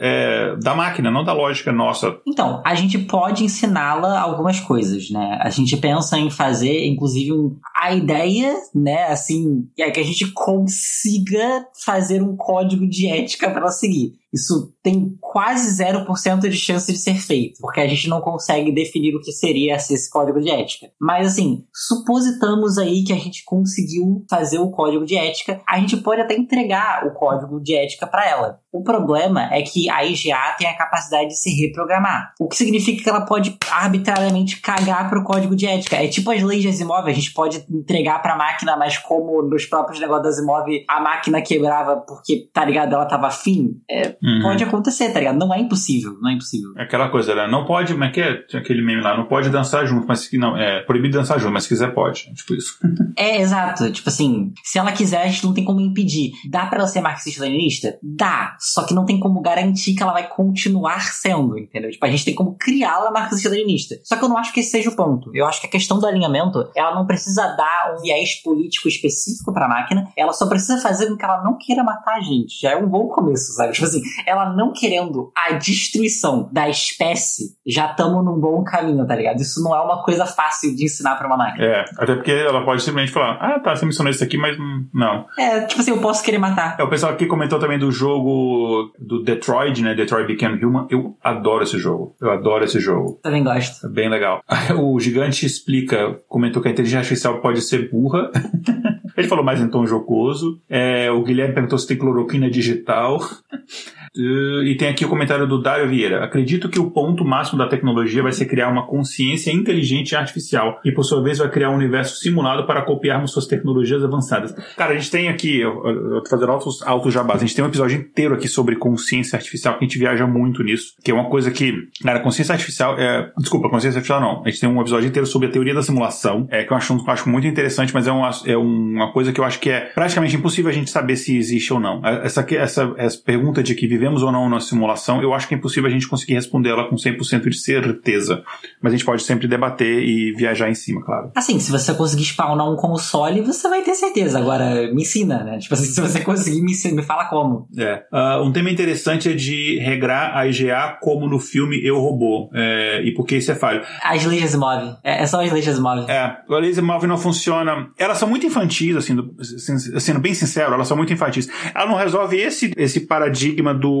é, 0.00 0.56
da 0.56 0.74
máquina, 0.74 1.10
não 1.10 1.22
da 1.22 1.32
lógica 1.32 1.70
nossa. 1.72 2.16
Então, 2.26 2.60
a 2.64 2.74
gente 2.74 2.98
pode 2.98 3.44
ensiná-la 3.44 4.20
algumas 4.20 4.58
coisas, 4.58 5.10
né? 5.10 5.38
A 5.40 5.50
gente 5.50 5.76
pensa 5.76 6.18
em 6.18 6.30
fazer, 6.30 6.86
inclusive, 6.86 7.32
um, 7.32 7.56
a 7.80 7.94
ideia, 7.94 8.56
né, 8.74 9.04
assim, 9.04 9.68
é 9.78 9.90
que 9.90 10.00
a 10.00 10.04
gente 10.04 10.32
consiga 10.32 11.66
fazer 11.84 12.22
um 12.22 12.34
código 12.34 12.88
de 12.88 13.06
ética 13.08 13.50
para 13.50 13.60
ela 13.60 13.70
seguir. 13.70 14.14
Isso 14.34 14.74
tem 14.82 15.16
quase 15.20 15.82
0% 15.82 16.40
de 16.48 16.56
chance 16.56 16.92
de 16.92 16.98
ser 16.98 17.14
feito, 17.14 17.60
porque 17.60 17.80
a 17.80 17.86
gente 17.86 18.08
não 18.08 18.20
consegue 18.20 18.72
definir 18.72 19.14
o 19.14 19.20
que 19.20 19.30
seria 19.30 19.76
esse 19.76 20.10
código 20.10 20.40
de 20.40 20.50
ética. 20.50 20.88
Mas 21.00 21.28
assim, 21.28 21.64
supositamos 21.72 22.76
aí 22.76 23.04
que 23.04 23.12
a 23.12 23.16
gente 23.16 23.44
conseguiu 23.44 24.24
fazer 24.28 24.58
o 24.58 24.70
código 24.70 25.06
de 25.06 25.16
ética, 25.16 25.62
a 25.66 25.78
gente 25.78 25.96
pode 25.98 26.20
até 26.20 26.34
entregar 26.34 27.06
o 27.06 27.12
código 27.12 27.60
de 27.60 27.76
ética 27.76 28.06
para 28.06 28.28
ela. 28.28 28.60
O 28.72 28.82
problema 28.82 29.54
é 29.54 29.62
que 29.62 29.88
a 29.88 30.04
IGA 30.04 30.56
tem 30.58 30.66
a 30.66 30.76
capacidade 30.76 31.28
de 31.28 31.38
se 31.38 31.50
reprogramar, 31.54 32.32
o 32.40 32.48
que 32.48 32.56
significa 32.56 33.04
que 33.04 33.08
ela 33.08 33.20
pode 33.20 33.56
arbitrariamente 33.70 34.60
cagar 34.60 35.08
para 35.08 35.20
o 35.20 35.24
código 35.24 35.54
de 35.54 35.66
ética. 35.66 35.96
É 35.96 36.08
tipo 36.08 36.32
as 36.32 36.42
leis 36.42 36.62
de 36.62 36.68
Asimov, 36.68 37.06
a 37.06 37.12
gente 37.12 37.32
pode 37.32 37.64
entregar 37.70 38.20
para 38.20 38.34
a 38.34 38.36
máquina, 38.36 38.76
mas 38.76 38.98
como 38.98 39.42
nos 39.42 39.64
próprios 39.64 40.00
negócios 40.00 40.24
da 40.24 40.28
Asimov 40.30 40.66
a 40.88 41.00
máquina 41.00 41.40
quebrava 41.40 41.98
porque, 41.98 42.48
tá 42.52 42.64
ligado, 42.64 42.94
ela 42.94 43.06
tava 43.06 43.28
afim, 43.28 43.80
é, 43.88 44.16
uhum. 44.24 44.40
pode 44.42 44.64
acontecer, 44.64 45.12
tá 45.12 45.18
ligado? 45.18 45.38
Não 45.38 45.52
é 45.52 45.60
impossível, 45.60 46.16
não 46.20 46.30
é 46.30 46.34
impossível. 46.34 46.70
É 46.76 46.82
aquela 46.82 47.08
coisa, 47.08 47.34
né? 47.34 47.46
Não 47.46 47.64
pode, 47.64 47.92
como 47.92 48.04
é 48.04 48.10
que 48.10 48.20
é 48.20 48.44
aquele 48.54 48.82
meme 48.82 49.02
lá? 49.02 49.16
Não 49.16 49.26
pode 49.26 49.50
dançar 49.50 49.86
junto, 49.86 50.06
mas 50.06 50.26
que 50.28 50.38
não, 50.38 50.56
é 50.56 50.80
proibido 50.82 51.18
dançar 51.18 51.38
junto, 51.38 51.52
mas 51.52 51.64
se 51.64 51.68
quiser 51.68 51.94
pode. 51.94 52.28
É 52.30 52.34
tipo 52.34 52.54
isso. 52.54 52.78
é, 53.16 53.40
exato. 53.40 53.90
Tipo 53.90 54.08
assim, 54.08 54.52
se 54.62 54.78
ela 54.78 54.92
quiser, 54.92 55.22
a 55.22 55.26
gente 55.26 55.44
não 55.44 55.54
tem 55.54 55.64
como 55.64 55.80
impedir. 55.80 56.32
Dá 56.50 56.66
para 56.66 56.78
ela 56.78 56.88
ser 56.88 57.00
marxista-leninista? 57.00 57.98
Dá. 58.02 58.56
Só 58.58 58.86
que 58.86 58.94
não 58.94 59.04
tem 59.04 59.18
como 59.18 59.40
garantir 59.40 59.94
que 59.94 60.02
ela 60.02 60.12
vai 60.12 60.28
continuar 60.28 61.00
sendo, 61.12 61.58
entendeu? 61.58 61.90
Tipo, 61.90 62.06
a 62.06 62.10
gente 62.10 62.24
tem 62.24 62.34
como 62.34 62.56
criá-la 62.56 63.10
marxista-leninista. 63.10 63.96
Só 64.02 64.16
que 64.16 64.24
eu 64.24 64.28
não 64.28 64.38
acho 64.38 64.52
que 64.52 64.60
esse 64.60 64.70
seja 64.70 64.90
o 64.90 64.96
ponto. 64.96 65.30
Eu 65.34 65.46
acho 65.46 65.60
que 65.60 65.66
a 65.66 65.70
questão 65.70 65.98
do 65.98 66.06
alinhamento, 66.06 66.68
ela 66.74 66.94
não 66.94 67.06
precisa 67.06 67.46
dar 67.56 67.94
um 67.96 68.02
viés 68.02 68.34
político 68.42 68.88
específico 68.88 69.52
pra 69.52 69.68
máquina, 69.68 70.08
ela 70.16 70.32
só 70.32 70.48
precisa 70.48 70.78
fazer 70.78 71.08
com 71.08 71.16
que 71.16 71.24
ela 71.24 71.42
não 71.42 71.56
queira 71.56 71.84
matar 71.84 72.16
a 72.16 72.20
gente. 72.20 72.60
Já 72.60 72.72
é 72.72 72.76
um 72.76 72.88
bom 72.88 73.08
começo, 73.08 73.52
sabe? 73.52 73.72
Tipo 73.72 73.86
assim, 73.86 74.02
ela 74.26 74.52
não 74.54 74.72
querendo 74.72 75.32
a 75.34 75.52
destruição 75.52 76.48
da 76.52 76.68
espécie, 76.68 77.56
já 77.66 77.90
estamos 77.90 78.24
num 78.24 78.38
bom 78.38 78.62
caminho, 78.64 79.06
tá 79.06 79.14
ligado? 79.14 79.40
Isso 79.40 79.62
não 79.62 79.74
é 79.74 79.80
uma 79.80 80.02
coisa 80.02 80.26
fácil 80.26 80.74
de 80.74 80.84
ensinar 80.84 81.16
pra 81.16 81.26
uma 81.26 81.36
máquina. 81.36 81.64
É, 81.64 81.84
até 81.98 82.14
porque 82.14 82.30
ela 82.30 82.64
pode 82.64 82.82
simplesmente 82.82 83.12
falar, 83.12 83.38
ah, 83.40 83.60
tá, 83.60 83.74
você 83.74 83.84
mencionou 83.84 84.10
isso 84.10 84.22
aqui, 84.24 84.36
mas 84.36 84.56
não. 84.92 85.26
É, 85.38 85.60
tipo 85.62 85.80
assim, 85.80 85.90
eu 85.90 86.00
posso 86.00 86.22
querer 86.22 86.38
matar. 86.38 86.76
É, 86.78 86.82
o 86.82 86.88
pessoal 86.88 87.12
aqui 87.12 87.26
comentou 87.26 87.58
também 87.58 87.78
do 87.78 87.90
jogo 87.90 88.92
do 88.98 89.22
Detroit, 89.22 89.80
né? 89.82 89.94
Detroit 89.94 90.26
Become 90.26 90.64
Human. 90.64 90.86
Eu 90.90 91.16
adoro 91.22 91.62
esse 91.62 91.78
jogo. 91.78 92.14
Eu 92.20 92.30
adoro 92.30 92.64
esse 92.64 92.80
jogo. 92.80 93.18
Também 93.22 93.42
gosto. 93.42 93.86
É 93.86 93.90
bem 93.90 94.08
legal. 94.08 94.42
O 94.74 94.98
gigante 94.98 95.46
explica, 95.46 96.18
comentou 96.28 96.60
que 96.60 96.68
a 96.68 96.70
inteligência 96.70 97.00
artificial 97.00 97.40
pode 97.40 97.62
ser 97.62 97.90
burra. 97.90 98.30
Ele 99.16 99.28
falou 99.28 99.44
mais 99.44 99.60
em 99.60 99.68
tom 99.68 99.86
jocoso. 99.86 100.60
É, 100.68 101.10
o 101.10 101.22
Guilherme 101.22 101.54
perguntou 101.54 101.78
se 101.78 101.86
tem 101.86 101.96
cloroquina 101.96 102.50
digital. 102.50 103.20
Uh, 104.16 104.62
e 104.64 104.76
tem 104.76 104.88
aqui 104.88 105.04
o 105.04 105.08
comentário 105.08 105.46
do 105.46 105.60
Dário 105.60 105.88
Vieira. 105.88 106.24
Acredito 106.24 106.68
que 106.68 106.78
o 106.78 106.90
ponto 106.90 107.24
máximo 107.24 107.58
da 107.58 107.66
tecnologia 107.66 108.22
vai 108.22 108.32
ser 108.32 108.46
criar 108.46 108.68
uma 108.68 108.86
consciência 108.86 109.50
inteligente 109.50 110.12
e 110.12 110.16
artificial, 110.16 110.80
e 110.84 110.92
por 110.92 111.04
sua 111.04 111.22
vez 111.22 111.38
vai 111.38 111.50
criar 111.50 111.70
um 111.70 111.74
universo 111.74 112.16
simulado 112.16 112.66
para 112.66 112.82
copiarmos 112.82 113.32
suas 113.32 113.46
tecnologias 113.46 114.04
avançadas. 114.04 114.54
Cara, 114.76 114.92
a 114.92 114.96
gente 114.96 115.10
tem 115.10 115.28
aqui, 115.28 115.60
eu, 115.60 115.84
eu 115.84 116.22
tô 116.22 116.30
fazendo 116.30 116.52
altos, 116.52 116.82
altos 116.82 117.12
jabás, 117.12 117.42
a 117.42 117.46
gente 117.46 117.56
tem 117.56 117.64
um 117.64 117.68
episódio 117.68 117.98
inteiro 117.98 118.34
aqui 118.34 118.48
sobre 118.48 118.76
consciência 118.76 119.36
artificial, 119.36 119.74
que 119.74 119.84
a 119.84 119.88
gente 119.88 119.98
viaja 119.98 120.26
muito 120.26 120.62
nisso, 120.62 120.94
que 121.02 121.10
é 121.10 121.14
uma 121.14 121.28
coisa 121.28 121.50
que, 121.50 121.88
cara, 122.02 122.20
consciência 122.20 122.52
artificial 122.52 122.98
é. 122.98 123.32
Desculpa, 123.38 123.68
consciência 123.68 123.98
artificial 123.98 124.20
não. 124.20 124.42
A 124.44 124.48
gente 124.48 124.60
tem 124.60 124.68
um 124.68 124.80
episódio 124.80 125.08
inteiro 125.08 125.26
sobre 125.26 125.48
a 125.48 125.50
teoria 125.50 125.74
da 125.74 125.82
simulação, 125.82 126.46
é, 126.50 126.64
que 126.64 126.72
eu 126.72 126.76
acho, 126.76 126.94
eu 126.94 127.04
acho 127.08 127.28
muito 127.28 127.46
interessante, 127.46 127.92
mas 127.92 128.06
é 128.06 128.12
uma, 128.12 128.30
é 128.46 128.56
uma 128.56 129.12
coisa 129.12 129.32
que 129.32 129.40
eu 129.40 129.44
acho 129.44 129.58
que 129.60 129.70
é 129.70 129.80
praticamente 129.80 130.36
impossível 130.36 130.70
a 130.70 130.74
gente 130.74 130.90
saber 130.90 131.16
se 131.16 131.36
existe 131.36 131.72
ou 131.72 131.80
não. 131.80 132.00
Essa, 132.04 132.46
essa, 132.54 132.94
essa 132.96 133.22
pergunta 133.22 133.62
de 133.62 133.74
que 133.74 133.86
vivemos 134.04 134.22
ou 134.22 134.30
não 134.30 134.48
na 134.48 134.60
simulação, 134.60 135.22
eu 135.22 135.32
acho 135.32 135.48
que 135.48 135.54
é 135.54 135.56
impossível 135.56 135.88
a 135.88 135.92
gente 135.92 136.06
conseguir 136.06 136.34
responder 136.34 136.70
ela 136.70 136.88
com 136.88 136.96
100% 136.96 137.48
de 137.48 137.58
certeza. 137.58 138.42
Mas 138.82 138.92
a 138.92 138.96
gente 138.96 139.04
pode 139.04 139.22
sempre 139.22 139.48
debater 139.48 140.02
e 140.02 140.32
viajar 140.32 140.68
em 140.68 140.74
cima, 140.74 141.02
claro. 141.02 141.30
Assim, 141.34 141.58
se 141.58 141.72
você 141.72 141.94
conseguir 141.94 142.24
spawnar 142.24 142.70
um 142.70 142.76
console, 142.76 143.40
você 143.40 143.68
vai 143.68 143.82
ter 143.82 143.94
certeza. 143.94 144.38
Agora, 144.38 144.92
me 144.92 145.02
ensina, 145.02 145.42
né? 145.42 145.58
Tipo 145.58 145.74
assim, 145.74 145.86
se 145.92 146.00
você 146.00 146.20
conseguir, 146.20 146.60
me, 146.60 146.72
ensina, 146.72 146.94
me 146.94 147.02
fala 147.02 147.24
como. 147.26 147.66
É. 147.76 148.04
Uh, 148.12 148.42
um 148.44 148.52
tema 148.52 148.70
interessante 148.70 149.30
é 149.30 149.32
de 149.32 149.78
regrar 149.78 150.36
a 150.36 150.46
IGA 150.46 150.98
como 151.00 151.26
no 151.26 151.38
filme 151.38 151.80
Eu 151.82 151.98
Robô. 151.98 152.50
É, 152.52 153.02
e 153.04 153.14
por 153.14 153.24
que 153.24 153.36
isso 153.36 153.50
é 153.50 153.54
falho? 153.54 153.82
As 154.02 154.24
leis 154.24 154.44
Asimov. 154.44 154.96
É, 155.02 155.22
é 155.22 155.26
só 155.26 155.42
as 155.42 155.50
leis 155.50 155.66
Asimov. 155.66 156.10
É, 156.10 156.18
a 156.18 156.58
lei 156.58 156.72
de 156.72 156.78
Asimov 156.78 157.06
não 157.06 157.16
funciona. 157.16 157.88
Elas 157.98 158.18
são 158.18 158.28
muito 158.28 158.46
infantis, 158.46 158.96
assim, 158.96 159.14
do, 159.14 159.34
sendo 159.42 160.20
bem 160.20 160.34
sincero, 160.34 160.74
elas 160.74 160.88
são 160.88 160.96
muito 160.96 161.12
infantis. 161.12 161.48
Ela 161.74 161.86
não 161.86 161.96
resolve 161.96 162.36
esse, 162.36 162.72
esse 162.76 163.00
paradigma 163.00 163.72
do 163.72 163.93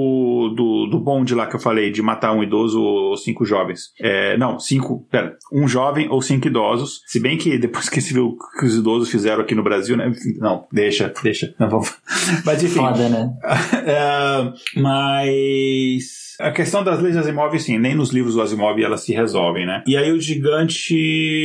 do, 0.54 0.86
do 0.86 0.98
bonde 0.98 1.34
lá 1.34 1.46
que 1.46 1.56
eu 1.56 1.60
falei, 1.60 1.90
de 1.90 2.02
matar 2.02 2.32
um 2.32 2.42
idoso 2.42 2.80
ou 2.80 3.16
cinco 3.16 3.44
jovens. 3.44 3.92
É, 4.00 4.36
não, 4.36 4.58
cinco, 4.58 5.06
pera, 5.10 5.36
um 5.52 5.66
jovem 5.66 6.08
ou 6.10 6.20
cinco 6.20 6.46
idosos. 6.46 7.02
Se 7.06 7.20
bem 7.20 7.36
que 7.36 7.58
depois 7.58 7.88
que 7.88 8.00
se 8.00 8.12
viu 8.12 8.28
o 8.28 8.58
que 8.58 8.66
os 8.66 8.76
idosos 8.76 9.10
fizeram 9.10 9.42
aqui 9.42 9.54
no 9.54 9.62
Brasil, 9.62 9.96
né? 9.96 10.12
Não, 10.38 10.66
deixa, 10.72 11.12
deixa. 11.22 11.54
Não 11.58 11.68
vamos. 11.68 11.94
Mas 12.44 12.62
enfim. 12.62 12.80
Foda, 12.80 13.08
né? 13.08 13.32
é, 13.86 14.52
mas 14.80 16.23
a 16.40 16.50
questão 16.50 16.82
das 16.82 17.00
leis 17.00 17.16
Asimov, 17.16 17.58
sim, 17.58 17.78
nem 17.78 17.94
nos 17.94 18.10
livros 18.10 18.34
do 18.34 18.42
Asimov 18.42 18.80
elas 18.82 19.04
se 19.04 19.12
resolvem, 19.12 19.66
né? 19.66 19.82
E 19.86 19.96
aí 19.96 20.12
o 20.12 20.20
gigante 20.20 20.94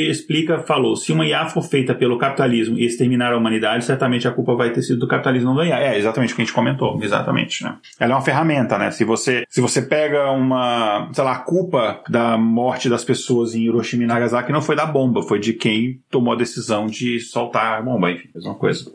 explica, 0.09 0.59
falou, 0.59 0.95
se 0.95 1.11
uma 1.11 1.25
IA 1.25 1.45
for 1.47 1.63
feita 1.63 1.93
pelo 1.93 2.17
capitalismo 2.17 2.77
e 2.77 2.85
exterminar 2.85 3.33
a 3.33 3.37
humanidade, 3.37 3.85
certamente 3.85 4.27
a 4.27 4.31
culpa 4.31 4.55
vai 4.55 4.71
ter 4.71 4.81
sido 4.81 4.99
do 4.99 5.07
capitalismo 5.07 5.55
da 5.55 5.65
IA. 5.65 5.79
É 5.79 5.97
exatamente 5.97 6.33
o 6.33 6.35
que 6.35 6.41
a 6.41 6.45
gente 6.45 6.53
comentou, 6.53 6.99
exatamente, 7.01 7.63
né? 7.63 7.77
Ela 7.99 8.13
é 8.13 8.15
uma 8.15 8.23
ferramenta, 8.23 8.77
né? 8.77 8.91
Se 8.91 9.03
você, 9.03 9.43
se 9.49 9.61
você 9.61 9.81
pega 9.81 10.31
uma, 10.31 11.09
sei 11.13 11.23
lá, 11.23 11.33
a 11.33 11.39
culpa 11.39 12.01
da 12.09 12.37
morte 12.37 12.89
das 12.89 13.03
pessoas 13.03 13.55
em 13.55 13.63
Hiroshima 13.63 14.03
e 14.03 14.07
Nagasaki 14.07 14.51
não 14.51 14.61
foi 14.61 14.75
da 14.75 14.85
bomba, 14.85 15.23
foi 15.23 15.39
de 15.39 15.53
quem 15.53 15.99
tomou 16.09 16.33
a 16.33 16.37
decisão 16.37 16.87
de 16.87 17.19
soltar 17.19 17.79
a 17.79 17.81
bomba, 17.81 18.11
enfim, 18.11 18.29
mesma 18.33 18.55
coisa. 18.55 18.91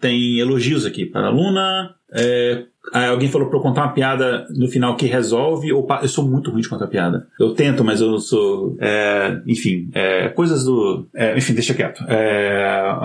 Tem 0.00 0.38
elogios 0.38 0.84
aqui 0.84 1.06
para 1.06 1.28
a 1.28 1.30
Luna, 1.30 1.94
é, 2.12 2.64
alguém 2.92 3.28
falou 3.28 3.48
pra 3.48 3.58
eu 3.58 3.62
contar 3.62 3.82
uma 3.82 3.92
piada 3.92 4.46
no 4.50 4.68
final 4.68 4.96
que 4.96 5.06
resolve, 5.06 5.72
ou 5.72 5.84
pa... 5.84 6.00
eu 6.02 6.08
sou 6.08 6.26
muito 6.26 6.50
ruim 6.50 6.62
de 6.62 6.68
contar 6.68 6.86
piada. 6.86 7.26
Eu 7.38 7.54
tento, 7.54 7.84
mas 7.84 8.00
eu 8.00 8.18
sou. 8.18 8.76
É, 8.80 9.40
enfim, 9.46 9.88
é, 9.94 10.28
coisas 10.28 10.64
do. 10.64 11.06
É, 11.14 11.36
enfim, 11.36 11.52
deixa 11.52 11.74
quieto. 11.74 12.02
É, 12.08 12.96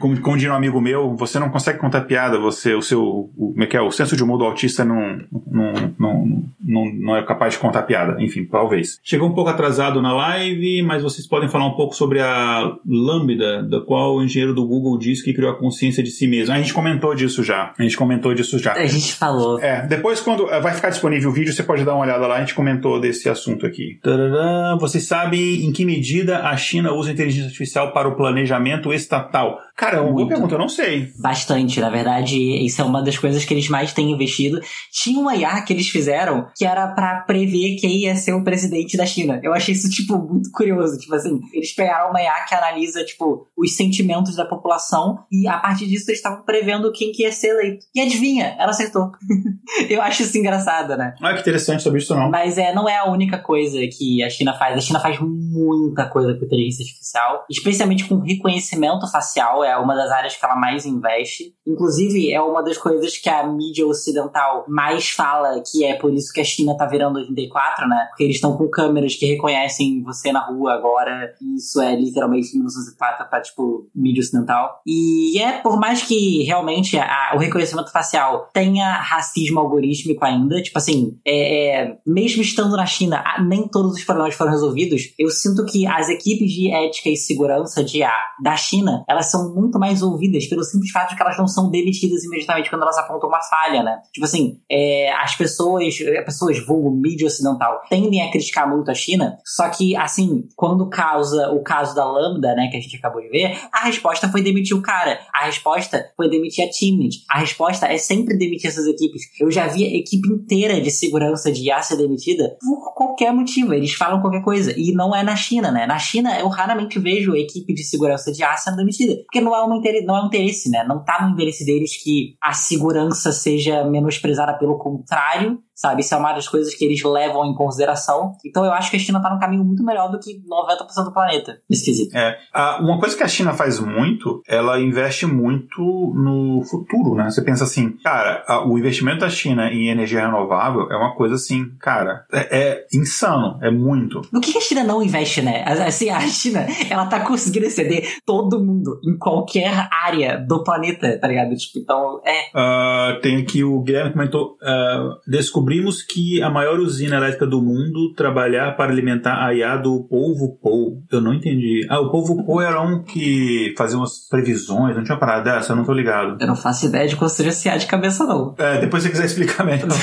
como, 0.00 0.20
como 0.20 0.36
diria 0.36 0.52
um 0.52 0.56
amigo 0.56 0.80
meu, 0.80 1.16
você 1.16 1.38
não 1.38 1.50
consegue 1.50 1.78
contar 1.78 2.02
piada, 2.02 2.38
você, 2.38 2.74
o 2.74 2.82
seu. 2.82 3.02
O, 3.02 3.52
como 3.52 3.62
é 3.62 3.66
que 3.66 3.76
é? 3.76 3.80
O 3.80 3.90
senso 3.90 4.16
de 4.16 4.22
humor 4.22 4.38
do 4.38 4.44
autista 4.44 4.84
não, 4.84 5.20
não, 5.50 5.72
não, 5.98 6.42
não, 6.62 6.84
não 6.94 7.16
é 7.16 7.22
capaz 7.22 7.54
de 7.54 7.60
contar 7.60 7.82
piada. 7.82 8.22
Enfim, 8.22 8.44
talvez. 8.44 9.00
Chegou 9.02 9.28
um 9.28 9.34
pouco 9.34 9.50
atrasado 9.50 10.02
na 10.02 10.12
live, 10.12 10.82
mas 10.82 11.02
vocês 11.02 11.26
podem 11.26 11.48
falar 11.48 11.66
um 11.66 11.74
pouco 11.74 11.94
sobre 11.94 12.20
a 12.20 12.76
Lambda, 12.86 13.62
da 13.62 13.80
qual 13.80 14.16
o 14.16 14.22
engenheiro 14.22 14.54
do 14.54 14.66
Google 14.66 14.98
disse 14.98 15.24
que 15.24 15.32
criou 15.32 15.50
a 15.50 15.58
consciência 15.58 16.02
de 16.02 16.10
si 16.10 16.26
mesmo. 16.26 16.54
A 16.54 16.58
gente 16.58 16.74
comentou 16.74 17.14
disso 17.14 17.42
já. 17.42 17.72
A 17.78 17.82
gente 17.82 17.96
comentou 17.96 18.34
disso 18.34 18.58
já. 18.58 18.72
A 18.72 18.86
gente 18.98 19.14
falou. 19.14 19.60
É, 19.60 19.86
depois 19.86 20.20
quando 20.20 20.46
vai 20.46 20.72
ficar 20.74 20.90
disponível 20.90 21.30
o 21.30 21.32
vídeo, 21.32 21.52
você 21.52 21.62
pode 21.62 21.84
dar 21.84 21.94
uma 21.94 22.04
olhada 22.04 22.26
lá, 22.26 22.36
a 22.36 22.40
gente 22.40 22.54
comentou 22.54 23.00
desse 23.00 23.28
assunto 23.28 23.66
aqui. 23.66 23.98
Tadadã, 24.02 24.76
vocês 24.78 25.06
sabem 25.06 25.64
em 25.64 25.72
que 25.72 25.84
medida 25.84 26.40
a 26.40 26.56
China 26.56 26.92
usa 26.92 27.10
a 27.10 27.12
inteligência 27.12 27.46
artificial 27.46 27.92
para 27.92 28.08
o 28.08 28.16
planejamento 28.16 28.92
estatal? 28.92 29.58
Cara, 29.76 29.98
é 29.98 30.00
uma 30.00 30.12
boa 30.12 30.26
pergunta, 30.26 30.54
eu 30.54 30.58
não 30.58 30.70
sei. 30.70 31.12
Bastante, 31.18 31.80
na 31.80 31.90
verdade, 31.90 32.38
isso 32.64 32.80
é 32.80 32.84
uma 32.84 33.02
das 33.02 33.18
coisas 33.18 33.44
que 33.44 33.52
eles 33.52 33.68
mais 33.68 33.92
têm 33.92 34.10
investido. 34.10 34.58
Tinha 34.90 35.20
uma 35.20 35.36
IA 35.36 35.60
que 35.60 35.72
eles 35.72 35.88
fizeram 35.88 36.48
que 36.56 36.64
era 36.64 36.88
para 36.88 37.20
prever 37.20 37.76
quem 37.76 37.98
ia 37.98 38.16
ser 38.16 38.32
o 38.32 38.42
presidente 38.42 38.96
da 38.96 39.04
China. 39.04 39.38
Eu 39.42 39.52
achei 39.52 39.74
isso, 39.74 39.90
tipo, 39.90 40.16
muito 40.16 40.50
curioso. 40.50 40.96
Tipo 40.96 41.14
assim, 41.14 41.38
eles 41.52 41.74
pegaram 41.74 42.08
uma 42.08 42.22
IA 42.22 42.44
que 42.48 42.54
analisa, 42.54 43.04
tipo, 43.04 43.46
os 43.54 43.76
sentimentos 43.76 44.34
da 44.34 44.46
população 44.46 45.18
e 45.30 45.46
a 45.46 45.58
partir 45.58 45.86
disso 45.86 46.10
eles 46.10 46.20
estavam 46.20 46.42
prevendo 46.42 46.90
quem 46.90 47.12
que 47.12 47.24
ia 47.24 47.32
ser 47.32 47.48
eleito. 47.48 47.84
E 47.94 48.00
adivinha, 48.00 48.56
ela 48.58 48.70
acertou. 48.70 49.10
eu 49.90 50.00
acho 50.00 50.22
isso 50.22 50.38
engraçado, 50.38 50.96
né? 50.96 51.14
Ah, 51.20 51.34
que 51.34 51.40
interessante 51.40 51.82
sobre 51.82 51.98
isso 51.98 52.14
não. 52.14 52.30
Mas 52.30 52.56
é, 52.56 52.74
não 52.74 52.88
é 52.88 52.96
a 52.96 53.10
única 53.10 53.36
coisa 53.36 53.78
que 53.92 54.22
a 54.22 54.30
China 54.30 54.54
faz. 54.54 54.78
A 54.78 54.80
China 54.80 55.00
faz 55.00 55.18
muita 55.20 56.08
coisa 56.08 56.32
com 56.32 56.46
inteligência 56.46 56.82
artificial, 56.82 57.44
especialmente 57.50 58.04
com 58.04 58.20
reconhecimento 58.20 59.06
facial 59.12 59.65
é 59.66 59.76
uma 59.76 59.94
das 59.94 60.10
áreas 60.10 60.36
que 60.36 60.44
ela 60.44 60.56
mais 60.56 60.86
investe. 60.86 61.54
Inclusive, 61.66 62.32
é 62.32 62.40
uma 62.40 62.62
das 62.62 62.78
coisas 62.78 63.16
que 63.16 63.28
a 63.28 63.46
mídia 63.46 63.86
ocidental 63.86 64.64
mais 64.68 65.10
fala, 65.10 65.62
que 65.70 65.84
é 65.84 65.94
por 65.94 66.12
isso 66.12 66.32
que 66.32 66.40
a 66.40 66.44
China 66.44 66.76
tá 66.76 66.86
virando 66.86 67.18
84, 67.18 67.88
né? 67.88 68.06
Porque 68.08 68.24
eles 68.24 68.36
estão 68.36 68.56
com 68.56 68.68
câmeras 68.68 69.14
que 69.14 69.26
reconhecem 69.26 70.02
você 70.02 70.32
na 70.32 70.46
rua 70.46 70.74
agora. 70.74 71.34
Isso 71.56 71.80
é 71.80 71.94
literalmente 71.94 72.54
1904 72.54 73.28
pra, 73.28 73.40
tipo, 73.40 73.88
mídia 73.94 74.20
ocidental. 74.20 74.80
E 74.86 75.40
é, 75.40 75.58
por 75.60 75.78
mais 75.78 76.02
que 76.02 76.42
realmente 76.44 76.98
a, 76.98 77.32
o 77.34 77.38
reconhecimento 77.38 77.90
facial 77.90 78.48
tenha 78.52 79.00
racismo 79.00 79.60
algorítmico 79.60 80.24
ainda, 80.24 80.62
tipo 80.62 80.78
assim, 80.78 81.18
é, 81.26 81.80
é, 81.80 81.98
mesmo 82.06 82.42
estando 82.42 82.76
na 82.76 82.86
China, 82.86 83.22
nem 83.44 83.68
todos 83.68 83.96
os 83.96 84.04
problemas 84.04 84.34
foram 84.34 84.52
resolvidos, 84.52 85.14
eu 85.18 85.30
sinto 85.30 85.64
que 85.64 85.86
as 85.86 86.08
equipes 86.08 86.50
de 86.50 86.70
ética 86.70 87.08
e 87.08 87.16
segurança 87.16 87.82
de 87.82 88.02
A 88.02 88.14
da 88.42 88.56
China, 88.56 89.04
elas 89.08 89.30
são 89.30 89.54
muito 89.56 89.78
mais 89.78 90.02
ouvidas 90.02 90.46
pelo 90.46 90.62
simples 90.62 90.90
fato 90.90 91.10
de 91.10 91.16
que 91.16 91.22
elas 91.22 91.38
não 91.38 91.48
são 91.48 91.70
demitidas 91.70 92.22
imediatamente 92.24 92.68
quando 92.68 92.82
elas 92.82 92.98
apontam 92.98 93.28
uma 93.28 93.40
falha, 93.40 93.82
né? 93.82 93.98
Tipo 94.12 94.26
assim, 94.26 94.60
é, 94.70 95.10
as 95.12 95.34
pessoas, 95.34 95.94
as 96.18 96.24
pessoas 96.24 96.58
vulgo 96.64 96.90
mídia 96.90 97.26
ocidental, 97.26 97.80
tendem 97.88 98.22
a 98.22 98.30
criticar 98.30 98.68
muito 98.68 98.90
a 98.90 98.94
China, 98.94 99.38
só 99.44 99.68
que, 99.68 99.96
assim, 99.96 100.44
quando 100.54 100.88
causa 100.88 101.50
o 101.50 101.62
caso 101.62 101.94
da 101.94 102.04
Lambda, 102.04 102.54
né, 102.54 102.68
que 102.70 102.76
a 102.76 102.80
gente 102.80 102.96
acabou 102.96 103.22
de 103.22 103.28
ver, 103.28 103.58
a 103.72 103.84
resposta 103.84 104.28
foi 104.28 104.42
demitir 104.42 104.76
o 104.76 104.82
cara. 104.82 105.18
A 105.34 105.46
resposta 105.46 106.10
foi 106.16 106.28
demitir 106.28 106.64
a 106.64 106.70
Timnit. 106.70 107.24
A 107.30 107.38
resposta 107.38 107.86
é 107.86 107.98
sempre 107.98 108.36
demitir 108.36 108.68
essas 108.68 108.86
equipes. 108.86 109.22
Eu 109.40 109.50
já 109.50 109.66
vi 109.66 109.84
a 109.84 109.96
equipe 109.96 110.28
inteira 110.28 110.80
de 110.80 110.90
segurança 110.90 111.50
de 111.52 111.64
IA 111.64 111.80
ser 111.82 111.96
demitida 111.96 112.56
por 112.60 112.94
qualquer 112.94 113.32
motivo. 113.32 113.72
Eles 113.72 113.92
falam 113.94 114.20
qualquer 114.20 114.42
coisa. 114.42 114.72
E 114.76 114.92
não 114.92 115.14
é 115.14 115.22
na 115.22 115.36
China, 115.36 115.70
né? 115.70 115.86
Na 115.86 115.98
China, 115.98 116.38
eu 116.38 116.48
raramente 116.48 116.98
vejo 116.98 117.34
equipe 117.34 117.72
de 117.74 117.84
segurança 117.84 118.32
de 118.32 118.40
IA 118.40 118.56
sendo 118.56 118.76
demitida. 118.76 119.16
Porque 119.22 119.40
não 119.46 119.56
é, 119.56 119.62
uma 119.62 119.80
não 120.04 120.16
é 120.16 120.22
um 120.22 120.26
interesse, 120.26 120.68
né? 120.70 120.84
Não 120.84 121.02
tá 121.02 121.24
no 121.24 121.32
interesse 121.32 121.64
deles 121.64 121.96
que 122.02 122.36
a 122.42 122.52
segurança 122.52 123.32
seja 123.32 123.84
menosprezada, 123.84 124.58
pelo 124.58 124.76
contrário, 124.78 125.60
sabe? 125.76 126.00
Isso 126.00 126.14
é 126.14 126.18
uma 126.18 126.32
das 126.32 126.48
coisas 126.48 126.74
que 126.74 126.84
eles 126.84 127.02
levam 127.04 127.44
em 127.44 127.54
consideração. 127.54 128.32
Então 128.44 128.64
eu 128.64 128.72
acho 128.72 128.90
que 128.90 128.96
a 128.96 129.00
China 129.00 129.20
tá 129.20 129.30
num 129.30 129.38
caminho 129.38 129.62
muito 129.62 129.84
melhor 129.84 130.10
do 130.10 130.18
que 130.18 130.42
90% 130.42 131.04
do 131.04 131.12
planeta, 131.12 131.60
nesse 131.68 131.84
quesito. 131.84 132.16
É. 132.16 132.38
uma 132.80 132.98
coisa 132.98 133.16
que 133.16 133.22
a 133.22 133.28
China 133.28 133.52
faz 133.52 133.78
muito, 133.78 134.42
ela 134.48 134.80
investe 134.80 135.26
muito 135.26 135.80
no 136.14 136.62
futuro, 136.64 137.14
né? 137.14 137.30
Você 137.30 137.42
pensa 137.42 137.64
assim, 137.64 137.90
cara, 138.02 138.42
o 138.66 138.78
investimento 138.78 139.20
da 139.20 139.28
China 139.28 139.70
em 139.70 139.88
energia 139.88 140.20
renovável 140.20 140.90
é 140.90 140.96
uma 140.96 141.14
coisa 141.14 141.34
assim, 141.34 141.70
cara, 141.78 142.24
é, 142.32 142.58
é 142.58 142.86
insano, 142.92 143.58
é 143.62 143.70
muito. 143.70 144.22
No 144.32 144.40
que 144.40 144.56
a 144.56 144.60
China 144.60 144.82
não 144.82 145.02
investe, 145.02 145.42
né? 145.42 145.62
Assim, 145.66 146.08
a 146.08 146.20
China, 146.20 146.66
ela 146.88 147.06
tá 147.06 147.20
conseguindo 147.20 147.66
exceder 147.66 148.18
todo 148.24 148.64
mundo 148.64 148.98
em 149.04 149.16
qualquer 149.18 149.88
área 149.90 150.38
do 150.38 150.64
planeta, 150.64 151.18
tá 151.18 151.28
ligado? 151.28 151.54
Tipo, 151.54 151.78
então, 151.78 152.22
é. 152.24 152.46
Uh, 152.54 153.20
tem 153.20 153.36
aqui 153.42 153.62
o 153.62 153.80
Guilherme 153.82 154.12
comentou, 154.12 154.56
uh, 154.62 155.20
descobriu 155.26 155.65
descobrimos 155.66 156.02
que 156.02 156.40
a 156.42 156.48
maior 156.48 156.78
usina 156.78 157.16
elétrica 157.16 157.44
do 157.46 157.60
mundo 157.60 158.14
trabalhar 158.14 158.76
para 158.76 158.92
alimentar 158.92 159.44
a 159.44 159.52
IA 159.52 159.76
do 159.76 160.04
Polvo 160.04 160.56
Pou. 160.62 161.02
Eu 161.10 161.20
não 161.20 161.34
entendi. 161.34 161.84
Ah, 161.88 162.00
o 162.00 162.10
Polvo 162.10 162.44
Pou 162.44 162.62
era 162.62 162.80
um 162.80 163.02
que 163.02 163.74
fazia 163.76 163.98
umas 163.98 164.28
previsões, 164.28 164.94
não 164.94 165.02
tinha 165.02 165.18
parada 165.18 165.50
dessa, 165.50 165.72
eu 165.72 165.76
não 165.76 165.84
tô 165.84 165.92
ligado. 165.92 166.36
Eu 166.40 166.46
não 166.46 166.54
faço 166.54 166.86
ideia 166.86 167.08
de 167.08 167.16
construir 167.16 167.48
esse 167.48 167.68
IA 167.68 167.76
de 167.76 167.86
cabeça, 167.86 168.24
não. 168.24 168.54
É, 168.58 168.78
depois 168.80 169.02
se 169.02 169.08
você 169.08 169.12
quiser 169.12 169.26
explicar 169.26 169.64
melhor, 169.64 169.88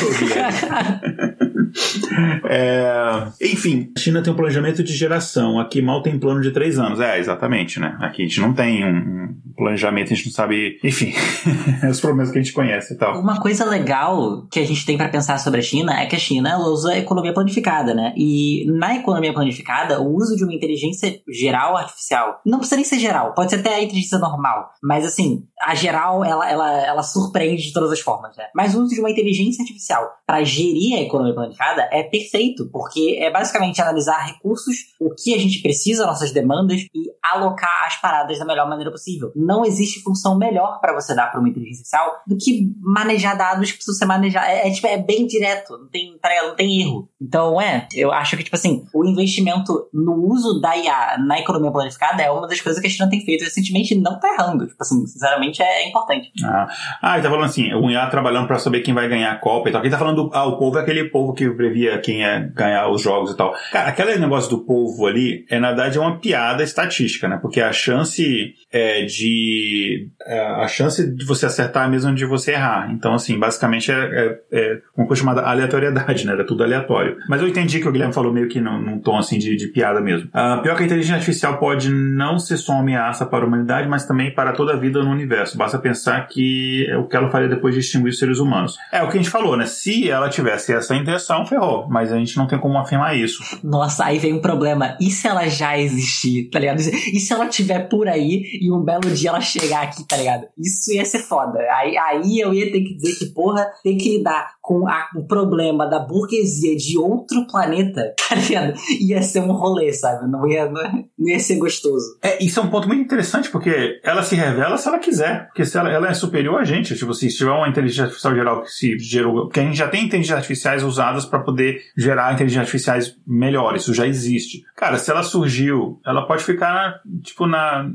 é, 2.50 3.28
enfim, 3.42 3.92
a 3.96 4.00
China 4.00 4.22
tem 4.22 4.34
um 4.34 4.36
planejamento 4.36 4.84
de 4.84 4.94
geração. 4.94 5.60
Aqui 5.60 5.82
mal 5.82 6.02
tem 6.02 6.20
plano 6.20 6.42
de 6.42 6.52
três 6.52 6.78
anos. 6.78 7.00
É, 7.00 7.18
exatamente, 7.20 7.80
né? 7.80 7.98
Aqui 8.02 8.24
a 8.24 8.26
gente 8.26 8.42
não 8.42 8.54
tem 8.54 8.86
um, 8.86 9.34
planejamento, 9.56 10.12
a 10.12 10.16
gente 10.16 10.26
não 10.28 10.34
sabe. 10.34 10.80
Enfim, 10.84 11.14
os 11.90 12.00
problemas 12.00 12.32
que 12.32 12.40
a 12.40 12.42
gente 12.42 12.54
conhece 12.54 12.94
e 12.94 12.98
tal. 12.98 13.20
Uma 13.20 13.40
coisa 13.40 13.66
legal 13.66 14.46
que 14.52 14.60
a 14.60 14.66
gente 14.66 14.86
tem 14.86 14.98
para 14.98 15.10
pensar 15.10 15.38
sobre 15.40 15.53
a 15.60 15.64
China 15.64 16.00
é 16.00 16.06
que 16.06 16.16
a 16.16 16.20
China 16.20 16.60
usa 16.60 16.94
a 16.94 16.98
economia 16.98 17.34
planificada, 17.34 17.94
né? 17.94 18.14
E 18.16 18.66
na 18.68 18.96
economia 18.96 19.34
planificada, 19.34 20.02
o 20.02 20.16
uso 20.16 20.36
de 20.36 20.44
uma 20.44 20.54
inteligência 20.54 21.22
geral 21.30 21.76
artificial 21.78 22.40
não 22.46 22.60
precisa 22.60 22.76
nem 22.76 22.86
ser 22.86 23.00
geral, 23.00 23.34
pode 23.34 23.52
ser 23.52 23.60
até 23.60 23.76
a 23.76 23.84
inteligência 23.84 24.18
normal, 24.18 24.70
mas 24.82 25.06
assim, 25.06 25.44
a 25.62 25.76
geral 25.76 26.24
ela, 26.24 26.50
ela, 26.50 26.72
ela 26.86 27.04
surpreende 27.04 27.64
de 27.64 27.74
todas 27.74 27.92
as 27.92 28.00
formas, 28.00 28.36
né? 28.38 28.46
Mas 28.56 28.76
o 28.76 28.82
uso 28.82 28.94
de 28.94 29.00
uma 29.00 29.10
inteligência 29.10 29.62
artificial 29.62 30.08
para 30.26 30.44
gerir 30.44 30.98
a 30.98 31.02
economia 31.02 31.34
planificada 31.34 31.88
é 31.92 32.04
perfeito, 32.04 32.70
porque 32.72 33.20
é 33.22 33.32
basicamente 33.32 33.82
analisar 33.82 34.26
recursos, 34.26 34.76
o 35.00 35.14
que 35.14 35.34
a 35.34 35.38
gente 35.38 35.62
precisa, 35.62 36.06
nossas 36.06 36.32
demandas 36.32 36.82
e 36.82 37.14
alocar 37.24 37.86
as 37.86 38.00
paradas 38.02 38.38
da 38.38 38.46
melhor 38.46 38.68
maneira 38.68 38.92
possível. 38.92 39.32
Não 39.36 39.66
existe 39.66 40.02
função 40.02 40.38
melhor 40.38 40.80
para 40.80 40.94
você 40.94 41.16
dar 41.16 41.28
para 41.28 41.40
uma 41.40 41.50
inteligência 41.50 41.82
artificial 41.82 42.24
do 42.28 42.38
que 42.38 42.74
manejar 42.82 43.38
dados 43.38 43.72
que 43.72 43.78
precisam 43.78 43.98
ser 43.98 44.06
manejados. 44.06 44.50
É, 44.50 44.68
é, 44.68 44.72
tipo, 44.72 44.88
é 44.88 44.98
bem 44.98 45.26
direto, 45.26 45.43
não 45.70 45.88
tem, 45.88 46.18
tá 46.20 46.30
não 46.44 46.56
tem 46.56 46.82
erro. 46.82 47.10
Então, 47.22 47.60
é, 47.62 47.88
eu 47.94 48.12
acho 48.12 48.36
que, 48.38 48.44
tipo 48.44 48.56
assim, 48.56 48.86
o 48.94 49.06
investimento 49.06 49.90
no 49.94 50.14
uso 50.32 50.60
da 50.60 50.76
IA 50.76 51.18
na 51.20 51.40
economia 51.40 51.72
planificada 51.72 52.22
é 52.22 52.32
uma 52.32 52.48
das 52.48 52.62
coisas 52.62 52.82
que 52.82 52.88
a 52.88 52.90
China 52.90 53.10
tem 53.10 53.24
feito 53.24 53.44
recentemente 53.44 53.94
e 53.94 54.00
não 54.00 54.20
tá 54.20 54.34
errando. 54.34 54.68
Tipo 54.68 54.82
assim, 54.82 55.06
sinceramente 55.06 55.62
é, 55.62 55.88
importante. 55.88 56.32
Ah, 56.44 56.68
ah 57.02 57.14
ele 57.16 57.24
tá 57.24 57.30
falando 57.30 57.46
assim, 57.46 57.74
o 57.74 57.90
IA 57.90 58.08
trabalhando 58.08 58.48
para 58.48 58.60
saber 58.60 58.82
quem 58.82 58.94
vai 58.94 59.08
ganhar 59.08 59.32
a 59.32 59.38
Copa 59.38 59.70
e 59.70 59.72
tal. 59.72 59.82
Quem 59.82 59.92
tá 59.92 59.98
falando, 59.98 60.30
ah, 60.34 60.46
o 60.46 60.58
povo 60.58 60.78
é 60.78 60.82
aquele 60.82 61.06
povo 61.06 61.34
que 61.34 61.50
previa 61.50 62.00
quem 62.00 62.20
ia 62.22 62.40
ganhar 62.54 62.90
os 62.90 63.02
jogos 63.02 63.32
e 63.32 63.38
tal. 63.38 63.54
Cara, 63.72 63.90
aquele 63.90 64.18
negócio 64.18 64.50
do 64.50 64.60
povo 64.66 65.06
ali, 65.06 65.46
é 65.50 65.60
na 65.60 65.70
verdade 65.70 65.98
é 65.98 66.02
uma 66.02 66.20
piada 66.20 66.64
estatística, 66.64 67.28
né? 67.28 67.38
Porque 67.42 67.62
a 67.62 67.72
chance 67.72 68.54
é, 68.72 69.06
de. 69.06 70.10
É, 70.26 70.40
a 70.40 70.68
chance 70.68 71.16
de 71.16 71.26
você 71.26 71.46
acertar 71.46 71.84
é 71.84 71.86
a 71.88 71.90
mesma 71.90 72.14
de 72.14 72.26
você 72.26 72.52
errar. 72.52 72.92
Então, 72.92 73.14
assim, 73.14 73.38
basicamente 73.38 73.92
é, 73.92 73.96
é, 73.96 74.40
é 74.52 74.82
uma 74.98 75.08
coisa 75.08 75.22
aleatoriedade, 75.42 76.26
né? 76.26 76.34
Era 76.34 76.46
tudo 76.46 76.64
aleatório. 76.64 77.18
Mas 77.28 77.42
eu 77.42 77.48
entendi 77.48 77.80
que 77.80 77.88
o 77.88 77.92
Guilherme 77.92 78.14
falou 78.14 78.32
meio 78.32 78.48
que 78.48 78.62
num, 78.62 78.80
num 78.80 79.00
tom 79.00 79.18
assim 79.18 79.40
de, 79.40 79.56
de 79.56 79.68
piada 79.68 80.00
mesmo. 80.00 80.30
Uh, 80.30 80.62
pior 80.62 80.76
que 80.76 80.84
a 80.84 80.86
inteligência 80.86 81.16
artificial 81.16 81.58
pode 81.58 81.90
não 81.90 82.38
ser 82.38 82.58
só 82.58 82.74
uma 82.74 82.82
ameaça 82.82 83.26
para 83.26 83.44
a 83.44 83.48
humanidade, 83.48 83.88
mas 83.88 84.06
também 84.06 84.34
para 84.34 84.54
toda 84.54 84.74
a 84.74 84.76
vida 84.76 85.04
no 85.04 85.10
universo. 85.10 85.58
Basta 85.58 85.80
pensar 85.80 86.28
que 86.28 86.86
é 86.90 86.98
o 86.98 87.08
que 87.08 87.16
ela 87.16 87.30
faria 87.30 87.50
depois 87.50 87.74
de 87.74 87.80
extinguir 87.80 88.10
os 88.10 88.20
seres 88.20 88.40
humanos. 88.40 88.78
É 88.92 89.02
o 89.02 89.10
que 89.10 89.18
a 89.18 89.22
gente 89.22 89.30
falou, 89.30 89.58
né? 89.58 89.66
Se 89.66 90.10
ela 90.10 90.30
tivesse 90.30 90.74
essa 90.74 90.96
intenção, 90.96 91.46
ferrou. 91.46 91.88
Mas 91.90 92.12
a 92.12 92.18
gente 92.18 92.38
não 92.38 92.46
tem 92.46 92.60
como 92.60 92.78
afirmar 92.78 93.18
isso. 93.18 93.42
Nossa, 93.64 94.06
aí 94.06 94.20
vem 94.20 94.34
um 94.34 94.42
problema. 94.42 94.96
E 95.02 95.10
se 95.10 95.28
ela 95.28 95.48
já 95.48 95.78
existir, 95.78 96.50
tá 96.52 96.60
ligado? 96.60 96.80
E 97.14 97.20
se 97.20 97.34
ela 97.34 97.46
estiver 97.46 97.88
por 97.90 98.08
aí 98.08 98.44
e 98.62 98.72
um 98.72 98.84
belo 98.84 99.10
dia 99.10 99.24
dia 99.24 99.30
ela 99.30 99.42
chegar 99.42 99.84
aqui, 99.84 100.06
tá 100.06 100.18
ligado? 100.18 100.48
Isso 100.58 100.92
ia 100.92 101.06
ser 101.06 101.20
foda. 101.20 101.60
Aí, 101.72 101.98
aí 101.98 102.40
eu 102.40 102.54
ia 102.54 102.72
ter 102.72 102.82
que 102.82 102.96
dizer 102.96 103.18
que, 103.18 103.34
porra, 103.34 103.66
tem 103.82 103.98
que 103.98 104.18
lidar 104.18 104.56
com 104.64 104.88
a, 104.88 105.10
o 105.18 105.28
problema 105.28 105.86
da 105.86 106.00
burguesia 106.00 106.74
de 106.78 106.98
outro 106.98 107.46
planeta, 107.46 108.16
tá 108.30 108.34
ligado? 108.34 108.74
Ia 109.02 109.22
ser 109.22 109.42
um 109.42 109.52
rolê, 109.52 109.92
sabe? 109.92 110.26
Não 110.32 110.48
ia, 110.48 110.72
não, 110.72 111.04
ia 111.20 111.38
ser 111.38 111.58
gostoso. 111.58 112.18
É, 112.24 112.42
isso 112.42 112.62
é 112.62 112.64
um 112.64 112.70
ponto 112.70 112.88
muito 112.88 113.02
interessante, 113.02 113.50
porque 113.50 114.00
ela 114.02 114.24
se 114.24 114.36
revela 114.36 114.78
se 114.78 114.88
ela 114.88 115.00
quiser. 115.00 115.48
Porque 115.48 115.66
se 115.66 115.78
ela, 115.78 115.92
ela 115.92 116.08
é 116.08 116.14
superior 116.14 116.62
a 116.62 116.64
gente, 116.64 116.96
tipo 116.96 117.12
assim, 117.12 117.30
se 117.30 117.40
tiver 117.40 117.52
uma 117.52 117.68
inteligência 117.68 118.06
artificial 118.06 118.34
geral 118.34 118.62
que 118.62 118.72
se 118.72 118.98
gerou. 119.00 119.42
Porque 119.44 119.60
a 119.60 119.64
gente 119.64 119.78
já 119.78 119.90
tem 119.90 120.06
inteligências 120.06 120.38
artificiais 120.38 120.82
usadas 120.82 121.26
para 121.26 121.40
poder 121.40 121.82
gerar 121.98 122.34
inteligências 122.34 122.64
artificiais 122.64 123.18
melhores, 123.28 123.82
isso 123.82 123.94
já 123.94 124.08
existe. 124.08 124.64
Cara, 124.78 124.98
se 124.98 125.12
ela 125.12 125.24
surgiu, 125.24 126.00
ela 126.06 126.26
pode 126.26 126.42
ficar, 126.42 127.02
tipo, 127.22 127.46
na. 127.46 127.86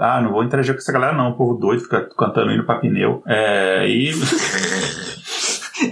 Ah, 0.00 0.20
não 0.20 0.32
vou 0.32 0.42
interagir 0.42 0.74
com 0.74 0.80
essa 0.80 0.92
galera, 0.92 1.16
não. 1.16 1.30
O 1.30 1.36
povo 1.36 1.54
doido 1.54 1.82
fica 1.82 2.08
cantando 2.18 2.50
indo 2.50 2.66
pra 2.66 2.80
pneu. 2.80 3.22
É, 3.28 3.86
e. 3.88 4.10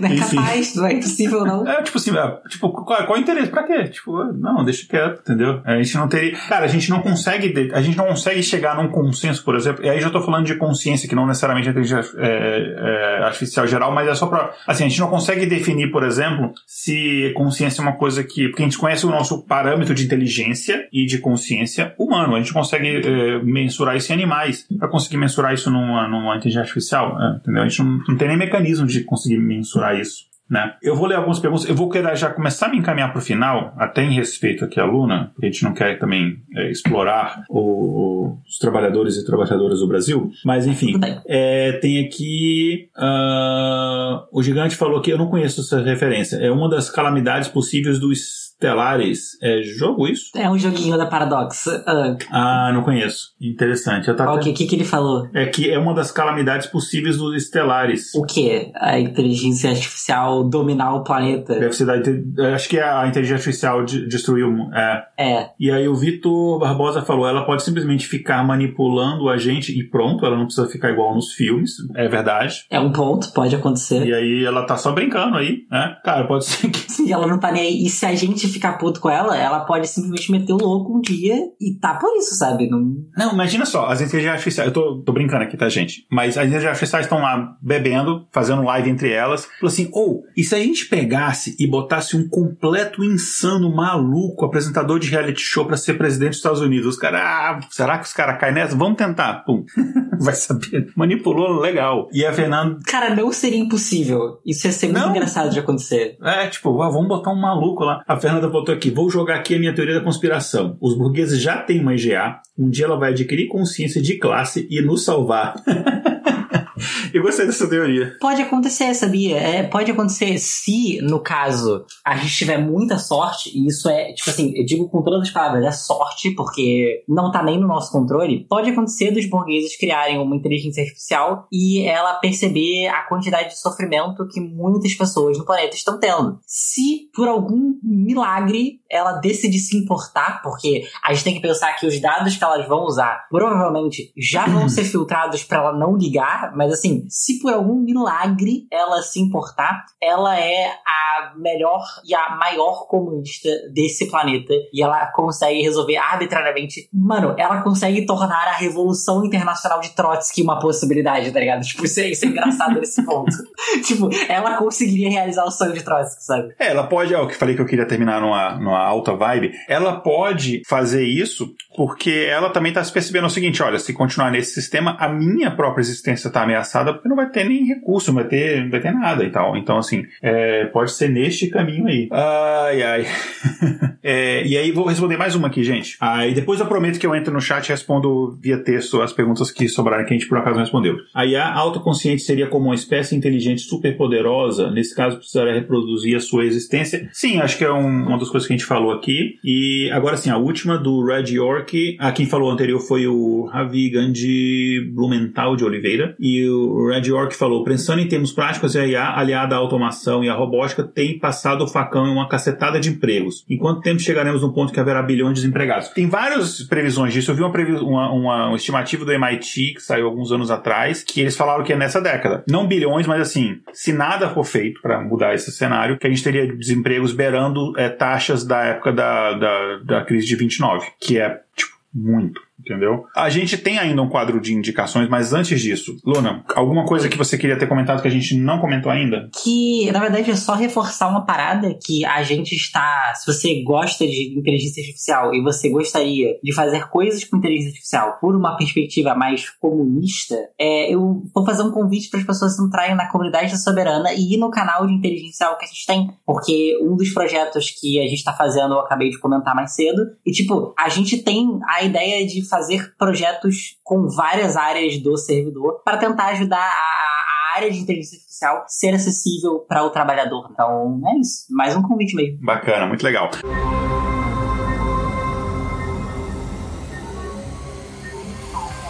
Não 0.00 0.08
é 0.08 0.14
Enfim. 0.14 0.36
capaz, 0.36 0.74
não 0.74 0.86
é 0.86 0.92
impossível, 0.94 1.44
não. 1.44 1.66
É, 1.66 1.82
tipo 1.82 1.98
assim, 1.98 2.16
é, 2.16 2.48
tipo, 2.48 2.70
qual, 2.70 3.06
qual 3.06 3.16
é 3.16 3.20
o 3.20 3.22
interesse? 3.22 3.50
Pra 3.50 3.64
quê? 3.64 3.84
Tipo, 3.88 4.24
não, 4.32 4.64
deixa 4.64 4.86
quieto, 4.86 5.20
entendeu? 5.20 5.60
A 5.64 5.76
gente 5.76 5.94
não 5.96 6.08
teria. 6.08 6.32
Cara, 6.48 6.64
a 6.64 6.68
gente 6.68 6.90
não 6.90 7.00
consegue. 7.00 7.70
A 7.72 7.82
gente 7.82 7.96
não 7.96 8.06
consegue 8.06 8.42
chegar 8.42 8.76
num 8.76 8.88
consenso, 8.88 9.44
por 9.44 9.56
exemplo. 9.56 9.84
E 9.84 9.88
aí 9.88 10.00
já 10.00 10.10
tô 10.10 10.20
falando 10.20 10.46
de 10.46 10.54
consciência, 10.56 11.08
que 11.08 11.14
não 11.14 11.26
necessariamente 11.26 11.68
é 11.68 11.70
inteligência 11.70 12.12
é, 12.18 13.20
é, 13.20 13.24
artificial 13.24 13.66
geral, 13.66 13.92
mas 13.92 14.08
é 14.08 14.14
só 14.14 14.26
pra. 14.26 14.52
Assim, 14.66 14.84
a 14.84 14.88
gente 14.88 15.00
não 15.00 15.08
consegue 15.08 15.46
definir, 15.46 15.90
por 15.90 16.02
exemplo, 16.02 16.52
se 16.66 17.32
consciência 17.34 17.80
é 17.80 17.82
uma 17.82 17.96
coisa 17.96 18.22
que. 18.22 18.48
Porque 18.48 18.62
a 18.62 18.66
gente 18.66 18.78
conhece 18.78 19.06
o 19.06 19.10
nosso 19.10 19.42
parâmetro 19.42 19.94
de 19.94 20.04
inteligência 20.04 20.86
e 20.92 21.06
de 21.06 21.18
consciência 21.18 21.94
humano. 21.98 22.34
A 22.34 22.38
gente 22.38 22.52
consegue 22.52 22.88
é, 22.88 23.42
mensurar 23.42 23.96
isso 23.96 24.12
em 24.12 24.14
animais. 24.14 24.66
Pra 24.78 24.88
conseguir 24.88 25.16
mensurar 25.16 25.54
isso 25.54 25.70
numa, 25.70 26.08
numa 26.08 26.36
inteligência 26.36 26.62
artificial, 26.62 27.20
é, 27.20 27.36
entendeu? 27.36 27.62
A 27.62 27.68
gente 27.68 27.82
não, 27.82 27.98
não 28.08 28.16
tem 28.16 28.28
nem 28.28 28.36
mecanismo 28.36 28.86
de 28.86 29.02
conseguir 29.04 29.38
mensurar 29.38 29.84
isso. 29.93 30.32
Né? 30.48 30.74
Eu 30.82 30.94
vou 30.94 31.06
ler 31.06 31.16
algumas 31.16 31.39
perguntas, 31.39 31.66
eu 31.66 31.74
vou 31.74 31.89
querer 31.89 32.15
já 32.16 32.31
começar 32.31 32.66
a 32.66 32.69
me 32.69 32.77
encaminhar 32.77 33.11
para 33.11 33.19
o 33.19 33.23
final, 33.23 33.74
até 33.78 34.02
em 34.05 34.12
respeito 34.12 34.65
aqui 34.65 34.78
à 34.78 34.85
Luna, 34.85 35.31
porque 35.32 35.47
a 35.47 35.51
gente 35.51 35.65
não 35.65 35.73
quer 35.73 35.98
também 35.98 36.36
é, 36.55 36.70
explorar 36.70 37.44
o, 37.48 38.36
os 38.47 38.59
trabalhadores 38.59 39.16
e 39.16 39.24
trabalhadoras 39.24 39.81
do 39.81 39.89
Brasil, 39.89 40.31
mas 40.44 40.66
enfim, 40.66 41.01
é, 41.27 41.73
tem 41.81 42.05
aqui 42.05 42.90
uh, 42.94 44.27
o 44.31 44.43
gigante 44.43 44.77
falou 44.77 45.01
que 45.01 45.11
eu 45.11 45.16
não 45.16 45.31
conheço 45.31 45.62
essa 45.62 45.81
referência, 45.81 46.36
é 46.36 46.51
uma 46.51 46.69
das 46.69 46.90
calamidades 46.90 47.48
possíveis 47.48 47.98
do 47.98 48.12
Stellaris. 48.56 49.39
É 49.43 49.62
jogo 49.62 50.06
isso? 50.06 50.31
É 50.36 50.48
um 50.48 50.59
joguinho 50.59 50.97
da 50.97 51.06
Paradox. 51.06 51.66
Uh. 51.66 52.16
Ah, 52.31 52.70
não 52.72 52.82
conheço. 52.82 53.35
Interessante. 53.40 54.10
O 54.10 54.39
que, 54.39 54.52
que, 54.52 54.66
que 54.66 54.76
ele 54.76 54.85
falou? 54.85 55.28
É 55.35 55.47
que 55.47 55.70
é 55.70 55.78
uma 55.78 55.94
das 55.94 56.10
calamidades 56.10 56.66
possíveis 56.66 57.16
dos 57.18 57.43
Stellaris. 57.44 58.14
O 58.14 58.24
que? 58.24 58.70
A 58.74 58.98
inteligência 58.98 59.70
artificial 59.70 60.44
dominar 60.44 60.94
o 60.94 61.05
planeta? 61.05 61.59
Deve 61.59 61.72
ser 61.72 61.85
da... 61.85 62.55
Acho 62.55 62.68
que 62.68 62.78
a 62.78 63.06
inteligência 63.06 63.36
artificial 63.36 63.85
destruiu... 63.85 64.55
É. 64.72 65.05
é. 65.18 65.51
E 65.59 65.70
aí 65.70 65.89
o 65.89 65.94
Vitor 65.94 66.59
Barbosa 66.59 67.02
falou, 67.02 67.28
ela 67.28 67.44
pode 67.44 67.62
simplesmente 67.62 68.06
ficar 68.06 68.44
manipulando 68.44 69.28
a 69.28 69.36
gente 69.36 69.78
e 69.78 69.85
pronto, 69.85 70.24
ela 70.24 70.36
não 70.36 70.47
precisa 70.47 70.68
ficar 70.68 70.90
igual 70.90 71.14
nos 71.14 71.32
filmes. 71.32 71.72
É 71.94 72.09
verdade. 72.09 72.64
É 72.70 72.81
um 72.81 72.93
ponto, 72.93 73.32
pode 73.32 73.55
acontecer. 73.55 74.06
E 74.06 74.14
aí 74.14 74.44
ela 74.44 74.64
tá 74.64 74.76
só 74.76 74.93
brincando 74.93 75.36
aí, 75.36 75.64
né? 75.70 75.97
Cara, 76.05 76.26
pode 76.26 76.44
ser 76.44 76.70
que... 76.70 76.85
E 77.05 77.12
ela 77.12 77.26
não 77.26 77.39
tá 77.39 77.52
nem 77.52 77.62
aí. 77.62 77.85
E 77.85 77.90
se 77.90 78.06
a 78.06 78.14
gente 78.14 78.43
ficar 78.48 78.74
puto 78.74 79.00
com 79.00 79.10
ela, 79.10 79.36
ela 79.36 79.60
pode 79.60 79.86
simplesmente 79.88 80.30
meter 80.30 80.52
o 80.52 80.58
louco 80.58 80.96
um 80.96 81.00
dia 81.00 81.36
e 81.60 81.78
tá 81.78 81.94
por 81.94 82.16
isso, 82.16 82.34
sabe? 82.34 82.68
Não, 82.68 82.96
não 83.16 83.32
imagina 83.32 83.66
só, 83.66 83.86
as 83.86 84.00
inteligências 84.00 84.34
artificiais, 84.34 84.68
eu 84.68 84.72
tô, 84.72 85.02
tô 85.02 85.12
brincando 85.12 85.44
aqui, 85.44 85.56
tá, 85.56 85.68
gente? 85.68 86.06
Mas 86.10 86.36
as 86.36 86.44
inteligências 86.44 86.70
artificiais 86.70 87.06
estão 87.06 87.18
lá 87.20 87.56
bebendo, 87.60 88.26
fazendo 88.32 88.62
live 88.62 88.90
entre 88.90 89.10
elas. 89.10 89.46
Falou 89.60 89.72
assim, 89.72 89.88
ou, 89.92 90.20
oh, 90.20 90.24
e 90.36 90.42
se 90.42 90.54
a 90.54 90.58
gente 90.58 90.86
pegasse 90.86 91.56
e 91.58 91.66
botasse 91.66 92.16
um 92.16 92.28
completo 92.28 93.02
insano, 93.02 93.74
maluco, 93.74 94.44
apresentador 94.44 94.98
de 94.98 95.08
reality 95.08 95.40
show 95.40 95.64
para 95.64 95.76
ser 95.76 95.94
presidente 95.94 96.30
dos 96.30 96.38
Estados 96.38 96.60
Unidos? 96.60 96.86
Os 96.86 96.96
caras, 96.96 97.20
ah, 97.22 97.60
será 97.70 97.98
que 97.98 98.06
os 98.06 98.12
caras 98.12 98.38
caem 98.38 98.54
nessa? 98.54 98.76
Vamos 98.76 98.96
tentar. 98.96 99.44
Pum. 99.44 99.64
Vai 100.20 100.34
saber. 100.34 100.92
Manipulou 100.96 101.60
legal. 101.60 102.08
E 102.12 102.24
a 102.24 102.32
Fernanda. 102.32 102.78
Cara, 102.86 103.14
não 103.14 103.32
seria 103.32 103.58
impossível. 103.58 104.38
Isso 104.44 104.66
ia 104.66 104.72
ser 104.72 104.86
muito 104.86 105.00
não. 105.00 105.10
engraçado 105.10 105.50
de 105.50 105.58
acontecer. 105.58 106.16
É, 106.22 106.46
tipo, 106.46 106.80
ah, 106.82 106.88
vamos 106.88 107.08
botar 107.08 107.30
um 107.30 107.40
maluco 107.40 107.84
lá. 107.84 108.02
A 108.06 108.16
Fernanda 108.16 108.34
botou 108.40 108.74
aqui, 108.74 108.90
vou 108.90 109.11
jogar 109.11 109.36
aqui 109.36 109.55
a 109.55 109.59
minha 109.59 109.74
teoria 109.74 109.94
da 109.94 110.01
conspiração. 110.01 110.77
Os 110.81 110.97
burgueses 110.97 111.40
já 111.40 111.59
têm 111.59 111.81
uma 111.81 111.94
IGA, 111.94 112.40
um 112.59 112.69
dia 112.69 112.86
ela 112.86 112.98
vai 112.98 113.11
adquirir 113.11 113.48
consciência 113.48 114.01
de 114.01 114.19
classe 114.19 114.66
e 114.70 114.81
nos 114.81 115.05
salvar. 115.05 115.55
Eu 117.15 117.23
gostei 117.23 117.47
dessa 117.47 117.69
teoria. 117.69 118.16
Pode 118.20 118.43
acontecer, 118.43 118.93
sabia? 118.93 119.39
É, 119.39 119.62
pode 119.62 119.89
acontecer 119.89 120.36
se, 120.36 120.99
no 121.01 121.20
caso, 121.20 121.86
a 122.05 122.16
gente 122.16 122.35
tiver 122.36 122.59
muita 122.59 122.99
sorte, 122.99 123.57
e 123.57 123.69
isso 123.69 123.89
é, 123.89 124.12
tipo 124.15 124.28
assim, 124.31 124.53
eu 124.57 124.66
digo 124.66 124.89
com 124.89 125.01
todas 125.01 125.20
as 125.20 125.31
palavras, 125.31 125.65
é 125.65 125.70
sorte, 125.70 126.32
porque 126.32 127.05
não 127.09 127.31
tá 127.31 127.41
nem 127.41 127.57
no 127.57 127.69
nosso 127.69 127.93
controle. 127.93 128.45
Pode 128.49 128.70
acontecer 128.70 129.12
dos 129.12 129.27
burgueses 129.27 129.78
criarem 129.78 130.19
uma 130.19 130.35
inteligência 130.35 130.82
artificial 130.82 131.47
e 131.53 131.82
ela 131.82 132.15
perceber 132.15 132.89
a 132.89 133.03
quantidade 133.03 133.51
de 133.51 133.61
sofrimento 133.61 134.27
que 134.27 134.41
muitas 134.41 134.93
pessoas 134.95 135.39
no 135.39 135.45
planeta 135.45 135.77
estão 135.77 136.01
tendo. 136.01 136.41
Se, 136.45 137.11
por 137.15 137.28
algum 137.28 137.78
milagre, 137.81 138.81
ela 138.91 139.12
decide 139.12 139.61
se 139.61 139.77
importar, 139.77 140.43
porque 140.43 140.82
a 141.05 141.12
gente 141.12 141.23
tem 141.23 141.35
que 141.35 141.41
pensar 141.41 141.74
que 141.74 141.86
os 141.86 142.01
dados 142.01 142.36
que 142.36 142.43
elas 142.43 142.66
vão 142.66 142.85
usar 142.85 143.24
provavelmente 143.31 144.12
já 144.16 144.47
vão 144.47 144.69
ser 144.69 144.82
filtrados 144.91 145.45
para 145.45 145.59
ela 145.59 145.78
não 145.78 145.97
ligar, 145.97 146.53
mas 146.57 146.73
assim, 146.73 147.03
se 147.09 147.40
por 147.40 147.52
algum 147.52 147.81
milagre 147.81 148.66
ela 148.70 149.02
se 149.02 149.20
importar, 149.20 149.85
ela 150.02 150.39
é 150.39 150.66
a 150.86 151.35
melhor 151.36 151.82
e 152.06 152.14
a 152.14 152.36
maior 152.36 152.86
comunista 152.86 153.48
desse 153.72 154.10
planeta 154.10 154.52
e 154.72 154.82
ela 154.82 155.06
consegue 155.12 155.60
resolver 155.62 155.97
arbitrariamente. 155.97 156.89
Mano, 156.93 157.35
ela 157.39 157.62
consegue 157.62 158.05
tornar 158.06 158.48
a 158.48 158.52
Revolução 158.52 159.24
Internacional 159.24 159.81
de 159.81 159.90
Trotsky 159.90 160.43
uma 160.43 160.59
possibilidade, 160.59 161.31
tá 161.31 161.40
ligado? 161.40 161.62
Tipo, 161.62 161.85
isso 161.85 162.01
é, 162.01 162.10
isso 162.10 162.24
é 162.24 162.28
engraçado 162.28 162.81
nesse 162.81 163.05
ponto. 163.05 163.35
tipo, 163.85 164.09
ela 164.28 164.56
conseguiria 164.56 165.10
realizar 165.10 165.44
o 165.44 165.51
sonho 165.51 165.72
de 165.72 165.82
Trotsky, 165.82 166.24
sabe? 166.24 166.55
É, 166.59 166.68
ela 166.68 166.86
pode, 166.86 167.14
é 167.14 167.18
o 167.18 167.26
que 167.26 167.36
falei 167.36 167.55
que 167.55 167.62
eu 167.62 167.66
queria 167.66 167.86
terminar 167.86 168.20
numa, 168.20 168.56
numa 168.56 168.85
alta 168.85 169.14
vibe, 169.14 169.52
ela 169.68 170.01
pode 170.01 170.62
fazer 170.66 171.05
isso 171.05 171.55
porque 171.76 172.26
ela 172.31 172.51
também 172.51 172.70
está 172.70 172.82
se 172.82 172.93
percebendo 172.93 173.26
o 173.26 173.31
seguinte: 173.31 173.62
olha, 173.62 173.78
se 173.78 173.93
continuar 173.93 174.31
nesse 174.31 174.55
sistema, 174.55 174.97
a 174.98 175.09
minha 175.09 175.51
própria 175.55 175.82
existência 175.82 176.28
está 176.28 176.43
ameaçada 176.43 176.93
porque 176.94 177.08
não 177.08 177.16
vai 177.16 177.30
ter 177.30 177.44
nem 177.44 177.64
recurso, 177.66 178.12
não 178.12 178.22
vai 178.22 178.28
ter, 178.28 178.62
não 178.62 178.70
vai 178.70 178.80
ter 178.80 178.92
nada 178.92 179.24
e 179.24 179.30
tal. 179.30 179.56
Então, 179.56 179.76
assim, 179.78 180.04
é, 180.22 180.66
pode 180.66 180.92
ser 180.92 181.08
neste 181.08 181.48
caminho 181.48 181.86
aí. 181.86 182.08
Ai, 182.10 182.82
ai. 182.82 183.06
é, 184.02 184.46
e 184.46 184.56
aí, 184.56 184.70
vou 184.70 184.86
responder 184.86 185.16
mais 185.16 185.34
uma 185.34 185.48
aqui, 185.48 185.62
gente. 185.62 185.96
Aí 186.00 186.34
depois 186.34 186.60
eu 186.60 186.66
prometo 186.66 186.98
que 186.98 187.06
eu 187.06 187.14
entro 187.14 187.32
no 187.32 187.40
chat 187.40 187.66
e 187.66 187.70
respondo 187.70 188.38
via 188.40 188.58
texto 188.58 189.00
as 189.00 189.12
perguntas 189.12 189.50
que 189.50 189.68
sobraram 189.68 190.04
que 190.04 190.14
a 190.14 190.16
gente 190.16 190.28
por 190.28 190.38
acaso 190.38 190.56
não 190.56 190.62
respondeu. 190.62 190.96
A 191.14 191.24
IA 191.26 191.52
autoconsciente 191.52 192.22
seria 192.22 192.46
como 192.46 192.66
uma 192.66 192.74
espécie 192.74 193.16
inteligente 193.16 193.62
superpoderosa, 193.62 194.70
nesse 194.70 194.94
caso 194.94 195.16
precisaria 195.16 195.54
reproduzir 195.54 196.16
a 196.16 196.20
sua 196.20 196.44
existência. 196.44 197.08
Sim, 197.12 197.38
acho 197.40 197.58
que 197.58 197.64
é 197.64 197.72
um, 197.72 198.06
uma 198.06 198.18
das 198.18 198.28
coisas 198.28 198.46
que 198.46 198.52
a 198.52 198.56
gente 198.56 198.66
falou 198.66 198.92
aqui. 198.92 199.38
E 199.44 199.90
agora 199.92 200.16
sim, 200.16 200.30
a 200.30 200.36
última 200.36 200.78
do 200.78 201.04
Red 201.04 201.32
York, 201.32 201.96
a 201.98 202.12
quem 202.12 202.26
falou 202.26 202.50
anterior 202.50 202.80
foi 202.80 203.06
o 203.06 203.44
Ravi 203.46 203.90
Gandhi 203.90 204.80
Blumenthal 204.92 205.56
de 205.56 205.64
Oliveira. 205.64 206.14
E 206.18 206.48
o 206.48 206.84
Red 206.89 207.09
York 207.09 207.35
falou: 207.35 207.65
pensando 207.65 208.01
em 208.01 208.09
termos 208.09 208.32
práticos, 208.32 208.77
a 208.77 208.86
IA 208.86 209.19
aliada 209.19 209.55
à 209.55 209.59
automação 209.59 210.23
e 210.24 210.28
à 210.28 210.35
robótica 210.35 210.82
tem 210.82 211.19
passado 211.19 211.65
o 211.65 211.69
facão 211.69 212.06
em 212.06 212.12
uma 212.12 212.28
cacetada 212.28 212.81
de 212.81 212.90
empregos. 212.90 213.44
Em 213.48 213.56
quanto 213.56 213.81
tempo 213.81 214.01
chegaremos 214.01 214.43
no 214.43 214.52
ponto 214.52 214.73
que 214.73 214.81
haverá 214.81 215.02
bilhões 215.02 215.35
de 215.35 215.40
desempregados? 215.40 215.89
Tem 215.89 216.09
várias 216.09 216.62
previsões 216.62 217.12
disso. 217.12 217.31
Eu 217.31 217.35
vi 217.35 217.43
uma, 217.43 217.52
uma, 217.82 218.11
uma, 218.12 218.47
uma 218.48 218.56
estimativa 218.56 219.05
do 219.05 219.12
MIT 219.12 219.74
que 219.74 219.81
saiu 219.81 220.06
alguns 220.06 220.32
anos 220.32 220.51
atrás, 220.51 221.02
que 221.02 221.20
eles 221.20 221.36
falaram 221.36 221.65
que 221.65 221.73
é 221.73 221.77
nessa 221.77 222.01
década. 222.01 222.43
Não 222.48 222.66
bilhões, 222.66 223.06
mas 223.06 223.20
assim, 223.20 223.61
se 223.73 223.93
nada 223.93 224.31
for 224.31 224.44
feito 224.44 224.81
para 224.81 225.01
mudar 225.01 225.35
esse 225.35 225.51
cenário, 225.52 225.98
que 225.98 226.06
a 226.06 226.11
gente 226.11 226.23
teria 226.23 226.47
desempregos 226.47 227.12
beirando 227.12 227.78
é, 227.78 227.89
taxas 227.89 228.44
da 228.44 228.62
época 228.65 228.93
da, 228.93 229.32
da, 229.32 229.77
da 229.85 230.05
crise 230.05 230.27
de 230.27 230.36
29, 230.36 230.86
que 231.01 231.19
é, 231.19 231.40
tipo, 231.56 231.73
muito 231.93 232.43
entendeu? 232.59 233.05
A 233.16 233.28
gente 233.28 233.56
tem 233.59 233.78
ainda 233.78 234.01
um 234.01 234.09
quadro 234.09 234.40
de 234.40 234.55
indicações, 234.55 235.09
mas 235.09 235.32
antes 235.32 235.60
disso, 235.60 235.97
Luna, 236.05 236.44
alguma 236.55 236.85
coisa 236.85 237.09
que 237.09 237.18
você 237.18 237.36
queria 237.36 237.59
ter 237.59 237.66
comentado 237.66 238.01
que 238.01 238.09
a 238.09 238.10
gente 238.10 238.36
não 238.36 238.59
comentou 238.59 238.90
ainda? 238.90 239.28
Que, 239.43 239.90
na 239.93 240.01
verdade, 240.01 240.31
é 240.31 240.36
só 240.36 240.55
reforçar 240.55 241.09
uma 241.09 241.24
parada 241.24 241.76
que 241.85 242.05
a 242.05 242.22
gente 242.22 242.55
está. 242.55 243.12
Se 243.14 243.32
você 243.32 243.62
gosta 243.62 244.06
de 244.06 244.39
inteligência 244.39 244.81
artificial 244.82 245.35
e 245.35 245.43
você 245.43 245.68
gostaria 245.68 246.39
de 246.43 246.55
fazer 246.55 246.89
coisas 246.89 247.24
com 247.24 247.36
inteligência 247.36 247.70
artificial 247.70 248.18
por 248.20 248.36
uma 248.36 248.56
perspectiva 248.56 249.14
mais 249.14 249.51
comunista, 249.51 250.36
é, 250.59 250.93
eu 250.94 251.22
vou 251.35 251.44
fazer 251.44 251.62
um 251.62 251.70
convite 251.70 252.09
para 252.10 252.20
as 252.20 252.26
pessoas 252.26 252.59
entrarem 252.59 252.94
na 252.94 253.10
comunidade 253.10 253.52
da 253.52 253.59
Soberana 253.59 254.12
e 254.12 254.35
ir 254.35 254.36
no 254.39 254.51
canal 254.51 254.86
de 254.86 254.93
inteligência 254.93 255.47
artificial 255.47 255.59
que 255.59 255.64
a 255.64 255.68
gente 255.68 255.86
tem, 255.86 256.10
porque 256.24 256.78
um 256.82 256.97
dos 256.97 257.10
projetos 257.10 257.70
que 257.70 257.98
a 257.98 258.05
gente 258.05 258.18
está 258.18 258.32
fazendo 258.32 258.74
eu 258.74 258.81
acabei 258.81 259.10
de 259.10 259.18
comentar 259.18 259.55
mais 259.55 259.74
cedo, 259.74 260.02
e 260.24 260.31
tipo, 260.31 260.74
a 260.78 260.89
gente 260.89 261.22
tem 261.22 261.59
a 261.68 261.82
ideia 261.82 262.26
de 262.26 262.43
de 262.44 262.48
fazer 262.48 262.94
projetos 262.96 263.78
com 263.82 264.08
várias 264.08 264.56
áreas 264.56 265.02
do 265.02 265.16
servidor 265.16 265.82
para 265.84 265.96
tentar 265.96 266.26
ajudar 266.26 266.58
a, 266.58 266.60
a 266.60 267.56
área 267.56 267.70
de 267.70 267.78
inteligência 267.78 268.18
artificial 268.18 268.64
ser 268.68 268.94
acessível 268.94 269.60
para 269.60 269.82
o 269.82 269.90
trabalhador. 269.90 270.48
Então, 270.52 271.00
é 271.06 271.18
isso. 271.18 271.46
Mais 271.50 271.74
um 271.74 271.82
convite 271.82 272.14
mesmo. 272.14 272.38
Bacana, 272.44 272.86
muito 272.86 273.02
legal. 273.02 273.30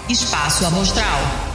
Espaço 0.08 0.66
Amostral. 0.66 1.53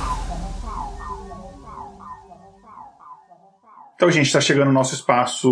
Então, 4.00 4.08
a 4.08 4.14
gente 4.14 4.28
está 4.28 4.40
chegando 4.40 4.68
no 4.68 4.74
nosso 4.74 4.96
espaço, 4.96 5.50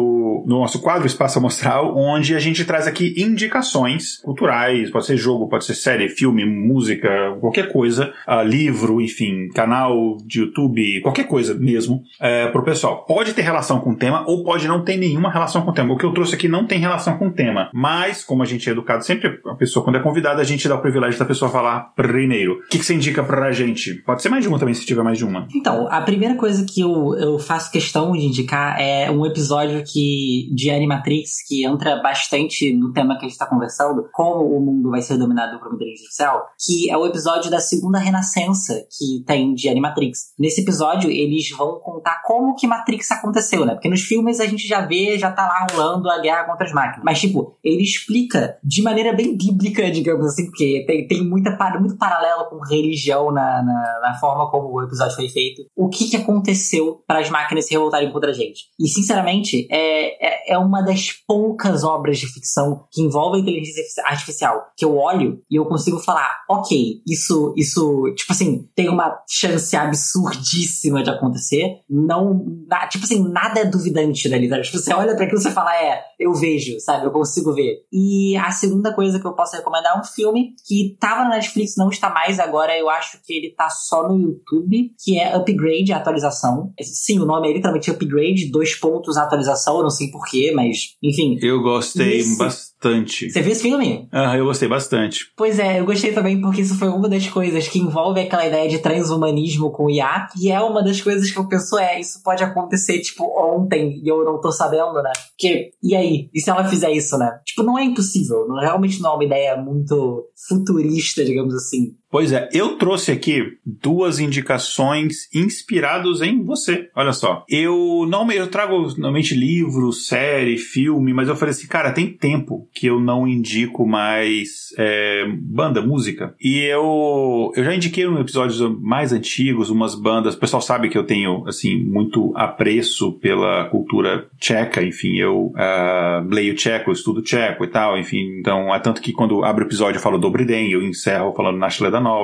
no 0.47 0.61
nosso 0.61 0.79
quadro 0.79 1.05
Espaço 1.05 1.37
Amostral, 1.37 1.93
onde 1.97 2.33
a 2.33 2.39
gente 2.39 2.63
traz 2.63 2.87
aqui 2.87 3.13
indicações 3.17 4.21
culturais, 4.23 4.89
pode 4.89 5.05
ser 5.05 5.17
jogo, 5.17 5.49
pode 5.49 5.65
ser 5.65 5.75
série, 5.75 6.07
filme, 6.07 6.45
música, 6.45 7.09
qualquer 7.41 7.73
coisa, 7.73 8.13
uh, 8.25 8.41
livro, 8.47 9.01
enfim, 9.01 9.49
canal 9.53 10.15
de 10.25 10.39
YouTube, 10.39 11.01
qualquer 11.01 11.25
coisa 11.25 11.53
mesmo, 11.55 12.03
é, 12.21 12.47
pro 12.47 12.63
pessoal. 12.63 13.03
Pode 13.05 13.33
ter 13.33 13.41
relação 13.41 13.81
com 13.81 13.89
o 13.89 13.95
tema 13.97 14.23
ou 14.25 14.45
pode 14.45 14.65
não 14.65 14.81
ter 14.81 14.95
nenhuma 14.95 15.29
relação 15.29 15.63
com 15.63 15.71
o 15.71 15.73
tema. 15.73 15.93
O 15.93 15.97
que 15.97 16.05
eu 16.05 16.13
trouxe 16.13 16.35
aqui 16.35 16.47
não 16.47 16.65
tem 16.65 16.79
relação 16.79 17.17
com 17.17 17.27
o 17.27 17.33
tema, 17.33 17.69
mas, 17.73 18.23
como 18.23 18.43
a 18.43 18.45
gente 18.45 18.69
é 18.69 18.71
educado 18.71 19.03
sempre, 19.03 19.41
a 19.45 19.55
pessoa, 19.55 19.83
quando 19.83 19.97
é 19.97 20.01
convidada, 20.01 20.39
a 20.41 20.45
gente 20.45 20.69
dá 20.69 20.75
o 20.75 20.81
privilégio 20.81 21.19
da 21.19 21.25
pessoa 21.25 21.51
falar 21.51 21.91
primeiro. 21.97 22.61
O 22.65 22.67
que, 22.69 22.79
que 22.79 22.85
você 22.85 22.93
indica 22.93 23.21
pra 23.21 23.51
gente? 23.51 23.95
Pode 24.05 24.21
ser 24.21 24.29
mais 24.29 24.43
de 24.43 24.47
uma 24.47 24.57
também, 24.57 24.73
se 24.73 24.85
tiver 24.85 25.03
mais 25.03 25.17
de 25.17 25.25
uma. 25.25 25.49
Então, 25.53 25.85
a 25.91 25.99
primeira 25.99 26.35
coisa 26.35 26.63
que 26.65 26.79
eu, 26.79 27.13
eu 27.17 27.37
faço 27.37 27.69
questão 27.69 28.13
de 28.13 28.36
indicar 28.37 28.79
é 28.79 29.09
um 29.09 29.25
episódio 29.25 29.83
que 29.83 30.49
de 30.53 30.69
Animatrix 30.69 31.45
que 31.47 31.65
entra 31.65 32.01
bastante 32.01 32.73
no 32.73 32.93
tema 32.93 33.15
que 33.15 33.21
a 33.21 33.23
gente 33.23 33.31
está 33.31 33.47
conversando, 33.47 34.07
como 34.13 34.45
o 34.45 34.59
mundo 34.59 34.91
vai 34.91 35.01
ser 35.01 35.17
dominado 35.17 35.59
por 35.59 35.73
inteligência 35.73 36.27
artificial, 36.27 36.45
que 36.59 36.89
é 36.89 36.97
o 36.97 37.05
episódio 37.05 37.49
da 37.49 37.59
segunda 37.59 37.97
renascença 37.97 38.73
que 38.97 39.23
tem 39.25 39.53
de 39.53 39.67
Animatrix. 39.69 40.33
Nesse 40.37 40.61
episódio, 40.61 41.09
eles 41.09 41.49
vão 41.57 41.79
contar 41.79 42.21
como 42.23 42.55
que 42.55 42.67
Matrix 42.67 43.11
aconteceu, 43.11 43.65
né? 43.65 43.73
Porque 43.73 43.89
nos 43.89 44.01
filmes 44.01 44.39
a 44.39 44.45
gente 44.45 44.67
já 44.67 44.81
vê, 44.81 45.17
já 45.17 45.31
tá 45.31 45.47
lá 45.47 45.67
rolando 45.71 46.09
a 46.09 46.19
guerra 46.19 46.43
contra 46.43 46.65
as 46.65 46.73
máquinas. 46.73 47.03
Mas, 47.03 47.19
tipo, 47.19 47.57
ele 47.63 47.81
explica 47.81 48.57
de 48.63 48.81
maneira 48.81 49.13
bem 49.13 49.35
bíblica, 49.35 49.89
digamos 49.89 50.25
assim, 50.27 50.45
porque 50.45 50.83
tem, 50.85 51.07
tem 51.07 51.23
muita, 51.23 51.57
muito 51.79 51.97
paralelo 51.97 52.45
com 52.49 52.59
religião 52.59 53.31
na, 53.31 53.63
na, 53.63 53.99
na 54.01 54.17
forma 54.19 54.49
como 54.49 54.69
o 54.69 54.83
episódio 54.83 55.15
foi 55.15 55.29
feito. 55.29 55.63
O 55.75 55.89
que, 55.89 56.09
que 56.09 56.17
aconteceu 56.17 57.01
para 57.07 57.19
as 57.19 57.29
máquinas 57.29 57.65
se 57.65 57.73
revoltarem 57.73 58.11
contra 58.11 58.26
a 58.29 58.33
gente? 58.33 58.65
E, 58.79 58.87
sinceramente, 58.87 59.67
é, 59.71 60.51
é, 60.51 60.53
é, 60.53 60.57
uma 60.57 60.81
das 60.81 61.11
poucas 61.27 61.83
obras 61.83 62.17
de 62.17 62.27
ficção 62.27 62.85
que 62.91 63.01
envolvem 63.01 63.41
inteligência 63.41 64.03
artificial 64.05 64.67
que 64.75 64.85
eu 64.85 64.95
olho 64.97 65.41
e 65.49 65.55
eu 65.55 65.65
consigo 65.65 65.99
falar, 65.99 66.29
ok, 66.49 67.01
isso, 67.07 67.53
isso, 67.57 68.13
tipo 68.15 68.31
assim, 68.31 68.67
tem 68.75 68.89
uma 68.89 69.17
chance 69.29 69.75
absurdíssima 69.75 71.03
de 71.03 71.09
acontecer. 71.09 71.81
Não, 71.89 72.45
na, 72.67 72.87
tipo 72.87 73.05
assim, 73.05 73.27
nada 73.29 73.59
é 73.59 73.65
duvidante 73.65 74.29
da 74.29 74.37
literatura. 74.37 74.63
Tipo, 74.63 74.77
você 74.77 74.93
olha 74.93 75.15
para 75.15 75.25
aquilo 75.25 75.39
e 75.39 75.43
você 75.43 75.51
fala, 75.51 75.75
é, 75.75 76.01
eu 76.19 76.33
vejo, 76.33 76.79
sabe? 76.79 77.05
Eu 77.05 77.11
consigo 77.11 77.53
ver. 77.53 77.85
E 77.91 78.35
a 78.37 78.51
segunda 78.51 78.93
coisa 78.93 79.19
que 79.19 79.25
eu 79.25 79.33
posso 79.33 79.55
recomendar 79.55 79.95
é 79.95 79.99
um 79.99 80.03
filme 80.03 80.53
que 80.65 80.97
tava 80.99 81.23
na 81.23 81.35
Netflix, 81.35 81.75
não 81.77 81.89
está 81.89 82.09
mais 82.09 82.39
agora. 82.39 82.77
Eu 82.77 82.89
acho 82.89 83.19
que 83.23 83.33
ele 83.33 83.53
tá 83.55 83.69
só 83.69 84.07
no 84.07 84.19
YouTube, 84.19 84.91
que 85.03 85.19
é 85.19 85.35
Upgrade, 85.35 85.93
a 85.93 85.97
atualização. 85.97 86.73
Sim, 86.81 87.19
o 87.19 87.25
nome 87.25 87.49
é 87.49 87.53
literalmente 87.53 87.91
Upgrade 87.91 88.16
dois 88.51 88.75
pontos 88.75 89.15
na 89.15 89.23
atualização, 89.23 89.77
eu 89.77 89.83
não 89.83 89.89
sei 89.89 90.09
porquê, 90.09 90.51
mas 90.55 90.95
enfim. 91.01 91.37
Eu 91.41 91.61
gostei 91.61 92.19
esse... 92.19 92.37
bastante. 92.37 93.29
Você 93.29 93.41
viu 93.41 93.51
esse 93.51 93.61
filme? 93.61 94.07
Ah, 94.11 94.37
eu 94.37 94.45
gostei 94.45 94.67
bastante. 94.67 95.25
Pois 95.35 95.59
é, 95.59 95.79
eu 95.79 95.85
gostei 95.85 96.11
também 96.13 96.39
porque 96.39 96.61
isso 96.61 96.77
foi 96.77 96.89
uma 96.89 97.09
das 97.09 97.27
coisas 97.27 97.67
que 97.67 97.79
envolve 97.79 98.19
aquela 98.19 98.45
ideia 98.45 98.69
de 98.69 98.79
transhumanismo 98.79 99.71
com 99.71 99.89
IA, 99.89 100.27
e 100.39 100.51
é 100.51 100.59
uma 100.59 100.83
das 100.83 101.01
coisas 101.01 101.29
que 101.31 101.37
eu 101.37 101.47
penso, 101.47 101.77
é, 101.77 101.99
isso 101.99 102.21
pode 102.23 102.43
acontecer, 102.43 102.99
tipo, 102.99 103.23
ontem, 103.39 104.01
e 104.03 104.07
eu 104.07 104.23
não 104.23 104.39
tô 104.39 104.51
sabendo, 104.51 105.01
né? 105.01 105.11
Porque, 105.29 105.71
e 105.81 105.95
aí? 105.95 106.29
E 106.33 106.39
se 106.39 106.49
ela 106.49 106.65
fizer 106.65 106.91
isso, 106.91 107.17
né? 107.17 107.39
Tipo, 107.45 107.63
não 107.63 107.77
é 107.77 107.83
impossível, 107.83 108.47
não, 108.47 108.59
realmente 108.59 109.01
não 109.01 109.11
é 109.11 109.13
uma 109.13 109.25
ideia 109.25 109.57
muito 109.57 110.25
futurista, 110.47 111.23
digamos 111.23 111.53
assim. 111.53 111.95
Pois 112.17 112.31
é, 112.31 112.49
eu 112.51 112.77
trouxe 112.77 113.11
aqui 113.11 113.59
duas 113.63 114.17
indicações 114.17 115.29
inspirados 115.31 116.19
em 116.19 116.41
você. 116.41 116.89
Olha 116.95 117.13
só, 117.13 117.45
eu 117.47 118.07
não 118.09 118.31
eu 118.31 118.47
trago 118.47 118.75
normalmente 118.97 119.35
livro, 119.35 119.93
série, 119.93 120.57
filme, 120.57 121.13
mas 121.13 121.27
eu 121.27 121.35
falei 121.35 121.51
assim, 121.51 121.67
cara, 121.67 121.91
tem 121.91 122.11
tempo 122.11 122.67
que 122.73 122.87
eu 122.87 122.99
não 122.99 123.27
indico 123.27 123.85
mais 123.85 124.73
é, 124.79 125.25
banda, 125.27 125.79
música. 125.79 126.33
E 126.41 126.57
eu 126.61 127.51
eu 127.55 127.63
já 127.63 127.75
indiquei 127.75 128.05
em 128.05 128.19
episódios 128.19 128.61
mais 128.81 129.13
antigos 129.13 129.69
umas 129.69 129.93
bandas. 129.93 130.33
O 130.33 130.39
pessoal 130.39 130.59
sabe 130.59 130.89
que 130.89 130.97
eu 130.97 131.03
tenho 131.03 131.47
assim 131.47 131.77
muito 131.77 132.33
apreço 132.35 133.11
pela 133.11 133.65
cultura 133.65 134.27
tcheca. 134.39 134.83
Enfim, 134.83 135.17
eu 135.17 135.53
uh, 135.53 136.27
leio 136.27 136.55
tcheco, 136.55 136.91
estudo 136.91 137.21
tcheco 137.21 137.63
e 137.63 137.67
tal. 137.67 137.95
Enfim, 137.95 138.39
então 138.39 138.73
é 138.73 138.79
tanto 138.79 139.03
que 139.03 139.13
quando 139.13 139.45
abro 139.45 139.63
o 139.63 139.67
episódio 139.67 139.99
eu 139.99 140.01
falo 140.01 140.17
Dobry 140.17 140.45
Den, 140.45 140.71
eu 140.71 140.81
encerro 140.81 141.31
falando 141.35 141.59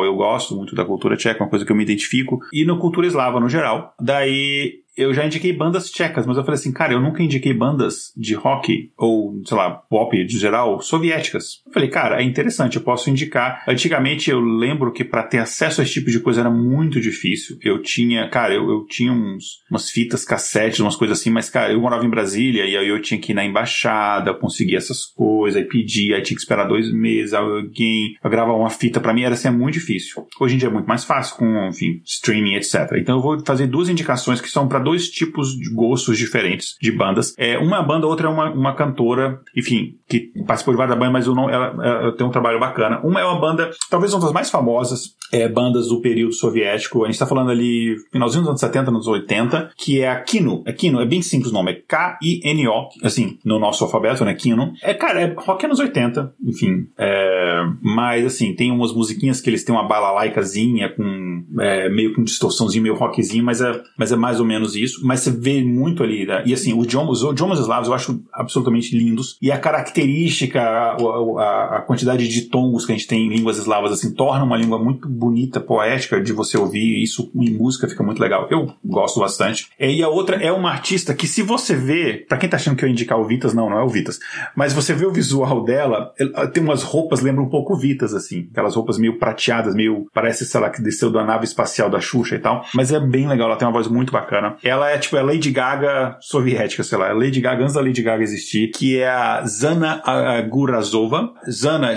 Eu 0.03 0.15
gosto 0.15 0.55
muito 0.55 0.75
da 0.75 0.85
cultura 0.85 1.17
tcheca, 1.17 1.43
uma 1.43 1.49
coisa 1.49 1.65
que 1.65 1.71
eu 1.71 1.75
me 1.75 1.83
identifico, 1.83 2.39
e 2.51 2.65
na 2.65 2.77
cultura 2.77 3.07
eslava 3.07 3.39
no 3.39 3.49
geral. 3.49 3.93
Daí 3.99 4.82
eu 4.95 5.13
já 5.13 5.25
indiquei 5.25 5.51
bandas 5.53 5.89
tchecas, 5.89 6.25
mas 6.25 6.37
eu 6.37 6.43
falei 6.43 6.59
assim, 6.59 6.71
cara, 6.71 6.93
eu 6.93 7.01
nunca 7.01 7.23
indiquei 7.23 7.53
bandas 7.53 8.13
de 8.15 8.33
rock 8.35 8.91
ou, 8.97 9.41
sei 9.45 9.57
lá, 9.57 9.71
pop 9.71 10.23
de 10.25 10.37
geral 10.37 10.79
soviéticas. 10.81 11.61
Eu 11.65 11.73
falei, 11.73 11.89
cara, 11.89 12.21
é 12.21 12.23
interessante, 12.23 12.77
eu 12.77 12.83
posso 12.83 13.09
indicar. 13.09 13.63
Antigamente 13.67 14.29
eu 14.29 14.39
lembro 14.39 14.91
que 14.91 15.03
para 15.03 15.23
ter 15.23 15.39
acesso 15.39 15.81
a 15.81 15.83
esse 15.83 15.93
tipo 15.93 16.11
de 16.11 16.19
coisa 16.19 16.41
era 16.41 16.49
muito 16.49 17.01
difícil. 17.01 17.57
Eu 17.61 17.81
tinha, 17.81 18.29
cara, 18.29 18.53
eu, 18.53 18.69
eu 18.69 18.85
tinha 18.85 19.11
uns, 19.11 19.63
umas 19.69 19.89
fitas 19.89 20.23
cassete, 20.23 20.81
umas 20.81 20.95
coisas 20.95 21.19
assim, 21.19 21.29
mas, 21.29 21.49
cara, 21.49 21.73
eu 21.73 21.81
morava 21.81 22.05
em 22.05 22.09
Brasília 22.09 22.65
e 22.65 22.77
aí 22.77 22.87
eu 22.87 23.01
tinha 23.01 23.19
que 23.19 23.31
ir 23.31 23.35
na 23.35 23.43
embaixada, 23.43 24.33
conseguir 24.33 24.75
essas 24.75 25.05
coisas, 25.05 25.59
aí 25.59 25.67
pedir, 25.67 26.13
aí 26.13 26.21
tinha 26.21 26.35
que 26.35 26.41
esperar 26.41 26.67
dois 26.67 26.91
meses, 26.91 27.33
alguém 27.33 28.15
gravar 28.23 28.53
uma 28.53 28.69
fita, 28.69 28.99
para 28.99 29.13
mim 29.13 29.23
era 29.23 29.33
assim, 29.33 29.47
é 29.47 29.51
muito 29.51 29.73
difícil. 29.73 30.25
Hoje 30.39 30.55
em 30.55 30.57
dia 30.57 30.67
é 30.67 30.71
muito 30.71 30.87
mais 30.87 31.03
fácil 31.03 31.37
com, 31.37 31.67
enfim, 31.67 32.01
streaming, 32.05 32.55
etc. 32.55 32.91
Então 32.97 33.17
eu 33.17 33.21
vou 33.21 33.43
fazer 33.45 33.67
duas 33.67 33.89
indicações 33.89 34.39
que 34.39 34.49
são 34.49 34.67
para 34.67 34.82
dois 34.83 35.09
tipos 35.09 35.55
de 35.55 35.69
gostos 35.73 36.17
diferentes 36.17 36.75
de 36.81 36.91
bandas. 36.91 37.33
É, 37.37 37.57
uma 37.57 37.81
banda, 37.81 38.07
outra 38.07 38.27
é 38.27 38.29
uma, 38.29 38.51
uma 38.51 38.75
cantora, 38.75 39.39
enfim, 39.55 39.95
que 40.07 40.31
participou 40.45 40.73
de 40.73 40.77
várias 40.77 40.97
bandas, 40.97 41.13
mas 41.13 41.27
eu 41.27 41.35
não, 41.35 41.49
ela, 41.49 41.67
ela, 41.83 42.11
tem 42.15 42.25
um 42.25 42.31
trabalho 42.31 42.59
bacana. 42.59 42.99
Uma 43.03 43.21
é 43.21 43.25
uma 43.25 43.39
banda, 43.39 43.71
talvez 43.89 44.13
uma 44.13 44.21
das 44.21 44.33
mais 44.33 44.49
famosas, 44.49 45.15
é, 45.31 45.47
bandas 45.47 45.87
do 45.87 46.01
período 46.01 46.33
soviético. 46.33 47.03
A 47.03 47.07
gente 47.07 47.15
está 47.15 47.25
falando 47.25 47.49
ali 47.49 47.95
finalzinho 48.11 48.41
dos 48.41 48.49
anos 48.49 48.61
70, 48.61 48.91
anos 48.91 49.07
80, 49.07 49.71
que 49.75 50.01
é 50.01 50.09
a 50.09 50.21
Kino. 50.21 50.63
É 50.65 50.71
Kino, 50.71 51.01
é 51.01 51.05
bem 51.05 51.21
simples 51.21 51.51
o 51.51 51.53
nome, 51.53 51.71
é 51.71 51.75
K-I-N-O, 51.87 52.89
assim, 53.03 53.39
no 53.43 53.59
nosso 53.59 53.83
alfabeto, 53.83 54.23
né? 54.23 54.33
Kino. 54.33 54.73
É, 54.83 54.93
cara, 54.93 55.21
é 55.21 55.33
rock 55.35 55.65
anos 55.65 55.79
80, 55.79 56.33
enfim. 56.45 56.87
É, 56.97 57.61
mas, 57.81 58.25
assim, 58.25 58.53
tem 58.53 58.71
umas 58.71 58.93
musiquinhas 58.93 59.41
que 59.41 59.49
eles 59.49 59.63
têm 59.63 59.73
uma 59.73 59.87
balalaicazinha 59.87 60.89
com 60.89 61.43
é, 61.59 61.89
meio 61.89 62.13
com 62.13 62.23
distorçãozinho, 62.23 62.83
meio 62.83 62.95
rockzinho, 62.95 63.43
mas 63.43 63.61
é, 63.61 63.81
mas 63.97 64.11
é 64.11 64.15
mais 64.15 64.39
ou 64.39 64.45
menos 64.45 64.72
isso 64.75 65.03
mas 65.03 65.19
você 65.19 65.31
vê 65.31 65.63
muito 65.63 66.01
ali. 66.01 66.25
Né? 66.25 66.43
E 66.45 66.53
assim, 66.53 66.73
os 66.73 66.85
idiomas, 66.85 67.21
os 67.21 67.31
idiomas 67.31 67.59
eslavos 67.59 67.87
eu 67.87 67.93
acho 67.93 68.23
absolutamente 68.31 68.97
lindos. 68.97 69.37
E 69.41 69.51
a 69.51 69.57
característica, 69.57 70.61
a, 70.61 70.95
a, 70.95 71.77
a, 71.77 71.81
quantidade 71.81 72.27
de 72.27 72.41
tons 72.43 72.85
que 72.85 72.91
a 72.91 72.95
gente 72.95 73.07
tem 73.07 73.27
em 73.27 73.29
línguas 73.29 73.57
eslavas, 73.57 73.91
assim, 73.91 74.13
torna 74.13 74.43
uma 74.43 74.57
língua 74.57 74.79
muito 74.79 75.07
bonita, 75.07 75.59
poética 75.59 76.21
de 76.21 76.31
você 76.31 76.57
ouvir. 76.57 77.01
Isso 77.01 77.29
em 77.35 77.51
música 77.51 77.87
fica 77.87 78.03
muito 78.03 78.19
legal. 78.19 78.47
Eu 78.49 78.73
gosto 78.83 79.19
bastante. 79.19 79.67
E 79.79 80.01
a 80.01 80.09
outra 80.09 80.37
é 80.37 80.51
uma 80.51 80.71
artista 80.71 81.13
que, 81.13 81.27
se 81.27 81.41
você 81.41 81.75
vê, 81.75 82.25
para 82.27 82.37
quem 82.37 82.49
tá 82.49 82.57
achando 82.57 82.75
que 82.75 82.83
eu 82.83 82.87
ia 82.87 82.93
indicar 82.93 83.19
o 83.19 83.25
Vitas, 83.25 83.53
não, 83.53 83.69
não 83.69 83.79
é 83.79 83.83
o 83.83 83.89
Vitas. 83.89 84.19
Mas 84.55 84.73
você 84.73 84.93
vê 84.93 85.05
o 85.05 85.11
visual 85.11 85.63
dela, 85.63 86.13
tem 86.53 86.63
umas 86.63 86.83
roupas, 86.83 87.21
lembra 87.21 87.41
um 87.41 87.49
pouco 87.49 87.75
Vitas, 87.75 88.13
assim. 88.13 88.47
Aquelas 88.51 88.75
roupas 88.75 88.97
meio 88.97 89.17
prateadas, 89.17 89.75
meio. 89.75 90.07
Parece, 90.13 90.45
sei 90.45 90.59
lá, 90.59 90.69
que 90.69 90.81
desceu 90.81 91.11
da 91.11 91.23
nave 91.23 91.45
espacial 91.45 91.89
da 91.89 91.99
Xuxa 91.99 92.35
e 92.35 92.39
tal. 92.39 92.65
Mas 92.73 92.91
é 92.91 92.99
bem 92.99 93.27
legal, 93.27 93.47
ela 93.47 93.57
tem 93.57 93.67
uma 93.67 93.73
voz 93.73 93.87
muito 93.87 94.11
bacana. 94.11 94.55
Ela 94.63 94.91
é 94.91 94.97
tipo, 94.97 95.17
é 95.17 95.21
Lady 95.21 95.51
Gaga 95.51 96.17
soviética, 96.21 96.83
sei 96.83 96.97
lá, 96.97 97.09
é 97.09 97.13
Lady 97.13 97.41
Gaga 97.41 97.63
antes 97.63 97.75
da 97.75 97.81
Lady 97.81 98.01
Gaga 98.01 98.23
existir, 98.23 98.71
que 98.71 98.99
é 98.99 99.09
a 99.09 99.45
Zana 99.45 100.01
Gurazova. 100.49 101.33
Zana 101.51 101.93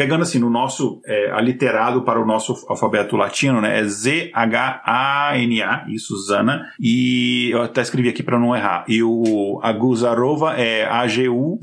pegando 0.00 0.22
assim 0.22 0.38
no 0.38 0.48
nosso 0.48 1.02
é, 1.04 1.30
aliterado 1.30 2.00
para 2.00 2.18
o 2.18 2.24
nosso 2.24 2.64
alfabeto 2.70 3.18
latino, 3.18 3.60
né? 3.60 3.80
É 3.80 3.84
Z-H-A-N-A, 3.84 5.84
isso, 5.90 6.16
Zana. 6.26 6.64
E 6.80 7.50
eu 7.52 7.60
até 7.60 7.82
escrevi 7.82 8.08
aqui 8.08 8.22
para 8.22 8.38
não 8.38 8.56
errar. 8.56 8.86
E 8.88 9.02
o 9.02 9.60
Aguzarova 9.62 10.54
é 10.54 10.86
A-G-U-Z-A-R-O-V-A. 10.86 11.58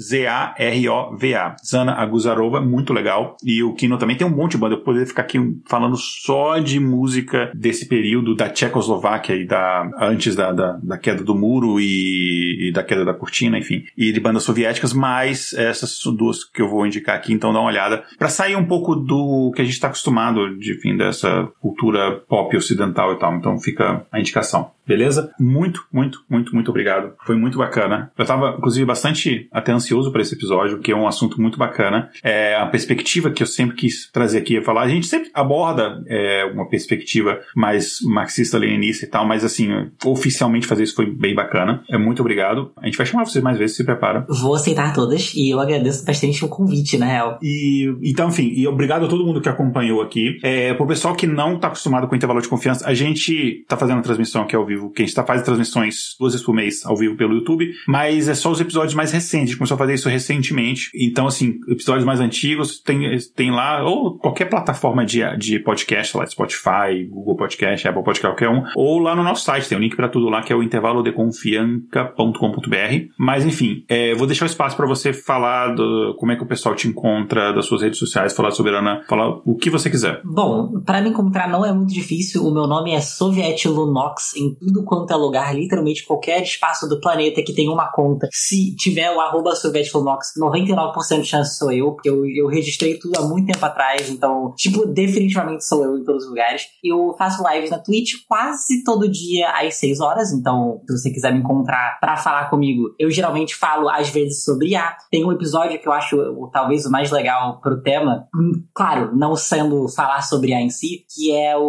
Zana 1.66 1.94
Aguzarova, 1.94 2.62
muito 2.62 2.94
legal. 2.94 3.38
E 3.44 3.64
o 3.64 3.74
Kino 3.74 3.98
também 3.98 4.16
tem 4.16 4.28
um 4.28 4.36
monte 4.36 4.52
de 4.52 4.60
banda. 4.60 4.76
Eu 4.76 4.84
poderia 4.84 5.08
ficar 5.08 5.24
aqui 5.24 5.40
falando 5.68 5.98
só 5.98 6.60
de 6.60 6.80
música 6.80 7.52
desse 7.56 7.88
período 7.88 8.36
da 8.36 8.50
Tchecoslováquia 8.50 9.36
e 9.36 9.48
da 9.48 9.90
antes 10.00 10.36
da, 10.36 10.52
da, 10.52 10.74
da 10.74 11.00
queda 11.00 11.24
do 11.24 11.34
muro 11.34 11.80
e, 11.80 12.68
e, 12.68 12.72
da 12.72 12.84
queda 12.84 13.04
da 13.04 13.16
cortina, 13.16 13.58
enfim, 13.58 13.84
e 13.98 14.12
de 14.12 14.20
bandas 14.20 14.44
soviéticas, 14.44 14.94
mas 14.94 15.54
essas 15.54 16.00
duas 16.16 16.44
que 16.44 16.62
eu 16.62 16.70
vou 16.70 16.86
indicar 16.86 17.16
aqui, 17.16 17.34
então 17.34 17.52
dá 17.52 17.60
uma 17.60 17.70
olhada. 17.70 18.04
Pra 18.20 18.27
para 18.28 18.30
sair 18.30 18.58
um 18.58 18.66
pouco 18.66 18.94
do 18.94 19.54
que 19.56 19.62
a 19.62 19.64
gente 19.64 19.76
está 19.76 19.88
acostumado, 19.88 20.58
de 20.58 20.74
fim, 20.82 20.98
dessa 20.98 21.48
cultura 21.62 22.20
pop 22.28 22.56
ocidental 22.58 23.14
e 23.14 23.20
tal. 23.20 23.36
Então 23.36 23.58
fica 23.58 24.06
a 24.12 24.20
indicação. 24.20 24.72
Beleza? 24.88 25.32
Muito, 25.38 25.86
muito, 25.92 26.24
muito, 26.30 26.56
muito 26.56 26.72
obrigado. 26.72 27.14
Foi 27.26 27.36
muito 27.36 27.58
bacana. 27.58 28.10
Eu 28.18 28.22
estava, 28.22 28.56
inclusive, 28.58 28.86
bastante 28.86 29.50
até 29.52 29.74
ansioso 29.74 30.12
para 30.12 30.22
esse 30.22 30.34
episódio, 30.34 30.80
que 30.80 30.94
é 30.94 30.96
um 30.96 31.06
assunto 31.06 31.42
muito 31.42 31.58
bacana. 31.58 32.10
É 32.24 32.56
a 32.56 32.66
perspectiva 32.66 33.30
que 33.30 33.44
eu 33.44 33.48
sempre 33.48 33.76
quis 33.76 34.10
trazer 34.10 34.38
aqui, 34.38 34.58
é 34.58 34.62
falar. 34.62 34.84
A 34.84 34.88
gente 34.88 35.06
sempre 35.06 35.30
aborda 35.34 36.02
é, 36.08 36.46
uma 36.46 36.70
perspectiva 36.70 37.38
mais 37.54 37.98
marxista-leninista 38.02 39.06
e 39.06 39.10
tal, 39.10 39.28
mas 39.28 39.44
assim, 39.44 39.68
oficialmente 40.06 40.66
fazer 40.66 40.84
isso 40.84 40.96
foi 40.96 41.14
bem 41.14 41.36
bacana. 41.36 41.84
É 41.90 41.98
muito 41.98 42.22
obrigado. 42.22 42.72
A 42.78 42.86
gente 42.86 42.98
vai 42.98 43.06
chamar 43.06 43.26
vocês 43.26 43.44
mais 43.44 43.58
vezes, 43.58 43.76
se 43.76 43.84
prepara. 43.84 44.26
Vou 44.30 44.56
aceitar 44.56 44.94
todas 44.94 45.34
e 45.36 45.50
eu 45.50 45.60
agradeço 45.60 46.06
bastante 46.06 46.46
o 46.46 46.48
convite, 46.48 46.98
na 46.98 47.08
real. 47.08 47.40
E 47.42 47.94
então, 48.18 48.30
enfim, 48.30 48.54
e 48.56 48.66
obrigado 48.68 49.06
a 49.06 49.10
todo 49.10 49.26
mundo 49.26 49.42
que 49.42 49.50
acompanhou 49.50 50.02
aqui. 50.02 50.40
É, 50.42 50.74
pro 50.74 50.88
pessoal 50.88 51.14
que 51.14 51.28
não 51.28 51.56
está 51.56 51.68
acostumado 51.68 52.08
com 52.08 52.16
intervalo 52.16 52.42
de 52.42 52.48
confiança, 52.48 52.88
a 52.88 52.94
gente 52.94 53.66
tá 53.68 53.76
fazendo 53.76 54.00
a 54.00 54.02
transmissão 54.02 54.44
aqui 54.44 54.56
ao 54.56 54.66
vivo 54.66 54.78
vivo, 54.78 54.92
que 54.92 55.02
a 55.02 55.06
gente 55.06 55.16
tá 55.16 55.24
fazendo 55.24 55.46
transmissões 55.46 56.16
duas 56.20 56.34
vezes 56.34 56.46
por 56.46 56.54
mês 56.54 56.86
ao 56.86 56.96
vivo 56.96 57.18
pelo 57.18 57.34
YouTube, 57.34 57.74
mas 57.88 58.28
é 58.28 58.36
só 58.36 58.52
os 58.52 58.62
episódios 58.62 58.94
mais 58.94 59.12
recentes, 59.12 59.34
a 59.34 59.46
gente 59.48 59.58
começou 59.58 59.74
a 59.76 59.78
fazer 59.78 59.96
isso 59.96 60.10
recentemente. 60.10 60.92
Então, 60.96 61.28
assim, 61.28 61.60
episódios 61.68 62.06
mais 62.06 62.20
antigos 62.20 62.80
tem, 62.80 63.18
tem 63.36 63.52
lá, 63.52 63.84
ou 63.84 64.18
qualquer 64.18 64.46
plataforma 64.46 65.06
de, 65.06 65.22
de 65.38 65.60
podcast, 65.60 66.16
lá, 66.16 66.26
Spotify, 66.26 67.04
Google 67.10 67.36
Podcast, 67.36 67.86
Apple 67.88 68.04
Podcast, 68.04 68.28
qualquer 68.28 68.50
um, 68.50 68.64
ou 68.76 69.00
lá 69.00 69.16
no 69.16 69.24
nosso 69.24 69.44
site, 69.44 69.68
tem 69.68 69.78
um 69.78 69.82
link 69.82 69.96
para 69.96 70.10
tudo 70.10 70.30
lá, 70.30 70.42
que 70.42 70.54
é 70.54 70.56
o 70.56 70.64
intervalodeconfianca.com.br. 70.64 73.12
Mas, 73.18 73.46
enfim, 73.46 73.84
é, 73.88 74.14
vou 74.14 74.28
deixar 74.28 74.46
o 74.46 74.48
espaço 74.48 74.78
para 74.78 74.86
você 74.86 75.12
falar 75.14 75.74
do, 75.74 76.16
como 76.20 76.32
é 76.32 76.36
que 76.36 76.44
o 76.44 76.48
pessoal 76.48 76.76
te 76.76 76.88
encontra, 76.88 77.52
das 77.54 77.66
suas 77.66 77.82
redes 77.82 77.97
sociais, 77.98 78.34
falar 78.34 78.52
sobre 78.52 78.76
Ana, 78.76 79.04
falar 79.08 79.30
o 79.46 79.56
que 79.56 79.70
você 79.70 79.90
quiser. 79.90 80.22
Bom, 80.24 80.82
para 80.82 81.02
me 81.02 81.10
encontrar 81.10 81.50
não 81.50 81.66
é 81.66 81.72
muito 81.72 81.94
difícil, 81.94 82.46
o 82.46 82.54
meu 82.54 82.68
nome 82.68 82.94
é 82.94 83.02
Soviet 83.02 83.68
Lunox 83.68 84.36
em 84.36 84.54
tudo 84.56 84.84
quanto 84.84 85.12
é 85.12 85.16
lugar, 85.16 85.56
literalmente 85.56 86.06
qualquer 86.06 86.42
espaço 86.42 86.88
do 86.88 87.00
planeta 87.00 87.44
que 87.44 87.54
tem 87.54 87.70
uma 87.70 87.92
conta. 87.92 88.28
Se 88.32 88.76
tiver 88.76 89.12
o 89.12 89.20
arroba 89.20 89.54
99% 89.54 91.22
de 91.22 91.28
chance 91.28 91.58
sou 91.58 91.72
eu, 91.72 91.94
porque 91.94 92.10
eu, 92.10 92.26
eu 92.26 92.48
registrei 92.48 92.98
tudo 92.98 93.18
há 93.18 93.22
muito 93.22 93.52
tempo 93.52 93.66
atrás, 93.66 94.10
então, 94.10 94.54
tipo, 94.56 94.86
definitivamente 94.86 95.66
sou 95.66 95.84
eu 95.84 95.98
em 95.98 96.04
todos 96.04 96.24
os 96.24 96.30
lugares. 96.30 96.64
Eu 96.84 97.16
faço 97.18 97.44
lives 97.48 97.70
na 97.70 97.80
Twitch 97.80 98.14
quase 98.28 98.84
todo 98.84 99.10
dia 99.10 99.50
às 99.52 99.76
6 99.76 100.00
horas, 100.00 100.32
então, 100.32 100.82
se 100.88 100.98
você 100.98 101.10
quiser 101.12 101.34
me 101.34 101.40
encontrar 101.40 101.98
para 102.00 102.18
falar 102.18 102.50
comigo, 102.50 102.94
eu 103.00 103.10
geralmente 103.10 103.56
falo 103.56 103.90
às 103.90 104.10
vezes 104.10 104.44
sobre 104.44 104.70
IA. 104.70 104.96
Tem 105.10 105.26
um 105.26 105.32
episódio 105.32 105.80
que 105.80 105.88
eu 105.88 105.94
acho 105.94 106.18
talvez 106.52 106.86
o 106.86 106.92
mais 106.92 107.12
legal 107.12 107.60
pro 107.62 107.82
tema, 107.88 108.28
hum, 108.36 108.66
claro, 108.74 109.16
não 109.16 109.34
sendo 109.34 109.88
falar 109.88 110.22
sobre 110.22 110.52
IA 110.52 110.62
em 110.62 110.70
si, 110.70 111.06
que 111.16 111.32
é 111.32 111.56
o, 111.56 111.62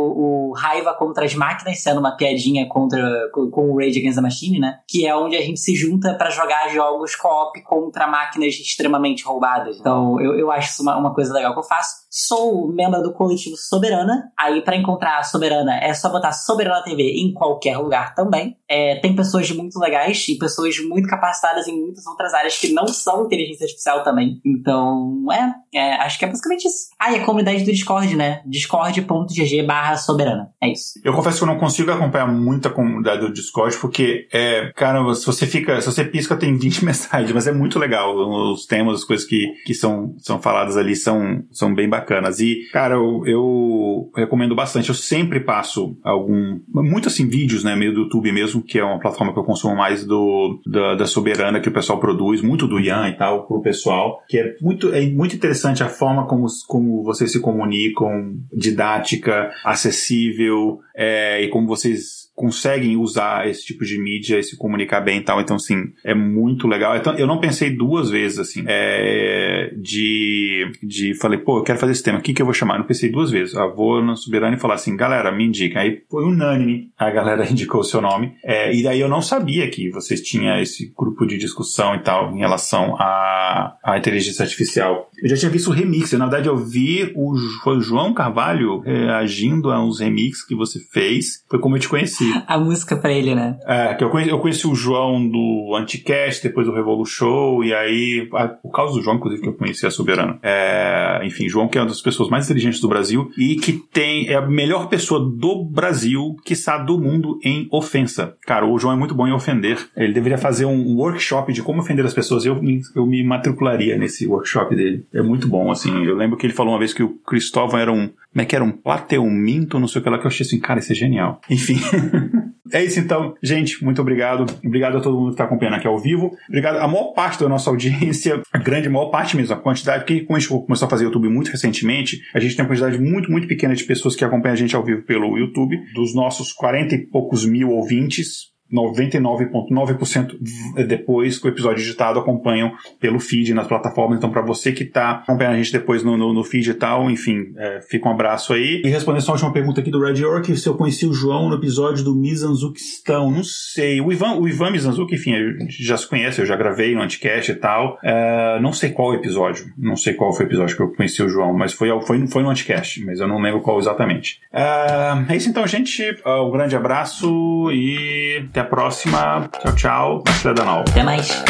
o 0.51 0.53
raiva 0.57 0.93
contra 0.95 1.25
as 1.25 1.35
máquinas, 1.35 1.81
sendo 1.81 2.01
uma 2.01 2.17
piadinha 2.17 2.67
contra 2.69 2.89
contra 2.89 3.51
com 3.51 3.71
o 3.71 3.79
Rage 3.79 3.99
Against 3.99 4.17
the 4.17 4.23
Machine, 4.23 4.59
né? 4.59 4.81
Que 4.89 5.07
é 5.07 5.15
onde 5.15 5.37
a 5.37 5.41
gente 5.41 5.61
se 5.61 5.75
junta 5.75 6.15
para 6.15 6.31
jogar 6.31 6.69
jogos 6.69 7.15
co-op 7.15 7.61
contra 7.63 8.07
máquinas 8.07 8.55
extremamente 8.55 9.25
roubadas. 9.25 9.79
Então, 9.79 10.21
eu, 10.21 10.39
eu 10.39 10.51
acho 10.51 10.71
isso 10.71 10.83
uma, 10.83 10.97
uma 10.97 11.15
coisa 11.15 11.33
legal 11.33 11.53
que 11.53 11.59
eu 11.59 11.65
faço. 11.65 12.08
Sou 12.21 12.67
membro 12.67 13.01
do 13.01 13.13
coletivo 13.13 13.57
Soberana. 13.57 14.33
Aí, 14.37 14.61
para 14.63 14.75
encontrar 14.75 15.19
a 15.19 15.23
Soberana, 15.23 15.77
é 15.77 15.95
só 15.95 16.09
botar 16.09 16.33
Soberana 16.33 16.83
TV 16.83 17.13
em 17.13 17.33
qualquer 17.33 17.79
lugar 17.79 18.13
também. 18.13 18.57
É, 18.69 18.97
tem 18.97 19.15
pessoas 19.15 19.49
muito 19.53 19.79
legais 19.79 20.27
e 20.29 20.37
pessoas 20.37 20.81
muito 20.81 21.07
capacitadas 21.07 21.69
em 21.69 21.81
muitas 21.81 22.05
outras 22.09 22.35
áreas 22.35 22.59
que 22.59 22.73
não 22.73 22.89
são 22.89 23.27
inteligência 23.27 23.67
artificial 23.67 24.03
também. 24.03 24.41
Então, 24.45 25.27
é, 25.31 25.79
é 25.79 25.95
acho 26.03 26.19
que 26.19 26.25
é 26.25 26.29
basicamente 26.29 26.67
isso. 26.67 26.89
Ah, 26.99 27.13
e 27.13 27.21
a 27.21 27.25
comunidade 27.25 27.63
do 27.63 27.71
Discord, 27.71 28.17
né? 28.17 28.43
discord.gg 28.47 29.63
barra 29.63 29.97
soberana. 29.97 30.51
É 30.61 30.73
isso. 30.73 30.99
Eu 31.05 31.13
confesso 31.13 31.39
que 31.39 31.45
eu 31.45 31.49
não 31.49 31.59
consigo 31.59 31.93
acompanhar 31.93 32.27
muita 32.27 32.69
comunidade 32.69 33.21
do 33.21 33.33
Discord, 33.33 33.77
porque, 33.77 34.27
é, 34.33 34.73
cara, 34.75 35.15
se 35.15 35.25
você 35.25 35.47
fica, 35.47 35.81
se 35.81 35.87
você 35.87 36.05
pisca, 36.05 36.37
tem 36.37 36.59
20 36.59 36.83
mensagens, 36.85 37.31
mas 37.31 37.47
é 37.47 37.53
muito 37.53 37.79
legal. 37.79 38.13
Os 38.53 38.67
temas, 38.67 38.97
as 38.97 39.05
coisas 39.05 39.25
que, 39.25 39.55
que 39.65 39.73
são, 39.73 40.17
são 40.19 40.43
faladas 40.43 40.77
ali 40.77 40.97
são, 40.97 41.45
são 41.53 41.73
bem 41.73 41.89
bacanas 41.89 42.08
bacanas. 42.09 42.41
E, 42.41 42.69
cara, 42.73 42.95
eu, 42.95 43.23
eu 43.27 44.11
recomendo 44.17 44.55
bastante. 44.55 44.89
Eu 44.89 44.95
sempre 44.95 45.41
passo 45.41 45.97
algum. 46.03 46.59
Muito 46.69 47.09
assim, 47.09 47.29
vídeos, 47.29 47.63
né? 47.63 47.77
Meio 47.77 47.93
do 47.93 48.01
YouTube 48.03 48.33
mesmo, 48.33 48.63
que 48.63 48.79
é 48.79 48.85
uma 48.85 48.99
plataforma 48.99 49.33
que 49.33 49.39
eu 49.39 49.45
consumo 49.45 49.77
mais 49.77 50.05
do, 50.05 50.61
da, 50.67 50.95
da 50.95 51.07
Soberana 51.07 51.61
que 51.61 51.69
o 51.69 51.73
pessoal 51.73 52.01
produz, 52.01 52.41
muito 52.41 52.67
do 52.67 52.81
Ian 52.81 53.09
e 53.09 53.17
tal, 53.17 53.47
pro 53.47 53.61
pessoal. 53.61 54.23
Que 54.29 54.39
é 54.39 54.55
muito, 54.63 54.93
é 54.95 55.07
muito 55.11 55.37
interessante 55.37 55.83
a 55.83 55.89
forma 55.89 56.27
como, 56.27 56.47
como 56.67 57.03
vocês 57.05 57.31
se 57.31 57.41
comunicam, 57.41 58.37
didática, 58.53 59.51
acessível, 59.65 60.79
é, 60.97 61.43
e 61.43 61.49
como 61.49 61.67
vocês 61.67 62.28
conseguem 62.39 62.97
usar 62.97 63.49
esse 63.49 63.65
tipo 63.65 63.85
de 63.85 64.01
mídia 64.01 64.39
e 64.39 64.45
se 64.45 64.57
comunicar 64.57 65.01
bem 65.01 65.19
e 65.19 65.23
tal. 65.23 65.41
Então, 65.41 65.57
assim, 65.57 65.93
é 66.05 66.15
muito 66.15 66.69
legal. 66.69 66.97
Então, 66.97 67.13
eu 67.17 67.27
não 67.27 67.41
pensei 67.41 67.69
duas 67.69 68.11
vezes, 68.11 68.39
assim, 68.39 68.63
é, 68.65 69.73
de, 69.77 70.71
de, 70.81 71.15
falei, 71.19 71.41
pô, 71.41 71.59
eu 71.59 71.65
quero 71.65 71.81
fazer 71.81 71.93
esse 71.93 72.03
tema, 72.03 72.21
o 72.21 72.23
que 72.23 72.33
que 72.33 72.41
eu 72.41 72.47
vou 72.47 72.55
chamar? 72.55 72.75
Eu 72.75 72.81
não 72.81 72.87
pensei 72.87 73.11
duas 73.11 73.33
vezes. 73.33 73.55
Eu 73.55 73.75
vou 73.75 74.01
no 74.01 74.17
Soberano 74.17 74.57
e 74.57 74.61
falar 74.61 74.75
assim, 74.75 74.97
galera, 74.97 75.33
me 75.33 75.45
indica. 75.45 75.81
Aí 75.81 76.01
foi 76.09 76.25
unânime, 76.25 76.93
a 76.97 77.11
galera 77.11 77.45
indicou 77.51 77.81
o 77.81 77.85
seu 77.85 78.01
nome. 78.01 78.35
É, 78.45 78.73
e 78.73 78.85
daí 78.85 79.01
eu 79.01 79.09
não 79.09 79.21
sabia 79.21 79.69
que 79.69 79.91
vocês 79.91 80.23
tinham 80.23 80.61
esse 80.61 80.93
grupo 80.97 81.27
de 81.27 81.39
discussão 81.39 81.97
e 81.97 81.99
tal 82.05 82.33
em 82.33 82.39
relação 82.39 82.95
à, 83.01 83.77
à 83.83 83.99
inteligência 83.99 84.45
artificial. 84.45 85.11
Eu 85.21 85.29
já 85.29 85.37
tinha 85.37 85.51
visto 85.51 85.71
o 85.71 85.73
remix. 85.73 86.13
Na 86.13 86.27
verdade, 86.27 86.49
eu 86.49 86.57
vi 86.57 87.13
o, 87.17 87.35
foi 87.65 87.79
o 87.79 87.81
João 87.81 88.15
Carvalho 88.15 88.79
reagindo 88.79 89.73
a 89.73 89.85
uns 89.85 89.99
remixes 89.99 90.47
que 90.47 90.55
você 90.55 90.79
fez. 90.79 91.45
Foi 91.51 91.59
como 91.59 91.75
eu 91.75 91.81
te 91.81 91.89
conheci 91.89 92.28
a 92.47 92.59
música 92.59 92.97
pra 92.97 93.13
ele, 93.13 93.35
né? 93.35 93.59
É, 93.67 93.95
que 93.95 94.05
eu 94.05 94.11
conheci, 94.11 94.31
eu 94.31 94.39
conheci 94.39 94.67
o 94.67 94.75
João 94.75 95.29
do 95.29 95.75
Anticast, 95.77 96.43
depois 96.43 96.67
do 96.67 96.73
Revolu 96.73 97.05
Show, 97.07 97.65
e 97.65 97.75
aí, 97.75 98.29
a, 98.33 98.49
por 98.49 98.71
causa 98.71 98.95
do 98.95 99.03
João, 99.03 99.17
inclusive, 99.17 99.43
que 99.43 99.49
eu 99.49 99.55
conheci 99.55 99.87
a 99.87 99.91
Soberana. 99.91 100.39
É, 100.43 101.21
enfim, 101.25 101.49
João, 101.49 101.69
que 101.69 101.79
é 101.79 101.81
uma 101.81 101.89
das 101.89 102.01
pessoas 102.01 102.29
mais 102.29 102.45
inteligentes 102.45 102.81
do 102.81 102.89
Brasil 102.89 103.31
e 103.37 103.57
que 103.57 103.73
tem, 103.73 104.29
é 104.29 104.35
a 104.35 104.47
melhor 104.47 104.89
pessoa 104.89 105.21
do 105.21 105.65
Brasil, 105.65 106.37
que 106.45 106.53
está 106.53 106.79
do 106.79 106.99
mundo 106.99 107.39
em 107.45 107.69
ofensa. 107.71 108.35
Cara, 108.47 108.67
o 108.67 108.79
João 108.79 108.95
é 108.95 108.97
muito 108.97 109.15
bom 109.15 109.27
em 109.27 109.33
ofender. 109.33 109.79
Ele 109.97 110.13
deveria 110.13 110.39
fazer 110.39 110.65
um 110.65 110.97
workshop 110.97 111.53
de 111.53 111.63
como 111.63 111.81
ofender 111.81 112.05
as 112.05 112.15
pessoas. 112.15 112.45
Eu, 112.45 112.61
eu 112.95 113.07
me 113.07 113.23
matricularia 113.25 113.97
nesse 113.97 114.27
workshop 114.27 114.75
dele. 114.75 115.07
É 115.13 115.23
muito 115.23 115.49
bom, 115.49 115.71
assim. 115.71 116.05
Eu 116.05 116.17
lembro 116.17 116.37
que 116.37 116.47
ele 116.47 116.53
falou 116.53 116.73
uma 116.73 116.79
vez 116.79 116.93
que 116.93 117.03
o 117.03 117.11
Cristóvão 117.27 117.79
era 117.79 117.93
um 117.93 118.11
como 118.39 118.45
é 118.45 118.47
que 118.47 118.55
era? 118.55 118.65
Um 118.65 118.71
plateuminto, 118.71 119.81
não 119.81 119.89
sei 119.89 120.01
o 120.01 120.05
que 120.05 120.09
lá, 120.09 120.17
que 120.17 120.25
eu 120.25 120.29
achei 120.29 120.47
assim, 120.47 120.61
cara, 120.61 120.79
isso 120.79 120.93
é 120.93 120.95
genial. 120.95 121.41
Enfim. 121.51 121.77
É 122.71 122.85
isso 122.85 123.01
então, 123.01 123.35
gente. 123.43 123.83
Muito 123.83 124.03
obrigado. 124.03 124.45
Obrigado 124.63 124.99
a 124.99 125.01
todo 125.01 125.17
mundo 125.17 125.29
que 125.29 125.35
está 125.37 125.45
acompanhando 125.45 125.77
aqui 125.77 125.89
ao 125.89 125.99
vivo. 125.99 126.37
Obrigado 126.51 126.77
a 126.77 126.87
maior 126.87 127.15
parte 127.15 127.41
da 127.41 127.49
nossa 127.49 127.71
audiência, 127.71 128.43
a 128.53 128.59
grande 128.59 128.91
maior 128.91 129.07
parte 129.07 129.39
mesmo, 129.39 129.55
a 129.55 129.57
quantidade, 129.59 130.05
porque 130.05 130.21
como 130.21 130.37
a 130.37 130.39
gente 130.39 130.51
começou 130.51 130.85
a 130.85 130.91
fazer 130.91 131.05
YouTube 131.05 131.31
muito 131.31 131.51
recentemente, 131.51 132.21
a 132.35 132.39
gente 132.39 132.55
tem 132.55 132.63
uma 132.63 132.69
quantidade 132.69 132.99
muito, 132.99 133.31
muito 133.31 133.49
pequena 133.49 133.75
de 133.75 133.85
pessoas 133.85 134.15
que 134.15 134.23
acompanham 134.23 134.53
a 134.53 134.57
gente 134.57 134.77
ao 134.77 134.85
vivo 134.85 135.01
pelo 135.01 135.39
YouTube. 135.39 135.79
Dos 135.95 136.15
nossos 136.15 136.53
40 136.53 136.95
e 136.95 137.07
poucos 137.07 137.47
mil 137.47 137.71
ouvintes, 137.71 138.49
99,9% 138.73 140.39
depois 140.87 141.39
que 141.39 141.47
o 141.47 141.51
episódio 141.51 141.83
editado 141.83 142.19
acompanham 142.19 142.73
pelo 143.01 143.19
feed 143.19 143.55
nas 143.55 143.67
plataformas. 143.67 144.19
Então, 144.19 144.31
para 144.31 144.43
você 144.43 144.73
que 144.73 144.85
está 144.85 145.13
acompanhando 145.13 145.55
a 145.55 145.57
gente 145.57 145.73
depois 145.73 146.03
no, 146.03 146.17
no, 146.17 146.33
no 146.33 146.45
feed 146.45 146.71
e 146.71 146.75
tal, 146.75 147.11
enfim, 147.11 147.53
é, 147.57 147.81
fica 147.81 148.09
um 148.09 148.13
abraço 148.13 148.53
aí. 148.53 148.83
E 148.85 148.89
respondendo 148.89 149.23
só 149.23 149.33
a 149.33 149.35
última 149.35 149.53
pergunta 149.53 149.81
aqui 149.81 149.91
do 149.91 150.01
Red 150.01 150.21
York, 150.21 150.55
se 150.57 150.69
eu 150.69 150.75
conheci 150.75 151.07
o 151.07 151.13
João 151.13 151.49
no 151.49 151.57
episódio 151.57 152.05
do 152.05 152.15
Mizanzuquistão. 152.15 153.31
Não 153.31 153.45
sei. 153.45 154.01
O 154.01 154.13
Ivan, 154.13 154.35
o 154.35 154.49
Ivan 154.49 154.71
Mizanzuki, 154.71 155.15
enfim, 155.15 155.35
a 155.35 155.63
gente 155.63 155.83
já 155.83 155.97
se 155.97 156.07
conhece, 156.07 156.41
eu 156.41 156.47
já 156.47 156.57
gravei 156.57 156.95
no 156.95 157.03
Anticast 157.03 157.51
e 157.51 157.55
tal. 157.55 157.99
É, 158.03 158.59
não 158.61 158.73
sei 158.73 158.91
qual 158.91 159.15
episódio. 159.15 159.67
Não 159.77 159.97
sei 159.97 160.15
qual 160.15 160.33
foi 160.33 160.47
o 160.47 160.49
episódio 160.49 160.77
que 160.77 160.83
eu 160.83 160.93
conheci 160.93 161.23
o 161.23 161.29
João, 161.29 161.57
mas 161.57 161.73
foi, 161.73 161.89
foi, 162.03 162.27
foi 162.27 162.43
no 162.43 162.51
Anticast, 162.51 163.05
mas 163.05 163.21
eu 163.21 163.29
não 163.29 163.41
lembro 163.41 163.61
qual 163.61 163.79
exatamente. 163.79 164.41
É, 164.53 165.33
é 165.33 165.37
isso 165.37 165.49
então, 165.49 165.67
gente. 165.67 166.03
Um 166.27 166.51
grande 166.51 166.77
abraço 166.77 167.71
e 167.73 168.49
até 168.59 168.61
a 168.61 168.65
próxima. 168.65 169.49
Tchau, 169.61 169.75
tchau. 169.75 170.25
Danal. 170.55 170.81
Até 170.81 171.03
mais. 171.03 171.43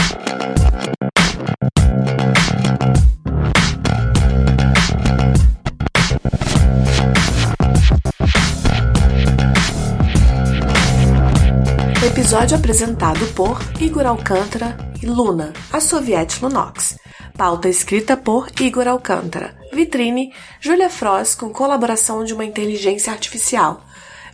Episódio 12.07 12.57
apresentado 12.57 13.27
por 13.35 13.59
Igor 13.81 14.07
Alcântara 14.07 14.77
e 15.03 15.07
Luna, 15.07 15.53
a 15.73 15.81
Soviet 15.81 16.43
Lunox. 16.43 16.99
Pauta 17.37 17.69
escrita 17.69 18.17
por 18.17 18.49
Igor 18.61 18.87
Alcântara. 18.87 19.57
Vitrine, 19.73 20.33
Julia 20.61 20.91
Frost 20.91 21.39
com 21.39 21.51
colaboração 21.51 22.25
de 22.25 22.35
uma 22.35 22.45
inteligência 22.45 23.13
artificial. 23.13 23.83